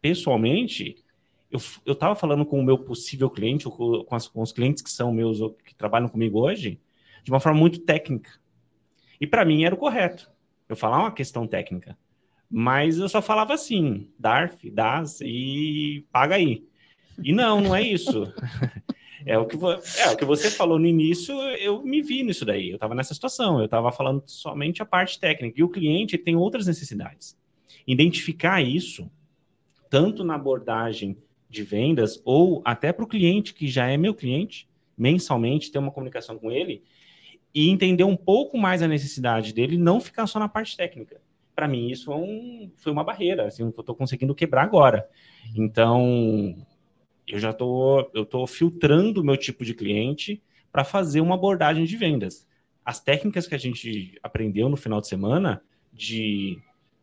pessoalmente, 0.00 1.04
eu, 1.50 1.60
eu 1.84 1.94
tava 1.96 2.14
falando 2.14 2.46
com 2.46 2.60
o 2.60 2.64
meu 2.64 2.78
possível 2.78 3.28
cliente, 3.28 3.64
com, 3.64 4.04
com, 4.04 4.14
as, 4.14 4.28
com 4.28 4.40
os 4.40 4.52
clientes 4.52 4.82
que 4.82 4.90
são 4.90 5.12
meus, 5.12 5.38
que 5.64 5.74
trabalham 5.74 6.08
comigo 6.08 6.40
hoje, 6.40 6.80
de 7.26 7.32
uma 7.32 7.40
forma 7.40 7.58
muito 7.58 7.80
técnica. 7.80 8.30
E 9.20 9.26
para 9.26 9.44
mim 9.44 9.64
era 9.64 9.74
o 9.74 9.78
correto. 9.78 10.30
Eu 10.68 10.76
falava 10.76 11.02
uma 11.02 11.12
questão 11.12 11.44
técnica. 11.44 11.98
Mas 12.48 12.98
eu 12.98 13.08
só 13.08 13.20
falava 13.20 13.52
assim, 13.52 14.08
DARF, 14.16 14.70
DAS 14.70 15.20
e 15.22 16.06
paga 16.12 16.36
aí. 16.36 16.64
E 17.20 17.32
não, 17.32 17.60
não 17.60 17.74
é 17.74 17.82
isso. 17.82 18.32
É 19.28 19.36
o, 19.36 19.44
que 19.44 19.56
é 19.56 20.08
o 20.08 20.16
que 20.16 20.24
você 20.24 20.48
falou 20.48 20.78
no 20.78 20.86
início, 20.86 21.34
eu 21.58 21.82
me 21.82 22.00
vi 22.00 22.22
nisso 22.22 22.44
daí. 22.44 22.68
Eu 22.68 22.76
estava 22.76 22.94
nessa 22.94 23.12
situação, 23.12 23.58
eu 23.58 23.64
estava 23.64 23.90
falando 23.90 24.22
somente 24.26 24.82
a 24.82 24.86
parte 24.86 25.18
técnica. 25.18 25.58
E 25.58 25.64
o 25.64 25.68
cliente 25.68 26.16
tem 26.16 26.36
outras 26.36 26.68
necessidades. 26.68 27.36
Identificar 27.84 28.62
isso, 28.62 29.10
tanto 29.90 30.22
na 30.22 30.36
abordagem 30.36 31.16
de 31.50 31.64
vendas, 31.64 32.22
ou 32.24 32.62
até 32.64 32.92
para 32.92 33.04
o 33.04 33.08
cliente 33.08 33.52
que 33.52 33.66
já 33.66 33.88
é 33.88 33.96
meu 33.96 34.14
cliente, 34.14 34.68
mensalmente, 34.96 35.72
ter 35.72 35.80
uma 35.80 35.90
comunicação 35.90 36.38
com 36.38 36.52
ele 36.52 36.84
e 37.56 37.70
entender 37.70 38.04
um 38.04 38.14
pouco 38.14 38.58
mais 38.58 38.82
a 38.82 38.86
necessidade 38.86 39.54
dele, 39.54 39.78
não 39.78 39.98
ficar 39.98 40.26
só 40.26 40.38
na 40.38 40.46
parte 40.46 40.76
técnica. 40.76 41.22
Para 41.54 41.66
mim, 41.66 41.88
isso 41.88 42.12
é 42.12 42.14
um, 42.14 42.70
foi 42.76 42.92
uma 42.92 43.02
barreira, 43.02 43.46
assim, 43.46 43.62
eu 43.62 43.70
estou 43.70 43.94
conseguindo 43.94 44.34
quebrar 44.34 44.62
agora. 44.62 45.08
Então, 45.56 46.54
eu 47.26 47.38
já 47.38 47.52
estou 47.52 48.10
eu 48.12 48.26
tô 48.26 48.46
filtrando 48.46 49.22
o 49.22 49.24
meu 49.24 49.38
tipo 49.38 49.64
de 49.64 49.72
cliente 49.72 50.42
para 50.70 50.84
fazer 50.84 51.22
uma 51.22 51.34
abordagem 51.34 51.86
de 51.86 51.96
vendas. 51.96 52.46
As 52.84 53.00
técnicas 53.00 53.46
que 53.46 53.54
a 53.54 53.58
gente 53.58 54.18
aprendeu 54.22 54.68
no 54.68 54.76
final 54.76 55.00
de 55.00 55.08
semana 55.08 55.62
de 55.90 56.58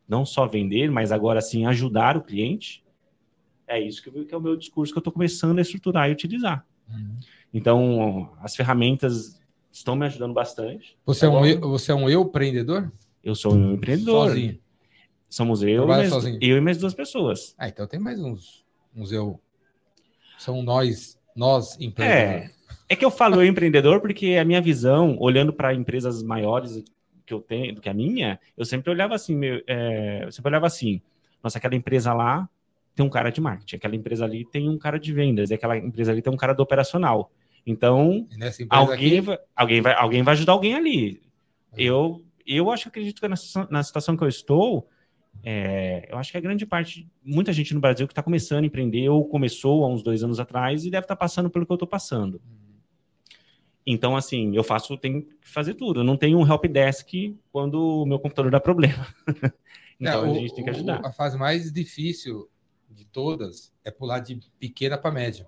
não 0.08 0.24
só 0.24 0.45
vender, 0.45 0.91
mas 0.91 1.12
agora 1.12 1.41
sim 1.41 1.66
ajudar 1.66 2.16
o 2.16 2.22
cliente, 2.22 2.84
é 3.66 3.80
isso 3.82 4.04
que, 4.04 4.26
que 4.26 4.36
é 4.36 4.38
o 4.38 4.41
meu 4.41 4.56
discurso 4.56 4.93
que 4.93 4.99
eu 4.99 5.01
estou 5.01 5.14
começando 5.14 5.58
a 5.58 5.64
estruturar 5.64 6.10
e 6.10 6.12
utilizar. 6.12 6.64
Uhum. 6.88 7.18
Então, 7.51 8.32
as 8.39 8.56
ferramentas 8.56 9.41
estão 9.74 9.96
me 9.96 10.06
ajudando 10.06 10.34
bastante. 10.34 10.96
Você, 11.06 11.26
é, 11.26 11.30
um 11.30 11.46
eu, 11.46 11.60
você 11.62 11.92
é 11.92 11.96
um 11.96 12.10
eu 12.10 12.22
empreendedor? 12.22 12.92
Eu 13.24 13.34
sou 13.34 13.54
um 13.54 13.74
empreendedor. 13.74 14.30
Sozinho. 14.30 14.60
Somos 15.28 15.64
eu, 15.64 15.84
e 15.84 15.88
mais, 15.88 16.12
eu 16.40 16.58
e 16.58 16.62
mais 16.62 16.78
duas 16.78 16.94
pessoas. 16.94 17.56
Ah, 17.58 17.68
então 17.68 17.88
tem 17.88 18.00
mais 18.00 18.20
uns, 18.20 18.64
uns 18.96 19.12
eu 19.12 19.42
são 20.38 20.62
nós, 20.62 21.20
nós 21.36 21.76
empreendedores. 21.80 22.52
É, 22.88 22.94
é 22.94 22.96
que 22.96 23.04
eu 23.04 23.10
falo 23.10 23.42
eu 23.42 23.46
empreendedor 23.46 24.00
porque 24.00 24.38
a 24.40 24.46
minha 24.46 24.62
visão, 24.62 25.18
olhando 25.20 25.52
para 25.52 25.74
empresas 25.74 26.22
maiores 26.22 26.84
que 27.26 27.34
eu 27.34 27.40
tenho 27.40 27.74
do 27.74 27.82
que 27.82 27.90
a 27.90 27.94
minha, 27.94 28.40
eu 28.56 28.66
sempre 28.66 28.92
olhava 28.92 29.16
assim, 29.16 29.36
meu, 29.36 29.64
é, 29.66 30.26
eu 30.26 30.32
sempre 30.32 30.50
olhava 30.50 30.68
assim, 30.68 31.02
nossa, 31.42 31.58
aquela 31.58 31.74
empresa 31.74 32.14
lá 32.14 32.48
tem 32.94 33.04
um 33.04 33.10
cara 33.10 33.32
de 33.32 33.42
marketing, 33.42 33.78
aquela 33.78 33.96
empresa 33.96 34.26
ali 34.26 34.46
tem 34.46 34.70
um 34.70 34.78
cara 34.78 35.00
de 35.00 35.12
vendas, 35.12 35.50
e 35.50 35.56
aquela 35.56 35.76
empresa 35.76 36.12
ali 36.12 36.22
tem 36.22 36.32
um 36.32 36.38
cara 36.38 36.54
do 36.54 36.62
operacional. 36.62 37.32
Então, 37.66 38.28
alguém, 38.70 39.20
aqui... 39.20 39.22
vai, 39.22 39.39
alguém, 39.55 39.82
vai, 39.82 39.93
alguém 39.93 40.24
vai 40.24 40.34
ajudar 40.34 40.53
alguém 40.53 40.76
ali. 40.76 41.22
É. 41.72 41.84
Eu, 41.84 42.22
eu 42.45 42.70
acho, 42.70 42.89
acredito 42.89 43.22
que 43.22 43.28
na, 43.28 43.36
na 43.70 43.84
situação 43.84 44.18
que 44.18 44.24
eu 44.24 44.28
estou, 44.28 44.89
é, 45.41 46.07
eu 46.11 46.18
acho 46.18 46.32
que 46.32 46.38
a 46.38 46.41
grande 46.41 46.66
parte, 46.66 47.09
muita 47.24 47.53
gente 47.53 47.74
no 47.74 47.80
Brasil 47.80 48.07
que 48.07 48.11
está 48.11 48.22
começando 48.22 48.64
a 48.64 48.68
empreender 48.68 49.09
ou 49.09 49.26
começou 49.26 49.84
há 49.84 49.88
uns 49.88 50.03
dois 50.03 50.24
anos 50.24 50.39
atrás 50.39 50.86
e 50.86 50.91
deve 50.91 51.05
estar 51.05 51.16
tá 51.16 51.20
passando 51.20 51.49
pelo 51.49 51.66
que 51.66 51.72
eu 51.72 51.76
estou 51.76 51.88
passando. 51.88 52.41
Então, 53.86 54.16
assim, 54.16 54.55
eu 54.55 54.64
faço, 54.64 54.97
tenho 54.97 55.24
que 55.24 55.49
fazer 55.49 55.74
tudo. 55.74 55.99
Eu 55.99 56.03
não 56.03 56.16
tenho 56.16 56.38
um 56.38 56.47
help 56.47 56.66
desk 56.66 57.38
quando 57.51 58.01
o 58.01 58.05
meu 58.05 58.20
computador 58.20 58.51
dá 58.51 58.59
problema. 58.59 59.07
então, 59.99 60.24
a 60.24 60.34
gente 60.34 60.55
tem 60.55 60.64
que 60.64 60.70
ajudar. 60.70 61.05
a 61.05 61.11
fase 61.11 61.38
mais 61.38 61.72
difícil 61.72 62.49
de 62.89 63.05
todas 63.05 63.74
é 63.84 63.91
pular 63.91 64.20
de 64.20 64.39
pequena 64.57 64.97
para 64.97 65.11
média. 65.11 65.45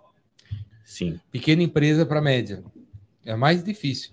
Sim. 0.86 1.20
Pequena 1.32 1.64
empresa 1.64 2.06
para 2.06 2.22
média. 2.22 2.64
É 3.26 3.32
a 3.32 3.38
mais 3.38 3.64
difícil. 3.64 4.12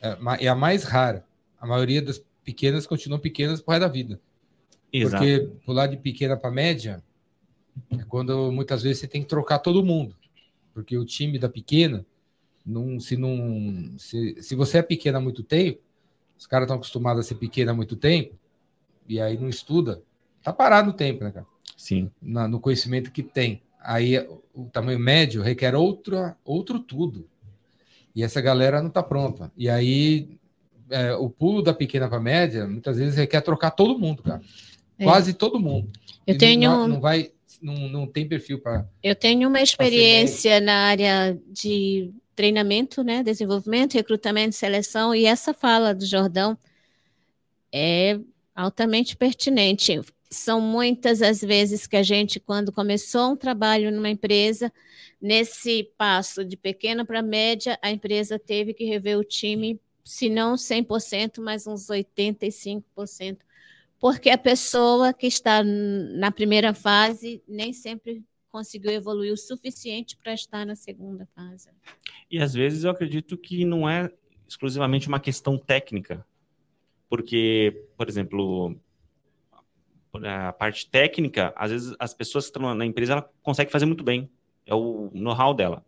É, 0.00 0.46
é 0.46 0.48
a 0.48 0.54
mais 0.54 0.84
rara. 0.84 1.26
A 1.60 1.66
maioria 1.66 2.00
das 2.00 2.22
pequenas 2.44 2.86
continuam 2.86 3.20
pequenas 3.20 3.60
por 3.60 3.72
resto 3.72 3.82
da 3.82 3.88
vida. 3.88 4.20
Exato. 4.92 5.22
Porque 5.22 5.50
pular 5.66 5.88
de 5.88 5.96
pequena 5.96 6.36
para 6.36 6.50
média 6.50 7.02
é 7.90 8.04
quando 8.04 8.50
muitas 8.52 8.82
vezes 8.82 9.00
você 9.00 9.08
tem 9.08 9.20
que 9.20 9.28
trocar 9.28 9.58
todo 9.58 9.84
mundo. 9.84 10.16
Porque 10.72 10.96
o 10.96 11.04
time 11.04 11.38
da 11.38 11.48
pequena, 11.48 12.06
não, 12.64 13.00
se, 13.00 13.16
não, 13.16 13.98
se, 13.98 14.40
se 14.40 14.54
você 14.54 14.78
é 14.78 14.82
pequena 14.82 15.18
há 15.18 15.20
muito 15.20 15.42
tempo, 15.42 15.80
os 16.38 16.46
caras 16.46 16.66
estão 16.66 16.76
acostumados 16.76 17.24
a 17.24 17.28
ser 17.28 17.34
pequena 17.36 17.72
há 17.72 17.74
muito 17.74 17.96
tempo, 17.96 18.34
e 19.08 19.20
aí 19.20 19.38
não 19.38 19.48
estuda, 19.48 20.02
tá 20.42 20.52
parado 20.52 20.88
no 20.88 20.92
tempo, 20.92 21.24
né, 21.24 21.30
cara? 21.30 21.46
Sim. 21.76 22.10
Na, 22.20 22.46
no 22.46 22.60
conhecimento 22.60 23.10
que 23.10 23.22
tem. 23.22 23.62
Aí 23.86 24.18
o 24.52 24.64
tamanho 24.64 24.98
médio 24.98 25.42
requer 25.42 25.76
outro, 25.76 26.34
outro 26.44 26.80
tudo. 26.80 27.28
E 28.14 28.24
essa 28.24 28.40
galera 28.40 28.80
não 28.80 28.88
está 28.88 29.00
pronta. 29.00 29.52
E 29.56 29.68
aí 29.68 30.28
é, 30.90 31.14
o 31.14 31.30
pulo 31.30 31.62
da 31.62 31.72
pequena 31.72 32.08
para 32.08 32.18
média 32.18 32.66
muitas 32.66 32.96
vezes 32.96 33.14
requer 33.14 33.40
trocar 33.42 33.70
todo 33.70 33.96
mundo, 33.96 34.24
cara. 34.24 34.40
É. 34.98 35.04
Quase 35.04 35.34
todo 35.34 35.60
mundo. 35.60 35.88
Eu 36.26 36.36
tenho. 36.36 36.68
Não, 36.68 36.88
não 36.88 37.00
vai, 37.00 37.30
não, 37.62 37.74
não 37.88 38.06
tem 38.08 38.26
perfil 38.26 38.60
para. 38.60 38.88
Eu 39.00 39.14
tenho 39.14 39.48
uma 39.48 39.60
experiência 39.60 40.60
na 40.60 40.86
área 40.86 41.38
de 41.46 42.10
treinamento, 42.34 43.04
né, 43.04 43.22
desenvolvimento, 43.22 43.94
recrutamento, 43.94 44.56
seleção, 44.56 45.14
e 45.14 45.24
essa 45.24 45.54
fala 45.54 45.94
do 45.94 46.04
Jordão 46.04 46.58
é 47.72 48.18
altamente 48.54 49.16
pertinente. 49.16 50.00
São 50.30 50.60
muitas 50.60 51.22
as 51.22 51.40
vezes 51.40 51.86
que 51.86 51.96
a 51.96 52.02
gente, 52.02 52.40
quando 52.40 52.72
começou 52.72 53.32
um 53.32 53.36
trabalho 53.36 53.92
numa 53.92 54.10
empresa, 54.10 54.72
nesse 55.20 55.84
passo 55.96 56.44
de 56.44 56.56
pequena 56.56 57.04
para 57.04 57.22
média, 57.22 57.78
a 57.82 57.90
empresa 57.90 58.38
teve 58.38 58.74
que 58.74 58.84
rever 58.84 59.18
o 59.18 59.24
time, 59.24 59.80
se 60.04 60.28
não 60.28 60.54
100%, 60.54 61.40
mas 61.40 61.66
uns 61.66 61.86
85%, 61.86 63.38
porque 63.98 64.30
a 64.30 64.38
pessoa 64.38 65.12
que 65.12 65.26
está 65.26 65.62
na 65.64 66.30
primeira 66.30 66.74
fase 66.74 67.42
nem 67.46 67.72
sempre 67.72 68.24
conseguiu 68.50 68.90
evoluir 68.90 69.32
o 69.32 69.36
suficiente 69.36 70.16
para 70.16 70.32
estar 70.32 70.64
na 70.64 70.74
segunda 70.74 71.26
fase. 71.34 71.68
E 72.30 72.38
às 72.38 72.54
vezes 72.54 72.84
eu 72.84 72.90
acredito 72.90 73.36
que 73.36 73.64
não 73.64 73.88
é 73.88 74.10
exclusivamente 74.48 75.08
uma 75.08 75.20
questão 75.20 75.58
técnica, 75.58 76.24
porque, 77.08 77.84
por 77.96 78.08
exemplo, 78.08 78.76
a 80.24 80.52
parte 80.52 80.88
técnica, 80.88 81.52
às 81.56 81.70
vezes 81.70 81.94
as 81.98 82.14
pessoas 82.14 82.44
que 82.44 82.56
estão 82.56 82.74
na 82.74 82.86
empresa 82.86 83.12
ela 83.14 83.30
consegue 83.42 83.70
fazer 83.70 83.86
muito 83.86 84.04
bem, 84.04 84.30
é 84.64 84.74
o 84.74 85.10
know-how 85.12 85.54
dela. 85.54 85.84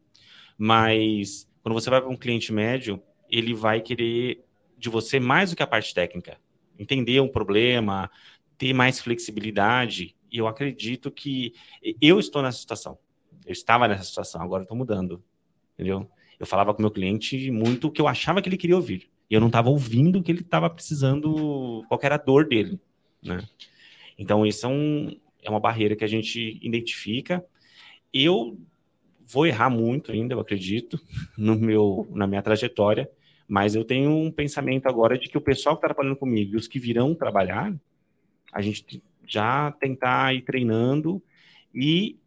Mas 0.57 1.49
quando 1.63 1.75
você 1.75 1.91
vai 1.91 2.01
para 2.01 2.11
um 2.11 2.17
cliente 2.17 2.53
médio, 2.53 3.03
ele 3.29 3.55
vai 3.55 3.81
querer 3.81 4.45
de 4.77 4.89
você 4.89 5.19
mais 5.19 5.51
do 5.51 5.57
que 5.57 5.63
a 5.63 5.67
parte 5.67 5.93
técnica 5.95 6.39
entender 6.79 7.21
um 7.21 7.29
problema, 7.29 8.11
ter 8.57 8.73
mais 8.73 9.01
flexibilidade. 9.01 10.15
E 10.31 10.39
eu 10.39 10.47
acredito 10.47 11.11
que 11.11 11.53
eu 12.01 12.21
estou 12.21 12.43
nessa 12.43 12.59
situação. 12.59 12.99
Eu 13.45 13.53
estava 13.53 13.89
nessa 13.89 14.05
situação, 14.05 14.41
agora 14.41 14.63
estou 14.63 14.77
mudando. 14.77 15.23
Entendeu? 15.75 16.09
Eu 16.39 16.47
falava 16.47 16.73
com 16.73 16.83
meu 16.83 16.91
cliente 16.91 17.51
muito 17.51 17.89
o 17.89 17.91
que 17.91 18.01
eu 18.01 18.07
achava 18.07 18.41
que 18.41 18.49
ele 18.49 18.57
queria 18.57 18.77
ouvir. 18.77 19.11
E 19.29 19.35
eu 19.35 19.41
não 19.41 19.49
estava 19.49 19.69
ouvindo 19.69 20.19
o 20.19 20.23
que 20.23 20.31
ele 20.31 20.41
estava 20.41 20.71
precisando, 20.71 21.85
qual 21.89 22.01
era 22.03 22.15
a 22.15 22.19
dor 22.19 22.47
dele. 22.47 22.81
Né? 23.23 23.43
Então, 24.19 24.45
isso 24.45 24.67
é, 24.67 24.69
um, 24.69 25.17
é 25.43 25.49
uma 25.49 25.61
barreira 25.61 25.95
que 25.95 26.05
a 26.05 26.09
gente 26.09 26.59
identifica. 26.61 27.45
Eu 28.13 28.59
vou 29.27 29.47
errar 29.47 29.71
muito 29.71 30.11
ainda, 30.11 30.35
eu 30.35 30.41
acredito, 30.41 31.01
no 31.39 31.57
meu, 31.57 32.09
na 32.11 32.27
minha 32.27 32.43
trajetória, 32.43 33.09
mas 33.47 33.75
eu 33.75 33.85
tenho 33.85 34.11
um 34.11 34.31
pensamento 34.31 34.87
agora 34.87 35.19
de 35.19 35.29
que 35.29 35.39
o 35.39 35.41
pessoal 35.41 35.77
que 35.77 35.79
está 35.79 35.95
trabalhando 35.95 36.19
comigo 36.19 36.55
e 36.55 36.57
os 36.57 36.67
que 36.67 36.79
virão 36.79 37.15
trabalhar, 37.15 37.75
a 38.53 38.61
gente 38.61 39.03
já 39.27 39.71
tentar 39.73 40.35
ir 40.35 40.43
treinando 40.43 41.23
e 41.75 42.19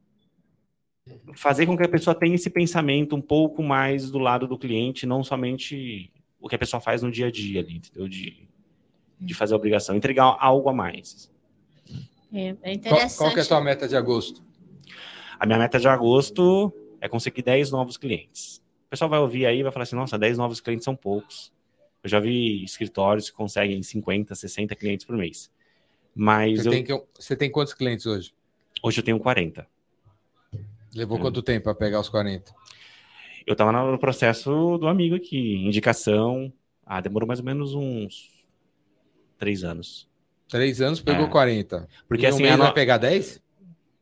fazer 1.33 1.65
com 1.65 1.75
que 1.75 1.83
a 1.83 1.89
pessoa 1.89 2.15
tenha 2.15 2.35
esse 2.35 2.49
pensamento 2.49 3.15
um 3.15 3.21
pouco 3.21 3.63
mais 3.63 4.11
do 4.11 4.19
lado 4.19 4.47
do 4.47 4.57
cliente, 4.57 5.05
não 5.05 5.23
somente 5.23 6.11
o 6.39 6.47
que 6.47 6.55
a 6.55 6.59
pessoa 6.59 6.79
faz 6.79 7.01
no 7.01 7.11
dia 7.11 7.27
a 7.27 7.31
dia 7.31 7.61
ali, 7.61 7.77
entendeu? 7.77 8.07
De, 8.07 8.47
de 9.19 9.33
fazer 9.33 9.53
a 9.53 9.57
obrigação, 9.57 9.95
entregar 9.95 10.37
algo 10.39 10.69
a 10.69 10.73
mais. 10.73 11.30
É, 12.33 12.55
é 12.61 12.73
interessante. 12.73 13.17
Qual, 13.17 13.29
qual 13.31 13.37
é 13.37 13.41
a 13.41 13.45
tua 13.45 13.61
meta 13.61 13.87
de 13.87 13.95
agosto? 13.95 14.43
A 15.39 15.45
minha 15.45 15.57
meta 15.57 15.79
de 15.79 15.87
agosto 15.87 16.73
é 16.99 17.09
conseguir 17.09 17.41
10 17.41 17.71
novos 17.71 17.97
clientes 17.97 18.61
pessoal 18.91 19.09
vai 19.09 19.19
ouvir 19.19 19.45
aí 19.45 19.59
e 19.59 19.63
vai 19.63 19.71
falar 19.71 19.83
assim: 19.83 19.95
nossa, 19.95 20.19
10 20.19 20.37
novos 20.37 20.59
clientes 20.59 20.83
são 20.83 20.95
poucos. 20.95 21.51
Eu 22.03 22.09
já 22.09 22.19
vi 22.19 22.63
escritórios 22.63 23.29
que 23.29 23.35
conseguem 23.35 23.81
50, 23.81 24.35
60 24.35 24.75
clientes 24.75 25.05
por 25.05 25.15
mês. 25.15 25.49
Mas 26.13 26.59
você, 26.59 26.67
eu... 26.67 26.71
tem, 26.71 26.83
que, 26.83 27.03
você 27.17 27.35
tem 27.35 27.49
quantos 27.49 27.73
clientes 27.73 28.05
hoje? 28.05 28.33
Hoje 28.83 28.99
eu 28.99 29.03
tenho 29.03 29.19
40. 29.19 29.65
Levou 30.93 31.17
é. 31.17 31.21
quanto 31.21 31.41
tempo 31.41 31.63
para 31.63 31.75
pegar 31.75 32.01
os 32.01 32.09
40? 32.09 32.53
Eu 33.47 33.53
estava 33.53 33.71
no 33.71 33.97
processo 33.97 34.77
do 34.77 34.87
amigo 34.87 35.15
aqui, 35.15 35.55
indicação. 35.65 36.51
Ah, 36.85 36.99
demorou 36.99 37.25
mais 37.25 37.39
ou 37.39 37.45
menos 37.45 37.73
uns 37.73 38.45
três 39.37 39.63
anos. 39.63 40.09
Três 40.51 40.81
anos 40.81 40.99
pegou 40.99 41.27
é. 41.27 41.29
40. 41.29 41.87
Porque 42.09 42.25
e 42.25 42.27
assim. 42.27 42.43
Ela 42.43 42.65
vai 42.65 42.73
pegar 42.73 42.97
10? 42.97 43.41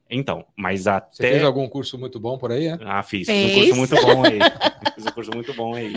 Então, 0.09 0.43
mas 0.57 0.87
até. 0.87 1.15
Você 1.15 1.29
fez 1.29 1.43
algum 1.43 1.69
curso 1.69 1.95
muito 1.95 2.19
bom 2.19 2.39
por 2.39 2.51
aí? 2.51 2.65
É? 2.65 2.77
Ah, 2.81 3.03
fiz. 3.03 3.27
Fez. 3.27 3.53
Fiz 3.53 3.71
um 3.71 3.75
curso 3.75 3.77
muito 3.77 4.01
bom 4.01 4.25
aí. 4.25 4.39
fiz 4.95 5.05
um 5.05 5.11
curso 5.11 5.31
muito 5.31 5.53
bom 5.53 5.75
aí. 5.75 5.93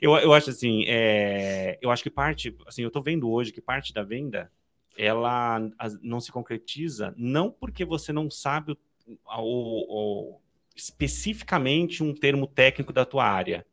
Eu, 0.00 0.16
eu 0.16 0.32
acho 0.32 0.48
assim, 0.48 0.84
é, 0.88 1.78
eu 1.82 1.90
acho 1.90 2.02
que 2.02 2.10
parte, 2.10 2.56
assim, 2.66 2.82
eu 2.82 2.90
tô 2.90 3.02
vendo 3.02 3.30
hoje 3.30 3.52
que 3.52 3.60
parte 3.60 3.92
da 3.92 4.02
venda, 4.02 4.50
ela 4.96 5.60
não 6.02 6.18
se 6.18 6.32
concretiza, 6.32 7.14
não 7.16 7.50
porque 7.50 7.84
você 7.84 8.12
não 8.12 8.30
sabe 8.30 8.76
o, 9.06 9.16
o, 9.38 10.40
especificamente 10.74 12.02
um 12.02 12.14
termo 12.14 12.46
técnico 12.46 12.92
da 12.92 13.04
tua 13.04 13.24
área. 13.24 13.66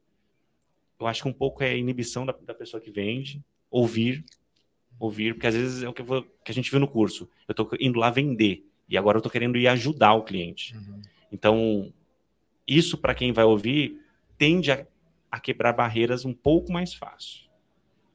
Eu 0.99 1.07
acho 1.07 1.23
que 1.23 1.29
um 1.29 1.34
pouco 1.34 1.63
é 1.63 1.69
a 1.69 1.75
inibição 1.75 2.25
da, 2.25 2.34
da 2.34 2.53
pessoa 2.53 2.79
que 2.79 2.91
vende, 2.91 3.41
ouvir, 3.69 4.23
ouvir, 5.05 5.33
porque 5.33 5.47
às 5.47 5.55
vezes 5.55 5.83
é 5.83 5.89
o 5.89 5.93
que, 5.93 6.01
vou, 6.01 6.23
que 6.43 6.51
a 6.51 6.53
gente 6.53 6.69
viu 6.69 6.79
no 6.79 6.87
curso. 6.87 7.29
Eu 7.47 7.53
estou 7.53 7.69
indo 7.79 7.99
lá 7.99 8.09
vender 8.09 8.65
e 8.87 8.97
agora 8.97 9.17
eu 9.17 9.19
estou 9.19 9.31
querendo 9.31 9.57
ir 9.57 9.67
ajudar 9.67 10.13
o 10.13 10.23
cliente. 10.23 10.75
Uhum. 10.75 11.01
Então, 11.31 11.93
isso 12.67 12.97
para 12.97 13.15
quem 13.15 13.31
vai 13.31 13.45
ouvir 13.45 13.99
tende 14.37 14.71
a, 14.71 14.85
a, 15.31 15.39
quebrar 15.39 15.73
barreiras 15.73 16.25
um 16.25 16.33
pouco 16.33 16.71
mais 16.71 16.93
fácil. 16.93 17.41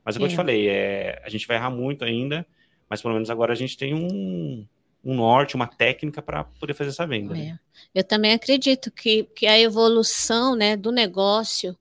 Mas 0.04 0.16
é 0.16 0.18
como 0.18 0.26
é. 0.26 0.28
eu 0.28 0.32
te 0.32 0.36
falei, 0.36 0.68
é, 0.68 1.22
a 1.24 1.28
gente 1.28 1.46
vai 1.46 1.56
errar 1.56 1.70
muito 1.70 2.04
ainda, 2.04 2.46
mas 2.88 3.00
pelo 3.00 3.14
menos 3.14 3.30
agora 3.30 3.52
a 3.52 3.56
gente 3.56 3.76
tem 3.76 3.94
um, 3.94 4.66
um 5.04 5.14
norte, 5.14 5.54
uma 5.54 5.66
técnica 5.66 6.20
para 6.20 6.44
poder 6.44 6.74
fazer 6.74 6.90
essa 6.90 7.06
venda. 7.06 7.32
Né? 7.32 7.40
É. 7.40 7.44
Né? 7.52 7.60
Eu 7.94 8.04
também 8.04 8.32
acredito 8.32 8.90
que, 8.90 9.24
que 9.34 9.46
a 9.46 9.58
evolução 9.58 10.56
né, 10.56 10.76
do 10.76 10.90
negócio, 10.90 11.76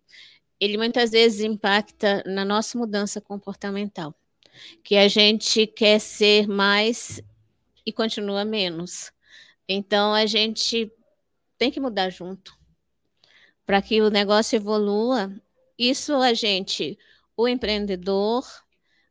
ele 0.59 0.77
muitas 0.77 1.11
vezes 1.11 1.41
impacta 1.41 2.23
na 2.25 2.45
nossa 2.45 2.77
mudança 2.77 3.19
comportamental, 3.19 4.13
que 4.83 4.95
a 4.95 5.07
gente 5.07 5.67
quer 5.67 5.99
ser 5.99 6.47
mais 6.47 7.21
e 7.85 7.91
continua 7.93 8.43
menos. 8.43 9.11
Então 9.67 10.13
a 10.13 10.25
gente 10.25 10.91
tem 11.57 11.71
que 11.71 11.79
mudar 11.79 12.09
junto 12.09 12.55
para 13.65 13.81
que 13.81 14.01
o 14.01 14.09
negócio 14.09 14.55
evolua. 14.55 15.33
Isso 15.77 16.13
a 16.15 16.33
gente, 16.33 16.97
o 17.35 17.47
empreendedor, 17.47 18.45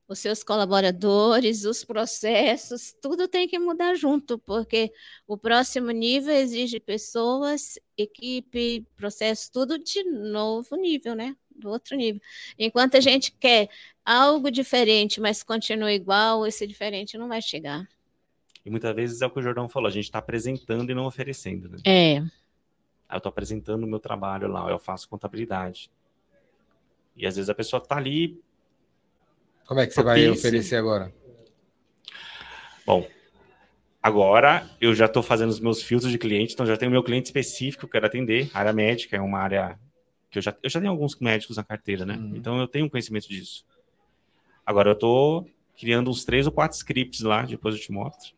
os 0.07 0.19
seus 0.19 0.43
colaboradores, 0.45 1.65
os 1.65 1.85
processos, 1.85 2.95
tudo 3.01 3.27
tem 3.27 3.49
que 3.49 3.59
mudar 3.59 3.95
junto, 3.95 4.39
porque 4.39 4.93
o 5.27 5.37
próximo 5.37 5.91
nível 5.91 6.35
exige 6.35 6.79
pessoas, 6.79 7.79
equipe, 7.97 8.87
processo, 8.97 9.51
tudo 9.51 9.79
de 9.79 10.05
novo 10.05 10.77
nível, 10.77 11.15
né? 11.15 11.37
Do 11.55 11.71
outro 11.71 11.97
nível. 11.97 12.21
Enquanto 12.59 12.97
a 12.97 13.01
gente 13.01 13.33
quer 13.33 13.69
algo 14.05 14.51
diferente, 14.51 15.21
mas 15.21 15.43
continua 15.43 15.93
igual, 15.93 16.47
esse 16.47 16.67
diferente 16.67 17.17
não 17.17 17.29
vai 17.29 17.41
chegar. 17.41 17.89
E 18.65 18.71
muitas 18.71 18.95
vezes 18.95 19.23
é 19.23 19.27
o 19.27 19.31
que 19.31 19.39
o 19.39 19.43
Jordão 19.43 19.69
falou, 19.69 19.89
a 19.89 19.93
gente 19.93 20.05
está 20.05 20.19
apresentando 20.19 20.91
e 20.91 20.95
não 20.95 21.07
oferecendo, 21.07 21.69
né? 21.69 21.79
É. 21.85 22.17
eu 22.19 23.19
estou 23.19 23.31
apresentando 23.31 23.85
o 23.85 23.87
meu 23.87 24.01
trabalho 24.01 24.49
lá, 24.49 24.69
eu 24.71 24.79
faço 24.79 25.09
contabilidade. 25.09 25.91
E 27.17 27.27
às 27.27 27.37
vezes 27.37 27.49
a 27.49 27.55
pessoa 27.55 27.81
está 27.81 27.97
ali 27.97 28.43
como 29.67 29.81
é 29.81 29.87
que 29.87 29.95
você 29.95 30.03
vai 30.03 30.29
oferecer 30.29 30.77
agora? 30.77 31.13
Bom, 32.87 33.07
agora 34.03 34.69
eu 34.79 34.95
já 34.95 35.07
estou 35.07 35.23
fazendo 35.23 35.49
os 35.49 35.59
meus 35.59 35.83
filtros 35.83 36.13
de 36.13 36.19
cliente, 36.19 36.53
então 36.53 36.67
já 36.67 36.77
tenho 36.77 36.91
meu 36.91 37.03
cliente 37.03 37.27
específico 37.27 37.81
que 37.81 37.87
eu 37.87 37.91
quero 37.91 38.07
atender. 38.07 38.51
A 38.53 38.59
área 38.59 38.73
médica 38.75 39.17
é 39.17 39.21
uma 39.21 39.39
área 39.39 39.79
que 40.35 40.39
eu 40.39 40.43
já, 40.43 40.57
eu 40.65 40.69
já 40.69 40.81
tenho 40.81 40.91
alguns 40.91 41.17
médicos 41.21 41.57
na 41.57 41.63
carteira, 41.63 42.05
né? 42.05 42.17
Uhum. 42.17 42.35
Então 42.35 42.59
eu 42.59 42.67
tenho 42.67 42.91
conhecimento 42.91 43.29
disso. 43.29 43.65
Agora 44.67 44.89
eu 44.89 44.95
estou 44.95 45.49
criando 45.79 46.11
uns 46.11 46.25
três 46.25 46.45
ou 46.45 46.53
quatro 46.53 46.77
scripts 46.77 47.21
lá, 47.21 47.43
depois 47.43 47.77
eu 47.77 47.81
te 47.81 47.93
mostro, 47.93 48.35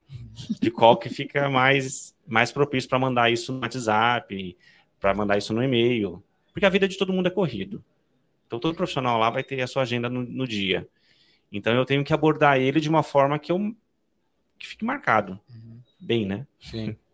de 0.61 0.71
qual 0.71 0.99
que 0.99 1.09
fica 1.09 1.49
mais, 1.49 2.15
mais 2.27 2.53
propício 2.53 2.89
para 2.89 2.99
mandar 2.99 3.31
isso 3.31 3.51
no 3.51 3.61
WhatsApp, 3.61 4.57
para 5.01 5.15
mandar 5.15 5.39
isso 5.39 5.55
no 5.55 5.63
e-mail, 5.63 6.23
porque 6.53 6.67
a 6.67 6.71
vida 6.71 6.87
de 6.87 6.99
todo 6.99 7.13
mundo 7.13 7.29
é 7.29 7.31
corrido. 7.31 7.83
Então 8.47 8.59
todo 8.59 8.77
profissional 8.77 9.19
lá 9.19 9.31
vai 9.31 9.43
ter 9.43 9.63
a 9.63 9.67
sua 9.67 9.83
agenda 9.83 10.11
no, 10.11 10.23
no 10.23 10.47
dia. 10.47 10.87
Então 11.51 11.75
eu 11.75 11.87
tenho 11.87 12.05
que 12.05 12.13
abordar 12.13 12.61
ele 12.61 12.79
de 12.79 12.91
uma 12.91 13.03
forma 13.03 13.39
que 13.39 13.51
eu 13.51 13.75
que 14.59 14.67
fique 14.67 14.85
marcado. 14.85 15.41
Uhum. 15.49 15.81
Bem, 15.99 16.27
né? 16.27 16.47
Sim. 16.61 16.95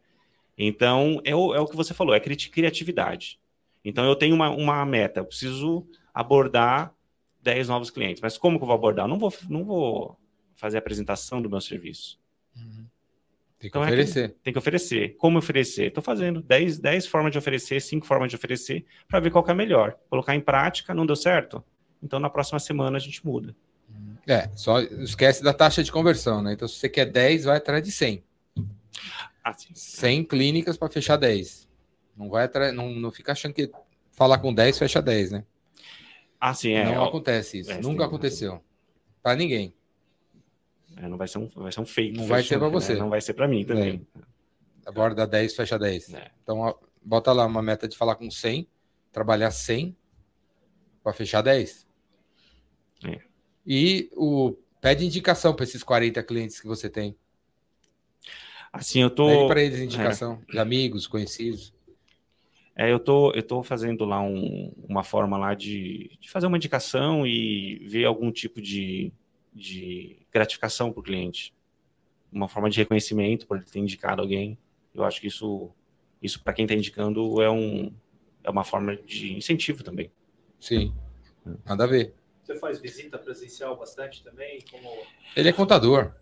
Então, 0.64 1.18
é 1.24 1.34
o, 1.34 1.54
é 1.54 1.60
o 1.60 1.66
que 1.66 1.74
você 1.74 1.94
falou, 1.94 2.14
é 2.14 2.20
criatividade. 2.20 3.40
Então, 3.84 4.04
eu 4.04 4.14
tenho 4.16 4.34
uma, 4.34 4.50
uma 4.50 4.84
meta, 4.86 5.20
eu 5.20 5.24
preciso 5.24 5.86
abordar 6.14 6.94
10 7.42 7.68
novos 7.68 7.90
clientes. 7.90 8.20
Mas 8.22 8.38
como 8.38 8.58
que 8.58 8.62
eu 8.62 8.66
vou 8.66 8.74
abordar? 8.74 9.04
Eu 9.04 9.08
não 9.08 9.18
vou, 9.18 9.32
não 9.48 9.64
vou 9.64 10.16
fazer 10.54 10.76
a 10.76 10.80
apresentação 10.80 11.42
do 11.42 11.50
meu 11.50 11.60
serviço. 11.60 12.18
Uhum. 12.56 12.86
Tem 13.58 13.70
que 13.70 13.78
então, 13.78 13.82
oferecer. 13.82 14.24
É 14.24 14.28
que, 14.28 14.34
tem 14.34 14.52
que 14.52 14.58
oferecer. 14.58 15.16
Como 15.16 15.38
oferecer? 15.38 15.86
Estou 15.86 16.02
fazendo 16.02 16.40
10, 16.42 16.78
10 16.78 17.06
formas 17.06 17.32
de 17.32 17.38
oferecer, 17.38 17.80
5 17.80 18.06
formas 18.06 18.28
de 18.28 18.36
oferecer, 18.36 18.84
para 19.08 19.20
ver 19.20 19.30
qual 19.30 19.44
é 19.46 19.54
melhor. 19.54 19.96
Colocar 20.08 20.34
em 20.34 20.40
prática, 20.40 20.94
não 20.94 21.06
deu 21.06 21.16
certo? 21.16 21.62
Então, 22.02 22.18
na 22.18 22.28
próxima 22.28 22.58
semana, 22.58 22.96
a 22.96 23.00
gente 23.00 23.24
muda. 23.24 23.54
É, 24.26 24.48
só 24.54 24.80
esquece 24.80 25.42
da 25.42 25.52
taxa 25.52 25.82
de 25.82 25.90
conversão, 25.90 26.42
né? 26.42 26.52
Então, 26.52 26.66
se 26.66 26.76
você 26.76 26.88
quer 26.88 27.06
10, 27.06 27.44
vai 27.44 27.56
atrás 27.56 27.82
de 27.82 27.90
100. 27.90 28.24
Ah, 29.44 29.54
100 29.74 30.24
clínicas 30.24 30.76
para 30.76 30.88
fechar 30.88 31.16
10. 31.16 31.68
Não 32.16 32.28
vai 32.28 32.44
atrás, 32.44 32.74
não, 32.74 32.90
não 32.90 33.10
fica 33.10 33.32
achando 33.32 33.54
que 33.54 33.70
falar 34.10 34.38
com 34.38 34.52
10 34.52 34.78
fecha 34.78 35.00
10, 35.00 35.32
né? 35.32 35.44
Ah, 36.40 36.54
sim, 36.54 36.72
é. 36.72 36.84
Não 36.84 37.04
acontece 37.04 37.60
isso. 37.60 37.70
É, 37.70 37.80
Nunca 37.80 38.04
aconteceu. 38.04 38.62
Para 39.22 39.36
ninguém. 39.36 39.74
É, 40.96 41.08
não 41.08 41.16
vai 41.16 41.28
ser 41.28 41.38
um, 41.38 41.48
vai 41.54 41.72
ser 41.72 41.80
um 41.80 41.86
fake. 41.86 42.18
Não 42.18 42.26
vai 42.26 42.42
ser 42.42 42.58
para 42.58 42.66
né? 42.66 42.72
você. 42.72 42.94
Não 42.94 43.08
vai 43.08 43.20
ser 43.20 43.34
para 43.34 43.48
mim 43.48 43.64
também. 43.64 44.06
É. 44.16 44.20
Aborda 44.86 45.26
10, 45.26 45.54
fecha 45.54 45.78
10. 45.78 46.14
É. 46.14 46.30
Então, 46.42 46.76
bota 47.00 47.32
lá 47.32 47.46
uma 47.46 47.62
meta 47.62 47.86
de 47.86 47.96
falar 47.96 48.16
com 48.16 48.30
100, 48.30 48.68
trabalhar 49.12 49.50
100 49.50 49.96
para 51.02 51.12
fechar 51.12 51.42
10. 51.42 51.86
É. 53.04 53.20
E 53.66 54.10
o 54.14 54.56
pede 54.80 55.06
indicação 55.06 55.54
para 55.54 55.64
esses 55.64 55.82
40 55.82 56.22
clientes 56.24 56.60
que 56.60 56.66
você 56.66 56.90
tem. 56.90 57.16
Assim, 58.72 59.00
eu 59.00 59.10
tô. 59.10 59.28
Pede 59.28 59.46
para 59.46 59.62
eles 59.62 59.80
indicação 59.80 60.42
é. 60.48 60.52
de 60.52 60.58
amigos, 60.58 61.06
conhecidos. 61.06 61.72
É, 62.74 62.90
eu 62.90 62.98
tô, 62.98 63.32
eu 63.32 63.42
tô 63.42 63.62
fazendo 63.62 64.04
lá 64.04 64.20
um, 64.20 64.72
uma 64.88 65.04
forma 65.04 65.36
lá 65.36 65.54
de, 65.54 66.16
de, 66.18 66.30
fazer 66.30 66.46
uma 66.46 66.56
indicação 66.56 67.26
e 67.26 67.76
ver 67.86 68.06
algum 68.06 68.32
tipo 68.32 68.62
de, 68.62 69.12
de 69.52 70.16
gratificação 70.32 70.90
para 70.90 71.00
o 71.00 71.02
cliente. 71.02 71.54
Uma 72.32 72.48
forma 72.48 72.70
de 72.70 72.78
reconhecimento 72.78 73.46
por 73.46 73.58
ele 73.58 73.66
ter 73.66 73.78
indicado 73.78 74.22
alguém. 74.22 74.56
Eu 74.94 75.04
acho 75.04 75.20
que 75.20 75.26
isso, 75.26 75.70
isso 76.22 76.42
para 76.42 76.54
quem 76.54 76.64
está 76.64 76.74
indicando, 76.74 77.42
é, 77.42 77.50
um, 77.50 77.92
é 78.42 78.50
uma 78.50 78.64
forma 78.64 78.96
de 78.96 79.34
incentivo 79.34 79.84
também. 79.84 80.10
Sim, 80.58 80.94
nada 81.66 81.84
a 81.84 81.86
ver. 81.86 82.14
Você 82.42 82.56
faz 82.56 82.80
visita 82.80 83.18
presencial 83.18 83.76
bastante 83.76 84.22
também? 84.24 84.64
Como... 84.70 84.88
Ele 85.36 85.48
é 85.50 85.52
contador. 85.52 86.14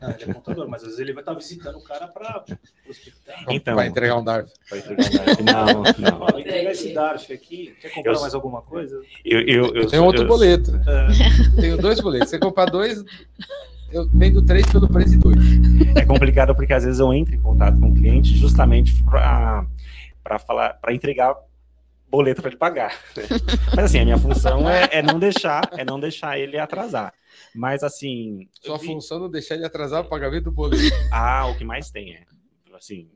Ah, 0.00 0.14
ele 0.18 0.30
é 0.30 0.34
contador, 0.34 0.68
mas 0.68 0.82
às 0.82 0.88
vezes 0.88 1.00
ele 1.00 1.12
vai 1.12 1.22
estar 1.22 1.34
visitando 1.34 1.78
o 1.78 1.82
cara 1.82 2.08
para 2.08 2.44
então, 3.48 3.74
vai 3.74 3.86
entregar 3.86 4.16
um 4.16 4.24
DARF. 4.24 4.50
Vai 4.70 4.78
entregar 4.78 5.40
um 5.40 5.44
DARF. 5.44 6.00
Não, 6.00 6.10
não. 6.10 6.26
Vai 6.26 6.40
entregar 6.40 6.70
esse 6.70 6.92
DARF 6.92 7.32
aqui. 7.32 7.74
Quer 7.80 7.90
comprar 7.90 8.14
eu, 8.14 8.20
mais 8.20 8.34
alguma 8.34 8.62
coisa? 8.62 9.02
Eu, 9.24 9.40
eu, 9.40 9.46
eu, 9.46 9.74
eu 9.74 9.86
tenho 9.86 10.04
outro 10.04 10.26
boleto. 10.26 10.72
É. 10.76 11.60
Tenho 11.60 11.76
dois 11.76 12.00
boletos. 12.00 12.30
Você 12.30 12.38
comprar 12.38 12.66
dois, 12.66 13.02
eu 13.90 14.08
vendo 14.12 14.42
três 14.42 14.66
pelo 14.66 14.88
preço 14.88 15.10
de 15.10 15.18
dois. 15.18 15.38
É 15.96 16.04
complicado 16.04 16.54
porque 16.54 16.72
às 16.72 16.84
vezes 16.84 17.00
eu 17.00 17.12
entro 17.12 17.34
em 17.34 17.40
contato 17.40 17.78
com 17.78 17.88
o 17.88 17.94
cliente 17.94 18.36
justamente 18.36 19.02
para 19.04 20.38
falar, 20.38 20.74
para 20.74 20.94
entregar 20.94 21.36
boleto 22.12 22.42
para 22.42 22.50
ele 22.50 22.58
pagar. 22.58 22.92
Né? 23.16 23.24
Mas 23.74 23.86
assim, 23.86 24.00
a 24.00 24.04
minha 24.04 24.18
função 24.18 24.68
é, 24.68 24.86
é, 24.92 25.02
não 25.02 25.18
deixar, 25.18 25.70
é 25.72 25.82
não 25.82 25.98
deixar 25.98 26.38
ele 26.38 26.58
atrasar. 26.58 27.14
Mas 27.54 27.82
assim. 27.82 28.48
Sua 28.60 28.76
vi... 28.76 28.86
função 28.86 29.16
é 29.16 29.20
não 29.20 29.30
deixar 29.30 29.54
ele 29.54 29.64
atrasar 29.64 30.02
o 30.02 30.08
pagamento 30.08 30.44
do 30.44 30.52
boleto. 30.52 30.94
Ah, 31.10 31.46
o 31.46 31.56
que 31.56 31.64
mais 31.64 31.90
tem 31.90 32.14
é. 32.14 32.24
Assim. 32.74 33.10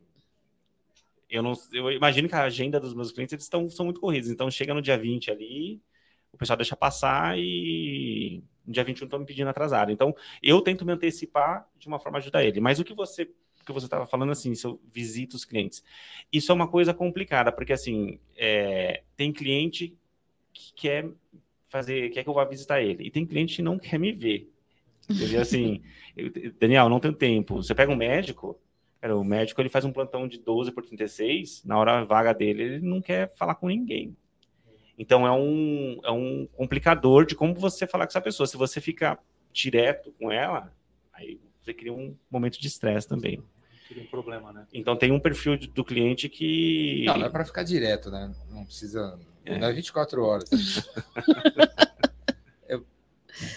Eu 1.29 1.43
não. 1.43 1.53
Eu 1.73 1.91
imagino 1.93 2.27
que 2.27 2.35
a 2.35 2.45
agenda 2.45 2.81
dos 2.81 2.95
meus 2.95 3.13
clientes 3.13 3.35
eles 3.35 3.45
estão, 3.45 3.69
são 3.69 3.85
muito 3.85 4.01
corridos. 4.01 4.31
Então 4.31 4.51
chega 4.51 4.73
no 4.73 4.81
dia 4.81 4.97
20 4.97 5.31
ali, 5.31 5.83
o 6.33 6.39
pessoal 6.39 6.57
deixa 6.57 6.75
passar 6.75 7.39
e 7.39 8.43
no 8.67 8.73
dia 8.73 8.83
21 8.83 9.05
estão 9.05 9.19
me 9.19 9.27
pedindo 9.27 9.49
atrasado. 9.49 9.93
Então, 9.93 10.15
eu 10.43 10.61
tento 10.61 10.85
me 10.85 10.93
antecipar 10.93 11.69
de 11.79 11.87
uma 11.87 12.01
forma 12.01 12.19
a 12.19 12.21
ajudar 12.21 12.45
ele. 12.45 12.61
Mas 12.61 12.79
o 12.79 12.85
que 12.85 12.95
você 12.95 13.31
que 13.67 13.73
você 13.73 13.87
estava 13.87 14.07
falando 14.07 14.33
assim, 14.33 14.55
se 14.55 14.65
eu 14.65 14.81
visito 14.91 15.37
os 15.37 15.45
clientes. 15.45 15.83
Isso 16.33 16.51
é 16.53 16.55
uma 16.55 16.69
coisa 16.69 16.95
complicada, 16.95 17.51
porque 17.51 17.73
assim, 17.73 18.19
é, 18.37 19.03
tem 19.17 19.33
cliente 19.33 19.95
que 20.53 20.73
quer 20.75 21.11
fazer, 21.69 22.11
quer 22.11 22.23
que 22.23 22.31
eu 22.31 22.35
vá 22.35 22.45
visitar 22.45 22.81
ele, 22.81 23.05
e 23.05 23.11
tem 23.11 23.27
cliente 23.27 23.57
que 23.57 23.63
não 23.63 23.79
quer 23.79 23.99
me 23.99 24.13
ver. 24.13 24.51
Entendeu? 25.11 25.41
Assim, 25.41 25.83
eu, 26.17 26.31
Daniel, 26.59 26.89
não 26.89 27.01
tenho 27.01 27.13
tempo. 27.13 27.57
Você 27.57 27.75
pega 27.75 27.93
um 27.93 27.97
médico, 27.97 28.59
cara, 29.01 29.17
o 29.17 29.25
médico 29.25 29.61
ele 29.61 29.69
faz 29.69 29.85
um 29.85 29.93
plantão 29.93 30.29
de 30.29 30.39
12 30.39 30.71
por 30.71 30.85
36, 30.85 31.65
na 31.65 31.77
hora 31.77 32.05
vaga 32.05 32.33
dele, 32.33 32.63
ele 32.63 32.79
não 32.81 33.03
quer 33.03 33.35
falar 33.35 33.57
com 33.57 33.69
ninguém. 33.69 34.17
Então 34.99 35.27
é 35.27 35.33
um, 35.33 36.01
é 36.05 36.11
um 36.11 36.49
complicador 36.55 37.27
de 37.27 37.35
como 37.35 37.53
você 37.55 37.87
falar 37.87 38.07
com 38.07 38.13
essa 38.13 38.21
pessoa. 38.21 38.47
Se 38.47 38.57
você 38.57 38.81
fica 38.81 39.19
direto 39.53 40.15
com 40.19 40.33
ela, 40.33 40.73
aí 41.13 41.39
você 41.61 41.75
cria 41.75 41.93
um 41.93 42.17
momento 42.31 42.59
de 42.59 42.67
estresse 42.67 43.07
também 43.07 43.43
um 43.97 44.07
problema, 44.07 44.53
né? 44.53 44.67
Então 44.73 44.97
tem 44.97 45.13
um 45.13 45.21
perfil 45.21 45.59
do 45.59 45.85
cliente 45.85 46.29
que. 46.29 47.05
Não, 47.07 47.19
não 47.19 47.27
é 47.27 47.31
para 47.31 47.45
ficar 47.45 47.63
direto, 47.63 48.11
né? 48.11 48.33
Não 48.51 48.65
precisa. 48.65 49.19
É. 49.45 49.59
Não 49.59 49.69
é 49.69 49.73
24 49.73 50.25
horas. 50.25 50.51
é 52.69 52.81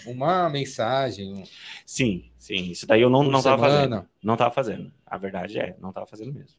uma 0.06 0.48
mensagem. 0.48 1.44
Sim, 1.84 2.30
sim. 2.38 2.70
Isso 2.70 2.86
daí 2.86 3.02
eu 3.02 3.10
não, 3.10 3.24
não 3.24 3.42
tava 3.42 3.62
fazendo. 3.62 4.06
Não 4.22 4.36
tava 4.36 4.54
fazendo. 4.54 4.92
A 5.04 5.18
verdade 5.18 5.58
é, 5.58 5.76
não 5.80 5.92
tava 5.92 6.06
fazendo 6.06 6.32
mesmo. 6.32 6.56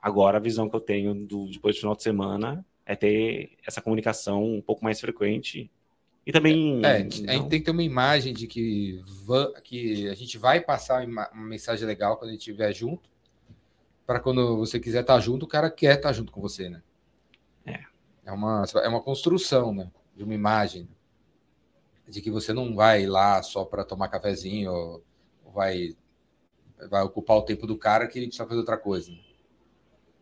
Agora, 0.00 0.38
a 0.38 0.40
visão 0.40 0.68
que 0.68 0.76
eu 0.76 0.80
tenho 0.80 1.14
do, 1.14 1.50
depois 1.50 1.76
do 1.76 1.80
final 1.80 1.96
de 1.96 2.02
semana 2.02 2.64
é 2.86 2.94
ter 2.94 3.58
essa 3.66 3.82
comunicação 3.82 4.44
um 4.44 4.62
pouco 4.62 4.84
mais 4.84 5.00
frequente. 5.00 5.70
E 6.28 6.32
também. 6.32 6.84
É, 6.84 6.96
a 6.96 6.98
gente 6.98 7.48
tem 7.48 7.58
que 7.58 7.62
ter 7.62 7.70
uma 7.70 7.82
imagem 7.82 8.34
de 8.34 8.46
que, 8.46 9.02
que 9.64 10.10
a 10.10 10.14
gente 10.14 10.36
vai 10.36 10.60
passar 10.60 11.06
uma, 11.06 11.26
uma 11.30 11.46
mensagem 11.46 11.86
legal 11.86 12.18
quando 12.18 12.28
a 12.28 12.32
gente 12.32 12.40
estiver 12.40 12.70
junto. 12.70 13.08
Para 14.06 14.20
quando 14.20 14.58
você 14.58 14.78
quiser 14.78 15.00
estar 15.00 15.18
junto, 15.20 15.46
o 15.46 15.48
cara 15.48 15.70
quer 15.70 15.96
estar 15.96 16.12
junto 16.12 16.30
com 16.30 16.42
você, 16.42 16.68
né? 16.68 16.82
É. 17.64 17.80
É 18.26 18.30
uma, 18.30 18.62
é 18.74 18.88
uma 18.88 19.00
construção, 19.00 19.72
né? 19.72 19.90
De 20.14 20.22
uma 20.22 20.34
imagem. 20.34 20.86
De 22.06 22.20
que 22.20 22.30
você 22.30 22.52
não 22.52 22.74
vai 22.74 23.06
lá 23.06 23.42
só 23.42 23.64
para 23.64 23.82
tomar 23.82 24.08
cafezinho, 24.08 24.70
ou 24.70 25.04
vai, 25.54 25.96
vai 26.90 27.02
ocupar 27.04 27.38
o 27.38 27.42
tempo 27.42 27.66
do 27.66 27.78
cara 27.78 28.06
que 28.06 28.18
ele 28.18 28.26
precisa 28.26 28.46
fazer 28.46 28.60
outra 28.60 28.76
coisa. 28.76 29.10
Né? 29.10 29.18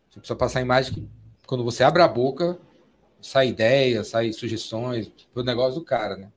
Você 0.09 0.19
precisa 0.19 0.37
passar 0.37 0.59
a 0.59 0.61
imagem 0.61 0.93
que 0.93 1.09
quando 1.45 1.65
você 1.65 1.83
abre 1.83 2.01
a 2.01 2.07
boca, 2.07 2.57
sai 3.21 3.49
ideias, 3.49 4.07
sai 4.07 4.31
sugestões 4.33 5.11
pro 5.33 5.43
negócio 5.43 5.79
do 5.79 5.85
cara, 5.85 6.15
né? 6.15 6.31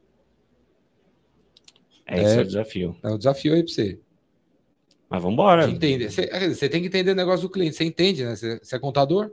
É, 2.06 2.22
esse 2.22 2.34
é, 2.34 2.38
é 2.38 2.40
o 2.40 2.44
desafio. 2.44 2.96
É 3.02 3.08
o 3.10 3.18
desafio 3.18 3.54
aí 3.54 3.62
para 3.62 3.72
você. 3.72 4.00
Mas 5.08 5.22
vamos 5.22 5.34
embora. 5.34 5.68
Entender. 5.68 6.10
Você, 6.10 6.54
você, 6.54 6.68
tem 6.68 6.80
que 6.80 6.88
entender 6.88 7.12
o 7.12 7.16
negócio 7.16 7.48
do 7.48 7.52
cliente. 7.52 7.76
Você 7.76 7.84
entende, 7.84 8.24
né? 8.24 8.34
Você, 8.34 8.58
você, 8.58 8.76
é 8.76 8.78
contador, 8.78 9.32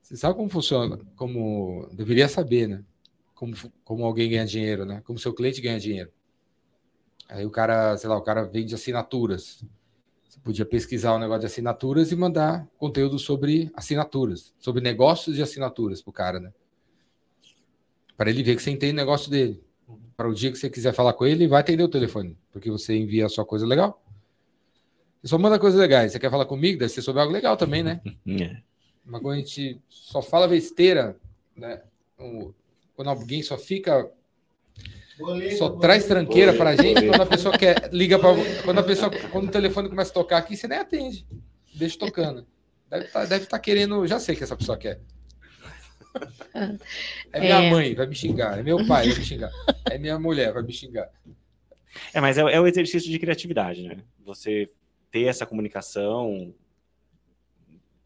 você 0.00 0.16
sabe 0.16 0.36
como 0.36 0.48
funciona, 0.48 0.98
como 1.16 1.88
deveria 1.92 2.28
saber, 2.28 2.68
né? 2.68 2.84
Como, 3.34 3.54
como 3.84 4.04
alguém 4.04 4.30
ganha 4.30 4.46
dinheiro, 4.46 4.84
né? 4.84 5.02
Como 5.04 5.18
seu 5.18 5.32
cliente 5.32 5.60
ganha 5.60 5.78
dinheiro. 5.78 6.10
Aí 7.28 7.44
o 7.46 7.50
cara, 7.50 7.96
sei 7.96 8.08
lá, 8.08 8.16
o 8.16 8.22
cara 8.22 8.44
vende 8.44 8.74
assinaturas. 8.74 9.64
Você 10.28 10.38
podia 10.40 10.64
pesquisar 10.64 11.12
o 11.12 11.16
um 11.16 11.18
negócio 11.18 11.40
de 11.40 11.46
assinaturas 11.46 12.12
e 12.12 12.16
mandar 12.16 12.68
conteúdo 12.78 13.18
sobre 13.18 13.70
assinaturas, 13.74 14.54
sobre 14.58 14.82
negócios 14.82 15.34
de 15.34 15.42
assinaturas 15.42 16.00
para 16.00 16.10
o 16.10 16.12
cara, 16.12 16.40
né? 16.40 16.52
Para 18.22 18.30
ele 18.30 18.44
ver 18.44 18.54
que 18.54 18.62
você 18.62 18.70
entende 18.70 18.92
o 18.92 18.96
negócio 18.96 19.28
dele. 19.28 19.60
Para 20.16 20.28
o 20.28 20.32
dia 20.32 20.52
que 20.52 20.56
você 20.56 20.70
quiser 20.70 20.94
falar 20.94 21.12
com 21.12 21.26
ele, 21.26 21.42
ele 21.42 21.48
vai 21.48 21.60
atender 21.60 21.82
o 21.82 21.88
telefone, 21.88 22.38
porque 22.52 22.70
você 22.70 22.96
envia 22.96 23.26
a 23.26 23.28
sua 23.28 23.44
coisa 23.44 23.66
legal. 23.66 24.00
Você 25.20 25.30
só 25.30 25.38
manda 25.38 25.58
coisas 25.58 25.80
legais. 25.80 26.12
Você 26.12 26.20
quer 26.20 26.30
falar 26.30 26.44
comigo? 26.44 26.78
Deve 26.78 26.92
ser 26.92 27.02
sobre 27.02 27.20
algo 27.20 27.32
legal 27.32 27.56
também, 27.56 27.82
né? 27.82 28.00
É. 28.40 28.58
Mas 29.04 29.20
quando 29.20 29.34
a 29.34 29.38
gente 29.38 29.80
só 29.88 30.22
fala 30.22 30.46
besteira, 30.46 31.16
né? 31.56 31.82
Quando 32.94 33.08
alguém 33.08 33.42
só 33.42 33.58
fica 33.58 34.08
Boleto, 35.18 35.56
Só 35.56 35.64
boleto, 35.66 35.80
traz 35.80 36.06
tranqueira 36.06 36.54
para 36.54 36.70
a 36.70 36.76
gente 36.76 37.04
quando 37.04 37.22
a 37.22 37.26
pessoa 37.26 37.58
quer 37.58 37.92
liga 37.92 38.20
para 38.20 38.36
quando 38.64 38.78
a 38.78 38.84
pessoa 38.84 39.10
quando 39.32 39.48
o 39.48 39.50
telefone 39.50 39.88
começa 39.88 40.12
a 40.12 40.14
tocar 40.14 40.38
aqui, 40.38 40.56
você 40.56 40.68
nem 40.68 40.78
atende, 40.78 41.26
deixa 41.74 41.98
tocando. 41.98 42.46
Deve 42.88 43.06
estar 43.06 43.20
tá, 43.20 43.26
deve 43.26 43.46
tá 43.46 43.58
querendo, 43.58 44.06
já 44.06 44.20
sei 44.20 44.36
que 44.36 44.44
essa 44.44 44.56
pessoa 44.56 44.78
quer. 44.78 45.00
É 47.32 47.40
minha 47.40 47.62
é. 47.62 47.70
mãe, 47.70 47.94
vai 47.94 48.06
me 48.06 48.14
xingar. 48.14 48.58
É 48.58 48.62
meu 48.62 48.86
pai, 48.86 49.08
vai 49.08 49.18
me 49.18 49.24
xingar. 49.24 49.50
É 49.90 49.98
minha 49.98 50.18
mulher, 50.18 50.52
vai 50.52 50.62
me 50.62 50.72
xingar. 50.72 51.10
É, 52.12 52.20
mas 52.20 52.38
é, 52.38 52.42
é 52.42 52.60
o 52.60 52.66
exercício 52.66 53.10
de 53.10 53.18
criatividade, 53.18 53.82
né? 53.82 53.98
Você 54.24 54.70
ter 55.10 55.24
essa 55.24 55.46
comunicação 55.46 56.54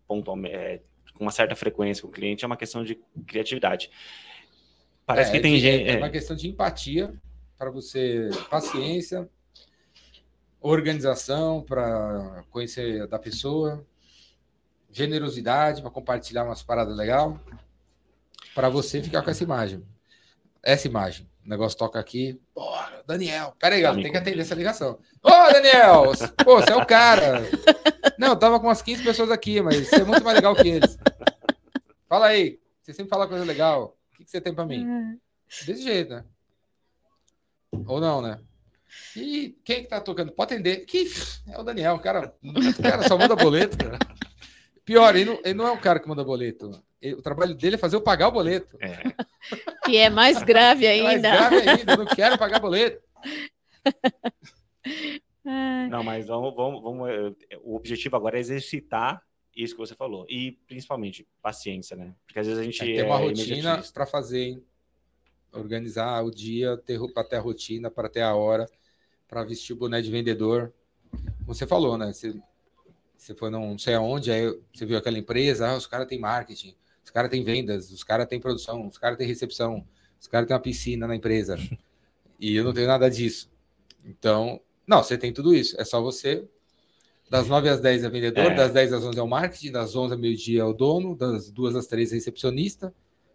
pontual, 0.06 0.38
é, 0.46 0.80
com 1.14 1.24
uma 1.24 1.30
certa 1.30 1.56
frequência 1.56 2.02
com 2.02 2.08
o 2.08 2.12
cliente 2.12 2.44
é 2.44 2.46
uma 2.46 2.56
questão 2.56 2.84
de 2.84 2.96
criatividade. 3.26 3.90
Parece 5.04 5.30
é, 5.30 5.32
que 5.32 5.40
tem 5.40 5.58
gente. 5.58 5.88
É, 5.88 5.94
é 5.94 5.96
uma 5.98 6.10
questão 6.10 6.36
de 6.36 6.48
empatia 6.48 7.14
para 7.56 7.70
você, 7.70 8.28
paciência, 8.50 9.28
organização 10.60 11.62
para 11.62 12.44
conhecer 12.50 13.06
da 13.06 13.18
pessoa, 13.18 13.86
generosidade 14.90 15.80
para 15.80 15.90
compartilhar 15.90 16.44
umas 16.44 16.62
paradas 16.62 16.96
legal, 16.96 17.40
para 18.56 18.68
você 18.68 19.00
ficar 19.00 19.22
com 19.22 19.30
essa 19.30 19.44
imagem. 19.44 19.86
Essa 20.62 20.88
imagem. 20.88 21.30
O 21.44 21.48
negócio 21.48 21.78
toca 21.78 22.00
aqui. 22.00 22.40
Porra, 22.52 23.04
Daniel. 23.06 23.54
Pera 23.60 23.76
aí, 23.76 23.82
galera, 23.82 24.02
tem 24.02 24.10
que 24.10 24.18
atender 24.18 24.40
essa 24.40 24.56
ligação. 24.56 24.98
Ô, 25.22 25.30
Daniel! 25.52 26.12
Pô, 26.44 26.60
você 26.60 26.72
é 26.72 26.76
o 26.76 26.84
cara. 26.84 27.42
Não, 28.18 28.28
eu 28.28 28.36
tava 28.36 28.58
com 28.58 28.66
umas 28.66 28.82
15 28.82 29.04
pessoas 29.04 29.30
aqui, 29.30 29.60
mas 29.60 29.88
você 29.88 29.96
é 29.96 30.04
muito 30.04 30.24
mais 30.24 30.34
legal 30.34 30.56
que 30.56 30.66
eles. 30.66 30.98
Fala 32.08 32.26
aí. 32.26 32.58
Você 32.82 32.92
sempre 32.92 33.10
fala 33.10 33.28
coisa 33.28 33.44
legal 33.44 33.96
que, 34.16 34.24
que 34.24 34.30
você 34.30 34.40
tem 34.40 34.54
para 34.54 34.66
mim? 34.66 34.86
É. 34.88 35.64
Desse 35.66 35.82
jeito, 35.82 36.10
né? 36.10 36.24
Ou 37.86 38.00
não, 38.00 38.22
né? 38.22 38.40
E 39.14 39.56
quem 39.64 39.82
que 39.82 39.88
tá 39.88 40.00
tocando? 40.00 40.32
Pode 40.32 40.54
atender. 40.54 40.86
Que 40.86 41.06
é 41.48 41.58
o 41.58 41.62
Daniel, 41.62 41.94
o 41.94 42.00
cara, 42.00 42.34
o 42.42 42.82
cara 42.82 43.06
só 43.06 43.18
manda 43.18 43.36
boleto, 43.36 43.76
cara. 43.76 43.98
Pior, 44.86 45.16
ele 45.16 45.24
não, 45.24 45.40
ele 45.44 45.54
não 45.54 45.66
é 45.66 45.72
o 45.72 45.80
cara 45.80 45.98
que 45.98 46.08
manda 46.08 46.22
boleto. 46.24 46.70
Ele, 47.02 47.14
o 47.14 47.20
trabalho 47.20 47.54
dele 47.54 47.74
é 47.74 47.78
fazer 47.78 47.96
eu 47.96 48.00
pagar 48.00 48.28
o 48.28 48.32
boleto. 48.32 48.78
É. 48.80 49.02
Que 49.84 49.98
é 49.98 50.10
mais 50.10 50.42
grave 50.42 50.84
ainda. 50.84 51.28
É 51.28 51.40
mais 51.40 51.50
grave 51.50 51.68
ainda, 51.68 51.92
eu 51.92 51.98
não 51.98 52.06
quero 52.06 52.36
pagar 52.36 52.58
boleto. 52.58 53.00
Não, 55.88 56.02
mas 56.02 56.26
vamos, 56.26 56.56
vamos, 56.56 56.82
vamos, 56.82 57.08
eh, 57.08 57.56
o 57.62 57.76
objetivo 57.76 58.16
agora 58.16 58.36
é 58.36 58.40
exercitar 58.40 59.22
isso 59.54 59.74
que 59.74 59.80
você 59.80 59.94
falou. 59.94 60.26
E 60.28 60.58
principalmente 60.66 61.24
paciência, 61.40 61.96
né? 61.96 62.12
Porque 62.26 62.40
às 62.40 62.46
vezes 62.48 62.60
a 62.60 62.64
gente. 62.64 62.82
É, 62.82 62.96
tem 62.96 63.04
uma 63.04 63.20
é 63.20 63.28
rotina 63.28 63.82
para 63.94 64.06
fazer, 64.06 64.42
hein? 64.42 64.64
Organizar 65.52 66.24
o 66.24 66.32
dia, 66.32 66.76
ter 66.78 66.98
para 67.12 67.22
ter 67.22 67.36
a 67.36 67.40
rotina, 67.40 67.88
para 67.88 68.08
ter 68.08 68.22
a 68.22 68.34
hora, 68.34 68.68
para 69.28 69.44
vestir 69.44 69.72
o 69.72 69.76
boné 69.76 70.02
de 70.02 70.10
vendedor. 70.10 70.72
Como 71.10 71.54
você 71.54 71.64
falou, 71.64 71.96
né? 71.96 72.12
Você, 72.12 72.34
você 73.16 73.34
foi 73.34 73.50
não 73.50 73.76
sei 73.78 73.94
aonde, 73.94 74.30
aí 74.30 74.58
você 74.72 74.86
viu 74.86 74.98
aquela 74.98 75.18
empresa, 75.18 75.68
ah, 75.68 75.76
os 75.76 75.86
caras 75.86 76.06
têm 76.06 76.18
marketing, 76.18 76.74
os 77.04 77.10
caras 77.10 77.30
têm 77.30 77.42
vendas, 77.42 77.90
os 77.90 78.04
caras 78.04 78.26
têm 78.26 78.40
produção, 78.40 78.86
os 78.86 78.98
caras 78.98 79.16
têm 79.16 79.26
recepção, 79.26 79.86
os 80.20 80.26
caras 80.26 80.46
têm 80.46 80.54
uma 80.54 80.62
piscina 80.62 81.06
na 81.06 81.16
empresa. 81.16 81.56
e 82.38 82.54
eu 82.54 82.64
não 82.64 82.72
tenho 82.72 82.86
nada 82.86 83.08
disso. 83.10 83.50
Então, 84.04 84.60
não, 84.86 85.02
você 85.02 85.18
tem 85.18 85.32
tudo 85.32 85.54
isso. 85.54 85.80
É 85.80 85.84
só 85.84 86.00
você 86.00 86.46
das 87.28 87.48
9 87.48 87.68
às 87.68 87.80
10 87.80 88.04
é 88.04 88.08
vendedor, 88.08 88.52
é. 88.52 88.54
das 88.54 88.72
10 88.72 88.92
às 88.92 89.04
11 89.04 89.18
é 89.18 89.22
o 89.22 89.26
marketing, 89.26 89.72
das 89.72 89.96
11 89.96 90.14
ao 90.14 90.18
meio-dia 90.18 90.60
é 90.60 90.64
o 90.64 90.72
dono, 90.72 91.16
das 91.16 91.50
2 91.50 91.74
às 91.74 91.86
3 91.86 92.12
é 92.12 92.14
recepcionista. 92.14 92.94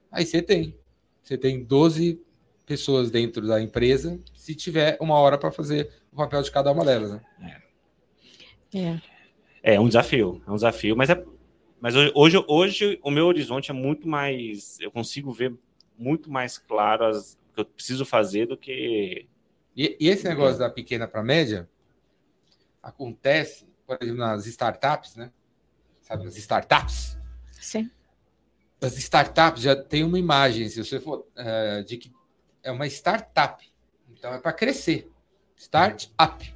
Aí 0.09 0.25
você 0.25 0.41
tem. 0.41 0.77
Você 1.21 1.37
tem 1.37 1.63
12 1.63 2.21
pessoas 2.65 3.11
dentro 3.11 3.45
da 3.45 3.61
empresa, 3.61 4.17
se 4.33 4.55
tiver 4.55 4.97
uma 5.01 5.15
hora 5.15 5.37
para 5.37 5.51
fazer 5.51 5.91
o 6.11 6.15
papel 6.15 6.41
de 6.41 6.51
cada 6.51 6.71
uma 6.71 6.85
delas. 6.85 7.11
Né? 7.11 7.61
É. 8.73 8.79
é. 8.79 9.01
É 9.63 9.79
um 9.79 9.87
desafio, 9.87 10.41
é 10.47 10.51
um 10.51 10.55
desafio, 10.55 10.95
mas 10.95 11.09
é 11.09 11.23
mas 11.79 11.95
hoje, 11.95 12.43
hoje 12.47 12.99
o 13.01 13.09
meu 13.09 13.25
horizonte 13.25 13.71
é 13.71 13.73
muito 13.73 14.07
mais. 14.07 14.79
Eu 14.79 14.91
consigo 14.91 15.31
ver 15.31 15.55
muito 15.97 16.29
mais 16.31 16.59
claro 16.59 17.05
as, 17.05 17.33
o 17.33 17.55
que 17.55 17.61
eu 17.61 17.65
preciso 17.65 18.05
fazer 18.05 18.45
do 18.45 18.55
que. 18.55 19.27
E, 19.75 19.97
e 19.99 20.07
esse 20.07 20.27
negócio 20.27 20.59
da 20.59 20.69
pequena 20.69 21.07
para 21.07 21.23
média 21.23 21.67
acontece 22.83 23.65
por 23.85 23.97
exemplo, 23.99 24.19
nas 24.19 24.45
startups, 24.45 25.15
né? 25.17 25.31
Sabe, 26.01 26.25
as 26.25 26.37
startups? 26.37 27.17
Sim. 27.51 27.91
As 28.79 28.97
startups 28.97 29.61
já 29.61 29.75
tem 29.75 30.03
uma 30.03 30.17
imagem, 30.17 30.69
se 30.69 30.81
você 30.81 30.99
for, 30.99 31.27
uh, 31.35 31.83
de 31.83 31.97
que 31.97 32.11
é 32.63 32.71
uma 32.71 32.87
startup. 32.87 33.69
Então 34.09 34.33
é 34.33 34.39
para 34.39 34.53
crescer. 34.53 35.11
Startup. 35.57 36.55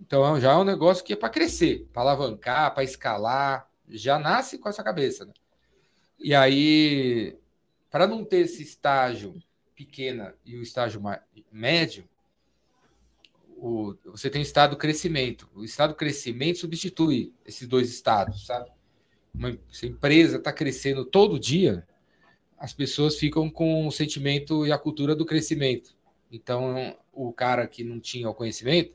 Então 0.00 0.38
já 0.40 0.52
é 0.52 0.56
um 0.56 0.64
negócio 0.64 1.04
que 1.04 1.12
é 1.12 1.16
para 1.16 1.28
crescer, 1.28 1.88
para 1.92 2.02
alavancar, 2.02 2.74
para 2.74 2.84
escalar. 2.84 3.68
Já 3.88 4.18
nasce 4.18 4.58
com 4.58 4.68
essa 4.68 4.82
cabeça. 4.82 5.24
Né? 5.24 5.32
E 6.18 6.34
aí, 6.34 7.36
para 7.90 8.06
não 8.06 8.24
ter 8.24 8.38
esse 8.38 8.62
estágio 8.62 9.34
pequena 9.74 10.34
e 10.44 10.56
o 10.56 10.62
estágio 10.62 11.02
médio, 11.50 12.08
o, 13.56 13.94
você 14.04 14.28
tem 14.28 14.40
o 14.40 14.42
estado 14.42 14.76
crescimento. 14.76 15.48
O 15.54 15.64
estado 15.64 15.94
crescimento 15.94 16.58
substitui 16.58 17.32
esses 17.44 17.66
dois 17.66 17.88
estados, 17.90 18.46
sabe? 18.46 18.70
Uma, 19.34 19.58
se 19.70 19.86
a 19.86 19.88
empresa 19.88 20.36
está 20.36 20.52
crescendo 20.52 21.04
todo 21.04 21.38
dia, 21.38 21.86
as 22.58 22.72
pessoas 22.72 23.16
ficam 23.16 23.50
com 23.50 23.86
o 23.86 23.90
sentimento 23.90 24.66
e 24.66 24.72
a 24.72 24.78
cultura 24.78 25.14
do 25.14 25.26
crescimento. 25.26 25.96
Então, 26.30 26.96
o 27.12 27.32
cara 27.32 27.66
que 27.66 27.84
não 27.84 28.00
tinha 28.00 28.28
o 28.28 28.34
conhecimento, 28.34 28.94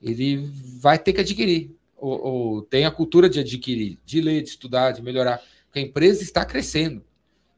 ele 0.00 0.50
vai 0.80 0.98
ter 0.98 1.12
que 1.12 1.20
adquirir, 1.20 1.74
ou, 1.96 2.20
ou 2.20 2.62
tem 2.62 2.84
a 2.84 2.90
cultura 2.90 3.28
de 3.28 3.40
adquirir, 3.40 3.98
de 4.04 4.20
ler, 4.20 4.42
de 4.42 4.50
estudar, 4.50 4.92
de 4.92 5.02
melhorar, 5.02 5.42
porque 5.66 5.78
a 5.78 5.82
empresa 5.82 6.22
está 6.22 6.44
crescendo. 6.44 7.04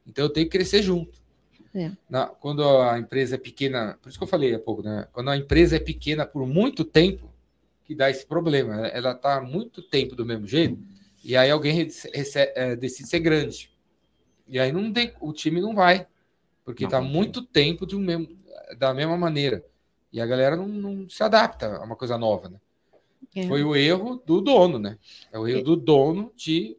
Então, 0.06 0.24
eu 0.24 0.30
tenho 0.30 0.46
que 0.46 0.56
crescer 0.56 0.82
junto. 0.82 1.18
É. 1.74 1.92
Na, 2.08 2.26
quando 2.26 2.66
a 2.66 2.98
empresa 2.98 3.34
é 3.34 3.38
pequena, 3.38 3.98
por 4.00 4.08
isso 4.08 4.18
que 4.18 4.24
eu 4.24 4.28
falei 4.28 4.54
há 4.54 4.58
pouco, 4.58 4.82
né? 4.82 5.06
Quando 5.12 5.30
a 5.30 5.36
empresa 5.36 5.76
é 5.76 5.80
pequena 5.80 6.24
por 6.24 6.46
muito 6.46 6.84
tempo, 6.84 7.30
que 7.84 7.94
dá 7.94 8.10
esse 8.10 8.26
problema. 8.26 8.86
Ela 8.88 9.12
está 9.12 9.40
muito 9.40 9.82
tempo 9.82 10.14
do 10.14 10.24
mesmo 10.24 10.46
jeito, 10.46 10.78
e 11.24 11.36
aí 11.36 11.50
alguém 11.50 11.74
recebe, 11.74 12.52
é, 12.54 12.76
decide 12.76 13.08
ser 13.08 13.20
grande. 13.20 13.70
E 14.46 14.58
aí 14.58 14.72
não 14.72 14.92
tem, 14.92 15.12
o 15.20 15.32
time 15.32 15.60
não 15.60 15.74
vai, 15.74 16.06
porque 16.64 16.84
está 16.84 17.00
muito 17.00 17.42
tempo 17.42 17.86
de 17.86 17.96
um 17.96 18.00
mesmo, 18.00 18.28
da 18.78 18.92
mesma 18.92 19.16
maneira. 19.16 19.64
E 20.12 20.20
a 20.20 20.26
galera 20.26 20.56
não, 20.56 20.66
não 20.68 21.08
se 21.08 21.22
adapta 21.22 21.76
a 21.76 21.84
uma 21.84 21.96
coisa 21.96 22.16
nova, 22.16 22.48
né? 22.48 22.60
É. 23.34 23.46
Foi 23.46 23.62
o 23.62 23.76
erro 23.76 24.22
do 24.24 24.40
dono, 24.40 24.78
né? 24.78 24.98
É 25.32 25.38
o 25.38 25.46
erro 25.46 25.60
é. 25.60 25.62
do 25.62 25.76
dono 25.76 26.32
de 26.36 26.76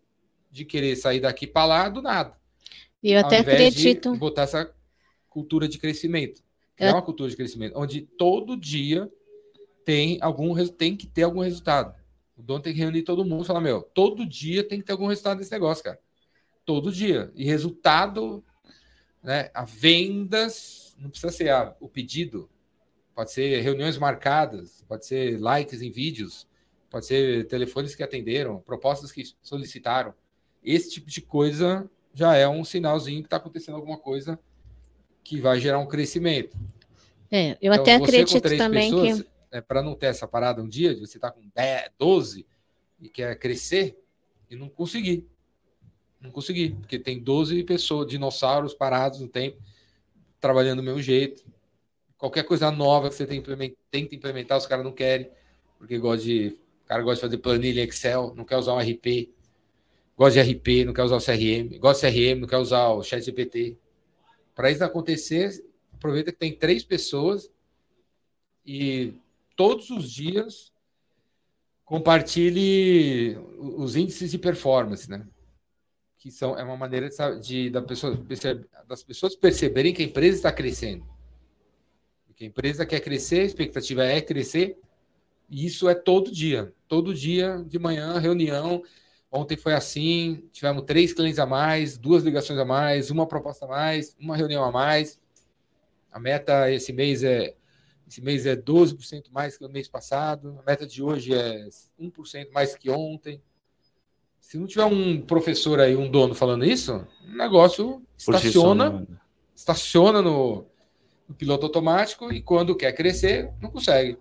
de 0.52 0.66
querer 0.66 0.96
sair 0.96 1.20
daqui 1.20 1.46
para 1.46 1.66
lá 1.66 1.90
do 1.90 2.02
nada. 2.02 2.36
E 3.04 3.12
eu 3.12 3.20
até 3.20 3.38
acredito. 3.38 4.16
botar 4.16 4.42
essa 4.42 4.74
cultura 5.30 5.68
de 5.68 5.78
crescimento. 5.78 6.42
Eu- 6.78 6.88
É 6.88 6.92
uma 6.92 7.04
cultura 7.04 7.30
de 7.30 7.36
crescimento, 7.36 7.74
onde 7.78 8.02
todo 8.02 8.58
dia 8.58 9.08
tem 9.86 10.18
algum 10.22 10.56
tem 10.68 10.98
que 10.98 11.06
ter 11.06 11.22
algum 11.22 11.42
resultado. 11.42 11.96
O 12.36 12.42
dono 12.42 12.62
tem 12.64 12.74
que 12.74 12.80
reunir 12.80 13.04
todo 13.04 13.24
mundo 13.24 13.44
e 13.44 13.46
falar, 13.48 13.62
meu, 13.62 13.84
todo 13.84 14.26
dia 14.26 14.64
tem 14.64 14.80
que 14.80 14.86
ter 14.86 14.92
algum 14.94 15.06
resultado 15.06 15.38
desse 15.38 15.52
negócio, 15.52 15.84
cara. 15.84 16.00
Todo 16.66 16.92
dia. 16.92 17.32
E 17.36 17.44
resultado, 17.46 18.44
né? 19.22 19.52
A 19.54 19.66
vendas, 19.66 20.96
não 20.98 21.10
precisa 21.12 21.32
ser 21.32 21.50
a- 21.50 21.76
o 21.80 21.88
pedido, 21.88 22.50
pode 23.20 23.34
ser 23.34 23.60
reuniões 23.60 23.98
marcadas, 23.98 24.82
pode 24.88 25.06
ser 25.06 25.38
likes 25.42 25.82
em 25.82 25.92
vídeos, 25.92 26.48
pode 26.90 27.06
ser 27.06 27.46
telefones 27.48 27.94
que 27.94 28.02
atenderam, 28.02 28.62
propostas 28.62 29.12
que 29.12 29.24
solicitaram. 29.42 30.14
Esse 30.64 30.90
tipo 30.90 31.10
de 31.10 31.20
coisa 31.20 31.92
já 32.14 32.38
é 32.38 32.48
um 32.48 32.64
sinalzinho 32.64 33.22
que 33.22 33.28
está 33.28 33.36
acontecendo 33.36 33.76
alguma 33.76 33.98
coisa 33.98 34.40
que 35.22 35.42
vai 35.42 35.60
gerar 35.60 35.80
um 35.80 35.86
crescimento. 35.86 36.58
É, 37.30 37.58
eu 37.62 37.74
Então, 37.74 37.84
até 37.84 37.96
acredito 37.96 38.40
três 38.40 38.58
também 38.58 38.90
pessoas, 38.90 39.22
que. 39.22 39.30
é, 39.52 39.60
para 39.60 39.84
não 39.84 39.96
ter 39.96 40.06
essa 40.06 40.26
parada 40.26 40.64
um 40.64 40.70
dia, 40.70 40.96
de 40.96 41.02
você 41.02 41.18
estar 41.18 41.32
com 41.32 41.42
10, 41.54 41.90
12 42.00 42.48
e 43.02 43.10
quer 43.10 43.38
crescer 43.38 44.02
e 44.50 44.56
não 44.56 44.70
conseguir. 44.70 45.28
Não 46.22 46.32
conseguir, 46.32 46.70
porque 46.76 46.98
tem 46.98 47.22
12 47.22 47.66
pessoas, 47.66 48.08
dinossauros 48.08 48.74
parados 48.74 49.20
no 49.20 49.28
tempo, 49.28 49.62
trabalhando 50.40 50.78
do 50.78 50.84
mesmo 50.84 51.02
jeito. 51.02 51.59
Qualquer 52.20 52.44
coisa 52.44 52.70
nova 52.70 53.10
que 53.10 53.16
você 53.16 53.26
tenta 53.26 54.14
implementar, 54.14 54.58
os 54.58 54.68
caras 54.68 54.84
não 54.86 54.92
querem, 54.92 55.32
porque 55.78 55.98
gosta 55.98 56.26
de, 56.26 56.60
o 56.84 56.86
cara 56.86 57.02
gosta 57.02 57.16
de 57.16 57.22
fazer 57.32 57.38
planilha 57.42 57.82
Excel, 57.82 58.34
não 58.36 58.44
quer 58.44 58.58
usar 58.58 58.74
um 58.74 58.80
RP, 58.80 59.30
gosta 60.18 60.44
de 60.44 60.52
RP, 60.52 60.84
não 60.86 60.94
quer 60.94 61.04
usar 61.04 61.16
o 61.16 61.22
CRM, 61.22 61.80
gosta 61.80 62.12
de 62.12 62.14
CRM, 62.18 62.42
não 62.42 62.48
quer 62.48 62.58
usar 62.58 62.90
o 62.90 63.02
ChatGPT. 63.02 63.78
Para 64.54 64.70
isso 64.70 64.84
acontecer, 64.84 65.64
aproveita 65.94 66.34
que 66.34 66.38
tem 66.38 66.54
três 66.54 66.84
pessoas 66.84 67.50
e 68.66 69.14
todos 69.56 69.90
os 69.90 70.12
dias 70.12 70.74
compartilhe 71.86 73.38
os 73.58 73.96
índices 73.96 74.30
de 74.30 74.38
performance, 74.38 75.10
né? 75.10 75.26
Que 76.18 76.30
são 76.30 76.60
é 76.60 76.64
uma 76.64 76.76
maneira 76.76 77.08
de, 77.10 77.40
de- 77.40 77.70
da 77.70 77.82
pessoa, 77.82 78.14
das 78.88 79.02
pessoas 79.04 79.36
perceberem 79.38 79.94
que 79.94 80.04
a 80.04 80.06
empresa 80.06 80.36
está 80.36 80.52
crescendo. 80.52 81.08
Que 82.40 82.46
a 82.46 82.48
empresa 82.48 82.86
quer 82.86 83.02
crescer, 83.02 83.42
a 83.42 83.44
expectativa 83.44 84.02
é 84.06 84.22
crescer, 84.22 84.78
e 85.50 85.66
isso 85.66 85.90
é 85.90 85.94
todo 85.94 86.32
dia. 86.32 86.74
Todo 86.88 87.14
dia 87.14 87.62
de 87.68 87.78
manhã, 87.78 88.18
reunião. 88.18 88.82
Ontem 89.30 89.58
foi 89.58 89.74
assim, 89.74 90.48
tivemos 90.54 90.86
três 90.86 91.12
clientes 91.12 91.38
a 91.38 91.46
mais, 91.46 91.98
duas 91.98 92.24
ligações 92.24 92.58
a 92.58 92.64
mais, 92.64 93.12
uma 93.12 93.28
proposta 93.28 93.66
a 93.66 93.68
mais, 93.68 94.16
uma 94.18 94.38
reunião 94.38 94.64
a 94.64 94.72
mais. 94.72 95.20
A 96.10 96.18
meta 96.18 96.72
esse 96.72 96.94
mês 96.94 97.26
é 97.26 97.56
esse 98.08 98.22
mês 98.22 98.46
é 98.46 98.56
12% 98.56 99.26
mais 99.34 99.58
que 99.58 99.66
o 99.66 99.70
mês 99.70 99.90
passado. 99.90 100.58
A 100.62 100.72
meta 100.72 100.88
de 100.88 101.04
hoje 101.04 101.34
é 101.34 101.68
1% 102.00 102.54
mais 102.54 102.74
que 102.74 102.90
ontem. 102.90 103.42
Se 104.40 104.58
não 104.58 104.66
tiver 104.66 104.86
um 104.86 105.22
professor 105.22 105.82
aí, 105.82 105.94
um 105.94 106.10
dono 106.10 106.34
falando 106.34 106.64
isso, 106.64 107.06
o 107.28 107.36
negócio 107.36 108.02
estaciona, 108.18 108.92
né? 108.92 109.08
estaciona 109.54 110.22
no, 110.22 110.66
no 111.30 111.36
piloto 111.36 111.68
automático 111.68 112.34
e 112.34 112.42
quando 112.42 112.76
quer 112.76 112.92
crescer, 112.92 113.52
não 113.62 113.70
consegue. 113.70 114.18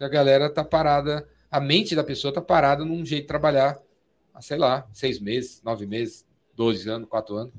A 0.00 0.08
galera 0.08 0.48
tá 0.48 0.64
parada, 0.64 1.28
a 1.50 1.60
mente 1.60 1.94
da 1.94 2.02
pessoa 2.02 2.32
tá 2.32 2.40
parada 2.40 2.82
num 2.82 3.04
jeito 3.04 3.24
de 3.24 3.28
trabalhar 3.28 3.78
há, 4.32 4.40
sei 4.40 4.56
lá, 4.56 4.88
seis 4.94 5.20
meses, 5.20 5.60
nove 5.62 5.86
meses, 5.86 6.26
12 6.56 6.88
anos, 6.88 7.08
quatro 7.08 7.36
anos. 7.36 7.52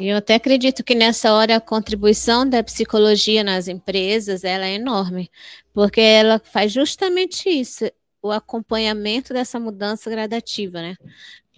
Eu 0.00 0.16
até 0.16 0.34
acredito 0.34 0.82
que 0.82 0.94
nessa 0.94 1.32
hora 1.34 1.56
a 1.56 1.60
contribuição 1.60 2.48
da 2.48 2.64
psicologia 2.64 3.44
nas 3.44 3.68
empresas 3.68 4.42
ela 4.42 4.66
é 4.66 4.74
enorme, 4.74 5.30
porque 5.72 6.00
ela 6.00 6.40
faz 6.42 6.72
justamente 6.72 7.48
isso, 7.48 7.84
o 8.22 8.30
acompanhamento 8.30 9.32
dessa 9.32 9.60
mudança 9.60 10.10
gradativa, 10.10 10.80
né? 10.80 10.96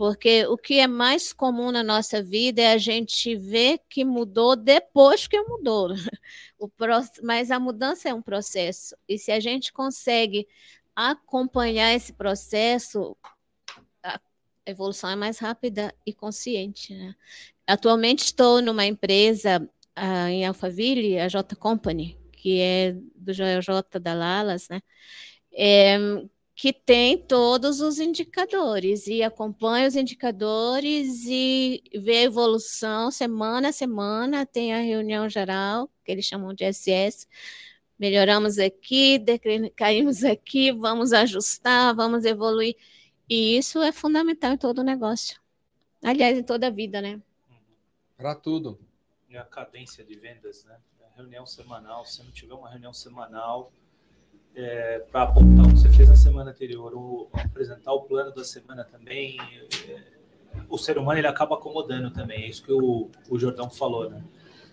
Porque 0.00 0.46
o 0.46 0.56
que 0.56 0.78
é 0.78 0.86
mais 0.86 1.30
comum 1.30 1.70
na 1.70 1.82
nossa 1.82 2.22
vida 2.22 2.62
é 2.62 2.72
a 2.72 2.78
gente 2.78 3.36
ver 3.36 3.80
que 3.86 4.02
mudou 4.02 4.56
depois 4.56 5.26
que 5.26 5.38
mudou. 5.42 5.88
Pro- 6.78 7.02
Mas 7.22 7.50
a 7.50 7.60
mudança 7.60 8.08
é 8.08 8.14
um 8.14 8.22
processo, 8.22 8.96
e 9.06 9.18
se 9.18 9.30
a 9.30 9.38
gente 9.38 9.70
consegue 9.70 10.48
acompanhar 10.96 11.92
esse 11.92 12.14
processo, 12.14 13.14
a 14.02 14.18
evolução 14.64 15.10
é 15.10 15.16
mais 15.16 15.38
rápida 15.38 15.94
e 16.06 16.14
consciente, 16.14 16.94
né? 16.94 17.14
Atualmente 17.66 18.20
estou 18.24 18.62
numa 18.62 18.86
empresa 18.86 19.68
em 20.30 20.46
Alphaville, 20.46 21.18
a 21.18 21.28
J 21.28 21.54
Company, 21.56 22.18
que 22.32 22.58
é 22.58 22.92
do 23.14 23.34
JJ 23.34 24.00
da 24.00 24.14
Lalas, 24.14 24.66
né? 24.70 24.80
É, 25.52 25.98
que 26.60 26.74
tem 26.74 27.16
todos 27.16 27.80
os 27.80 27.98
indicadores 27.98 29.06
e 29.06 29.22
acompanha 29.22 29.88
os 29.88 29.96
indicadores 29.96 31.24
e 31.24 31.82
vê 31.94 32.18
a 32.18 32.22
evolução 32.24 33.10
semana 33.10 33.70
a 33.70 33.72
semana, 33.72 34.44
tem 34.44 34.74
a 34.74 34.78
reunião 34.80 35.26
geral, 35.26 35.88
que 36.04 36.12
eles 36.12 36.26
chamam 36.26 36.52
de 36.52 36.70
SS. 36.70 37.26
Melhoramos 37.98 38.58
aqui, 38.58 39.18
caímos 39.74 40.22
aqui, 40.22 40.70
vamos 40.70 41.14
ajustar, 41.14 41.96
vamos 41.96 42.26
evoluir. 42.26 42.76
E 43.26 43.56
isso 43.56 43.78
é 43.80 43.90
fundamental 43.90 44.52
em 44.52 44.58
todo 44.58 44.80
o 44.80 44.84
negócio. 44.84 45.40
Aliás, 46.04 46.36
em 46.36 46.42
toda 46.42 46.66
a 46.66 46.70
vida, 46.70 47.00
né? 47.00 47.22
Para 48.18 48.34
tudo. 48.34 48.78
E 49.30 49.36
a 49.38 49.44
cadência 49.44 50.04
de 50.04 50.14
vendas, 50.14 50.66
né? 50.66 50.78
A 51.10 51.16
reunião 51.16 51.46
semanal, 51.46 52.04
se 52.04 52.22
não 52.22 52.30
tiver 52.30 52.52
uma 52.52 52.68
reunião 52.68 52.92
semanal 52.92 53.72
para 55.10 55.22
apontar 55.22 55.66
o 55.66 55.72
que 55.72 55.78
você 55.78 55.88
fez 55.90 56.08
na 56.08 56.16
semana 56.16 56.50
anterior, 56.50 56.92
ou 56.94 57.28
apresentar 57.32 57.92
o 57.92 58.02
plano 58.02 58.32
da 58.34 58.44
semana 58.44 58.84
também, 58.84 59.36
é, 59.88 59.96
o 60.68 60.76
ser 60.76 60.98
humano 60.98 61.18
ele 61.18 61.26
acaba 61.26 61.54
acomodando 61.54 62.10
também. 62.10 62.44
É 62.44 62.48
isso 62.48 62.62
que 62.62 62.72
o, 62.72 63.08
o 63.28 63.38
Jordão 63.38 63.70
falou, 63.70 64.10
né? 64.10 64.22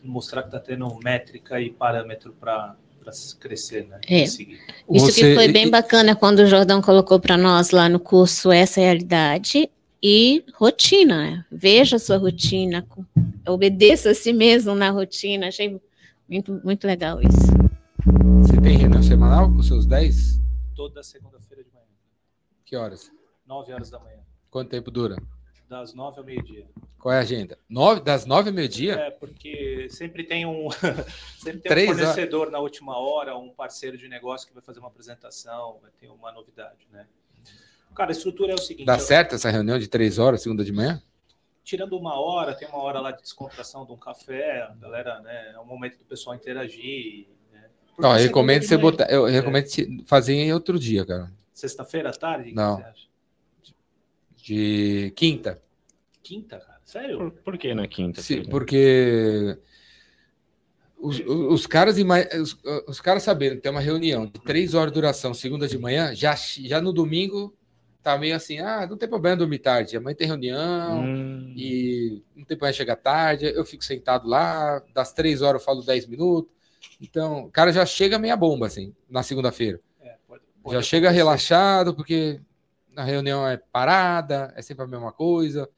Mostrar 0.03 0.41
que 0.43 0.49
está 0.49 0.59
tendo 0.59 0.87
métrica 1.03 1.59
e 1.59 1.69
parâmetro 1.69 2.33
para 2.39 2.75
crescer, 3.39 3.87
né? 3.87 3.99
É. 4.07 4.23
E 4.23 4.27
seguir. 4.27 4.59
Isso 4.91 5.05
Você- 5.07 5.21
que 5.21 5.35
foi 5.35 5.47
bem 5.47 5.69
bacana 5.69 6.15
quando 6.15 6.39
o 6.39 6.47
Jordão 6.47 6.81
colocou 6.81 7.19
para 7.19 7.37
nós 7.37 7.71
lá 7.71 7.87
no 7.87 7.99
curso 7.99 8.51
essa 8.51 8.81
realidade 8.81 9.69
e 10.03 10.43
rotina, 10.53 11.17
né? 11.17 11.45
Veja 11.51 11.95
a 11.95 11.99
sua 11.99 12.17
rotina, 12.17 12.85
obedeça 13.47 14.11
a 14.11 14.13
si 14.13 14.33
mesmo 14.33 14.75
na 14.75 14.89
rotina. 14.89 15.47
Achei 15.47 15.79
muito, 16.29 16.59
muito 16.63 16.85
legal 16.85 17.19
isso. 17.21 18.36
Você 18.47 18.61
tem 18.61 18.77
reunião 18.77 19.03
semanal 19.03 19.51
com 19.51 19.61
seus 19.61 19.85
10? 19.85 20.39
Toda 20.73 21.03
segunda-feira 21.03 21.63
de 21.63 21.69
manhã, 21.71 21.85
Que 22.63 22.77
horas? 22.77 23.11
9 23.45 23.73
horas 23.73 23.89
da 23.89 23.99
manhã, 23.99 24.19
Quanto 24.49 24.69
tempo 24.69 24.89
dura? 24.89 25.17
das 25.67 25.93
9 25.93 26.19
ao 26.19 26.23
meio-dia. 26.23 26.65
Qual 26.97 27.13
é 27.13 27.17
a 27.17 27.21
agenda? 27.21 27.59
Nove, 27.67 27.99
das 27.99 28.25
nove 28.25 28.47
ao 28.49 28.55
meio-dia? 28.55 28.93
É, 28.95 29.11
porque 29.11 29.87
sempre 29.89 30.23
tem 30.23 30.45
um 30.45 30.69
sempre 31.37 31.59
tem 31.59 31.69
Três 31.69 31.89
um 31.89 31.93
fornecedor 31.95 32.49
na 32.49 32.59
última 32.59 32.97
hora, 32.97 33.37
um 33.37 33.49
parceiro 33.49 33.97
de 33.97 34.07
negócio 34.07 34.47
que 34.47 34.53
vai 34.53 34.63
fazer 34.63 34.79
uma 34.79 34.87
apresentação, 34.87 35.77
vai 35.81 35.91
ter 35.99 36.07
uma 36.09 36.31
novidade, 36.31 36.87
né? 36.89 37.05
Cara, 37.93 38.11
a 38.11 38.13
estrutura 38.13 38.53
é 38.53 38.55
o 38.55 38.59
seguinte, 38.61 38.85
Dá 38.85 38.95
eu- 38.95 38.99
certo 38.99 39.35
essa 39.35 39.49
reunião 39.49 39.77
de 39.77 39.89
três 39.89 40.17
horas, 40.19 40.41
segunda 40.41 40.63
de 40.63 40.71
manhã? 40.71 41.01
tirando 41.65 41.97
uma 41.97 42.17
hora, 42.17 42.55
tem 42.55 42.65
uma 42.69 42.77
hora 42.77 43.01
lá 43.01 43.11
de 43.11 43.21
descontração 43.21 43.85
de 43.85 43.91
um 43.91 43.97
café, 43.97 44.61
a 44.61 44.73
galera, 44.75 45.19
né, 45.19 45.51
é 45.53 45.59
um 45.59 45.65
momento 45.65 45.97
do 45.97 46.05
pessoal 46.05 46.33
interagir, 46.33 47.27
Não, 47.97 48.11
eu 48.11 48.15
segunda 48.15 48.27
recomendo 48.27 48.63
você 48.63 48.77
botar. 48.77 49.05
Eu 49.05 49.25
recomendo 49.25 49.67
fazer 50.05 50.33
em 50.33 50.53
outro 50.53 50.77
dia, 50.77 51.05
cara. 51.05 51.31
Sexta-feira 51.53 52.09
à 52.09 52.13
tarde? 52.13 52.53
Não. 52.53 52.77
você 52.77 52.83
acha? 52.83 53.07
De 54.35 55.13
quinta. 55.15 55.61
Quinta, 56.21 56.59
cara? 56.59 56.79
Sério? 56.85 57.17
Por, 57.17 57.31
por 57.31 57.57
que 57.57 57.73
na 57.73 57.87
quinta? 57.87 58.21
Sim, 58.21 58.45
porque 58.45 59.57
os, 60.97 61.19
os, 61.19 61.53
os 61.53 61.67
caras 61.67 61.97
os, 61.97 62.57
os 62.87 63.01
caras 63.01 63.23
sabendo 63.23 63.55
que 63.55 63.61
tem 63.61 63.71
uma 63.71 63.81
reunião 63.81 64.25
de 64.25 64.39
três 64.41 64.73
horas 64.73 64.91
de 64.91 64.95
duração, 64.95 65.33
segunda 65.33 65.67
de 65.67 65.77
manhã, 65.77 66.15
já, 66.15 66.33
já 66.35 66.81
no 66.81 66.93
domingo 66.93 67.53
tá 68.01 68.17
meio 68.17 68.35
assim, 68.35 68.59
ah, 68.59 68.87
não 68.89 68.95
tem 68.95 69.09
problema 69.09 69.35
dormir 69.35 69.59
tarde, 69.59 69.97
amanhã 69.97 70.15
tem 70.15 70.27
reunião 70.27 71.03
Hum, 71.03 71.53
e 71.57 72.23
não 72.33 72.45
tem 72.45 72.55
problema 72.57 72.71
chegar 72.71 72.95
tarde, 72.95 73.51
eu 73.53 73.65
fico 73.65 73.83
sentado 73.83 74.29
lá, 74.29 74.81
das 74.93 75.11
três 75.11 75.41
horas 75.41 75.61
eu 75.61 75.65
falo 75.65 75.83
dez 75.83 76.07
minutos, 76.07 76.49
então 77.01 77.45
o 77.45 77.51
cara 77.51 77.71
já 77.71 77.85
chega 77.85 78.19
meia 78.19 78.35
bomba 78.35 78.67
assim, 78.67 78.93
na 79.09 79.23
segunda-feira. 79.23 79.79
É, 80.01 80.15
Já 80.71 80.81
chega 80.81 81.07
acontecer. 81.07 81.17
relaxado, 81.17 81.95
porque 81.95 82.41
a 82.95 83.03
reunião 83.03 83.47
é 83.47 83.57
parada, 83.57 84.53
é 84.55 84.61
sempre 84.61 84.83
a 84.83 84.87
mesma 84.87 85.11
coisa. 85.11 85.69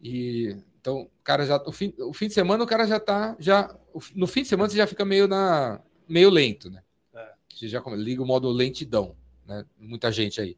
E 0.00 0.56
então, 0.80 1.10
cara 1.24 1.44
já. 1.44 1.56
O 1.66 1.72
fim, 1.72 1.92
o 1.98 2.12
fim 2.12 2.28
de 2.28 2.34
semana 2.34 2.62
o 2.62 2.66
cara 2.66 2.86
já 2.86 3.00
tá. 3.00 3.36
Já, 3.40 3.76
no 4.14 4.26
fim 4.28 4.42
de 4.42 4.48
semana 4.48 4.68
você 4.68 4.76
já 4.76 4.86
fica 4.86 5.04
meio 5.04 5.26
na 5.26 5.80
meio 6.08 6.30
lento, 6.30 6.70
né? 6.70 6.80
É. 7.12 7.32
Você 7.52 7.66
já 7.66 7.82
liga 7.96 8.22
o 8.22 8.26
modo 8.26 8.48
lentidão, 8.48 9.16
né? 9.44 9.64
Muita 9.76 10.12
gente 10.12 10.40
aí. 10.40 10.56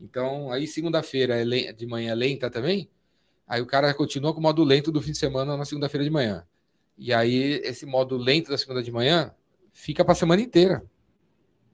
Então, 0.00 0.50
aí 0.50 0.66
segunda-feira 0.66 1.38
é 1.42 1.72
de 1.74 1.86
manhã 1.86 2.12
é 2.12 2.14
lenta 2.14 2.50
também. 2.50 2.88
Aí 3.46 3.60
o 3.60 3.66
cara 3.66 3.92
continua 3.92 4.32
com 4.32 4.40
o 4.40 4.42
modo 4.42 4.64
lento 4.64 4.90
do 4.90 5.02
fim 5.02 5.12
de 5.12 5.18
semana 5.18 5.58
na 5.58 5.66
segunda-feira 5.66 6.04
de 6.04 6.10
manhã. 6.10 6.46
E 6.98 7.12
aí 7.12 7.60
esse 7.64 7.84
modo 7.86 8.16
lento 8.16 8.50
da 8.50 8.58
segunda 8.58 8.82
de 8.82 8.90
manhã 8.90 9.34
fica 9.72 10.04
para 10.04 10.12
a 10.12 10.16
semana 10.16 10.40
inteira. 10.42 10.82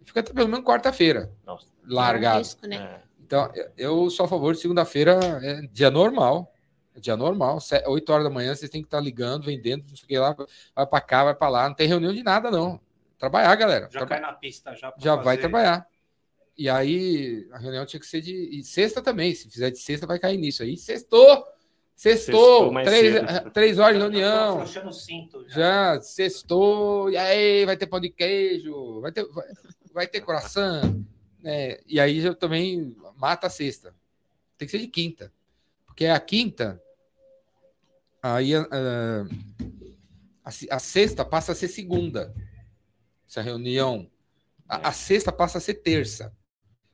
Fica 0.05 0.21
até 0.21 0.33
pelo 0.33 0.49
menos 0.49 0.65
quarta-feira 0.67 1.31
Nossa. 1.47 1.67
É 1.67 1.91
um 1.91 1.95
largado. 1.95 2.39
risco, 2.39 2.67
né? 2.67 2.77
É. 2.77 3.03
Então, 3.25 3.51
eu- 3.79 4.11
sou 4.11 4.27
a 4.27 4.29
favor 4.29 4.53
de 4.55 4.61
segunda-feira, 4.61 5.19
é 5.43 5.63
dia 5.73 5.91
normal. 5.91 6.53
É 6.95 7.01
dia 7.01 7.17
normal, 7.17 7.59
8 7.87 8.13
horas 8.13 8.25
da 8.25 8.29
manhã, 8.31 8.55
vocês 8.55 8.71
têm 8.71 8.83
que 8.83 8.87
estar 8.87 9.01
ligando, 9.01 9.45
vendendo, 9.47 9.83
não 9.89 9.97
sei 9.97 10.05
o 10.05 10.09
que 10.09 10.19
lá, 10.19 10.37
vai 10.77 10.87
para 10.87 11.01
cá, 11.01 11.25
vai 11.25 11.35
para 11.35 11.49
lá, 11.49 11.67
não 11.69 11.75
tem 11.75 11.89
reunião 11.89 12.13
de 12.13 12.23
nada, 12.23 12.51
não. 12.51 12.79
Trabalhar, 13.17 13.55
galera. 13.57 13.85
Já 13.85 14.01
Traba- 14.01 14.09
cai 14.09 14.21
na 14.21 14.33
pista 14.35 14.75
já. 14.75 14.93
já 14.99 15.15
vai 15.17 15.25
fazer. 15.25 15.39
trabalhar. 15.41 15.87
E 16.59 16.69
aí, 16.69 17.49
a 17.51 17.57
reunião 17.57 17.87
tinha 17.87 17.99
que 17.99 18.05
ser 18.07 18.21
de. 18.21 18.35
E 18.35 18.63
sexta 18.63 19.01
também, 19.01 19.35
se 19.35 19.49
fizer 19.49 19.71
de 19.71 19.79
sexta, 19.79 20.07
vai 20.07 20.19
cair 20.19 20.37
nisso 20.37 20.63
aí. 20.63 20.77
Sextou! 20.77 21.47
Sextou 21.95 22.73
Três, 22.83 23.15
cedo. 23.15 23.51
três 23.51 23.79
horas 23.79 23.95
de 23.95 24.01
reunião. 24.01 24.67
cinto. 24.93 25.45
Já. 25.49 25.95
Já, 25.95 26.01
sextou, 26.03 27.11
e 27.11 27.17
aí 27.17 27.65
vai 27.65 27.77
ter 27.77 27.87
pão 27.87 28.01
de 28.01 28.11
queijo, 28.11 29.01
vai 29.01 29.13
ter, 29.13 29.25
vai, 29.27 29.47
vai 29.93 30.07
ter 30.07 30.21
coração, 30.21 31.05
né? 31.41 31.79
E 31.87 32.01
aí 32.01 32.21
já 32.21 32.35
também 32.35 32.97
mata 33.17 33.47
a 33.47 33.51
sexta. 33.51 33.95
Tem 34.59 34.67
que 34.67 34.73
ser 34.73 34.79
de 34.79 34.89
quinta. 34.89 35.33
Porque 35.87 36.07
a 36.07 36.19
quinta, 36.19 36.83
aí 38.23 38.55
ah, 38.55 39.25
a, 40.45 40.51
a 40.77 40.79
sexta 40.79 41.25
passa 41.25 41.53
a 41.53 41.55
ser 41.55 41.69
segunda. 41.69 42.35
Se 43.27 43.39
a 43.39 43.43
reunião. 43.43 44.11
A, 44.69 44.89
a 44.89 44.93
sexta 44.93 45.31
passa 45.31 45.59
a 45.59 45.61
ser 45.61 45.75
terça. 45.75 46.35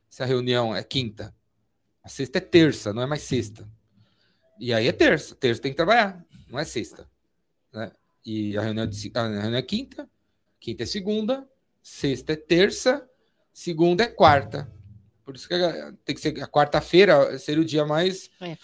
Se 0.08 0.22
a 0.22 0.26
reunião 0.26 0.74
é 0.74 0.82
quinta. 0.82 1.34
A 2.02 2.08
sexta 2.08 2.38
é 2.38 2.40
terça, 2.40 2.92
não 2.92 3.02
é 3.02 3.06
mais 3.06 3.22
sexta. 3.22 3.68
E 4.58 4.72
aí 4.72 4.88
é 4.88 4.92
terça. 4.92 5.34
Terça 5.34 5.62
tem 5.62 5.72
que 5.72 5.76
trabalhar, 5.76 6.24
não 6.48 6.58
é 6.58 6.64
sexta. 6.64 7.08
Né? 7.72 7.90
E 8.24 8.56
a 8.56 8.62
reunião, 8.62 8.86
de, 8.86 9.10
a 9.14 9.22
reunião 9.28 9.54
é 9.54 9.62
quinta, 9.62 10.08
quinta 10.60 10.82
é 10.82 10.86
segunda, 10.86 11.48
sexta 11.82 12.32
é 12.32 12.36
terça, 12.36 13.08
segunda 13.52 14.04
é 14.04 14.08
quarta. 14.08 14.70
Por 15.24 15.34
isso 15.36 15.46
que 15.46 15.54
a- 15.54 15.92
tem 16.04 16.14
que 16.14 16.20
ser 16.20 16.42
a 16.42 16.46
quarta-feira 16.46 17.38
seria 17.38 17.62
o 17.62 17.64
dia 17.64 17.84
mais, 17.84 18.30
É, 18.40 18.56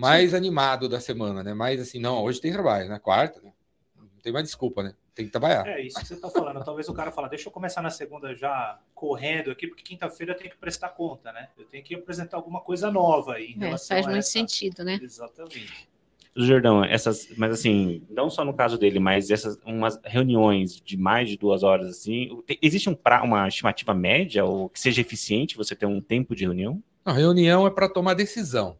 mais 0.00 0.32
animado 0.34 0.88
da 0.88 1.00
semana, 1.00 1.42
né? 1.42 1.52
Mais 1.54 1.80
assim, 1.80 1.98
não, 1.98 2.22
hoje 2.22 2.40
tem 2.40 2.52
trabalho, 2.52 2.88
né? 2.88 2.98
Quarta, 2.98 3.40
né? 3.42 3.52
não 3.96 4.08
tem 4.22 4.32
mais 4.32 4.44
desculpa, 4.44 4.82
né? 4.82 4.94
Tem 5.18 5.26
que 5.26 5.32
trabalhar. 5.32 5.66
É 5.66 5.80
isso 5.80 5.98
que 5.98 6.06
você 6.06 6.14
está 6.14 6.30
falando. 6.30 6.62
Talvez 6.64 6.88
o 6.88 6.94
cara 6.94 7.10
fala, 7.10 7.28
deixa 7.28 7.48
eu 7.48 7.52
começar 7.52 7.82
na 7.82 7.90
segunda 7.90 8.36
já 8.36 8.78
correndo 8.94 9.50
aqui, 9.50 9.66
porque 9.66 9.82
quinta-feira 9.82 10.32
eu 10.32 10.36
tenho 10.38 10.48
que 10.50 10.56
prestar 10.56 10.90
conta, 10.90 11.32
né? 11.32 11.48
Eu 11.58 11.64
tenho 11.64 11.82
que 11.82 11.92
apresentar 11.96 12.36
alguma 12.36 12.60
coisa 12.60 12.88
nova 12.88 13.32
aí. 13.34 13.46
em 13.50 13.56
É, 13.56 13.64
relação 13.66 13.96
faz 13.96 14.06
a 14.06 14.10
muito 14.10 14.18
essa- 14.20 14.30
sentido, 14.30 14.84
né? 14.84 14.96
Exatamente. 15.02 15.88
Jordão, 16.36 16.84
essas, 16.84 17.26
mas 17.36 17.50
assim, 17.52 18.06
não 18.08 18.30
só 18.30 18.44
no 18.44 18.54
caso 18.54 18.78
dele, 18.78 19.00
mas 19.00 19.28
essas 19.28 19.58
umas 19.66 19.98
reuniões 20.04 20.80
de 20.80 20.96
mais 20.96 21.28
de 21.28 21.36
duas 21.36 21.64
horas 21.64 21.88
assim, 21.88 22.40
te- 22.46 22.60
existe 22.62 22.88
um 22.88 22.94
pra, 22.94 23.24
uma 23.24 23.48
estimativa 23.48 23.92
média 23.92 24.44
ou 24.44 24.68
que 24.68 24.78
seja 24.78 25.00
eficiente 25.00 25.56
você 25.56 25.74
ter 25.74 25.86
um 25.86 26.00
tempo 26.00 26.36
de 26.36 26.44
reunião? 26.44 26.80
A 27.04 27.12
reunião 27.12 27.66
é 27.66 27.70
para 27.70 27.88
tomar 27.88 28.14
decisão. 28.14 28.78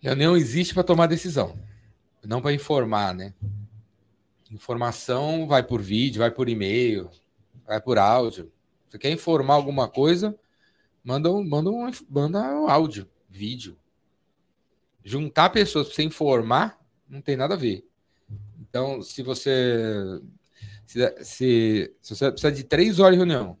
Reunião 0.00 0.34
existe 0.38 0.72
para 0.72 0.82
tomar 0.84 1.06
decisão, 1.06 1.54
não 2.24 2.40
para 2.40 2.54
informar, 2.54 3.14
né? 3.14 3.34
Informação 4.50 5.46
vai 5.46 5.62
por 5.62 5.80
vídeo, 5.80 6.18
vai 6.18 6.30
por 6.30 6.48
e-mail, 6.48 7.10
vai 7.66 7.80
por 7.80 7.98
áudio. 7.98 8.52
Você 8.88 8.98
quer 8.98 9.10
informar 9.12 9.54
alguma 9.54 9.88
coisa, 9.88 10.36
manda 11.04 11.30
um, 11.30 11.46
manda 11.46 11.70
um, 11.70 11.90
manda 12.08 12.40
um 12.54 12.68
áudio, 12.68 13.08
vídeo. 13.28 13.78
Juntar 15.04 15.50
pessoas 15.50 15.86
para 15.86 15.94
você 15.94 16.02
informar 16.02 16.78
não 17.08 17.20
tem 17.20 17.36
nada 17.36 17.54
a 17.54 17.56
ver. 17.56 17.86
Então, 18.60 19.02
se 19.02 19.22
você 19.22 20.20
se, 20.90 21.24
se, 21.24 21.96
se 22.02 22.16
você 22.16 22.32
precisa 22.32 22.52
de 22.52 22.64
três 22.64 22.98
horas 22.98 23.12
de 23.12 23.18
reunião, 23.18 23.56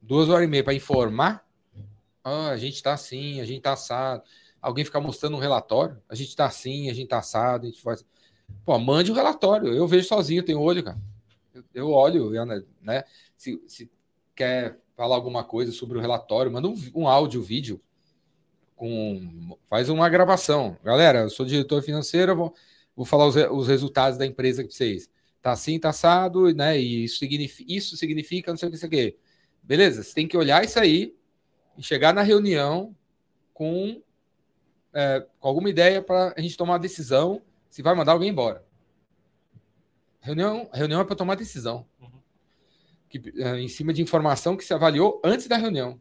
duas 0.00 0.28
horas 0.28 0.46
e 0.46 0.50
meia 0.50 0.62
para 0.62 0.74
informar, 0.74 1.44
ah, 2.22 2.50
a 2.50 2.56
gente 2.56 2.74
está 2.74 2.92
assim, 2.92 3.40
a 3.40 3.44
gente 3.44 3.58
está 3.58 3.72
assado. 3.72 4.22
Alguém 4.60 4.84
ficar 4.84 5.00
mostrando 5.00 5.36
um 5.36 5.40
relatório, 5.40 6.00
a 6.08 6.14
gente 6.14 6.28
está 6.28 6.46
assim, 6.46 6.88
a 6.88 6.94
gente 6.94 7.04
está 7.04 7.18
assado, 7.18 7.66
a 7.66 7.70
gente 7.70 7.82
faz. 7.82 8.04
Pô, 8.64 8.78
mande 8.78 9.12
o 9.12 9.14
relatório. 9.14 9.72
Eu 9.72 9.86
vejo 9.86 10.08
sozinho, 10.08 10.42
tenho 10.42 10.60
olho, 10.60 10.82
cara. 10.82 10.98
Eu, 11.54 11.64
eu 11.74 11.90
olho, 11.90 12.34
eu, 12.34 12.44
né? 12.82 13.04
Se, 13.36 13.62
se 13.68 13.90
quer 14.34 14.78
falar 14.96 15.14
alguma 15.14 15.44
coisa 15.44 15.70
sobre 15.70 15.98
o 15.98 16.00
relatório, 16.00 16.50
manda 16.50 16.68
um, 16.68 16.74
um 16.94 17.08
áudio, 17.08 17.42
vídeo. 17.42 17.80
Com, 18.74 19.56
faz 19.68 19.88
uma 19.88 20.08
gravação. 20.08 20.76
Galera, 20.82 21.20
eu 21.20 21.30
sou 21.30 21.46
diretor 21.46 21.82
financeiro, 21.82 22.36
vou, 22.36 22.54
vou 22.94 23.06
falar 23.06 23.26
os, 23.26 23.36
os 23.36 23.68
resultados 23.68 24.18
da 24.18 24.26
empresa 24.26 24.62
para 24.62 24.72
vocês. 24.72 25.08
Tá 25.40 25.52
assim, 25.52 25.78
tá 25.78 25.90
assado, 25.90 26.52
né? 26.52 26.78
E 26.78 27.04
isso 27.04 27.18
significa, 27.18 27.72
isso 27.72 27.96
significa 27.96 28.50
não 28.50 28.58
sei 28.58 28.68
o 28.68 28.70
que, 28.70 28.76
isso 28.76 28.86
aqui. 28.86 29.16
Beleza? 29.62 30.02
Você 30.02 30.14
tem 30.14 30.26
que 30.26 30.36
olhar 30.36 30.64
isso 30.64 30.78
aí 30.78 31.14
e 31.78 31.82
chegar 31.82 32.12
na 32.12 32.22
reunião 32.22 32.94
com, 33.54 34.02
é, 34.92 35.24
com 35.38 35.48
alguma 35.48 35.70
ideia 35.70 36.02
para 36.02 36.34
a 36.36 36.40
gente 36.40 36.56
tomar 36.56 36.74
uma 36.74 36.78
decisão 36.78 37.40
se 37.68 37.82
vai 37.82 37.94
mandar 37.94 38.12
alguém 38.12 38.30
embora. 38.30 38.64
Reunião, 40.20 40.68
reunião 40.72 41.00
é 41.00 41.04
para 41.04 41.16
tomar 41.16 41.36
decisão. 41.36 41.86
Que, 43.08 43.22
é, 43.36 43.60
em 43.60 43.68
cima 43.68 43.92
de 43.92 44.02
informação 44.02 44.56
que 44.56 44.64
se 44.64 44.74
avaliou 44.74 45.20
antes 45.24 45.46
da 45.46 45.56
reunião. 45.56 46.00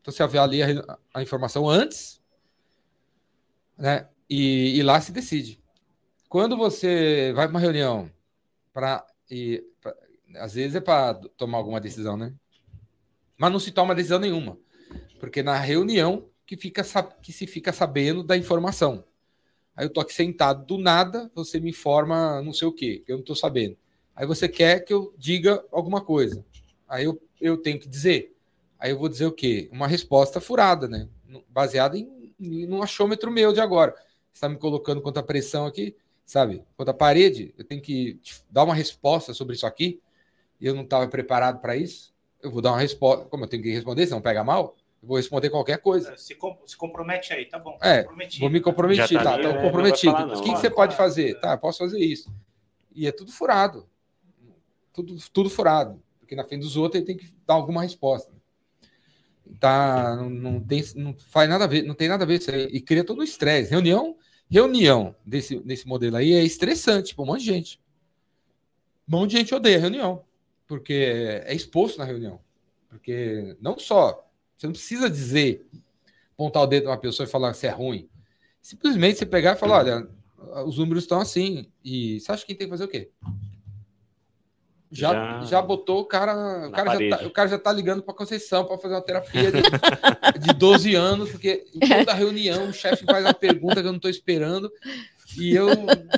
Então 0.00 0.12
você 0.12 0.22
avalia 0.22 0.84
a, 0.86 0.98
a 1.14 1.22
informação 1.22 1.68
antes, 1.68 2.22
né? 3.76 4.08
E, 4.28 4.76
e 4.76 4.82
lá 4.82 5.00
se 5.00 5.12
decide. 5.12 5.62
Quando 6.28 6.56
você 6.56 7.32
vai 7.34 7.46
para 7.46 7.54
uma 7.54 7.60
reunião 7.60 8.10
para 8.72 9.06
às 10.36 10.54
vezes 10.54 10.76
é 10.76 10.80
para 10.80 11.14
tomar 11.36 11.58
alguma 11.58 11.80
decisão, 11.80 12.16
né? 12.16 12.34
Mas 13.38 13.52
não 13.52 13.58
se 13.58 13.72
toma 13.72 13.94
decisão 13.94 14.18
nenhuma, 14.18 14.58
porque 15.18 15.42
na 15.42 15.58
reunião 15.58 16.28
que 16.44 16.56
fica 16.56 16.82
que 17.22 17.32
se 17.32 17.46
fica 17.46 17.72
sabendo 17.72 18.22
da 18.22 18.36
informação. 18.36 19.04
Aí 19.76 19.84
eu 19.84 19.90
tô 19.90 20.00
aqui 20.00 20.14
sentado 20.14 20.64
do 20.64 20.78
nada, 20.78 21.30
você 21.34 21.60
me 21.60 21.70
informa 21.70 22.40
não 22.40 22.52
sei 22.52 22.66
o 22.66 22.72
quê, 22.72 23.02
que 23.04 23.12
eu 23.12 23.18
não 23.18 23.24
tô 23.24 23.34
sabendo. 23.34 23.76
Aí 24.14 24.26
você 24.26 24.48
quer 24.48 24.80
que 24.80 24.92
eu 24.92 25.12
diga 25.18 25.62
alguma 25.70 26.00
coisa. 26.00 26.42
Aí 26.88 27.04
eu, 27.04 27.20
eu 27.38 27.58
tenho 27.58 27.78
que 27.78 27.86
dizer. 27.86 28.34
Aí 28.78 28.90
eu 28.90 28.98
vou 28.98 29.08
dizer 29.08 29.26
o 29.26 29.32
quê? 29.32 29.68
Uma 29.70 29.86
resposta 29.86 30.40
furada, 30.40 30.88
né? 30.88 31.08
Baseada 31.50 31.98
em, 31.98 32.34
em 32.40 32.66
um 32.72 32.82
achômetro 32.82 33.30
meu 33.30 33.52
de 33.52 33.60
agora. 33.60 33.92
Você 33.92 34.38
está 34.38 34.48
me 34.48 34.56
colocando 34.56 35.02
contra 35.02 35.20
a 35.20 35.26
pressão 35.26 35.66
aqui, 35.66 35.94
sabe? 36.24 36.62
Contra 36.78 36.92
a 36.92 36.96
parede. 36.96 37.54
Eu 37.58 37.64
tenho 37.64 37.82
que 37.82 38.18
dar 38.50 38.64
uma 38.64 38.74
resposta 38.74 39.34
sobre 39.34 39.54
isso 39.54 39.66
aqui. 39.66 40.00
E 40.58 40.66
eu 40.66 40.74
não 40.74 40.84
estava 40.84 41.06
preparado 41.08 41.60
para 41.60 41.76
isso. 41.76 42.14
Eu 42.42 42.50
vou 42.50 42.62
dar 42.62 42.72
uma 42.72 42.80
resposta. 42.80 43.26
Como 43.26 43.44
eu 43.44 43.48
tenho 43.48 43.62
que 43.62 43.72
responder, 43.72 44.06
se 44.06 44.12
não 44.12 44.22
pega 44.22 44.42
mal, 44.42 44.74
vou 45.06 45.16
responder 45.16 45.48
qualquer 45.50 45.78
coisa. 45.78 46.16
Se, 46.16 46.34
com- 46.34 46.58
se 46.66 46.76
compromete 46.76 47.32
aí, 47.32 47.46
tá 47.46 47.58
bom. 47.58 47.78
É. 47.82 48.04
Vou 48.38 48.50
me 48.50 48.60
comprometer, 48.60 49.06
Já 49.06 49.22
tá 49.22 49.38
tá? 49.38 49.38
né? 49.38 49.62
Comprometido. 49.62 50.12
falar, 50.12 50.36
O 50.36 50.42
que, 50.42 50.52
que 50.52 50.58
você 50.58 50.68
pode 50.70 50.96
fazer? 50.96 51.38
Tá, 51.40 51.56
posso 51.56 51.78
fazer 51.78 51.98
isso. 52.00 52.30
E 52.94 53.06
é 53.06 53.12
tudo 53.12 53.30
furado. 53.32 53.88
Tudo, 54.92 55.16
tudo 55.32 55.48
furado. 55.48 56.02
Porque 56.18 56.34
na 56.34 56.44
frente 56.44 56.62
dos 56.62 56.76
outros 56.76 56.96
ele 56.98 57.06
tem 57.06 57.16
que 57.16 57.32
dar 57.46 57.54
alguma 57.54 57.82
resposta. 57.82 58.32
Tá, 59.60 60.16
não, 60.16 60.28
não 60.28 60.60
tem, 60.60 60.82
não 60.96 61.14
faz 61.14 61.48
nada 61.48 61.64
a 61.64 61.68
ver, 61.68 61.82
não 61.84 61.94
tem 61.94 62.08
nada 62.08 62.24
a 62.24 62.26
ver 62.26 62.40
isso 62.40 62.50
aí. 62.50 62.64
E 62.66 62.80
cria 62.80 63.04
todo 63.04 63.20
o 63.20 63.24
estresse. 63.24 63.70
Reunião, 63.70 64.16
reunião 64.50 65.14
desse, 65.24 65.60
desse 65.60 65.86
modelo 65.86 66.16
aí 66.16 66.32
é 66.32 66.42
estressante 66.42 67.14
para 67.14 67.22
um 67.22 67.28
monte 67.28 67.40
de 67.40 67.46
gente. 67.46 67.80
Um 69.08 69.16
monte 69.18 69.30
de 69.30 69.36
gente 69.38 69.54
odeia 69.54 69.78
reunião. 69.78 70.24
Porque 70.66 71.42
é 71.46 71.54
exposto 71.54 71.98
na 71.98 72.04
reunião. 72.04 72.40
Porque 72.88 73.56
não 73.60 73.78
só, 73.78 74.25
você 74.56 74.66
não 74.66 74.72
precisa 74.72 75.08
dizer, 75.10 75.66
apontar 76.34 76.62
o 76.62 76.66
dedo 76.66 76.84
numa 76.84 76.96
pessoa 76.98 77.26
e 77.26 77.30
falar 77.30 77.52
que 77.52 77.58
você 77.58 77.66
é 77.66 77.70
ruim. 77.70 78.08
Simplesmente 78.60 79.18
você 79.18 79.26
pegar 79.26 79.52
e 79.52 79.56
falar, 79.56 79.78
olha, 79.78 80.08
os 80.66 80.78
números 80.78 81.04
estão 81.04 81.20
assim. 81.20 81.66
E 81.84 82.18
você 82.20 82.32
acha 82.32 82.44
que 82.46 82.54
tem 82.54 82.66
que 82.66 82.70
fazer 82.70 82.84
o 82.84 82.88
quê? 82.88 83.10
Já, 84.90 85.12
Já- 85.12 85.46
já, 85.46 85.62
botou 85.62 86.00
o 86.00 86.04
cara. 86.04 86.68
O 86.68 86.70
cara, 86.72 86.90
já 86.92 86.98
tá, 87.10 87.26
o 87.26 87.30
cara 87.30 87.48
já 87.48 87.58
tá 87.58 87.72
ligando 87.72 88.02
para 88.02 88.14
Conceição 88.14 88.64
para 88.64 88.78
fazer 88.78 88.94
uma 88.94 89.02
terapia 89.02 89.50
de, 89.52 89.58
de 90.40 90.54
12 90.54 90.94
anos, 90.94 91.30
porque 91.30 91.64
em 91.74 91.80
toda 91.80 92.14
reunião 92.14 92.68
o 92.68 92.72
chefe 92.72 93.04
faz 93.04 93.24
uma 93.24 93.34
pergunta 93.34 93.74
que 93.74 93.80
eu 93.80 93.92
não 93.92 93.96
estou 93.96 94.10
esperando. 94.10 94.70
E 95.36 95.52
eu, 95.54 95.68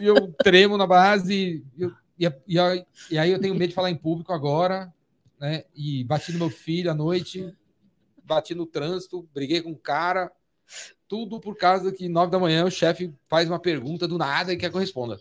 eu 0.03 0.33
tremo 0.45 0.77
na 0.77 0.87
base. 0.87 1.65
E, 1.77 1.83
eu- 1.83 1.93
e, 2.19 2.31
e 2.47 2.59
aí- 2.59 2.85
e 3.11 3.19
aí 3.19 3.31
eu 3.31 3.41
tenho 3.41 3.55
medo 3.55 3.71
de 3.71 3.75
falar 3.75 3.91
em 3.91 3.97
público 3.97 4.33
agora. 4.33 4.93
Né? 5.41 5.65
E 5.75 6.05
bati 6.05 6.33
no 6.33 6.39
meu 6.39 6.51
filho 6.51 6.91
à 6.91 6.95
noite, 6.95 7.55
bati 8.29 8.55
no 8.55 8.67
trânsito, 8.67 9.29
briguei 9.35 9.61
com 9.63 9.71
um 9.71 9.75
cara. 9.75 10.31
Tudo 11.09 11.41
por 11.41 11.57
causa 11.57 11.91
que 11.91 12.09
nove 12.09 12.31
da 12.31 12.39
manhã 12.39 12.65
o 12.67 12.71
chefe 12.71 13.13
faz 13.27 13.49
uma 13.49 13.59
pergunta 13.59 14.07
do 14.07 14.19
nada 14.19 14.53
e 14.53 14.57
quer 14.57 14.69
que 14.71 14.77
eu 14.77 14.81
responda. 14.81 15.19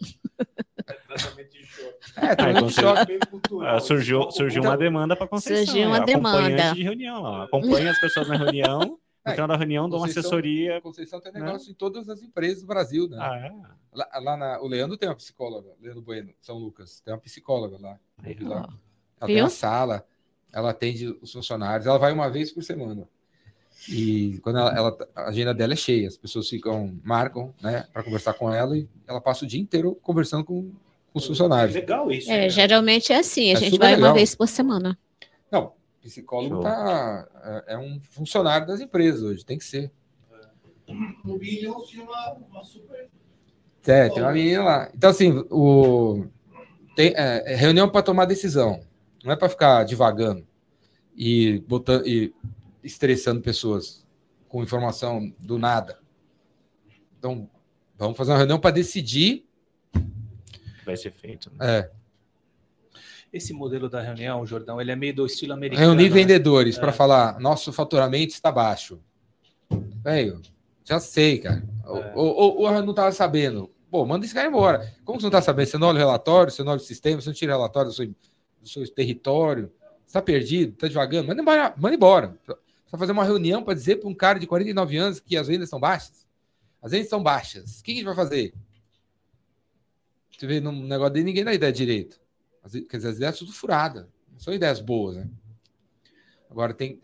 Tratamento 1.05 1.51
de 1.51 1.65
choque. 1.65 1.97
É, 2.17 2.69
choque. 2.69 3.19
Cultural. 3.29 3.75
Ah, 3.75 3.79
surgiu, 3.79 4.29
surgiu 4.31 4.61
uma 4.61 4.77
demanda 4.77 5.15
para 5.15 5.27
Conceição. 5.27 5.65
Surgiu 5.65 5.87
uma 5.87 5.97
é 5.97 6.05
demanda. 6.05 6.73
de 6.73 6.83
reunião. 6.83 7.21
Ó. 7.23 7.41
Acompanha 7.43 7.91
as 7.91 7.99
pessoas 7.99 8.27
na 8.27 8.35
reunião. 8.35 8.79
No 9.25 9.31
É, 9.31 9.31
final 9.33 9.47
da 9.47 9.57
reunião, 9.57 9.89
dou 9.89 9.99
uma 9.99 10.07
assessoria. 10.07 10.79
Conceição 10.81 11.19
tem 11.19 11.31
Né? 11.33 11.41
negócio 11.41 11.69
em 11.71 11.73
todas 11.73 12.07
as 12.09 12.21
empresas 12.21 12.61
do 12.61 12.67
Brasil, 12.67 13.09
né? 13.09 13.17
Ah, 13.19 13.37
é? 13.37 13.51
Lá, 13.93 14.09
lá 14.21 14.37
na, 14.37 14.61
o 14.61 14.67
Leandro 14.67 14.97
tem 14.97 15.09
uma 15.09 15.15
psicóloga, 15.15 15.69
Leandro 15.81 16.01
Bueno, 16.01 16.33
São 16.41 16.57
Lucas, 16.57 17.01
tem 17.01 17.13
uma 17.13 17.19
psicóloga 17.19 17.77
lá. 17.77 17.99
Aí, 18.23 18.37
lá. 18.39 18.69
Ela 19.19 19.27
tem 19.27 19.35
Viu? 19.35 19.45
a 19.45 19.49
sala, 19.49 20.05
ela 20.53 20.69
atende 20.71 21.07
os 21.21 21.31
funcionários, 21.31 21.85
ela 21.87 21.97
vai 21.99 22.11
uma 22.11 22.29
vez 22.29 22.51
por 22.51 22.63
semana. 22.63 23.07
E 23.89 24.39
quando 24.43 24.57
ela, 24.59 24.75
ela- 24.75 24.97
a 25.15 25.29
agenda 25.29 25.53
dela 25.53 25.73
é 25.73 25.75
cheia, 25.75 26.07
as 26.07 26.17
pessoas 26.17 26.49
ficam, 26.49 26.99
marcam, 27.03 27.53
né, 27.61 27.85
para 27.93 28.03
conversar 28.03 28.33
com 28.33 28.51
ela 28.53 28.77
e 28.77 28.87
ela 29.07 29.21
passa 29.21 29.45
o 29.45 29.47
dia 29.47 29.61
inteiro 29.61 29.95
conversando 30.01 30.43
com, 30.43 30.63
com 31.13 31.19
os 31.19 31.23
É 31.23 31.27
funcionários. 31.27 31.75
legal 31.75 32.11
isso. 32.11 32.29
É, 32.31 32.41
né? 32.41 32.49
geralmente 32.49 33.13
é 33.13 33.17
assim, 33.19 33.49
a 33.51 33.53
É 33.53 33.55
gente 33.57 33.77
vai 33.77 33.93
legal. 33.95 34.09
uma 34.09 34.13
vez 34.15 34.35
por 34.35 34.47
semana. 34.47 34.97
Não, 35.51 35.73
psicólogo 36.01 36.61
tá, 36.63 37.27
é, 37.67 37.73
é 37.75 37.77
um 37.77 37.99
funcionário 38.01 38.65
das 38.67 38.81
empresas 38.81 39.21
hoje, 39.21 39.45
tem 39.45 39.57
que 39.57 39.65
ser. 39.65 39.91
No 41.23 41.37
Billions 41.37 41.87
tinha 41.87 42.03
uma, 42.03 42.33
uma 42.33 42.63
super. 42.63 43.09
É, 43.85 44.09
tem 44.09 44.21
uma 44.21 44.31
menina 44.33 44.63
lá. 44.63 44.91
Então, 44.93 45.09
assim, 45.09 45.45
o, 45.49 46.25
tem, 46.95 47.13
é, 47.15 47.53
é 47.53 47.55
reunião 47.55 47.89
para 47.89 48.01
tomar 48.01 48.25
decisão, 48.25 48.81
não 49.23 49.31
é 49.31 49.35
para 49.35 49.49
ficar 49.49 49.83
divagando 49.83 50.45
e, 51.15 51.59
botando, 51.67 52.05
e 52.07 52.33
estressando 52.83 53.41
pessoas 53.41 54.05
com 54.47 54.63
informação 54.63 55.33
do 55.39 55.57
nada. 55.57 55.99
Então, 57.17 57.49
vamos 57.97 58.17
fazer 58.17 58.31
uma 58.31 58.37
reunião 58.37 58.59
para 58.59 58.71
decidir. 58.71 59.45
Vai 60.85 60.95
ser 60.95 61.11
feito. 61.11 61.51
né? 61.57 61.79
É, 61.79 61.91
Esse 63.33 63.51
modelo 63.53 63.89
da 63.89 64.01
reunião, 64.01 64.45
Jordão, 64.45 64.79
ele 64.79 64.91
é 64.91 64.95
meio 64.95 65.13
do 65.13 65.25
estilo 65.25 65.53
americano. 65.53 65.85
reunir 65.87 66.09
né? 66.09 66.15
vendedores 66.15 66.77
para 66.77 66.89
É. 66.89 66.93
falar: 66.93 67.39
nosso 67.39 67.73
faturamento 67.73 68.33
está 68.33 68.51
baixo. 68.51 68.99
Velho, 70.01 70.41
já 70.85 70.99
sei, 70.99 71.39
cara. 71.39 71.61
É. 71.83 72.13
Ou, 72.15 72.27
ou, 72.35 72.57
ou 72.61 72.67
eu 72.73 72.81
não 72.83 72.91
estava 72.91 73.11
sabendo. 73.11 73.69
Pô, 73.91 74.05
manda 74.05 74.25
esse 74.25 74.33
cara 74.33 74.47
embora. 74.47 74.93
Como 75.03 75.19
você 75.19 75.23
não 75.25 75.29
está 75.29 75.41
sabendo? 75.41 75.67
Você 75.67 75.77
não 75.77 75.87
olha 75.87 75.95
o 75.95 75.99
relatório, 75.99 76.51
você 76.51 76.63
não 76.63 76.71
olha 76.71 76.81
o 76.81 76.83
sistema, 76.83 77.19
você 77.21 77.27
não 77.29 77.33
tira 77.33 77.53
relatório 77.53 77.89
do 77.89 77.95
seu, 77.95 78.13
do 78.67 78.73
seu 78.73 78.93
território. 78.93 79.71
Está 80.05 80.21
perdido, 80.21 80.73
está 80.73 80.87
devagando. 80.87 81.27
Manda 81.27 81.41
embora. 81.41 81.73
Manda 81.77 81.95
embora. 81.95 82.37
Vai 82.91 82.99
fazer 82.99 83.11
uma 83.11 83.23
reunião 83.23 83.63
para 83.63 83.73
dizer 83.73 83.97
para 83.97 84.09
um 84.09 84.13
cara 84.13 84.39
de 84.39 84.47
49 84.47 84.97
anos 84.97 85.19
que 85.19 85.35
as 85.35 85.47
vendas 85.47 85.69
são 85.69 85.79
baixas? 85.79 86.25
As 86.81 86.91
vendas 86.91 87.09
são 87.09 87.21
baixas. 87.21 87.79
O 87.79 87.83
que 87.83 87.91
a 87.91 87.95
gente 87.95 88.05
vai 88.05 88.15
fazer? 88.15 88.53
Você 90.31 90.45
vê 90.45 90.59
num 90.59 90.85
negócio 90.85 91.13
dele, 91.13 91.25
ninguém 91.25 91.43
dá 91.43 91.53
ideia 91.53 91.71
direito. 91.71 92.19
As, 92.63 92.71
quer 92.71 92.97
dizer, 92.97 93.09
as 93.09 93.15
ideias 93.17 93.37
são 93.37 93.47
tudo 93.47 93.57
furadas. 93.57 94.05
Não 94.31 94.39
são 94.39 94.53
ideias 94.53 94.79
boas, 94.79 95.17
né? 95.17 95.27
Agora 96.49 96.73
tem, 96.73 97.01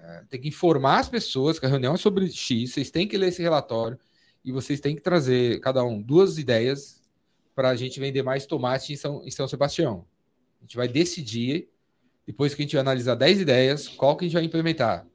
eh, 0.00 0.24
tem 0.28 0.40
que 0.40 0.48
informar 0.48 1.00
as 1.00 1.08
pessoas 1.08 1.58
que 1.58 1.66
a 1.66 1.68
reunião 1.68 1.94
é 1.94 1.96
sobre 1.96 2.30
X, 2.30 2.72
vocês 2.72 2.90
têm 2.90 3.08
que 3.08 3.16
ler 3.16 3.28
esse 3.28 3.42
relatório 3.42 3.98
e 4.44 4.52
vocês 4.52 4.78
têm 4.80 4.94
que 4.94 5.00
trazer, 5.00 5.58
cada 5.60 5.82
um, 5.82 6.00
duas 6.00 6.38
ideias 6.38 7.02
para 7.54 7.70
a 7.70 7.76
gente 7.76 7.98
vender 7.98 8.22
mais 8.22 8.46
tomate 8.46 8.92
em 8.92 8.96
São, 8.96 9.24
em 9.24 9.30
São 9.30 9.48
Sebastião. 9.48 10.06
A 10.64 10.66
gente 10.66 10.76
vai 10.78 10.88
decidir, 10.88 11.68
depois 12.26 12.54
que 12.54 12.62
a 12.62 12.64
gente 12.64 12.78
analisar 12.78 13.14
10 13.16 13.38
ideias, 13.42 13.86
qual 13.86 14.16
que 14.16 14.24
a 14.24 14.28
gente 14.28 14.34
vai 14.34 14.44
implementar. 14.44 15.06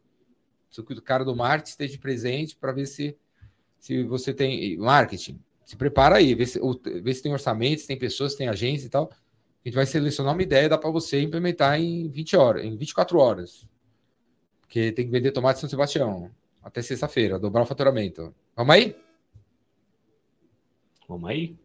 Preciso 0.67 0.85
que 0.85 0.93
o 0.93 1.01
cara 1.01 1.25
do 1.25 1.35
marketing 1.35 1.71
esteja 1.71 1.97
presente 1.97 2.55
para 2.55 2.71
ver 2.71 2.85
se, 2.85 3.17
se 3.79 4.03
você 4.03 4.31
tem. 4.31 4.77
Marketing, 4.77 5.41
se 5.65 5.75
prepara 5.75 6.17
aí, 6.17 6.35
vê 6.35 6.45
se, 6.45 6.59
o- 6.59 6.79
vê 7.01 7.11
se 7.11 7.23
tem 7.23 7.33
orçamento, 7.33 7.81
se 7.81 7.87
tem 7.87 7.97
pessoas, 7.97 8.33
se 8.33 8.37
tem 8.37 8.47
agência 8.47 8.85
e 8.85 8.89
tal. 8.89 9.09
A 9.11 9.67
gente 9.67 9.73
vai 9.73 9.87
selecionar 9.87 10.35
uma 10.35 10.43
ideia, 10.43 10.69
dá 10.69 10.77
para 10.77 10.91
você 10.91 11.19
implementar 11.19 11.79
em 11.81 12.07
20 12.09 12.37
horas, 12.37 12.63
em 12.63 12.77
24 12.77 13.17
horas. 13.17 13.67
Porque 14.61 14.91
tem 14.91 15.05
que 15.05 15.11
vender 15.11 15.31
tomate 15.31 15.57
em 15.57 15.61
São 15.61 15.69
Sebastião 15.69 16.29
até 16.61 16.79
sexta-feira, 16.83 17.39
dobrar 17.39 17.63
o 17.63 17.65
faturamento. 17.65 18.35
Vamos 18.55 18.75
aí? 18.75 18.95
Vamos 21.07 21.27
aí? 21.27 21.55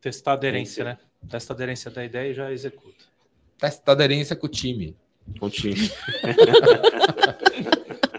Testar 0.00 0.32
a 0.32 0.34
aderência, 0.34 0.82
né? 0.82 0.98
Testa 1.28 1.52
a 1.52 1.54
aderência 1.54 1.90
da 1.90 2.04
ideia 2.04 2.30
e 2.30 2.34
já 2.34 2.50
executa. 2.52 3.04
Testa 3.58 3.92
aderência 3.92 4.34
com 4.34 4.46
o 4.46 4.50
time. 4.50 4.96
Continue. 5.38 5.76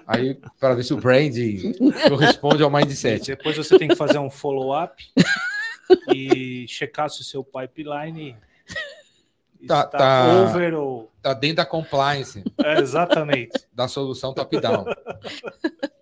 Aí, 0.07 0.35
para 0.59 0.75
ver 0.75 0.83
se 0.83 0.93
o 0.93 0.97
brand 0.97 1.33
corresponde 2.09 2.63
ao 2.63 2.69
mindset. 2.69 3.27
Depois 3.27 3.55
você 3.57 3.77
tem 3.77 3.87
que 3.87 3.95
fazer 3.95 4.19
um 4.19 4.29
follow-up 4.29 5.03
e 6.13 6.65
checar 6.67 7.09
se 7.09 7.21
o 7.21 7.23
seu 7.23 7.43
pipeline 7.43 8.35
Tá- 9.67 9.83
está 9.83 9.97
tá. 9.97 10.43
over 10.49 10.73
ou... 10.73 11.11
Tá 11.21 11.33
dentro 11.33 11.57
da 11.57 11.65
compliance 11.65 12.43
É, 12.63 12.79
exatamente. 12.79 13.51
da 13.71 13.87
solução 13.87 14.33
top-down. 14.33 14.85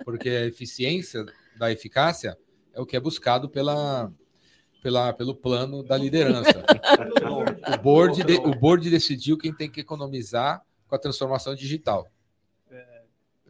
Porque 0.06 0.30
a 0.30 0.45
eficiência 0.45 1.26
da 1.58 1.72
eficácia 1.72 2.38
é 2.74 2.80
o 2.80 2.86
que 2.86 2.95
é 2.95 3.00
buscado 3.00 3.50
pela, 3.50 4.12
pela, 4.82 5.14
pelo 5.14 5.36
plano 5.36 5.84
da 5.84 5.98
liderança. 5.98 6.64
O 7.74 7.78
board, 7.82 8.24
de- 8.24 8.38
o 8.38 8.54
board 8.56 8.90
decidiu 8.90 9.38
quem 9.38 9.54
tem 9.54 9.70
que 9.70 9.80
economizar 9.82 10.64
com 10.88 10.96
a 10.96 11.00
transformação 11.00 11.54
digital. 11.56 12.08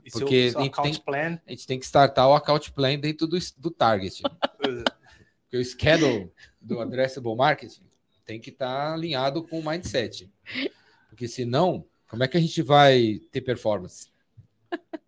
E 0.05 0.11
Porque 0.11 0.43
seu, 0.43 0.51
seu 0.51 0.59
tem- 0.61 0.69
account 0.69 0.91
tem- 0.91 1.01
plan... 1.03 1.39
A 1.45 1.51
gente 1.51 1.67
tem 1.67 1.79
que 1.79 1.85
startar 1.85 2.27
o 2.27 2.33
account 2.33 2.71
plan 2.71 2.97
dentro 2.99 3.27
do, 3.27 3.37
do 3.57 3.71
target. 3.71 4.21
Porque 4.59 5.57
o 5.57 5.63
schedule 5.65 6.31
do 6.61 6.79
addressable 6.79 7.35
marketing 7.35 7.83
tem 8.25 8.39
que 8.39 8.49
estar 8.49 8.93
alinhado 8.93 9.43
com 9.43 9.59
o 9.59 9.65
mindset. 9.65 10.29
Porque 11.09 11.27
senão, 11.27 11.85
como 12.09 12.23
é 12.23 12.27
que 12.27 12.37
a 12.37 12.41
gente 12.41 12.61
vai 12.61 13.19
ter 13.31 13.41
performance? 13.41 14.11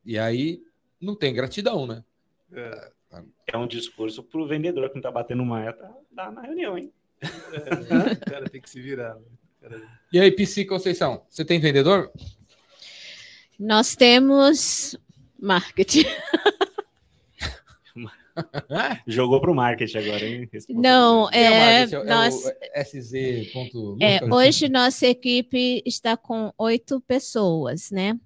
E 0.06 0.18
aí 0.18 0.62
não 1.00 1.16
tem 1.16 1.34
gratidão, 1.34 1.86
né? 1.86 2.04
É 3.48 3.58
um 3.58 3.68
discurso 3.68 4.24
para 4.24 4.42
o 4.42 4.48
vendedor 4.48 4.88
que 4.90 4.96
não 4.96 5.00
está 5.00 5.12
batendo 5.12 5.46
meta 5.46 5.90
tá 6.16 6.32
na 6.32 6.42
reunião, 6.42 6.78
hein? 6.78 6.92
O 7.24 8.30
cara 8.30 8.50
tem 8.50 8.62
que 8.62 8.70
se 8.70 8.82
virar. 8.82 9.16
né? 9.62 9.82
E 10.12 10.20
aí, 10.20 10.32
PC 10.32 10.66
Conceição, 10.66 11.26
você 11.30 11.46
tem 11.46 11.60
vendedor? 11.60 12.12
Nós 13.60 13.96
temos 13.96 14.98
marketing. 15.40 16.06
Jogou 19.06 19.40
para 19.40 19.52
o 19.52 19.56
marketing 19.56 19.98
agora, 19.98 20.26
hein? 20.26 20.50
Não, 20.70 21.26
o 21.26 21.30
é, 21.32 21.86
marketing? 21.86 22.08
nós, 22.08 22.36
o 22.36 22.52
SZ. 22.84 23.14
é, 24.00 24.34
hoje 24.34 24.70
nossa 24.70 25.08
equipe 25.08 25.84
está 25.86 26.18
com 26.18 26.52
oito 26.58 27.00
pessoas, 27.02 27.92
né? 27.92 28.18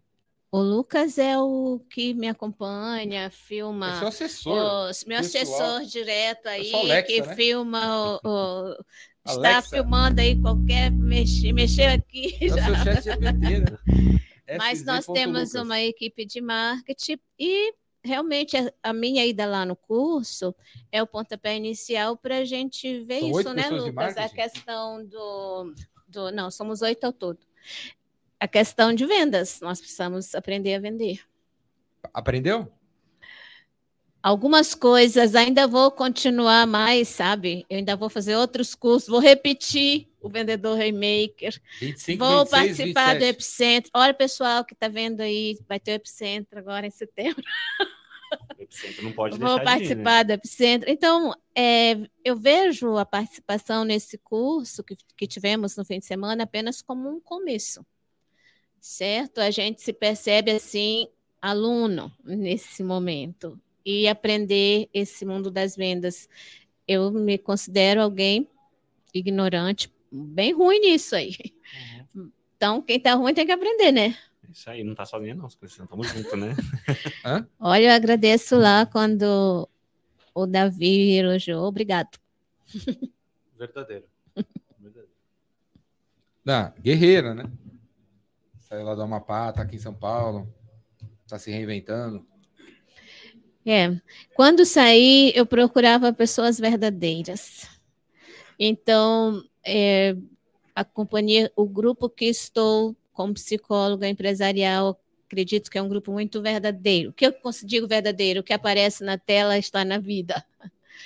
O 0.56 0.62
Lucas 0.62 1.18
é 1.18 1.38
o 1.38 1.80
que 1.89 2.14
me 2.14 2.30
acompanha, 2.30 3.30
filma 3.30 3.99
sou 3.99 4.08
assessor. 4.08 4.89
os, 4.89 5.03
meu 5.03 5.18
pessoal. 5.18 5.43
assessor 5.43 5.86
direto 5.86 6.48
aí, 6.48 6.73
Alexa, 6.73 7.03
que 7.11 7.22
né? 7.22 7.36
filma 7.36 8.19
o, 8.23 8.30
o- 8.30 8.72
está 9.27 9.49
Alexa. 9.49 9.69
filmando 9.69 10.22
aí 10.22 10.40
qualquer 10.41 10.91
mexer, 10.91 11.52
mexeu 11.52 11.90
aqui. 11.90 12.38
Eu 12.40 12.52
sou 12.57 12.76
chat 12.76 13.02
GPT, 13.03 13.60
né? 13.60 13.65
Mas 14.57 14.86
nós 14.86 15.06
temos 15.06 15.49
Lucas. 15.49 15.61
uma 15.61 15.82
equipe 15.82 16.26
de 16.26 16.40
marketing 16.40 17.19
e 17.38 17.73
realmente 18.02 18.56
a, 18.82 18.94
minha 18.94 19.26
ida 19.26 19.45
lá 19.45 19.65
no 19.65 19.76
curso 19.76 20.56
é 20.91 21.02
o 21.02 21.07
pontapé 21.07 21.57
inicial 21.57 22.15
para 22.15 22.38
a 22.38 22.45
gente 22.45 22.99
ver 23.02 23.19
São 23.22 23.40
isso, 23.41 23.53
né, 23.53 23.69
Lucas? 23.72 24.15
A 24.15 24.30
questão 24.30 25.03
do, 25.03 25.73
do. 26.07 26.32
Não, 26.32 26.49
somos 26.52 26.82
oito 26.82 27.03
ao 27.03 27.11
todo. 27.11 27.40
A 28.45 28.47
questão 28.47 28.93
de 28.93 29.07
vendas, 29.07 29.59
nós 29.59 29.80
precisamos 29.80 30.35
aprender 30.35 30.76
a 30.76 30.80
vender. 30.80 31.19
Aprendeu? 32.13 32.72
Algumas 34.22 34.76
coisas 34.76 35.34
ainda 35.34 35.65
vou 35.65 35.89
continuar 35.89 36.67
mais, 36.67 37.07
sabe? 37.07 37.65
Eu 37.67 37.80
ainda 37.80 37.95
vou 37.95 38.07
fazer 38.07 38.35
outros 38.35 38.76
cursos, 38.76 39.09
vou 39.09 39.19
repetir 39.19 40.07
o 40.22 40.30
vendedor 40.30 40.77
Remaker. 40.77 41.59
25, 41.80 42.23
Vou 42.23 42.45
26, 42.45 42.49
participar 42.51 43.15
do 43.15 43.26
27. 43.26 43.30
Epicentro. 43.30 43.91
Olha, 43.95 44.13
pessoal 44.13 44.63
que 44.63 44.76
está 44.76 44.88
vendo 44.88 45.22
aí, 45.22 45.57
vai 45.67 45.80
ter 45.80 45.93
o 45.93 45.95
Epicentro 45.95 46.59
agora 46.59 46.85
em 46.85 46.91
setembro. 46.91 47.43
Epicentro 48.59 49.05
não 49.05 49.11
pode 49.11 49.39
Vou 49.39 49.55
de 49.55 49.55
ir, 49.55 49.57
né? 49.57 49.63
participar 49.63 50.23
do 50.23 50.34
Epicentro. 50.34 50.88
Então, 50.91 51.34
é, 51.57 51.97
eu 52.23 52.38
vejo 52.38 52.95
a 52.95 53.05
participação 53.07 53.84
nesse 53.84 54.19
curso 54.19 54.84
que, 54.84 54.95
que 55.17 55.26
tivemos 55.26 55.76
no 55.76 55.84
fim 55.84 55.97
de 55.97 56.05
semana 56.05 56.43
apenas 56.43 56.80
como 56.80 57.09
um 57.09 57.19
começo, 57.19 57.84
certo? 58.80 59.39
A 59.39 59.52
gente 59.52 59.81
se 59.81 59.93
percebe 59.93 60.52
assim, 60.52 61.07
aluno 61.41 62.11
nesse 62.23 62.84
momento 62.84 63.60
e 63.85 64.07
aprender 64.07 64.89
esse 64.93 65.26
mundo 65.26 65.52
das 65.52 65.76
vendas. 65.76 66.27
Eu 66.88 67.11
me 67.11 67.38
considero 67.38 68.02
alguém 68.02 68.49
ignorante, 69.14 69.91
bem 70.11 70.53
ruim 70.53 70.80
nisso 70.80 71.15
aí. 71.15 71.35
Então, 72.56 72.81
quem 72.81 72.99
tá 72.99 73.14
ruim 73.14 73.34
tem 73.34 73.45
que 73.45 73.52
aprender, 73.52 73.91
né? 73.91 74.18
Isso 74.52 74.69
aí, 74.69 74.84
não 74.84 74.95
tá 74.95 75.06
sozinha 75.06 75.35
não, 75.35 75.43
Conceição. 75.43 75.85
Tamo 75.85 76.03
junto, 76.03 76.35
né? 76.38 76.56
Olha, 77.60 77.85
eu 77.85 77.91
agradeço 77.91 78.56
lá 78.57 78.85
quando 78.85 79.68
o 80.34 80.45
Davi 80.45 81.11
elogiou. 81.11 81.65
Obrigado. 81.65 82.18
Verdadeiro. 83.57 84.06
Não, 86.45 86.72
guerreira, 86.80 87.34
né? 87.34 87.45
Saiu 88.68 88.84
lá 88.84 88.96
do 88.96 89.04
Amapá, 89.04 89.54
tá 89.54 89.62
aqui 89.62 89.76
em 89.76 89.80
São 89.80 89.94
Paulo, 89.94 90.52
tá 91.28 91.38
se 91.38 91.52
reinventando. 91.52 92.26
É, 93.64 93.96
quando 94.34 94.66
saí, 94.66 95.32
eu 95.36 95.46
procurava 95.46 96.12
pessoas 96.12 96.60
verdadeiras. 96.60 97.68
Então, 98.58 99.44
é, 99.64 100.16
a 100.74 100.84
companhia, 100.84 101.52
o 101.56 101.66
grupo 101.68 102.10
que 102.10 102.26
estou 102.26 102.96
como 103.14 103.36
psicóloga 103.36 104.10
empresarial, 104.10 105.00
acredito 105.28 105.70
que 105.70 105.78
é 105.78 105.82
um 105.82 105.88
grupo 105.88 106.12
muito 106.12 106.42
verdadeiro. 106.42 107.12
O 107.12 107.14
que 107.14 107.28
eu 107.28 107.34
digo 107.64 107.88
verdadeiro? 107.88 108.40
O 108.40 108.44
que 108.44 108.54
aparece 108.54 109.04
na 109.04 109.18
tela 109.18 109.60
está 109.60 109.86
na 109.86 110.00
vida. 110.00 110.44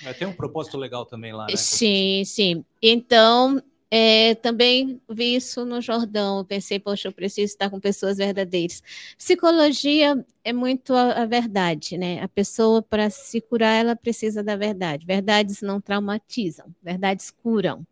É, 0.06 0.14
tem 0.14 0.26
um 0.26 0.34
propósito 0.34 0.77
legal 0.77 1.06
também 1.06 1.34
lá, 1.34 1.45
né? 1.45 1.57
Sim, 1.57 2.23
sim. 2.26 2.64
Então, 2.81 3.61
é, 3.91 4.35
também 4.35 5.01
vi 5.09 5.35
isso 5.35 5.65
no 5.65 5.81
Jordão. 5.81 6.39
Eu 6.39 6.45
pensei, 6.45 6.79
poxa, 6.79 7.07
eu 7.07 7.11
preciso 7.11 7.51
estar 7.51 7.69
com 7.69 7.79
pessoas 7.79 8.17
verdadeiras. 8.17 8.83
Psicologia 9.17 10.23
é 10.43 10.53
muito 10.53 10.93
a, 10.93 11.23
a 11.23 11.25
verdade, 11.25 11.97
né? 11.97 12.21
A 12.21 12.27
pessoa, 12.27 12.81
para 12.81 13.09
se 13.09 13.41
curar, 13.41 13.75
ela 13.75 13.95
precisa 13.95 14.43
da 14.43 14.55
verdade. 14.55 15.05
Verdades 15.05 15.61
não 15.61 15.81
traumatizam, 15.81 16.73
verdades 16.83 17.31
curam. 17.31 17.85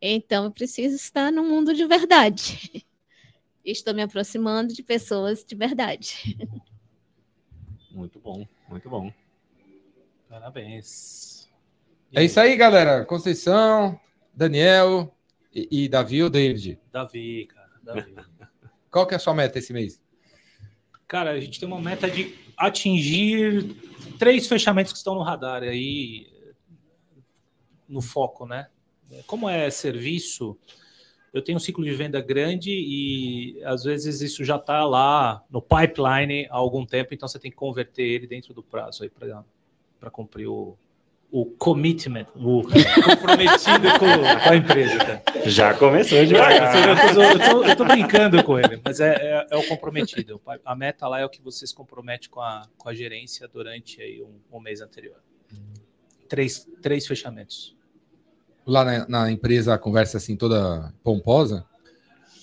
Então, 0.00 0.44
eu 0.44 0.50
preciso 0.50 0.96
estar 0.96 1.32
no 1.32 1.42
mundo 1.42 1.72
de 1.72 1.86
verdade. 1.86 2.84
Estou 3.64 3.94
me 3.94 4.02
aproximando 4.02 4.72
de 4.72 4.82
pessoas 4.82 5.44
de 5.44 5.56
verdade. 5.56 6.36
Muito 7.90 8.20
bom, 8.20 8.46
muito 8.68 8.88
bom. 8.90 9.10
Parabéns. 10.28 11.48
É 12.12 12.22
isso 12.22 12.38
aí, 12.38 12.54
galera. 12.54 13.04
Conceição, 13.04 13.98
Daniel 14.36 15.16
e, 15.54 15.84
e 15.84 15.88
Davi 15.88 16.22
ou 16.22 16.28
David? 16.28 16.78
Davi, 16.92 17.46
cara. 17.46 17.70
Davi. 17.82 18.14
Qual 18.90 19.06
que 19.06 19.14
é 19.14 19.16
a 19.16 19.20
sua 19.20 19.34
meta 19.34 19.58
esse 19.58 19.72
mês? 19.72 20.00
Cara, 21.08 21.30
a 21.30 21.40
gente 21.40 21.58
tem 21.58 21.66
uma 21.66 21.80
meta 21.80 22.10
de 22.10 22.34
atingir 22.56 23.74
três 24.18 24.46
fechamentos 24.46 24.92
que 24.92 24.98
estão 24.98 25.14
no 25.14 25.22
radar 25.22 25.62
aí 25.62 26.26
no 27.88 28.02
foco, 28.02 28.46
né? 28.46 28.68
Como 29.26 29.48
é 29.48 29.70
serviço, 29.70 30.58
eu 31.32 31.40
tenho 31.40 31.56
um 31.56 31.60
ciclo 31.60 31.84
de 31.84 31.92
venda 31.92 32.20
grande 32.20 32.72
e 32.72 33.62
às 33.64 33.84
vezes 33.84 34.20
isso 34.20 34.44
já 34.44 34.56
está 34.56 34.84
lá 34.84 35.44
no 35.48 35.62
pipeline 35.62 36.46
há 36.50 36.56
algum 36.56 36.84
tempo, 36.84 37.14
então 37.14 37.28
você 37.28 37.38
tem 37.38 37.50
que 37.50 37.56
converter 37.56 38.02
ele 38.02 38.26
dentro 38.26 38.52
do 38.52 38.62
prazo 38.62 39.04
aí 39.04 39.10
para 39.10 40.10
cumprir 40.10 40.48
o, 40.48 40.76
o 41.30 41.44
commitment, 41.44 42.26
o 42.34 42.62
comprometido 42.62 43.90
com, 43.98 44.42
com, 44.44 44.50
a 44.50 44.56
empresa. 44.56 44.96
Cara. 44.98 45.22
Já 45.46 45.74
começou 45.74 46.24
devagar. 46.24 46.74
Eu 47.14 47.64
estou 47.64 47.86
brincando 47.86 48.42
com 48.44 48.58
ele, 48.58 48.80
mas 48.84 49.00
é, 49.00 49.14
é, 49.14 49.46
é, 49.50 49.56
o 49.56 49.66
comprometido. 49.66 50.40
A 50.64 50.74
meta 50.74 51.06
lá 51.08 51.20
é 51.20 51.24
o 51.24 51.28
que 51.28 51.42
você 51.42 51.66
se 51.66 51.74
compromete 51.74 52.30
com 52.30 52.40
a, 52.40 52.66
com 52.78 52.88
a 52.88 52.94
gerência 52.94 53.48
durante 53.48 54.00
aí 54.00 54.22
um, 54.22 54.56
um 54.56 54.60
mês 54.60 54.80
anterior. 54.80 55.16
Três, 56.28 56.66
três 56.80 57.06
fechamentos. 57.06 57.76
Lá 58.66 58.84
na, 58.84 59.08
na, 59.08 59.30
empresa 59.30 59.74
a 59.74 59.78
conversa 59.78 60.16
assim 60.16 60.36
toda 60.36 60.92
pomposa? 61.04 61.64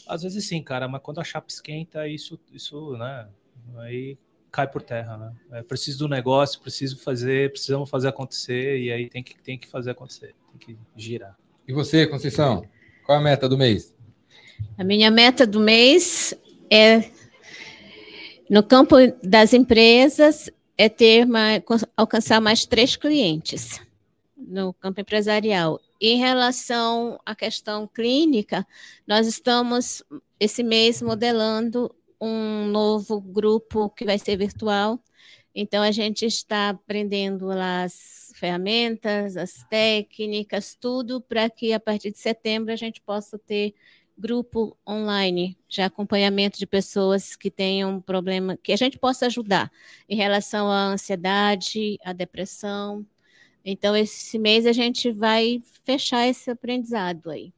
Às 0.08 0.24
vezes 0.24 0.48
sim, 0.48 0.62
cara, 0.62 0.88
mas 0.88 1.02
quando 1.02 1.20
a 1.20 1.24
chapa 1.24 1.48
esquenta, 1.50 2.08
isso, 2.08 2.40
isso 2.52 2.96
né? 2.98 3.28
Aí 3.78 4.18
cai 4.54 4.68
por 4.68 4.84
terra, 4.84 5.18
né? 5.18 5.34
É 5.60 5.64
preciso 5.64 5.98
do 5.98 6.08
negócio, 6.08 6.62
preciso 6.62 7.00
fazer, 7.00 7.52
precisamos 7.52 7.90
fazer 7.90 8.08
acontecer 8.08 8.78
e 8.78 8.92
aí 8.92 9.10
tem 9.10 9.24
que, 9.24 9.36
tem 9.42 9.58
que 9.58 9.68
fazer 9.68 9.90
acontecer, 9.90 10.36
tem 10.52 10.60
que 10.60 10.78
girar. 10.96 11.36
E 11.68 11.74
você, 11.74 12.06
Conceição, 12.06 12.64
qual 13.04 13.18
é 13.18 13.20
a 13.20 13.24
meta 13.24 13.50
do 13.50 13.58
mês? 13.58 13.96
A 14.78 14.84
minha 14.84 15.10
meta 15.10 15.48
do 15.48 15.60
mês 15.60 16.36
é 16.70 17.10
no 18.48 18.62
campo 18.62 18.96
das 19.24 19.54
empresas 19.54 20.52
é 20.78 20.88
ter 20.88 21.26
mais, 21.26 21.64
alcançar 21.98 22.40
mais 22.40 22.64
três 22.64 22.96
clientes 22.96 23.82
no 24.38 24.72
campo 24.74 25.02
empresarial. 25.02 25.80
Em 26.00 26.20
relação 26.20 27.20
à 27.26 27.34
questão 27.34 27.88
clínica, 27.88 28.68
nós 29.08 29.26
estamos 29.26 30.04
esse 30.40 30.62
mês 30.62 31.02
modelando 31.02 31.90
um 32.24 32.68
novo 32.68 33.20
grupo 33.20 33.90
que 33.90 34.06
vai 34.06 34.18
ser 34.18 34.38
virtual. 34.38 35.00
Então, 35.54 35.84
a 35.84 35.92
gente 35.92 36.26
está 36.26 36.70
aprendendo 36.70 37.48
lá 37.48 37.84
as 37.84 38.32
ferramentas, 38.36 39.38
as 39.38 39.64
técnicas, 39.70 40.76
tudo 40.76 41.22
para 41.22 41.50
que 41.50 41.74
a 41.74 41.80
partir 41.80 42.12
de 42.12 42.18
setembro 42.18 42.74
a 42.74 42.76
gente 42.76 43.02
possa 43.02 43.38
ter 43.38 43.76
grupo 44.18 44.78
online 44.88 45.58
de 45.68 45.82
acompanhamento 45.82 46.58
de 46.58 46.66
pessoas 46.66 47.36
que 47.36 47.52
tenham 47.52 48.00
problema, 48.00 48.58
que 48.58 48.72
a 48.72 48.76
gente 48.76 48.98
possa 48.98 49.26
ajudar 49.26 49.72
em 50.08 50.16
relação 50.16 50.72
à 50.72 50.86
ansiedade, 50.86 51.98
à 52.04 52.14
depressão. 52.14 53.06
Então, 53.66 53.96
esse 53.96 54.38
mês 54.38 54.66
a 54.66 54.72
gente 54.72 55.12
vai 55.12 55.62
fechar 55.84 56.28
esse 56.28 56.50
aprendizado 56.50 57.30
aí. 57.30 57.54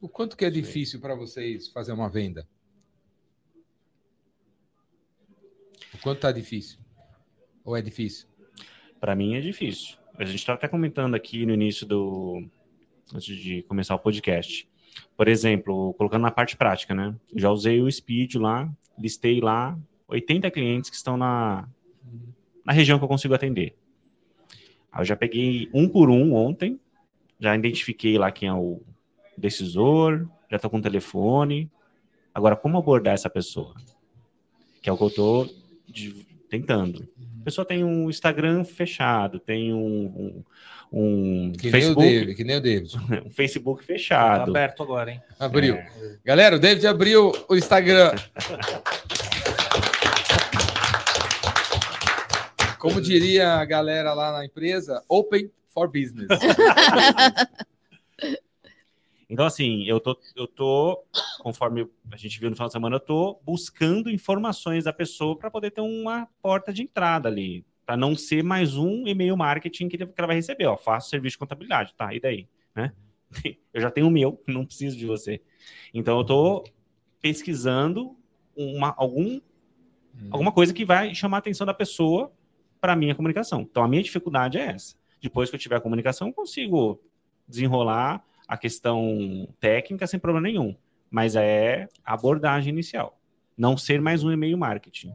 O 0.00 0.08
quanto 0.08 0.36
que 0.36 0.44
é 0.44 0.50
difícil 0.50 0.98
para 0.98 1.14
vocês 1.14 1.68
fazer 1.68 1.92
uma 1.92 2.08
venda? 2.08 2.48
O 5.89 5.89
quanto 6.02 6.18
está 6.18 6.32
difícil? 6.32 6.78
Ou 7.64 7.76
é 7.76 7.82
difícil? 7.82 8.28
Para 9.00 9.14
mim 9.14 9.34
é 9.34 9.40
difícil. 9.40 9.96
A 10.16 10.24
gente 10.24 10.38
está 10.38 10.54
até 10.54 10.68
comentando 10.68 11.14
aqui 11.14 11.46
no 11.46 11.54
início 11.54 11.86
do. 11.86 12.44
Antes 13.14 13.36
de 13.36 13.62
começar 13.62 13.94
o 13.94 13.98
podcast. 13.98 14.68
Por 15.16 15.28
exemplo, 15.28 15.94
colocando 15.94 16.22
na 16.22 16.30
parte 16.30 16.56
prática, 16.56 16.94
né? 16.94 17.14
Já 17.34 17.50
usei 17.50 17.80
o 17.80 17.90
Speed 17.90 18.34
lá, 18.34 18.70
listei 18.98 19.40
lá 19.40 19.78
80 20.08 20.50
clientes 20.50 20.90
que 20.90 20.96
estão 20.96 21.16
na, 21.16 21.68
na 22.64 22.72
região 22.72 22.98
que 22.98 23.04
eu 23.04 23.08
consigo 23.08 23.34
atender. 23.34 23.76
Aí 24.92 25.00
eu 25.00 25.04
já 25.04 25.16
peguei 25.16 25.70
um 25.72 25.88
por 25.88 26.10
um 26.10 26.34
ontem, 26.34 26.78
já 27.38 27.56
identifiquei 27.56 28.18
lá 28.18 28.32
quem 28.32 28.48
é 28.48 28.52
o 28.52 28.82
decisor, 29.38 30.28
já 30.50 30.56
estou 30.56 30.70
com 30.70 30.78
o 30.78 30.82
telefone. 30.82 31.70
Agora, 32.34 32.56
como 32.56 32.76
abordar 32.76 33.14
essa 33.14 33.30
pessoa? 33.30 33.74
Que 34.82 34.90
é 34.90 34.92
o 34.92 34.96
que 34.96 35.02
eu 35.02 35.08
estou 35.08 35.59
de, 35.90 36.26
tentando. 36.48 37.08
A 37.40 37.44
pessoa 37.44 37.64
tem 37.64 37.84
um 37.84 38.10
Instagram 38.10 38.64
fechado, 38.64 39.38
tem 39.38 39.72
um, 39.72 40.42
um, 40.92 41.48
um 41.48 41.52
que 41.52 41.70
Facebook, 41.70 42.00
nem 42.00 42.16
o 42.16 42.20
David, 42.20 42.34
que 42.34 42.44
nem 42.44 42.56
o 42.56 42.60
David. 42.60 42.96
um 43.26 43.30
Facebook 43.30 43.84
fechado. 43.84 44.44
Tá 44.44 44.50
aberto 44.50 44.82
agora, 44.82 45.12
hein? 45.12 45.22
Abriu. 45.38 45.76
É. 45.76 45.90
Galera, 46.24 46.56
o 46.56 46.58
David 46.58 46.86
abriu 46.86 47.32
o 47.48 47.56
Instagram. 47.56 48.12
Como 52.78 53.00
diria 53.00 53.54
a 53.56 53.64
galera 53.66 54.14
lá 54.14 54.32
na 54.32 54.44
empresa, 54.44 55.02
open 55.06 55.50
for 55.68 55.86
business. 55.86 56.28
Então, 59.30 59.46
assim, 59.46 59.84
eu 59.84 60.00
tô, 60.00 60.18
eu 60.34 60.48
tô, 60.48 61.04
conforme 61.38 61.88
a 62.10 62.16
gente 62.16 62.40
viu 62.40 62.50
no 62.50 62.56
final 62.56 62.66
de 62.66 62.72
semana, 62.72 62.96
eu 62.96 63.00
tô 63.00 63.40
buscando 63.44 64.10
informações 64.10 64.84
da 64.84 64.92
pessoa 64.92 65.38
para 65.38 65.48
poder 65.48 65.70
ter 65.70 65.80
uma 65.80 66.26
porta 66.42 66.72
de 66.72 66.82
entrada 66.82 67.28
ali, 67.28 67.64
para 67.86 67.96
não 67.96 68.16
ser 68.16 68.42
mais 68.42 68.76
um 68.76 69.06
e-mail 69.06 69.36
marketing 69.36 69.88
que 69.88 70.02
ela 70.02 70.26
vai 70.26 70.34
receber. 70.34 70.66
Ó, 70.66 70.76
faço 70.76 71.10
serviço 71.10 71.34
de 71.34 71.38
contabilidade, 71.38 71.94
tá? 71.96 72.12
E 72.12 72.18
daí, 72.18 72.48
né? 72.74 72.92
Eu 73.72 73.80
já 73.80 73.88
tenho 73.88 74.08
o 74.08 74.10
meu, 74.10 74.42
não 74.48 74.66
preciso 74.66 74.96
de 74.98 75.06
você. 75.06 75.40
Então, 75.94 76.18
eu 76.18 76.24
tô 76.24 76.64
pesquisando 77.20 78.16
uma, 78.56 78.92
algum, 78.96 79.36
hum. 79.36 80.28
alguma 80.28 80.50
coisa 80.50 80.74
que 80.74 80.84
vai 80.84 81.14
chamar 81.14 81.36
a 81.36 81.38
atenção 81.38 81.64
da 81.64 81.72
pessoa 81.72 82.32
para 82.80 82.96
minha 82.96 83.14
comunicação. 83.14 83.60
Então, 83.60 83.84
a 83.84 83.86
minha 83.86 84.02
dificuldade 84.02 84.58
é 84.58 84.72
essa. 84.72 84.96
Depois 85.22 85.48
que 85.48 85.54
eu 85.54 85.60
tiver 85.60 85.76
a 85.76 85.80
comunicação, 85.80 86.26
eu 86.26 86.34
consigo 86.34 87.00
desenrolar 87.46 88.24
a 88.50 88.56
questão 88.56 89.48
técnica 89.60 90.08
sem 90.08 90.18
problema 90.18 90.48
nenhum, 90.48 90.74
mas 91.08 91.36
é 91.36 91.88
a 92.04 92.14
abordagem 92.14 92.72
inicial. 92.72 93.16
Não 93.56 93.76
ser 93.76 94.00
mais 94.00 94.24
um 94.24 94.32
e-mail 94.32 94.58
marketing. 94.58 95.14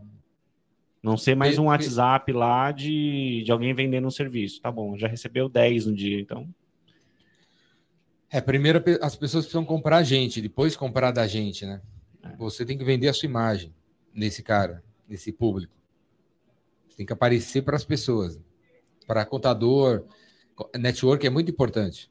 Não 1.03 1.17
ser 1.17 1.35
mais 1.35 1.59
um 1.59 1.65
WhatsApp 1.65 2.31
lá 2.31 2.71
de, 2.71 3.43
de 3.43 3.51
alguém 3.51 3.73
vendendo 3.73 4.07
um 4.07 4.11
serviço. 4.11 4.61
Tá 4.61 4.71
bom, 4.71 4.97
já 4.97 5.09
recebeu 5.09 5.49
10 5.49 5.87
no 5.87 5.93
dia, 5.93 6.17
então. 6.17 6.47
É, 8.31 8.39
primeiro 8.39 8.81
as 9.01 9.17
pessoas 9.17 9.43
precisam 9.43 9.65
comprar 9.65 9.97
a 9.97 10.03
gente, 10.03 10.41
depois 10.41 10.77
comprar 10.77 11.11
da 11.11 11.27
gente, 11.27 11.65
né? 11.65 11.81
É. 12.23 12.37
Você 12.37 12.65
tem 12.65 12.77
que 12.77 12.85
vender 12.85 13.09
a 13.09 13.13
sua 13.13 13.27
imagem 13.27 13.75
nesse 14.13 14.41
cara, 14.41 14.81
nesse 15.09 15.33
público. 15.33 15.73
Você 16.87 16.95
tem 16.95 17.05
que 17.05 17.13
aparecer 17.13 17.63
para 17.63 17.75
as 17.75 17.83
pessoas. 17.83 18.39
Para 19.05 19.25
contador, 19.25 20.05
network 20.79 21.27
é 21.27 21.29
muito 21.29 21.51
importante. 21.51 22.09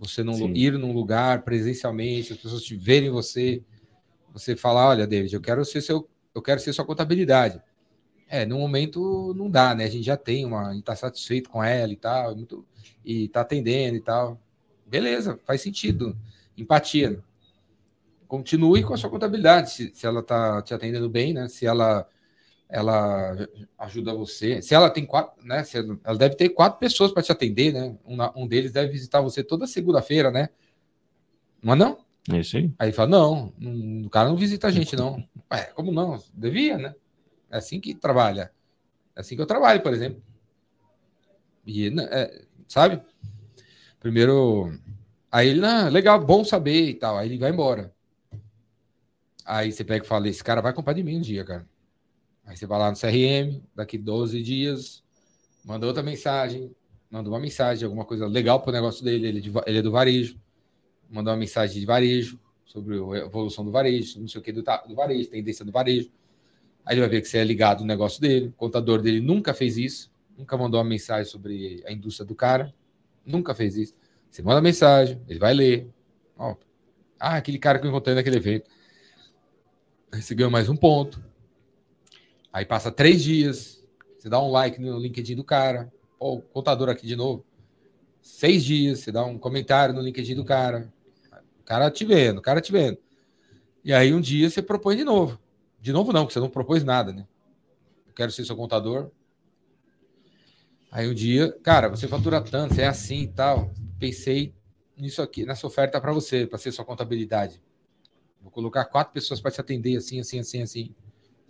Você 0.00 0.24
não 0.24 0.32
Sim. 0.32 0.54
ir 0.54 0.72
num 0.78 0.92
lugar 0.92 1.42
presencialmente, 1.42 2.32
as 2.32 2.38
pessoas 2.38 2.62
te 2.62 2.74
verem 2.74 3.10
você, 3.10 3.62
você 4.32 4.56
falar, 4.56 4.88
olha, 4.88 5.06
David, 5.06 5.34
eu 5.34 5.42
quero 5.42 5.62
ser 5.62 5.82
seu, 5.82 6.08
eu 6.34 6.40
quero 6.40 6.58
ser 6.58 6.72
sua 6.72 6.86
contabilidade. 6.86 7.60
É, 8.26 8.46
no 8.46 8.58
momento 8.58 9.34
não 9.34 9.50
dá, 9.50 9.74
né? 9.74 9.84
A 9.84 9.90
gente 9.90 10.04
já 10.04 10.16
tem 10.16 10.46
uma, 10.46 10.68
a 10.68 10.72
gente 10.72 10.84
tá 10.84 10.96
satisfeito 10.96 11.50
com 11.50 11.62
ela 11.62 11.92
e 11.92 11.96
tal, 11.96 12.34
muito, 12.34 12.64
e 13.04 13.28
tá 13.28 13.42
atendendo 13.42 13.98
e 13.98 14.00
tal. 14.00 14.40
Beleza, 14.86 15.38
faz 15.44 15.60
sentido. 15.60 16.16
Empatia. 16.56 17.22
Continue 18.26 18.82
com 18.82 18.94
a 18.94 18.96
sua 18.96 19.10
contabilidade, 19.10 19.70
se, 19.70 19.92
se 19.94 20.06
ela 20.06 20.20
está 20.20 20.62
te 20.62 20.72
atendendo 20.72 21.10
bem, 21.10 21.34
né? 21.34 21.46
Se 21.46 21.66
ela 21.66 22.08
ela 22.70 23.36
ajuda 23.78 24.14
você. 24.14 24.62
Se 24.62 24.74
ela 24.74 24.88
tem 24.88 25.04
quatro, 25.04 25.44
né? 25.44 25.64
ela 26.04 26.16
deve 26.16 26.36
ter 26.36 26.50
quatro 26.50 26.78
pessoas 26.78 27.12
para 27.12 27.22
te 27.22 27.32
atender, 27.32 27.72
né? 27.72 27.96
Um, 28.04 28.42
um, 28.42 28.46
deles 28.46 28.72
deve 28.72 28.92
visitar 28.92 29.20
você 29.20 29.42
toda 29.42 29.66
segunda-feira, 29.66 30.30
né? 30.30 30.48
Não 31.62 31.72
é 31.72 31.76
não? 31.76 31.98
É 32.32 32.38
isso 32.38 32.56
aí. 32.56 32.72
Aí 32.78 32.92
fala, 32.92 33.10
não, 33.10 33.52
o 34.04 34.08
cara 34.08 34.28
não 34.28 34.36
visita 34.36 34.68
a 34.68 34.70
gente, 34.70 34.94
não. 34.96 35.22
Ué, 35.52 35.64
como 35.74 35.90
não? 35.90 36.22
Devia, 36.32 36.78
né? 36.78 36.94
É 37.50 37.58
assim 37.58 37.80
que 37.80 37.94
trabalha. 37.94 38.52
É 39.16 39.20
assim 39.20 39.34
que 39.34 39.42
eu 39.42 39.46
trabalho, 39.46 39.82
por 39.82 39.92
exemplo. 39.92 40.22
E, 41.66 41.90
né, 41.90 42.08
é, 42.10 42.44
sabe? 42.68 43.02
Primeiro, 43.98 44.72
aí 45.30 45.48
ele, 45.48 45.60
não, 45.60 45.88
legal, 45.88 46.24
bom 46.24 46.44
saber 46.44 46.88
e 46.88 46.94
tal. 46.94 47.18
Aí 47.18 47.28
ele 47.28 47.38
vai 47.38 47.50
embora. 47.50 47.92
Aí 49.44 49.72
você 49.72 49.82
pega 49.82 50.04
e 50.04 50.08
fala, 50.08 50.28
esse 50.28 50.44
cara 50.44 50.60
vai 50.60 50.72
comprar 50.72 50.92
de 50.92 51.02
mim 51.02 51.18
um 51.18 51.20
dia, 51.20 51.44
cara. 51.44 51.66
Aí 52.50 52.56
você 52.56 52.66
vai 52.66 52.80
lá 52.80 52.90
no 52.90 52.96
CRM, 52.96 53.62
daqui 53.76 53.96
12 53.96 54.42
dias, 54.42 55.04
manda 55.64 55.86
outra 55.86 56.02
mensagem, 56.02 56.74
manda 57.08 57.28
uma 57.28 57.38
mensagem, 57.38 57.84
alguma 57.84 58.04
coisa 58.04 58.26
legal 58.26 58.60
pro 58.60 58.72
negócio 58.72 59.04
dele, 59.04 59.28
ele, 59.28 59.38
é 59.38 59.40
de, 59.40 59.52
ele 59.66 59.78
é 59.78 59.82
do 59.82 59.92
varejo, 59.92 60.36
manda 61.08 61.30
uma 61.30 61.36
mensagem 61.36 61.78
de 61.78 61.86
varejo, 61.86 62.40
sobre 62.64 62.96
a 62.96 63.18
evolução 63.18 63.64
do 63.64 63.70
varejo, 63.70 64.20
não 64.20 64.26
sei 64.26 64.40
o 64.40 64.42
que 64.42 64.50
do, 64.50 64.62
do 64.62 64.94
varejo, 64.96 65.30
tendência 65.30 65.64
do 65.64 65.70
varejo. 65.70 66.10
Aí 66.84 66.94
ele 66.94 67.02
vai 67.02 67.08
ver 67.08 67.20
que 67.20 67.28
você 67.28 67.38
é 67.38 67.44
ligado 67.44 67.82
no 67.82 67.86
negócio 67.86 68.20
dele, 68.20 68.48
o 68.48 68.52
contador 68.52 69.00
dele 69.00 69.20
nunca 69.20 69.54
fez 69.54 69.76
isso, 69.76 70.10
nunca 70.36 70.56
mandou 70.56 70.80
uma 70.80 70.88
mensagem 70.88 71.30
sobre 71.30 71.84
a 71.86 71.92
indústria 71.92 72.26
do 72.26 72.34
cara, 72.34 72.74
nunca 73.24 73.54
fez 73.54 73.76
isso. 73.76 73.94
Você 74.28 74.42
manda 74.42 74.60
mensagem, 74.60 75.22
ele 75.28 75.38
vai 75.38 75.54
ler. 75.54 75.88
Ah, 76.36 77.36
aquele 77.36 77.60
cara 77.60 77.78
que 77.78 77.86
eu 77.86 77.90
encontrei 77.90 78.16
naquele 78.16 78.38
evento. 78.38 78.68
Aí 80.10 80.20
você 80.20 80.34
ganhou 80.34 80.50
mais 80.50 80.68
um 80.68 80.74
ponto. 80.74 81.29
Aí 82.52 82.64
passa 82.64 82.90
três 82.90 83.22
dias, 83.22 83.86
você 84.18 84.28
dá 84.28 84.40
um 84.42 84.50
like 84.50 84.80
no 84.80 84.98
LinkedIn 84.98 85.36
do 85.36 85.44
cara. 85.44 85.92
Pô, 86.18 86.40
contador 86.40 86.88
aqui 86.88 87.06
de 87.06 87.16
novo. 87.16 87.44
Seis 88.20 88.64
dias, 88.64 89.00
você 89.00 89.12
dá 89.12 89.24
um 89.24 89.38
comentário 89.38 89.94
no 89.94 90.00
LinkedIn 90.00 90.34
do 90.34 90.44
cara. 90.44 90.92
O 91.60 91.64
cara 91.64 91.90
te 91.90 92.04
vendo, 92.04 92.38
o 92.38 92.42
cara 92.42 92.60
te 92.60 92.72
vendo. 92.72 92.98
E 93.84 93.92
aí 93.92 94.12
um 94.12 94.20
dia 94.20 94.50
você 94.50 94.60
propõe 94.60 94.96
de 94.96 95.04
novo. 95.04 95.38
De 95.80 95.92
novo 95.92 96.12
não, 96.12 96.22
porque 96.22 96.34
você 96.34 96.40
não 96.40 96.50
propôs 96.50 96.84
nada, 96.84 97.12
né? 97.12 97.26
Eu 98.06 98.12
quero 98.12 98.30
ser 98.30 98.44
seu 98.44 98.56
contador. 98.56 99.10
Aí 100.90 101.08
um 101.08 101.14
dia, 101.14 101.56
cara, 101.62 101.88
você 101.88 102.08
fatura 102.08 102.40
tanto, 102.40 102.74
você 102.74 102.82
é 102.82 102.88
assim 102.88 103.22
e 103.22 103.28
tal. 103.28 103.72
Pensei 103.98 104.52
nisso 104.96 105.22
aqui, 105.22 105.46
nessa 105.46 105.66
oferta 105.66 106.00
para 106.00 106.12
você, 106.12 106.46
para 106.46 106.58
ser 106.58 106.72
sua 106.72 106.84
contabilidade. 106.84 107.62
Vou 108.42 108.50
colocar 108.50 108.84
quatro 108.86 109.12
pessoas 109.12 109.40
para 109.40 109.50
te 109.50 109.60
atender 109.60 109.96
assim, 109.96 110.20
assim, 110.20 110.40
assim, 110.40 110.62
assim. 110.62 110.94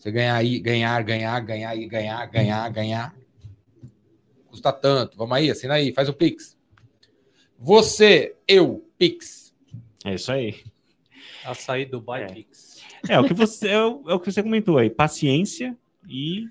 Você 0.00 0.10
ganhar 0.10 0.34
aí, 0.34 0.58
ganhar, 0.58 1.02
ganhar, 1.02 1.38
ganhar 1.40 1.76
e 1.76 1.86
ganhar, 1.86 2.24
ganhar, 2.24 2.68
ganhar. 2.70 3.14
Custa 4.46 4.72
tanto. 4.72 5.14
Vamos 5.18 5.36
aí, 5.36 5.50
assina 5.50 5.74
aí, 5.74 5.92
faz 5.92 6.08
o 6.08 6.14
Pix. 6.14 6.56
Você, 7.58 8.34
eu, 8.48 8.82
Pix. 8.96 9.54
É 10.02 10.14
isso 10.14 10.32
aí. 10.32 10.64
Açaí 11.44 11.84
Dubai 11.84 12.22
é. 12.22 12.26
Pix. 12.28 12.80
É 13.06 13.20
o 13.20 13.24
que 13.24 13.34
você 13.34 13.68
é 13.68 13.84
o, 13.84 14.02
é 14.08 14.14
o, 14.14 14.20
que 14.20 14.32
você 14.32 14.42
comentou 14.42 14.78
aí, 14.78 14.88
paciência 14.88 15.76
e, 16.08 16.48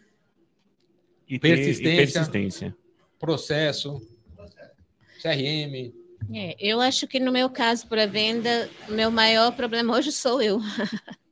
e 1.28 1.40
persistência, 1.40 1.84
ter, 1.84 1.94
e 1.94 1.98
persistência. 1.98 2.78
Processo, 3.18 4.00
CRM. 5.24 5.92
É, 6.32 6.56
eu 6.60 6.80
acho 6.80 7.08
que 7.08 7.20
no 7.20 7.32
meu 7.32 7.50
caso 7.50 7.88
para 7.88 8.06
venda, 8.06 8.70
o 8.88 8.92
meu 8.92 9.10
maior 9.10 9.52
problema 9.54 9.96
hoje 9.96 10.12
sou 10.12 10.40
eu. 10.40 10.60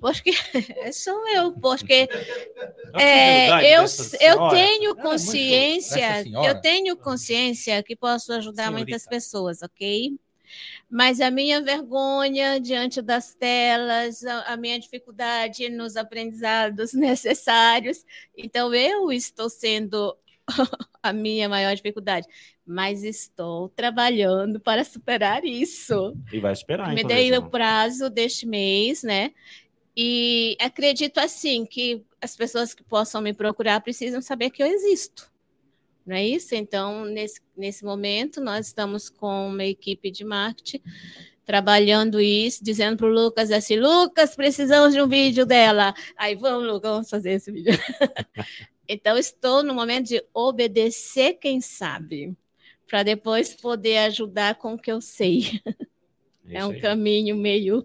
Porque 0.00 0.32
sou 0.92 1.28
eu, 1.28 1.52
porque 1.52 2.08
é, 2.98 3.76
eu, 3.76 3.84
eu 4.20 4.48
tenho 4.48 4.96
consciência, 4.96 6.24
eu 6.44 6.60
tenho 6.60 6.96
consciência 6.96 7.82
que 7.82 7.94
posso 7.94 8.32
ajudar 8.32 8.64
Senhorita. 8.64 8.90
muitas 8.90 9.06
pessoas, 9.06 9.62
ok? 9.62 10.18
Mas 10.90 11.20
a 11.20 11.30
minha 11.30 11.60
vergonha 11.60 12.58
diante 12.58 13.00
das 13.00 13.34
telas, 13.34 14.24
a, 14.24 14.54
a 14.54 14.56
minha 14.56 14.78
dificuldade 14.80 15.68
nos 15.68 15.96
aprendizados 15.96 16.92
necessários, 16.94 18.04
então 18.36 18.74
eu 18.74 19.12
estou 19.12 19.48
sendo 19.48 20.16
a 21.02 21.12
minha 21.12 21.48
maior 21.48 21.74
dificuldade, 21.76 22.26
mas 22.66 23.04
estou 23.04 23.68
trabalhando 23.68 24.58
para 24.58 24.82
superar 24.82 25.44
isso. 25.44 26.16
E 26.32 26.40
vai 26.40 26.52
esperar. 26.52 26.92
Me 26.94 27.04
dei 27.04 27.36
o 27.36 27.48
prazo 27.48 28.10
deste 28.10 28.46
mês, 28.46 29.02
né? 29.02 29.32
E 30.02 30.56
acredito 30.58 31.18
assim 31.18 31.66
que 31.66 32.02
as 32.22 32.34
pessoas 32.34 32.72
que 32.72 32.82
possam 32.82 33.20
me 33.20 33.34
procurar 33.34 33.82
precisam 33.82 34.22
saber 34.22 34.48
que 34.48 34.62
eu 34.62 34.66
existo. 34.66 35.30
Não 36.06 36.16
é 36.16 36.26
isso? 36.26 36.54
Então, 36.54 37.04
nesse, 37.04 37.38
nesse 37.54 37.84
momento, 37.84 38.40
nós 38.40 38.68
estamos 38.68 39.10
com 39.10 39.48
uma 39.48 39.62
equipe 39.62 40.10
de 40.10 40.24
marketing 40.24 40.80
trabalhando 41.44 42.18
isso, 42.18 42.64
dizendo 42.64 42.96
para 42.96 43.08
o 43.08 43.10
Lucas 43.10 43.52
assim: 43.52 43.76
Lucas, 43.76 44.34
precisamos 44.34 44.94
de 44.94 45.02
um 45.02 45.06
vídeo 45.06 45.44
dela. 45.44 45.92
Aí, 46.16 46.34
vamos, 46.34 46.66
Lucas, 46.66 46.90
vamos 46.90 47.10
fazer 47.10 47.32
esse 47.32 47.52
vídeo. 47.52 47.74
então, 48.88 49.18
estou 49.18 49.62
no 49.62 49.74
momento 49.74 50.06
de 50.08 50.24
obedecer 50.32 51.34
quem 51.34 51.60
sabe, 51.60 52.34
para 52.88 53.02
depois 53.02 53.52
poder 53.52 53.98
ajudar 53.98 54.54
com 54.54 54.72
o 54.72 54.78
que 54.78 54.90
eu 54.90 55.02
sei. 55.02 55.60
É, 56.52 56.56
é 56.56 56.66
um 56.66 56.70
aí. 56.70 56.80
caminho 56.80 57.36
meio 57.36 57.84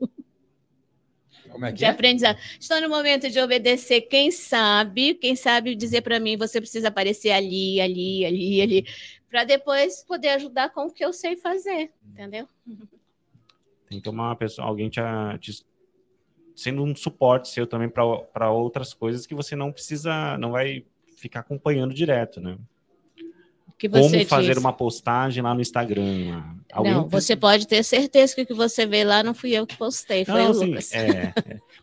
como 1.50 1.66
é 1.66 1.72
que 1.72 1.78
de 1.78 1.86
é? 1.86 1.90
aprendizado. 1.90 2.38
Estou 2.60 2.82
no 2.82 2.90
momento 2.90 3.30
de 3.30 3.40
obedecer 3.40 4.02
quem 4.02 4.32
sabe, 4.32 5.16
quem 5.16 5.36
sabe 5.36 5.76
dizer 5.76 6.02
para 6.02 6.20
mim, 6.20 6.38
você 6.38 6.60
precisa 6.60 6.88
aparecer 6.90 7.32
ali, 7.32 7.80
ali, 7.80 8.26
ali, 8.26 8.62
ali, 8.62 8.86
para 9.30 9.44
depois 9.44 10.04
poder 10.04 10.30
ajudar 10.30 10.70
com 10.70 10.86
o 10.86 10.92
que 10.92 11.04
eu 11.04 11.14
sei 11.14 11.36
fazer, 11.36 11.92
entendeu? 12.06 12.48
Tem 13.88 14.00
que 14.00 14.02
tomar 14.02 14.30
uma 14.30 14.36
pessoa, 14.36 14.68
alguém 14.68 14.90
te, 14.90 15.02
te 15.40 15.66
sendo 16.56 16.84
um 16.84 16.96
suporte 16.96 17.50
seu 17.50 17.68
também 17.68 17.90
para 17.90 18.52
outras 18.52 18.94
coisas 18.94 19.28
que 19.28 19.36
você 19.36 19.56
não 19.56 19.72
precisa, 19.72 20.38
não 20.38 20.52
vai 20.52 20.86
ficar 21.18 21.42
acompanhando 21.42 21.94
direto, 21.94 22.40
né? 22.40 22.58
Que 23.78 23.90
você 23.90 24.20
Como 24.20 24.26
fazer 24.26 24.58
uma 24.58 24.72
postagem 24.72 25.44
lá 25.44 25.54
no 25.54 25.62
Instagram. 25.62 26.44
Alguém 26.72 26.94
não, 26.94 27.10
você 27.10 27.36
pode 27.36 27.68
ter 27.68 27.84
certeza 27.84 28.34
que 28.34 28.42
o 28.42 28.46
que 28.46 28.54
você 28.54 28.86
vê 28.86 29.04
lá 29.04 29.22
não 29.22 29.34
fui 29.34 29.52
eu 29.52 29.68
que 29.68 29.76
postei, 29.76 30.24
foi 30.24 30.36
não, 30.36 30.48
o 30.48 30.52
assim, 30.52 30.66
Lucas. 30.66 30.94
É, 30.94 31.10
é. 31.10 31.34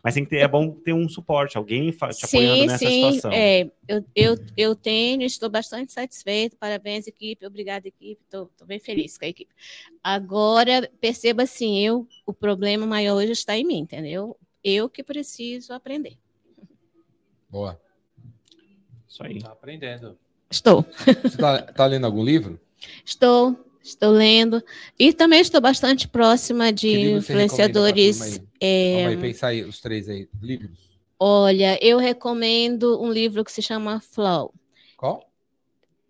Mas 0.03 0.15
tem 0.15 0.23
que 0.23 0.31
ter, 0.31 0.37
é 0.37 0.47
bom 0.47 0.71
ter 0.71 0.93
um 0.93 1.07
suporte, 1.07 1.55
alguém 1.55 1.91
te 1.91 2.13
sim, 2.13 2.37
apoiando 2.37 2.65
nessa 2.65 2.85
sim, 2.85 3.03
situação. 3.03 3.31
É, 3.31 3.69
eu, 3.87 4.05
eu, 4.15 4.37
eu 4.57 4.75
tenho, 4.75 5.21
estou 5.21 5.49
bastante 5.49 5.93
satisfeito, 5.93 6.57
parabéns, 6.57 7.05
equipe, 7.05 7.45
obrigada, 7.45 7.87
equipe, 7.87 8.19
estou 8.23 8.49
bem 8.65 8.79
feliz 8.79 9.17
com 9.17 9.25
a 9.25 9.27
equipe. 9.27 9.53
Agora, 10.03 10.89
perceba 10.99 11.43
assim, 11.43 11.79
eu, 11.79 12.07
o 12.25 12.33
problema 12.33 12.87
maior 12.87 13.17
hoje 13.17 13.33
está 13.33 13.55
em 13.55 13.63
mim, 13.63 13.79
entendeu? 13.79 14.35
Eu 14.63 14.89
que 14.89 15.03
preciso 15.03 15.73
aprender. 15.73 16.17
Boa. 17.49 17.79
Isso 19.07 19.23
aí. 19.23 19.37
Está 19.37 19.51
aprendendo. 19.51 20.17
Estou. 20.53 20.85
Você 21.03 21.27
está 21.27 21.61
tá 21.63 21.85
lendo 21.87 22.05
algum 22.05 22.23
livro? 22.23 22.59
Estou, 23.03 23.57
estou 23.83 24.11
lendo. 24.11 24.63
E 24.99 25.11
também 25.11 25.41
estou 25.41 25.59
bastante 25.59 26.07
próxima 26.07 26.71
de 26.71 27.13
influenciadores. 27.13 28.39
É... 28.59 29.03
Vamos 29.03 29.17
aí, 29.17 29.17
pensar 29.17 29.47
aí, 29.47 29.63
os 29.63 29.81
três 29.81 30.07
aí. 30.07 30.29
Livros? 30.39 30.77
Olha, 31.19 31.79
eu 31.81 31.97
recomendo 31.97 33.01
um 33.01 33.11
livro 33.11 33.43
que 33.43 33.51
se 33.51 33.63
chama 33.63 33.99
Flow. 33.99 34.53
Qual? 34.95 35.27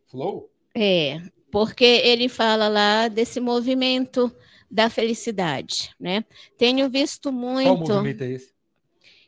Flow? 0.08 0.50
É, 0.76 1.22
porque 1.50 1.86
ele 1.86 2.28
fala 2.28 2.68
lá 2.68 3.08
desse 3.08 3.40
movimento 3.40 4.30
da 4.70 4.90
felicidade, 4.90 5.92
né? 5.98 6.26
Tenho 6.58 6.90
visto 6.90 7.32
muito. 7.32 7.68
Qual 7.68 7.78
movimento 7.78 8.24
é 8.24 8.32
esse? 8.32 8.52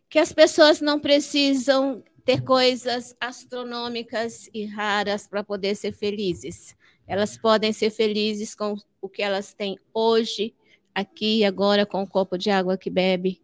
Que 0.10 0.20
as 0.20 0.34
pessoas 0.34 0.82
não 0.82 1.00
precisam 1.00 2.04
ter 2.26 2.42
coisas 2.42 3.16
astronômicas 3.22 4.50
e 4.52 4.66
raras 4.66 5.28
para 5.28 5.44
poder 5.44 5.76
ser 5.76 5.94
felizes. 5.94 6.76
Elas 7.08 7.38
podem 7.38 7.72
ser 7.72 7.92
felizes 7.92 8.56
com 8.56 8.76
o 9.00 9.08
que 9.08 9.22
elas 9.22 9.54
têm 9.54 9.78
hoje, 9.94 10.56
aqui 10.94 11.40
e 11.40 11.46
agora, 11.46 11.86
com 11.86 12.02
o 12.02 12.08
copo 12.08 12.36
de 12.36 12.50
água 12.50 12.78
que 12.78 12.90
bebe, 12.90 13.40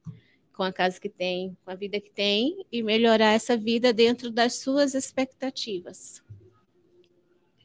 com 0.52 0.64
a 0.64 0.74
casa 0.74 1.00
que 1.00 1.10
tem, 1.10 1.56
com 1.64 1.72
a 1.72 1.76
vida 1.76 2.00
que 2.00 2.12
tem, 2.12 2.66
e 2.72 2.82
melhorar 2.82 3.34
essa 3.34 3.56
vida 3.56 3.94
dentro 3.94 4.32
das 4.32 4.56
suas 4.56 4.96
expectativas. 4.96 6.24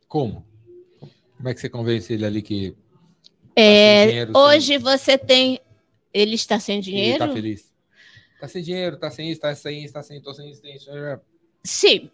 Como? 0.07 0.47
Como 1.37 1.49
é 1.49 1.55
que 1.55 1.61
você 1.61 1.69
convence 1.71 2.13
ele 2.13 2.27
ali 2.27 2.43
que. 2.43 2.73
Tá 3.55 3.63
é, 3.63 4.29
hoje 4.35 4.67
sem... 4.67 4.79
você 4.79 5.17
tem. 5.17 5.61
Ele 6.13 6.35
está 6.35 6.61
sem 6.61 6.81
dinheiro? 6.81 7.25
Ele 7.25 7.25
está 7.25 7.35
feliz. 7.35 7.66
Tá 8.47 8.52
sem 8.52 8.62
dinheiro, 8.62 8.97
tá 8.97 9.10
sem 9.10 9.28
isso, 9.28 9.40
tá 9.40 9.55
sem 9.56 9.85
isso, 9.85 9.93
tá 9.93 10.02
sem, 10.05 10.20
tô 10.23 10.32
sem 10.32 10.48
isso, 10.48 10.62
tem 10.62 10.77
isso. 10.77 10.89
Sim. 11.64 12.09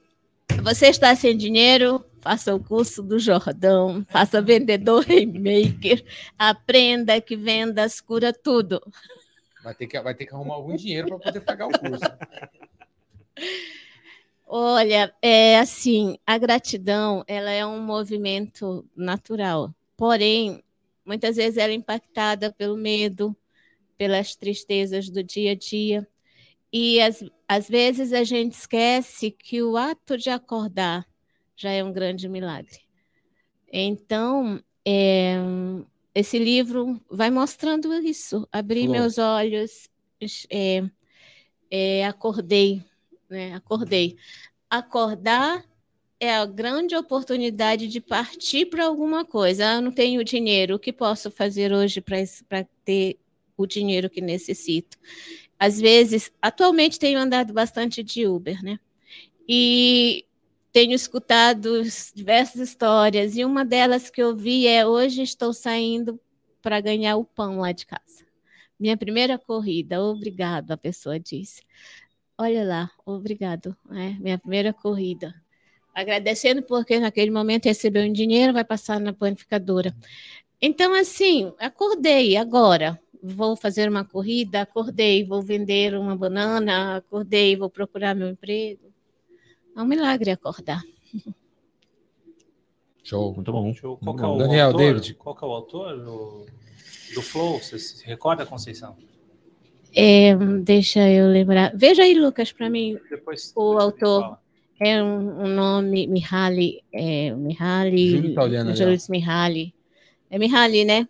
Você 0.62 0.86
está 0.86 1.14
sem 1.14 1.36
dinheiro, 1.36 2.02
faça 2.22 2.54
o 2.54 2.58
curso 2.58 3.02
do 3.02 3.18
Jordão, 3.18 4.02
faça 4.08 4.40
vendedor 4.40 5.04
Rainmaker, 5.06 6.02
aprenda 6.38 7.20
que 7.20 7.36
vendas 7.36 8.00
cura 8.00 8.32
tudo. 8.32 8.80
Vai 9.62 9.74
ter 9.74 9.86
que, 9.86 10.00
vai 10.00 10.14
ter 10.14 10.24
que 10.24 10.34
arrumar 10.34 10.54
algum 10.54 10.74
dinheiro 10.74 11.08
para 11.08 11.18
poder 11.18 11.40
pagar 11.40 11.66
o 11.66 11.78
curso. 11.78 12.02
Olha, 14.46 15.14
é 15.20 15.58
assim, 15.58 16.16
a 16.26 16.38
gratidão, 16.38 17.22
ela 17.26 17.50
é 17.50 17.66
um 17.66 17.82
movimento 17.82 18.88
natural, 18.96 19.70
porém, 19.98 20.64
muitas 21.04 21.36
vezes 21.36 21.58
ela 21.58 21.72
é 21.72 21.76
impactada 21.76 22.50
pelo 22.50 22.76
medo, 22.78 23.36
pelas 23.98 24.34
tristezas 24.34 25.10
do 25.10 25.22
dia 25.22 25.52
a 25.52 25.54
dia, 25.54 26.08
e 26.72 27.00
às, 27.00 27.22
às 27.46 27.68
vezes 27.68 28.12
a 28.12 28.24
gente 28.24 28.52
esquece 28.52 29.30
que 29.30 29.62
o 29.62 29.76
ato 29.76 30.16
de 30.16 30.30
acordar 30.30 31.06
já 31.54 31.70
é 31.70 31.84
um 31.84 31.92
grande 31.92 32.28
milagre. 32.28 32.80
Então, 33.70 34.62
é, 34.86 35.36
esse 36.14 36.38
livro 36.38 37.00
vai 37.10 37.30
mostrando 37.30 37.92
isso. 37.94 38.48
Abri 38.50 38.84
Flor. 38.84 38.92
meus 38.92 39.18
olhos, 39.18 39.88
é, 40.50 40.82
é, 41.70 42.06
acordei, 42.06 42.82
né? 43.28 43.54
Acordei. 43.54 44.16
Acordar 44.68 45.64
é 46.18 46.34
a 46.34 46.46
grande 46.46 46.94
oportunidade 46.94 47.88
de 47.88 48.00
partir 48.00 48.66
para 48.66 48.84
alguma 48.84 49.24
coisa. 49.24 49.66
Ah, 49.66 49.80
não 49.80 49.90
tenho 49.90 50.22
dinheiro, 50.22 50.76
o 50.76 50.78
que 50.78 50.92
posso 50.92 51.30
fazer 51.30 51.72
hoje 51.72 52.00
para 52.00 52.64
ter 52.84 53.18
o 53.56 53.66
dinheiro 53.66 54.08
que 54.08 54.20
necessito? 54.20 54.96
Às 55.62 55.80
vezes, 55.80 56.32
atualmente 56.42 56.98
tenho 56.98 57.20
andado 57.20 57.52
bastante 57.52 58.02
de 58.02 58.26
Uber, 58.26 58.60
né? 58.64 58.80
E 59.48 60.26
tenho 60.72 60.92
escutado 60.92 61.84
diversas 62.12 62.68
histórias, 62.68 63.36
e 63.36 63.44
uma 63.44 63.64
delas 63.64 64.10
que 64.10 64.20
eu 64.20 64.34
vi 64.34 64.66
é: 64.66 64.84
hoje 64.84 65.22
estou 65.22 65.52
saindo 65.52 66.18
para 66.60 66.80
ganhar 66.80 67.14
o 67.16 67.24
pão 67.24 67.60
lá 67.60 67.70
de 67.70 67.86
casa. 67.86 68.26
Minha 68.76 68.96
primeira 68.96 69.38
corrida, 69.38 70.02
obrigado, 70.02 70.72
a 70.72 70.76
pessoa 70.76 71.20
disse. 71.20 71.62
Olha 72.36 72.64
lá, 72.64 72.90
obrigado, 73.06 73.76
é, 73.92 74.14
minha 74.18 74.38
primeira 74.38 74.72
corrida. 74.72 75.32
Agradecendo 75.94 76.60
porque 76.64 76.98
naquele 76.98 77.30
momento 77.30 77.66
recebeu 77.66 78.02
um 78.02 78.12
dinheiro, 78.12 78.52
vai 78.52 78.64
passar 78.64 78.98
na 78.98 79.12
panificadora. 79.12 79.94
Então, 80.60 80.92
assim, 80.92 81.52
acordei 81.60 82.36
agora, 82.36 83.00
vou 83.22 83.56
fazer 83.56 83.88
uma 83.88 84.04
corrida, 84.04 84.62
acordei, 84.62 85.24
vou 85.24 85.40
vender 85.40 85.94
uma 85.94 86.16
banana, 86.16 86.96
acordei, 86.96 87.56
vou 87.56 87.70
procurar 87.70 88.14
meu 88.14 88.28
emprego. 88.28 88.92
É 89.76 89.80
um 89.80 89.86
milagre 89.86 90.30
acordar. 90.30 90.82
Show, 93.04 93.34
muito 93.34 93.50
bom. 93.50 93.72
Show. 93.74 93.96
Qual 93.98 94.18
é 94.18 94.26
o 94.26 94.38
Daniel, 94.38 94.66
autor? 94.68 94.78
David. 94.78 95.14
Qual 95.14 95.36
é 95.40 95.44
o 95.44 95.52
autor 95.52 95.98
do, 95.98 96.46
do 97.14 97.22
Flow? 97.22 97.58
Você 97.58 97.78
se 97.78 98.06
recorda, 98.06 98.46
Conceição? 98.46 98.96
É, 99.94 100.34
deixa 100.62 101.08
eu 101.10 101.28
lembrar. 101.28 101.72
Veja 101.74 102.02
aí, 102.02 102.14
Lucas, 102.14 102.52
para 102.52 102.70
mim, 102.70 102.96
Depois, 103.10 103.52
o 103.54 103.72
depois 103.72 103.84
autor. 103.84 104.38
É 104.80 105.02
um, 105.02 105.44
um 105.44 105.48
nome, 105.54 106.08
Mihaly, 106.08 106.82
é, 106.92 107.32
Mihaly, 107.34 108.10
Júlio 108.10 108.76
Júlio 108.76 108.98
Mihaly. 109.10 109.74
É 110.28 110.38
Mihaly, 110.38 110.84
né? 110.84 111.08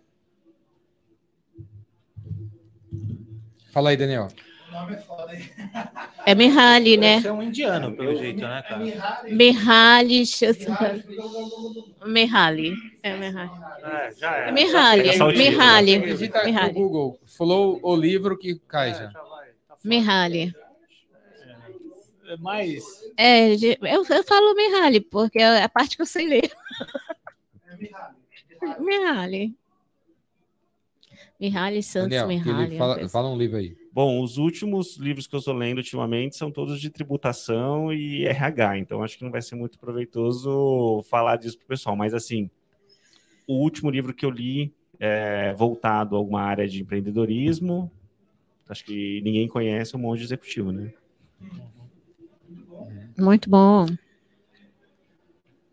Fala 3.73 3.89
aí, 3.89 3.97
Daniel. 3.97 4.27
O 4.69 4.71
nome 4.71 4.93
é 4.93 4.97
foda, 4.97 5.35
hein? 5.35 5.49
É 6.25 6.35
Mihaly, 6.35 6.95
né? 6.97 7.19
Você 7.21 7.27
é 7.27 7.31
um 7.33 7.41
indiano, 7.43 7.95
pelo 7.95 8.15
jeito, 8.15 8.39
né, 8.41 8.59
É 8.59 8.61
cara? 8.61 8.77
Mihaly. 8.79 9.33
Mihaly, 9.35 10.23
eu- 10.41 10.55
Mihaly. 12.05 12.05
Mihaly. 12.05 12.73
É 13.03 13.17
Mihaly. 13.17 13.51
É, 13.83 14.13
já 14.15 14.35
é. 14.37 14.49
É 14.49 14.51
Mihaly. 14.51 15.37
Mihaly. 15.37 15.99
Digita 16.01 16.43
no 16.43 16.73
Google. 16.73 17.19
Falou 17.25 17.79
o 17.83 17.95
livro 17.95 18.37
que 18.37 18.55
cai 18.67 18.91
É, 18.91 18.93
já. 18.93 19.07
tá. 19.09 19.21
Mihaly. 19.83 20.55
É 22.27 22.37
mais. 22.37 22.83
É, 23.17 23.53
eu, 23.53 24.05
eu 24.09 24.23
falo 24.23 24.55
Mihaly, 24.55 25.01
porque 25.01 25.39
é 25.39 25.63
a 25.63 25.69
parte 25.69 25.95
que 25.95 26.01
eu 26.01 26.05
sei 26.05 26.27
ler. 26.27 26.51
É 27.69 27.75
Mihaly. 27.75 28.13
Mihaly. 28.79 29.55
Mihaly 31.43 31.83
Santos 31.83 32.17
Daniel, 32.17 32.27
Mihaly. 32.27 32.75
é 32.75 32.77
fala, 32.77 33.09
fala 33.09 33.29
um 33.29 33.37
livro 33.37 33.57
aí. 33.57 33.75
Bom, 33.91 34.23
os 34.23 34.37
últimos 34.37 34.95
livros 34.95 35.27
que 35.27 35.35
eu 35.35 35.39
estou 35.39 35.53
lendo 35.53 35.79
ultimamente 35.79 36.37
são 36.37 36.49
todos 36.49 36.79
de 36.79 36.89
tributação 36.89 37.91
e 37.91 38.25
RH, 38.25 38.77
então 38.77 39.03
acho 39.03 39.17
que 39.17 39.25
não 39.25 39.31
vai 39.31 39.41
ser 39.41 39.55
muito 39.55 39.77
proveitoso 39.77 41.03
falar 41.09 41.35
disso 41.35 41.57
para 41.57 41.65
o 41.65 41.67
pessoal. 41.67 41.97
Mas, 41.97 42.13
assim, 42.13 42.49
o 43.45 43.55
último 43.55 43.89
livro 43.89 44.13
que 44.13 44.25
eu 44.25 44.29
li 44.29 44.73
é 44.97 45.53
voltado 45.53 46.15
a 46.15 46.17
alguma 46.17 46.41
área 46.41 46.65
de 46.65 46.81
empreendedorismo, 46.81 47.91
acho 48.69 48.85
que 48.85 49.21
ninguém 49.21 49.45
conhece 49.45 49.95
o 49.97 49.99
Monge 49.99 50.23
Executivo, 50.23 50.71
né? 50.71 50.93
Muito 53.17 53.49
bom. 53.49 53.85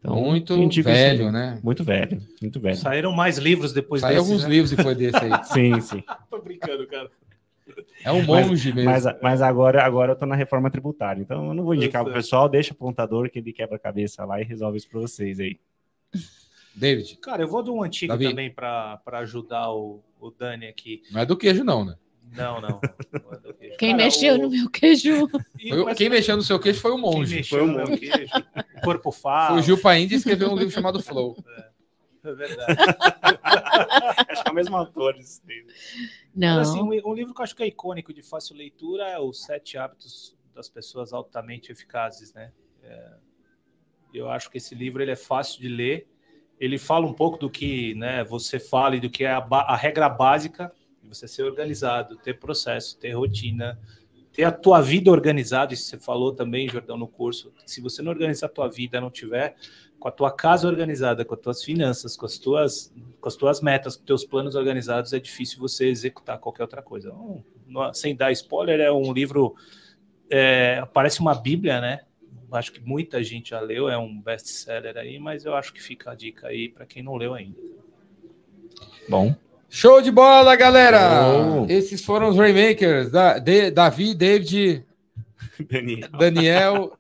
Então, 0.01 0.17
muito 0.17 0.57
velho, 0.83 1.19
livro. 1.19 1.33
né? 1.33 1.61
Muito 1.63 1.85
velho, 1.85 2.23
muito 2.41 2.59
velho. 2.59 2.77
Saíram 2.77 3.13
mais 3.13 3.37
livros 3.37 3.73
depois 3.73 4.01
Saiu 4.01 4.17
desses, 4.17 4.31
alguns 4.31 4.45
né? 4.45 4.49
livros 4.51 4.71
depois 4.71 4.97
desse 4.97 5.17
aí. 5.19 5.31
Sim, 5.45 5.81
sim. 5.81 6.03
Tô 6.31 6.41
brincando, 6.41 6.87
cara. 6.87 7.11
É 8.03 8.11
um 8.11 8.23
monge 8.23 8.73
mesmo. 8.73 8.91
Mas, 8.91 9.05
mas 9.23 9.43
agora, 9.43 9.85
agora 9.85 10.13
eu 10.13 10.17
tô 10.17 10.27
na 10.27 10.35
reforma 10.35 10.71
tributária, 10.71 11.21
então 11.21 11.49
eu 11.49 11.55
não 11.55 11.63
vou 11.63 11.75
indicar 11.75 12.03
pro 12.03 12.13
pessoal, 12.13 12.49
deixa 12.49 12.73
o 12.73 12.77
contador 12.77 13.31
que 13.31 13.39
ele 13.39 13.53
quebra 13.53 13.77
a 13.77 13.79
cabeça 13.79 14.25
lá 14.25 14.41
e 14.41 14.45
resolve 14.45 14.79
isso 14.79 14.89
para 14.89 15.01
vocês 15.01 15.39
aí. 15.39 15.61
David, 16.75 17.19
Cara, 17.19 17.43
eu 17.43 17.49
vou 17.49 17.63
de 17.63 17.71
um 17.71 17.83
antigo 17.83 18.13
Davi. 18.13 18.29
também 18.29 18.51
para 18.51 19.01
ajudar 19.19 19.71
o, 19.71 20.03
o 20.21 20.31
Dani 20.31 20.67
aqui. 20.67 21.03
não 21.13 21.21
é 21.21 21.27
do 21.27 21.37
queijo, 21.37 21.63
não, 21.63 21.85
né? 21.85 21.95
Não, 22.37 22.61
não. 22.61 22.81
é. 23.61 23.71
Quem 23.77 23.91
Cara, 23.93 24.05
mexeu 24.05 24.35
o- 24.35 24.39
no 24.39 24.51
meu 24.51 24.71
queijo? 24.71 25.29
Foi 25.85 25.95
quem 25.95 26.09
mexeu 26.09 26.37
no 26.37 26.43
seu 26.43 26.59
queijo 26.59 26.81
foi 26.81 26.93
o 26.93 26.99
monge. 26.99 27.43
Foi 27.45 27.61
o 27.63 27.99
queijo? 27.99 28.31
Corpo 28.85 29.11
fala. 29.11 29.63
Foi 29.63 29.73
o 29.75 30.09
que 30.09 30.15
escreveu 30.15 30.51
um 30.51 30.57
livro 30.57 30.71
chamado 30.73 31.03
Flow. 31.03 31.37
É 32.23 32.33
verdade. 32.33 32.77
Acho 34.29 34.43
que 34.43 34.49
é 34.49 34.53
o 34.53 34.55
mesmo 34.55 34.77
autor. 34.77 35.17
esse 35.19 35.41
livro. 35.47 35.73
Não. 36.35 36.59
Mas, 36.59 36.69
assim, 36.71 36.81
um, 36.81 37.11
um 37.11 37.15
livro 37.15 37.35
que 37.35 37.41
eu 37.41 37.45
acho 37.45 37.57
que 37.57 37.63
é 37.63 37.67
icônico 37.67 38.13
de 38.13 38.23
fácil 38.23 38.57
leitura 38.57 39.09
é 39.09 39.19
Os 39.19 39.43
Sete 39.43 39.77
Hábitos 39.79 40.37
das 40.55 40.69
Pessoas 40.69 41.13
Altamente 41.13 41.73
Eficazes, 41.73 42.33
né? 42.35 42.53
É, 42.83 43.13
eu 44.13 44.29
acho 44.31 44.51
que 44.51 44.59
esse 44.59 44.75
livro 44.75 45.03
ele 45.03 45.11
é 45.13 45.17
fácil 45.17 45.61
de 45.61 45.69
ler. 45.69 46.07
Ele 46.59 46.77
fala 46.79 47.07
um 47.07 47.13
pouco 47.15 47.39
do 47.39 47.49
que 47.49 47.95
né, 47.95 48.23
você 48.23 48.59
fala 48.59 48.95
e 48.97 49.01
do 49.01 49.09
que 49.09 49.25
é 49.25 49.31
a, 49.31 49.39
a 49.51 49.77
regra 49.77 50.09
básica 50.09 50.71
você 51.13 51.29
ser 51.29 51.43
organizado, 51.43 52.17
ter 52.17 52.39
processo, 52.39 52.99
ter 52.99 53.13
rotina, 53.13 53.79
ter 54.33 54.45
a 54.45 54.53
tua 54.53 54.81
vida 54.81 55.11
organizada. 55.11 55.75
Isso 55.75 55.85
você 55.85 55.99
falou 55.99 56.33
também, 56.33 56.69
Jordão, 56.69 56.97
no 56.97 57.09
curso. 57.09 57.53
Se 57.67 57.81
você 57.81 58.01
não 58.01 58.13
organizar 58.13 58.47
a 58.47 58.51
tua 58.51 58.69
vida, 58.69 59.01
não 59.01 59.11
tiver 59.11 59.57
com 59.99 60.09
a 60.09 60.11
tua 60.11 60.31
casa 60.33 60.67
organizada, 60.67 61.25
com 61.27 61.35
as 61.35 61.41
tuas 61.41 61.63
finanças, 61.63 62.17
com 62.17 62.25
as 62.25 62.39
tuas, 62.39 62.93
com 63.21 63.29
as 63.29 63.37
tuas 63.37 63.61
metas, 63.61 63.97
com 63.97 64.05
teus 64.05 64.25
planos 64.25 64.55
organizados, 64.55 65.13
é 65.13 65.19
difícil 65.19 65.59
você 65.59 65.89
executar 65.89 66.39
qualquer 66.39 66.63
outra 66.63 66.81
coisa. 66.81 67.09
Então, 67.09 67.45
não- 67.67 67.93
sem 67.93 68.17
dar 68.17 68.33
spoiler, 68.33 68.81
é 68.81 68.91
um 68.91 69.13
livro, 69.13 69.55
é, 70.31 70.83
parece 70.95 71.21
uma 71.21 71.35
bíblia, 71.35 71.81
né? 71.83 72.01
Acho 72.51 72.73
que 72.73 72.81
muita 72.81 73.23
gente 73.23 73.51
já 73.51 73.61
leu, 73.61 73.89
é 73.89 73.97
um 73.99 74.21
best-seller 74.21 74.97
aí, 74.97 75.19
mas 75.19 75.45
eu 75.45 75.55
acho 75.55 75.73
que 75.73 75.83
fica 75.83 76.11
a 76.11 76.15
dica 76.15 76.49
aí 76.49 76.69
para 76.69 76.87
quem 76.87 77.03
não 77.03 77.17
leu 77.17 77.35
ainda. 77.35 77.57
Bom, 79.09 79.37
Show 79.73 80.03
de 80.03 80.11
bola, 80.11 80.57
galera! 80.57 81.23
Show. 81.23 81.67
Esses 81.69 82.05
foram 82.05 82.29
os 82.31 82.37
Raymakers, 82.37 83.11
da, 83.11 83.39
de- 83.39 83.71
Davi, 83.71 84.15
David, 84.15 84.85
Daniel. 85.71 86.11
Daniel 86.19 86.99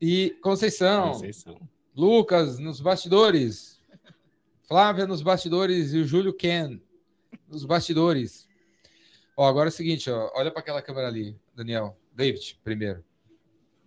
e 0.00 0.30
Conceição. 0.40 1.12
Conceição. 1.12 1.58
Lucas 1.96 2.60
nos 2.60 2.80
bastidores. 2.80 3.80
Flávia 4.68 5.06
nos 5.06 5.20
bastidores 5.20 5.92
e 5.92 5.98
o 5.98 6.04
Júlio 6.04 6.32
Ken 6.32 6.80
nos 7.48 7.64
bastidores. 7.64 8.48
Ó, 9.36 9.44
agora 9.46 9.68
é 9.68 9.70
o 9.70 9.72
seguinte, 9.72 10.08
ó, 10.10 10.30
olha 10.34 10.50
para 10.50 10.60
aquela 10.60 10.82
câmera 10.82 11.08
ali, 11.08 11.36
Daniel. 11.54 11.96
David, 12.14 12.58
primeiro. 12.62 13.04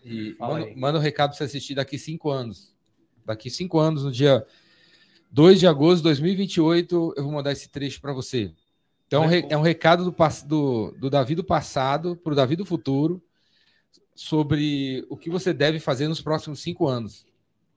E 0.03 0.35
manda, 0.39 0.67
manda 0.75 0.99
um 0.99 1.01
recado 1.01 1.29
para 1.29 1.37
você 1.37 1.45
assistir 1.45 1.75
daqui 1.75 1.97
cinco 1.97 2.29
anos. 2.29 2.75
Daqui 3.25 3.49
cinco 3.49 3.79
anos, 3.79 4.03
no 4.03 4.11
dia 4.11 4.45
2 5.31 5.59
de 5.59 5.67
agosto 5.67 5.97
de 5.97 6.03
2028, 6.03 7.13
eu 7.15 7.23
vou 7.23 7.31
mandar 7.31 7.51
esse 7.51 7.69
trecho 7.69 8.01
para 8.01 8.13
você. 8.13 8.51
Então, 9.07 9.23
é 9.23 9.57
um 9.57 9.61
recado 9.61 10.03
do, 10.03 10.15
do, 10.45 10.91
do 10.91 11.09
Davi 11.09 11.33
do 11.33 11.43
passado 11.43 12.15
para 12.15 12.33
o 12.33 12.35
Davi 12.35 12.55
do 12.55 12.65
futuro 12.65 13.21
sobre 14.13 15.05
o 15.09 15.17
que 15.17 15.29
você 15.29 15.51
deve 15.51 15.79
fazer 15.79 16.07
nos 16.07 16.21
próximos 16.21 16.59
cinco 16.59 16.87
anos. 16.87 17.25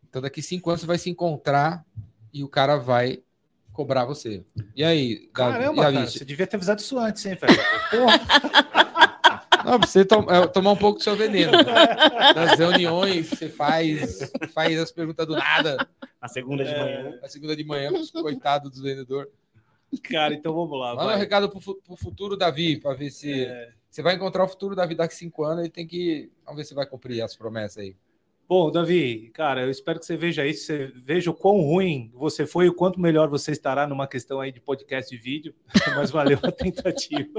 Então, 0.08 0.20
daqui 0.20 0.42
cinco 0.42 0.68
anos 0.68 0.82
você 0.82 0.86
vai 0.86 0.98
se 0.98 1.08
encontrar 1.08 1.86
e 2.34 2.44
o 2.44 2.48
cara 2.48 2.76
vai 2.76 3.22
cobrar 3.72 4.04
você. 4.04 4.44
E 4.76 4.84
aí, 4.84 5.30
Davi? 5.34 5.52
Caramba, 5.58 5.82
cara, 5.82 6.06
você 6.06 6.24
devia 6.24 6.46
ter 6.46 6.56
avisado 6.56 6.80
isso 6.80 6.98
antes, 6.98 7.24
hein, 7.24 7.38
velho? 7.40 7.56
Porra, 7.90 8.81
Não, 9.72 9.78
pra 9.80 9.88
você 9.88 10.04
tom- 10.04 10.26
é, 10.30 10.46
tomar 10.48 10.72
um 10.72 10.76
pouco 10.76 10.98
do 10.98 11.02
seu 11.02 11.16
veneno. 11.16 11.52
Nas 12.36 12.58
reuniões, 12.58 13.26
você 13.28 13.48
faz, 13.48 14.30
faz 14.52 14.78
as 14.78 14.92
perguntas 14.92 15.26
do 15.26 15.34
nada. 15.34 15.78
Na 16.20 16.28
segunda 16.28 16.62
de 16.62 16.70
É. 16.70 16.78
manhã. 16.78 17.18
A 17.22 17.28
segunda 17.28 17.56
de 17.56 17.64
manhã, 17.64 17.90
pros 17.90 18.10
coitados 18.10 18.70
dos 18.70 18.82
vendedores. 18.82 19.32
Cara, 20.04 20.34
então 20.34 20.52
vamos 20.54 20.78
lá. 20.78 20.90
Manda 20.90 21.04
um 21.04 21.06
vai. 21.10 21.18
recado 21.18 21.48
pro, 21.48 21.60
pro 21.80 21.96
futuro 21.96 22.36
Davi, 22.36 22.76
para 22.78 22.94
ver 22.94 23.10
se 23.10 23.44
É. 23.44 23.70
você 23.90 24.02
vai 24.02 24.14
encontrar 24.14 24.44
o 24.44 24.48
futuro 24.48 24.76
Davi 24.76 24.94
daqui 24.94 25.14
a 25.14 25.16
cinco 25.16 25.42
anos. 25.42 25.60
Ele 25.60 25.70
tem 25.72 25.86
que. 25.86 26.30
Vamos 26.44 26.58
ver 26.58 26.64
se 26.64 26.74
vai 26.74 26.84
cumprir 26.86 27.22
as 27.22 27.34
promessas 27.34 27.78
aí. 27.78 27.96
Bom, 28.48 28.70
Davi, 28.70 29.30
cara, 29.32 29.62
eu 29.62 29.70
espero 29.70 29.98
que 29.98 30.04
você 30.04 30.14
veja 30.16 30.44
isso, 30.46 30.66
você 30.66 30.92
veja 31.02 31.30
o 31.30 31.34
quão 31.34 31.60
ruim 31.62 32.10
você 32.12 32.44
foi 32.44 32.66
e 32.66 32.68
o 32.68 32.74
quanto 32.74 33.00
melhor 33.00 33.26
você 33.30 33.50
estará 33.52 33.86
numa 33.86 34.06
questão 34.06 34.40
aí 34.40 34.52
de 34.52 34.60
podcast 34.60 35.14
e 35.14 35.16
vídeo, 35.16 35.54
mas 35.96 36.10
valeu 36.10 36.38
a 36.42 36.52
tentativa. 36.52 37.32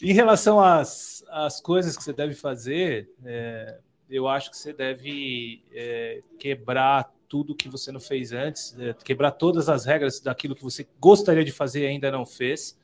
Em 0.00 0.12
relação 0.12 0.60
às, 0.60 1.24
às 1.28 1.60
coisas 1.60 1.96
que 1.96 2.02
você 2.02 2.12
deve 2.12 2.34
fazer, 2.34 3.10
é, 3.24 3.78
eu 4.08 4.28
acho 4.28 4.50
que 4.50 4.56
você 4.56 4.72
deve 4.72 5.62
é, 5.72 6.20
quebrar 6.38 7.12
tudo 7.28 7.54
que 7.54 7.68
você 7.68 7.90
não 7.90 8.00
fez 8.00 8.32
antes, 8.32 8.76
é, 8.78 8.94
quebrar 9.04 9.32
todas 9.32 9.68
as 9.68 9.84
regras 9.84 10.20
daquilo 10.20 10.54
que 10.54 10.62
você 10.62 10.86
gostaria 11.00 11.44
de 11.44 11.52
fazer 11.52 11.82
e 11.82 11.86
ainda 11.86 12.10
não 12.10 12.24
fez. 12.24 12.78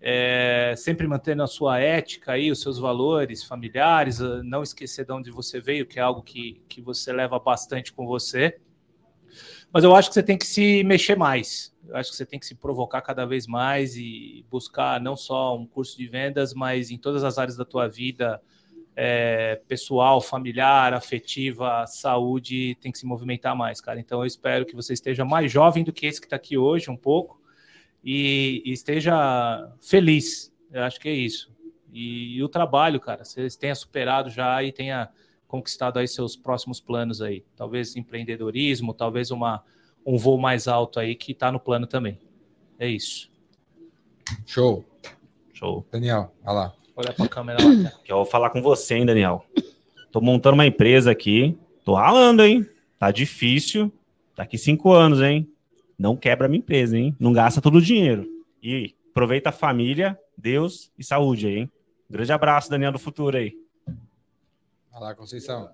É, 0.00 0.74
sempre 0.76 1.06
mantendo 1.06 1.42
a 1.42 1.46
sua 1.46 1.80
ética 1.80 2.32
aí, 2.32 2.50
os 2.50 2.60
seus 2.60 2.78
valores 2.78 3.42
familiares, 3.42 4.20
não 4.44 4.62
esquecer 4.62 5.04
de 5.04 5.12
onde 5.12 5.30
você 5.30 5.60
veio, 5.60 5.86
que 5.86 5.98
é 5.98 6.02
algo 6.02 6.22
que, 6.22 6.60
que 6.68 6.80
você 6.80 7.12
leva 7.12 7.38
bastante 7.38 7.92
com 7.92 8.06
você. 8.06 8.58
Mas 9.76 9.84
eu 9.84 9.94
acho 9.94 10.08
que 10.08 10.14
você 10.14 10.22
tem 10.22 10.38
que 10.38 10.46
se 10.46 10.82
mexer 10.84 11.18
mais. 11.18 11.70
Eu 11.86 11.94
acho 11.96 12.10
que 12.10 12.16
você 12.16 12.24
tem 12.24 12.40
que 12.40 12.46
se 12.46 12.54
provocar 12.54 13.02
cada 13.02 13.26
vez 13.26 13.46
mais 13.46 13.94
e 13.94 14.42
buscar 14.50 14.98
não 14.98 15.14
só 15.14 15.54
um 15.54 15.66
curso 15.66 15.98
de 15.98 16.08
vendas, 16.08 16.54
mas 16.54 16.90
em 16.90 16.96
todas 16.96 17.22
as 17.22 17.36
áreas 17.36 17.58
da 17.58 17.64
tua 17.66 17.86
vida, 17.86 18.40
eh, 18.96 19.60
pessoal, 19.68 20.22
familiar, 20.22 20.94
afetiva, 20.94 21.86
saúde, 21.86 22.74
tem 22.80 22.90
que 22.90 22.96
se 22.96 23.04
movimentar 23.04 23.54
mais, 23.54 23.78
cara. 23.78 24.00
Então 24.00 24.20
eu 24.20 24.26
espero 24.26 24.64
que 24.64 24.74
você 24.74 24.94
esteja 24.94 25.26
mais 25.26 25.52
jovem 25.52 25.84
do 25.84 25.92
que 25.92 26.06
esse 26.06 26.22
que 26.22 26.26
está 26.26 26.36
aqui 26.36 26.56
hoje, 26.56 26.90
um 26.90 26.96
pouco, 26.96 27.38
e, 28.02 28.62
e 28.64 28.72
esteja 28.72 29.70
feliz. 29.82 30.50
Eu 30.72 30.84
acho 30.84 30.98
que 30.98 31.10
é 31.10 31.12
isso. 31.12 31.52
E, 31.92 32.38
e 32.38 32.42
o 32.42 32.48
trabalho, 32.48 32.98
cara, 32.98 33.26
você 33.26 33.46
tenha 33.58 33.74
superado 33.74 34.30
já 34.30 34.62
e 34.62 34.72
tenha 34.72 35.10
conquistado 35.46 35.98
aí 35.98 36.08
seus 36.08 36.36
próximos 36.36 36.80
planos 36.80 37.22
aí. 37.22 37.44
Talvez 37.56 37.96
empreendedorismo, 37.96 38.92
talvez 38.92 39.30
uma, 39.30 39.62
um 40.04 40.16
voo 40.16 40.38
mais 40.38 40.68
alto 40.68 40.98
aí 41.00 41.14
que 41.14 41.32
está 41.32 41.50
no 41.50 41.60
plano 41.60 41.86
também. 41.86 42.18
É 42.78 42.88
isso. 42.88 43.30
Show. 44.44 44.84
Show. 45.52 45.86
Daniel, 45.90 46.32
olha 46.44 46.52
lá. 46.52 46.74
Olha 46.96 47.12
para 47.12 47.24
a 47.24 47.28
câmera 47.28 47.58
lá. 47.62 47.82
cara. 47.82 48.00
Que 48.04 48.12
eu 48.12 48.16
vou 48.16 48.26
falar 48.26 48.50
com 48.50 48.60
você, 48.62 48.96
hein, 48.96 49.06
Daniel. 49.06 49.44
Tô 50.10 50.20
montando 50.20 50.54
uma 50.54 50.66
empresa 50.66 51.10
aqui. 51.10 51.56
Tô 51.84 51.94
ralando, 51.94 52.42
hein? 52.42 52.66
Tá 52.98 53.10
difícil. 53.10 53.92
Daqui 54.34 54.58
cinco 54.58 54.92
anos, 54.92 55.20
hein? 55.20 55.48
Não 55.98 56.16
quebra 56.16 56.46
a 56.46 56.48
minha 56.48 56.58
empresa, 56.58 56.96
hein? 56.98 57.14
Não 57.18 57.32
gasta 57.32 57.60
todo 57.60 57.76
o 57.76 57.82
dinheiro. 57.82 58.26
E 58.62 58.94
aproveita 59.10 59.48
a 59.50 59.52
família, 59.52 60.18
Deus 60.36 60.90
e 60.98 61.04
saúde 61.04 61.46
aí, 61.46 61.58
hein? 61.58 61.72
Grande 62.08 62.32
abraço, 62.32 62.70
Daniel 62.70 62.92
do 62.92 62.98
futuro 62.98 63.36
aí. 63.36 63.54
Olha 64.96 65.08
lá, 65.08 65.14
Conceição. 65.14 65.70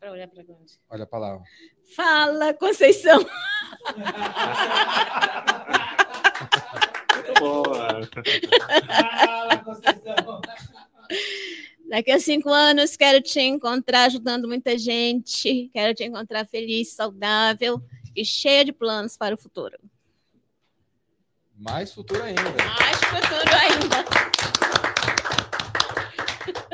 Pra 0.00 0.10
olhar 0.10 0.26
pra 0.26 0.42
onde? 0.42 0.72
Olha 0.90 1.06
pra 1.06 1.20
lá. 1.20 1.40
Fala, 1.94 2.52
Conceição. 2.52 3.24
Fala, 7.38 8.08
Conceição. 9.64 10.40
Daqui 11.88 12.10
a 12.10 12.18
cinco 12.18 12.50
anos 12.50 12.96
quero 12.96 13.22
te 13.22 13.40
encontrar 13.40 14.06
ajudando 14.06 14.48
muita 14.48 14.76
gente. 14.76 15.70
Quero 15.72 15.94
te 15.94 16.02
encontrar 16.02 16.44
feliz, 16.44 16.92
saudável 16.92 17.80
e 18.16 18.24
cheia 18.24 18.64
de 18.64 18.72
planos 18.72 19.16
para 19.16 19.36
o 19.36 19.38
futuro. 19.38 19.78
Mais 21.56 21.94
futuro 21.94 22.20
ainda. 22.20 22.42
Mais 22.42 22.98
futuro 22.98 23.54
ainda. 23.62 24.04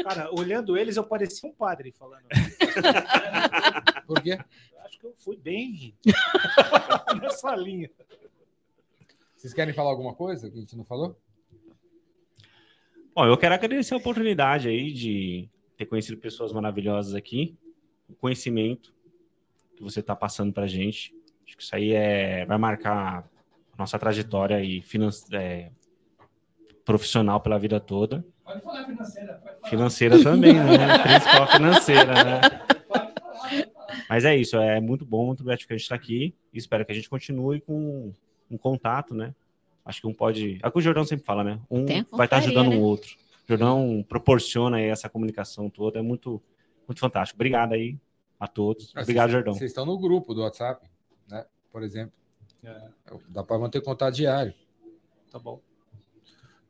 Cara, 0.03 0.31
olhando 0.33 0.77
eles, 0.77 0.97
eu 0.97 1.05
parecia 1.05 1.49
um 1.49 1.53
padre 1.53 1.93
falando. 1.93 2.25
Por 4.07 4.23
quê? 4.23 4.39
Eu 4.73 4.81
acho 4.83 4.99
que 4.99 5.07
eu 5.07 5.15
fui 5.17 5.37
bem 5.37 5.95
nessa 7.21 7.55
linha. 7.57 7.91
Vocês 9.37 9.53
querem 9.53 9.75
falar 9.75 9.91
alguma 9.91 10.15
coisa 10.15 10.51
que 10.51 10.57
a 10.57 10.61
gente 10.61 10.77
não 10.77 10.85
falou? 10.85 11.19
Bom, 13.15 13.27
eu 13.27 13.37
quero 13.37 13.55
agradecer 13.55 13.93
a 13.95 13.99
oportunidade 13.99 14.69
aí 14.69 14.93
de 14.93 15.49
ter 15.77 15.87
conhecido 15.87 16.17
pessoas 16.19 16.53
maravilhosas 16.53 17.15
aqui, 17.15 17.57
o 18.09 18.15
conhecimento 18.15 18.95
que 19.77 19.83
você 19.83 20.01
está 20.01 20.17
passando 20.17 20.53
para 20.53 20.67
gente. 20.67 21.15
Acho 21.47 21.57
que 21.57 21.63
isso 21.63 21.75
aí 21.77 21.93
é, 21.93 22.47
vai 22.47 22.57
marcar 22.57 23.29
a 23.73 23.77
nossa 23.77 23.99
trajetória 23.99 24.63
e 24.65 24.81
finan- 24.81 25.11
é, 25.33 25.71
profissional 26.85 27.41
pela 27.41 27.59
vida 27.59 27.79
toda. 27.81 28.25
Pode 28.45 28.61
falar 28.63 28.85
financeira. 28.87 29.35
Pode 29.35 29.57
falar. 29.57 29.71
Financeira 29.71 30.23
também, 30.23 30.55
né? 30.55 30.99
Principal 30.99 31.47
financeira, 31.49 32.25
né? 32.25 32.41
Pode 32.41 32.87
falar, 32.89 33.07
pode 33.11 33.73
falar. 33.73 34.07
Mas 34.09 34.25
é 34.25 34.37
isso, 34.37 34.57
é 34.57 34.81
muito 34.81 35.05
bom, 35.05 35.27
muito 35.27 35.45
gratificante 35.45 35.83
estar 35.83 35.95
aqui. 35.95 36.35
E 36.53 36.59
espero 36.59 36.85
que 36.85 36.93
a 36.93 36.95
gente 36.95 37.09
continue 37.09 37.61
com 37.61 38.13
um 38.51 38.59
contato, 38.59 39.15
né? 39.15 39.35
Acho 39.85 40.01
que 40.01 40.07
um 40.07 40.15
pode. 40.15 40.59
É 40.63 40.69
o 40.69 40.71
que 40.73 40.79
o 40.79 40.83
Jordão 40.83 41.05
sempre 41.05 41.25
fala, 41.25 41.43
né? 41.43 41.61
Um 41.71 41.85
vai 41.87 41.97
estar 42.01 42.07
confraria, 42.11 42.37
ajudando 42.39 42.71
né? 42.71 42.77
o 42.77 42.81
outro. 42.81 43.17
O 43.45 43.49
Jordão 43.49 44.05
proporciona 44.09 44.77
aí 44.77 44.85
essa 44.87 45.09
comunicação 45.09 45.69
toda, 45.69 45.99
é 45.99 46.03
muito, 46.03 46.41
muito 46.87 47.01
fantástico. 47.01 47.37
Obrigado 47.37 47.73
aí 47.73 47.97
a 48.39 48.47
todos. 48.47 48.93
Ah, 48.95 49.01
Obrigado, 49.03 49.25
vocês- 49.29 49.33
Jordão. 49.33 49.55
Vocês 49.55 49.71
estão 49.71 49.85
no 49.87 49.99
grupo 49.99 50.35
do 50.35 50.43
WhatsApp, 50.43 50.87
né? 51.29 51.45
Por 51.71 51.83
exemplo. 51.83 52.13
É, 52.65 52.81
Dá 53.29 53.43
para 53.43 53.59
manter 53.59 53.81
contato 53.83 54.15
diário. 54.15 54.55
tá 55.31 55.39
bom. 55.39 55.61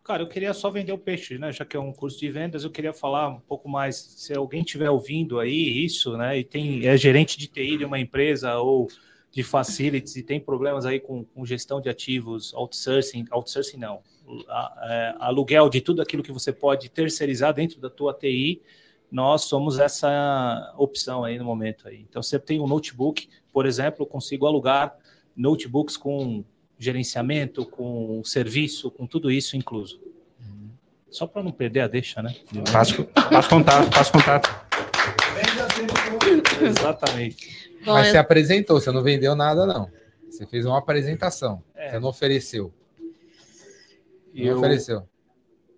Cara, 0.05 0.23
eu 0.23 0.27
queria 0.27 0.53
só 0.53 0.69
vender 0.69 0.93
o 0.93 0.99
peixe, 0.99 1.39
né? 1.39 1.53
Já 1.53 1.65
que 1.65 1.77
é 1.77 1.81
um 1.81 1.93
curso 1.93 2.19
de 2.19 2.29
vendas, 2.29 2.65
eu 2.65 2.71
queria 2.71 2.93
falar 2.93 3.29
um 3.29 3.41
pouco 3.41 3.69
mais. 3.69 3.97
Se 3.97 4.35
alguém 4.35 4.63
estiver 4.63 4.91
ouvindo 4.91 5.39
aí 5.39 5.85
isso, 5.85 6.17
né? 6.17 6.39
E 6.39 6.45
tem 6.45 6.87
é 6.87 6.97
gerente 6.97 7.39
de 7.39 7.47
TI 7.47 7.79
de 7.79 7.85
uma 7.85 8.01
empresa 8.01 8.57
ou 8.59 8.89
de 9.31 9.43
facilities 9.43 10.17
e 10.17 10.23
tem 10.23 10.41
problemas 10.41 10.85
aí 10.85 11.01
com, 11.01 11.25
com 11.25 11.47
gestão 11.47 11.81
de 11.81 11.89
ativos, 11.89 12.53
outsourcing, 12.53 13.25
outsourcing 13.31 13.79
não, 13.79 14.03
é, 14.83 15.15
aluguel 15.19 15.71
de 15.71 15.81
tudo 15.81 16.03
aquilo 16.03 16.23
que 16.23 16.33
você 16.33 16.53
pode 16.53 16.91
terceirizar 16.91 17.55
dentro 17.55 17.81
da 17.81 17.89
tua 17.89 18.13
TI, 18.13 18.61
nós 19.11 19.45
somos 19.45 19.79
essa 19.79 20.75
opção 20.77 21.25
aí 21.25 21.39
no 21.39 21.45
momento 21.45 21.89
aí. 21.89 22.05
Então, 22.09 22.23
você 22.23 22.39
tem 22.39 22.61
um 22.61 22.67
notebook, 22.67 23.29
por 23.53 23.67
exemplo, 23.67 24.03
eu 24.03 24.07
consigo 24.07 24.47
alugar 24.47 24.97
notebooks 25.35 25.97
com 25.97 26.45
gerenciamento, 26.83 27.65
com 27.65 28.23
serviço, 28.25 28.91
com 28.91 29.07
tudo 29.07 29.31
isso 29.31 29.57
incluso. 29.57 30.01
Só 31.11 31.27
para 31.27 31.43
não 31.43 31.53
perder 31.53 31.81
a 31.81 31.89
deixa, 31.89 32.23
né? 32.23 32.35
Passo, 32.73 33.05
passo 33.05 33.49
contato, 33.49 33.91
passo 33.91 34.11
contato. 34.13 34.49
Exatamente. 36.61 37.71
Bom, 37.85 37.93
Mas 37.93 38.07
eu- 38.07 38.13
você 38.13 38.19
apresentou, 38.19 38.81
você 38.81 38.91
não 38.91 39.03
vendeu 39.03 39.35
nada, 39.35 39.67
não. 39.67 39.91
Você 40.31 40.47
fez 40.47 40.65
uma 40.65 40.79
apresentação. 40.79 41.63
É. 41.75 41.91
Você 41.91 41.99
não 42.01 42.09
ofereceu. 42.09 42.73
Não 44.35 44.45
Eu, 44.45 44.59
ofereceu. 44.59 45.07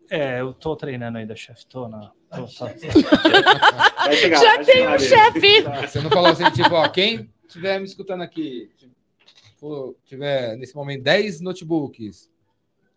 é, 0.09 0.40
eu 0.40 0.52
tô 0.52 0.76
treinando 0.76 1.18
ainda, 1.18 1.35
chefe. 1.35 1.66
Tô 1.66 1.89
na. 1.89 2.12
Tô, 2.31 2.47
tô- 2.47 2.64
Vai 2.66 4.16
chegar, 4.16 4.40
Já 4.40 4.56
vai 4.56 4.64
tem 4.64 4.89
um 4.89 4.98
chefe. 4.98 5.62
Você 5.89 6.01
não 6.01 6.10
falou 6.10 6.31
assim, 6.31 6.48
tipo, 6.51 6.74
ó, 6.74 6.89
quem 6.89 7.28
estiver 7.47 7.78
me 7.81 7.85
escutando 7.86 8.22
aqui, 8.22 8.70
for- 9.65 9.97
tiver 10.05 10.59
nesse 10.59 10.74
momento 10.74 11.03
10 11.03 11.41
notebooks 11.41 12.31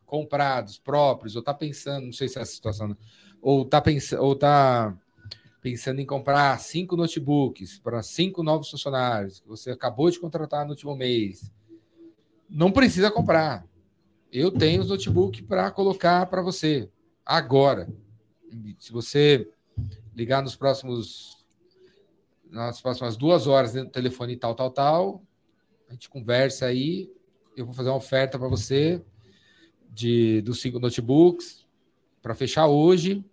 comprados, 0.05 0.77
próprios, 0.77 1.37
ou 1.37 1.41
tá 1.41 1.53
pensando, 1.53 2.07
não 2.07 2.11
sei 2.11 2.27
se 2.27 2.37
é 2.37 2.41
essa 2.41 2.51
situação, 2.51 2.89
né? 2.89 2.97
ou 3.41 3.63
tá 3.63 3.79
pensando, 3.79 4.21
ou 4.21 4.35
tá 4.35 4.97
pensando 5.61 6.01
em 6.01 6.05
comprar 6.05 6.59
cinco 6.59 6.97
notebooks 6.97 7.79
para 7.79 8.03
cinco 8.03 8.43
novos 8.43 8.69
funcionários, 8.69 9.39
que 9.39 9.47
você 9.47 9.71
acabou 9.71 10.11
de 10.11 10.19
contratar 10.19 10.65
no 10.65 10.71
último 10.71 10.93
mês. 10.93 11.49
Não 12.49 12.71
precisa 12.71 13.09
comprar. 13.09 13.65
Eu 14.31 14.51
tenho 14.51 14.81
os 14.81 14.89
notebooks 14.89 15.41
para 15.41 15.71
colocar 15.71 16.25
para 16.25 16.41
você 16.41 16.89
agora. 17.25 17.87
Se 18.77 18.91
você 18.91 19.49
ligar 20.13 20.41
nos 20.41 20.55
próximos 20.55 21.45
nas 22.49 22.81
próximas 22.81 23.15
duas 23.15 23.47
horas 23.47 23.73
dentro 23.73 23.89
do 23.89 23.93
telefone 23.93 24.35
tal, 24.35 24.55
tal, 24.55 24.71
tal. 24.71 25.23
A 25.89 25.93
gente 25.93 26.09
conversa 26.09 26.65
aí. 26.65 27.09
Eu 27.55 27.65
vou 27.65 27.73
fazer 27.73 27.89
uma 27.89 27.97
oferta 27.97 28.37
para 28.37 28.47
você 28.47 29.01
de 29.89 30.41
dos 30.41 30.61
cinco 30.61 30.79
notebooks 30.79 31.65
para 32.21 32.35
fechar 32.35 32.67
hoje, 32.67 33.23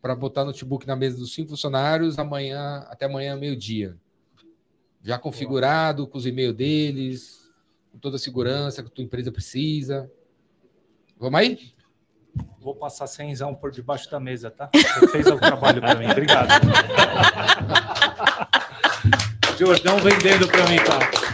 para 0.00 0.14
botar 0.14 0.44
notebook 0.44 0.86
na 0.86 0.94
mesa 0.94 1.18
dos 1.18 1.34
cinco 1.34 1.50
funcionários 1.50 2.18
amanhã 2.18 2.86
até 2.88 3.06
amanhã 3.06 3.36
meio-dia. 3.36 3.96
Já 5.02 5.18
configurado 5.18 6.06
com 6.06 6.16
os 6.16 6.26
e-mails 6.26 6.54
deles, 6.54 7.50
com 7.90 7.98
toda 7.98 8.16
a 8.16 8.18
segurança 8.18 8.82
que 8.82 8.88
a 8.88 8.92
tua 8.92 9.04
empresa 9.04 9.32
precisa. 9.32 10.10
Vamos 11.18 11.40
aí? 11.40 11.74
Vou 12.60 12.74
passar 12.74 13.06
cenzão 13.06 13.54
por 13.54 13.70
debaixo 13.70 14.10
da 14.10 14.20
mesa, 14.20 14.50
tá? 14.50 14.70
Você 14.74 15.08
fez 15.08 15.26
o 15.26 15.38
trabalho 15.38 15.80
para 15.80 15.94
mim. 15.96 16.10
Obrigado. 16.10 16.50
Jordão 19.58 19.98
vendendo 19.98 20.46
para 20.48 20.68
mim, 20.68 20.76
tá? 20.76 21.25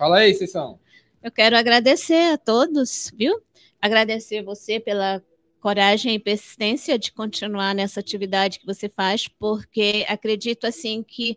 Fala 0.00 0.20
aí, 0.20 0.34
Sessão. 0.34 0.80
Eu 1.22 1.30
quero 1.30 1.54
agradecer 1.58 2.32
a 2.32 2.38
todos, 2.38 3.12
viu? 3.14 3.38
Agradecer 3.82 4.42
você 4.42 4.80
pela 4.80 5.22
coragem 5.60 6.14
e 6.14 6.18
persistência 6.18 6.98
de 6.98 7.12
continuar 7.12 7.74
nessa 7.74 8.00
atividade 8.00 8.58
que 8.58 8.64
você 8.64 8.88
faz, 8.88 9.28
porque 9.28 10.06
acredito 10.08 10.66
assim 10.66 11.02
que 11.02 11.36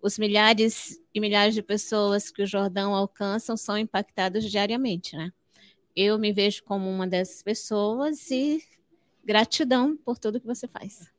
os 0.00 0.18
milhares 0.18 0.98
e 1.12 1.20
milhares 1.20 1.54
de 1.54 1.62
pessoas 1.62 2.30
que 2.30 2.42
o 2.42 2.46
Jordão 2.46 2.94
alcançam 2.94 3.58
são 3.58 3.76
impactadas 3.76 4.42
diariamente, 4.50 5.14
né? 5.14 5.30
Eu 5.94 6.18
me 6.18 6.32
vejo 6.32 6.64
como 6.64 6.88
uma 6.88 7.06
dessas 7.06 7.42
pessoas 7.42 8.30
e 8.30 8.64
gratidão 9.22 9.94
por 9.98 10.18
tudo 10.18 10.40
que 10.40 10.46
você 10.46 10.66
faz. 10.66 11.12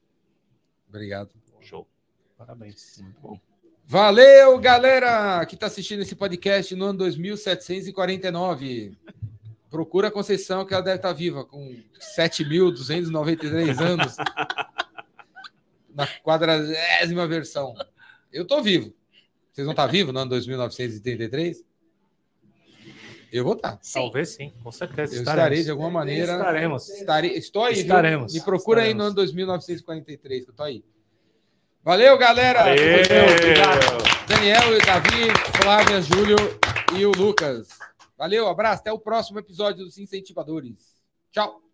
Obrigado. 0.87 1.35
Show. 1.61 1.87
Parabéns. 2.35 2.97
Muito 2.99 3.21
bom. 3.21 3.48
Valeu, 3.91 4.55
galera 4.59 5.43
que 5.47 5.55
está 5.55 5.65
assistindo 5.65 6.03
esse 6.03 6.15
podcast 6.15 6.75
no 6.75 6.85
ano 6.85 6.99
2749. 6.99 8.95
Procura 9.67 10.09
a 10.09 10.11
Conceição, 10.11 10.63
que 10.63 10.75
ela 10.75 10.83
deve 10.83 10.97
estar 10.97 11.07
tá 11.07 11.13
viva, 11.15 11.43
com 11.43 11.75
7.293 11.99 13.81
anos. 13.81 14.15
na 15.89 16.05
quadragésima 16.23 17.25
versão. 17.25 17.73
Eu 18.31 18.43
estou 18.43 18.61
vivo. 18.61 18.93
Vocês 19.51 19.65
vão 19.65 19.73
estar 19.73 19.87
tá 19.87 19.91
vivos 19.91 20.13
no 20.13 20.19
ano 20.19 20.29
2933? 20.29 21.65
Eu 23.31 23.43
vou 23.43 23.53
estar. 23.53 23.71
Tá. 23.71 23.79
Sim. 23.81 23.99
Talvez 23.99 24.29
sim, 24.29 24.53
com 24.63 24.71
certeza. 24.71 25.15
Eu 25.15 25.21
estaremos. 25.21 25.45
estarei 25.45 25.63
de 25.63 25.71
alguma 25.71 25.89
maneira. 25.89 26.33
Estaremos. 26.33 26.89
Estarei, 26.89 27.31
estou 27.31 27.63
aí. 27.63 27.79
Estaremos. 27.79 28.33
Viu? 28.33 28.39
Me 28.39 28.45
procura 28.45 28.81
estaremos. 28.81 29.01
aí 29.01 29.03
no 29.03 29.03
ano 29.05 29.15
2943, 29.15 30.43
que 30.43 30.49
eu 30.49 30.51
estou 30.51 30.65
aí. 30.67 30.83
Valeu, 31.81 32.17
galera. 32.17 32.65
Daniel, 34.27 34.79
Davi, 34.85 35.29
Flávia, 35.61 36.01
Júlio 36.01 36.37
e 36.95 37.05
o 37.05 37.11
Lucas. 37.11 37.69
Valeu, 38.17 38.47
abraço. 38.47 38.81
Até 38.81 38.91
o 38.91 38.99
próximo 38.99 39.39
episódio 39.39 39.85
dos 39.85 39.97
Incentivadores. 39.97 40.95
Tchau. 41.31 41.68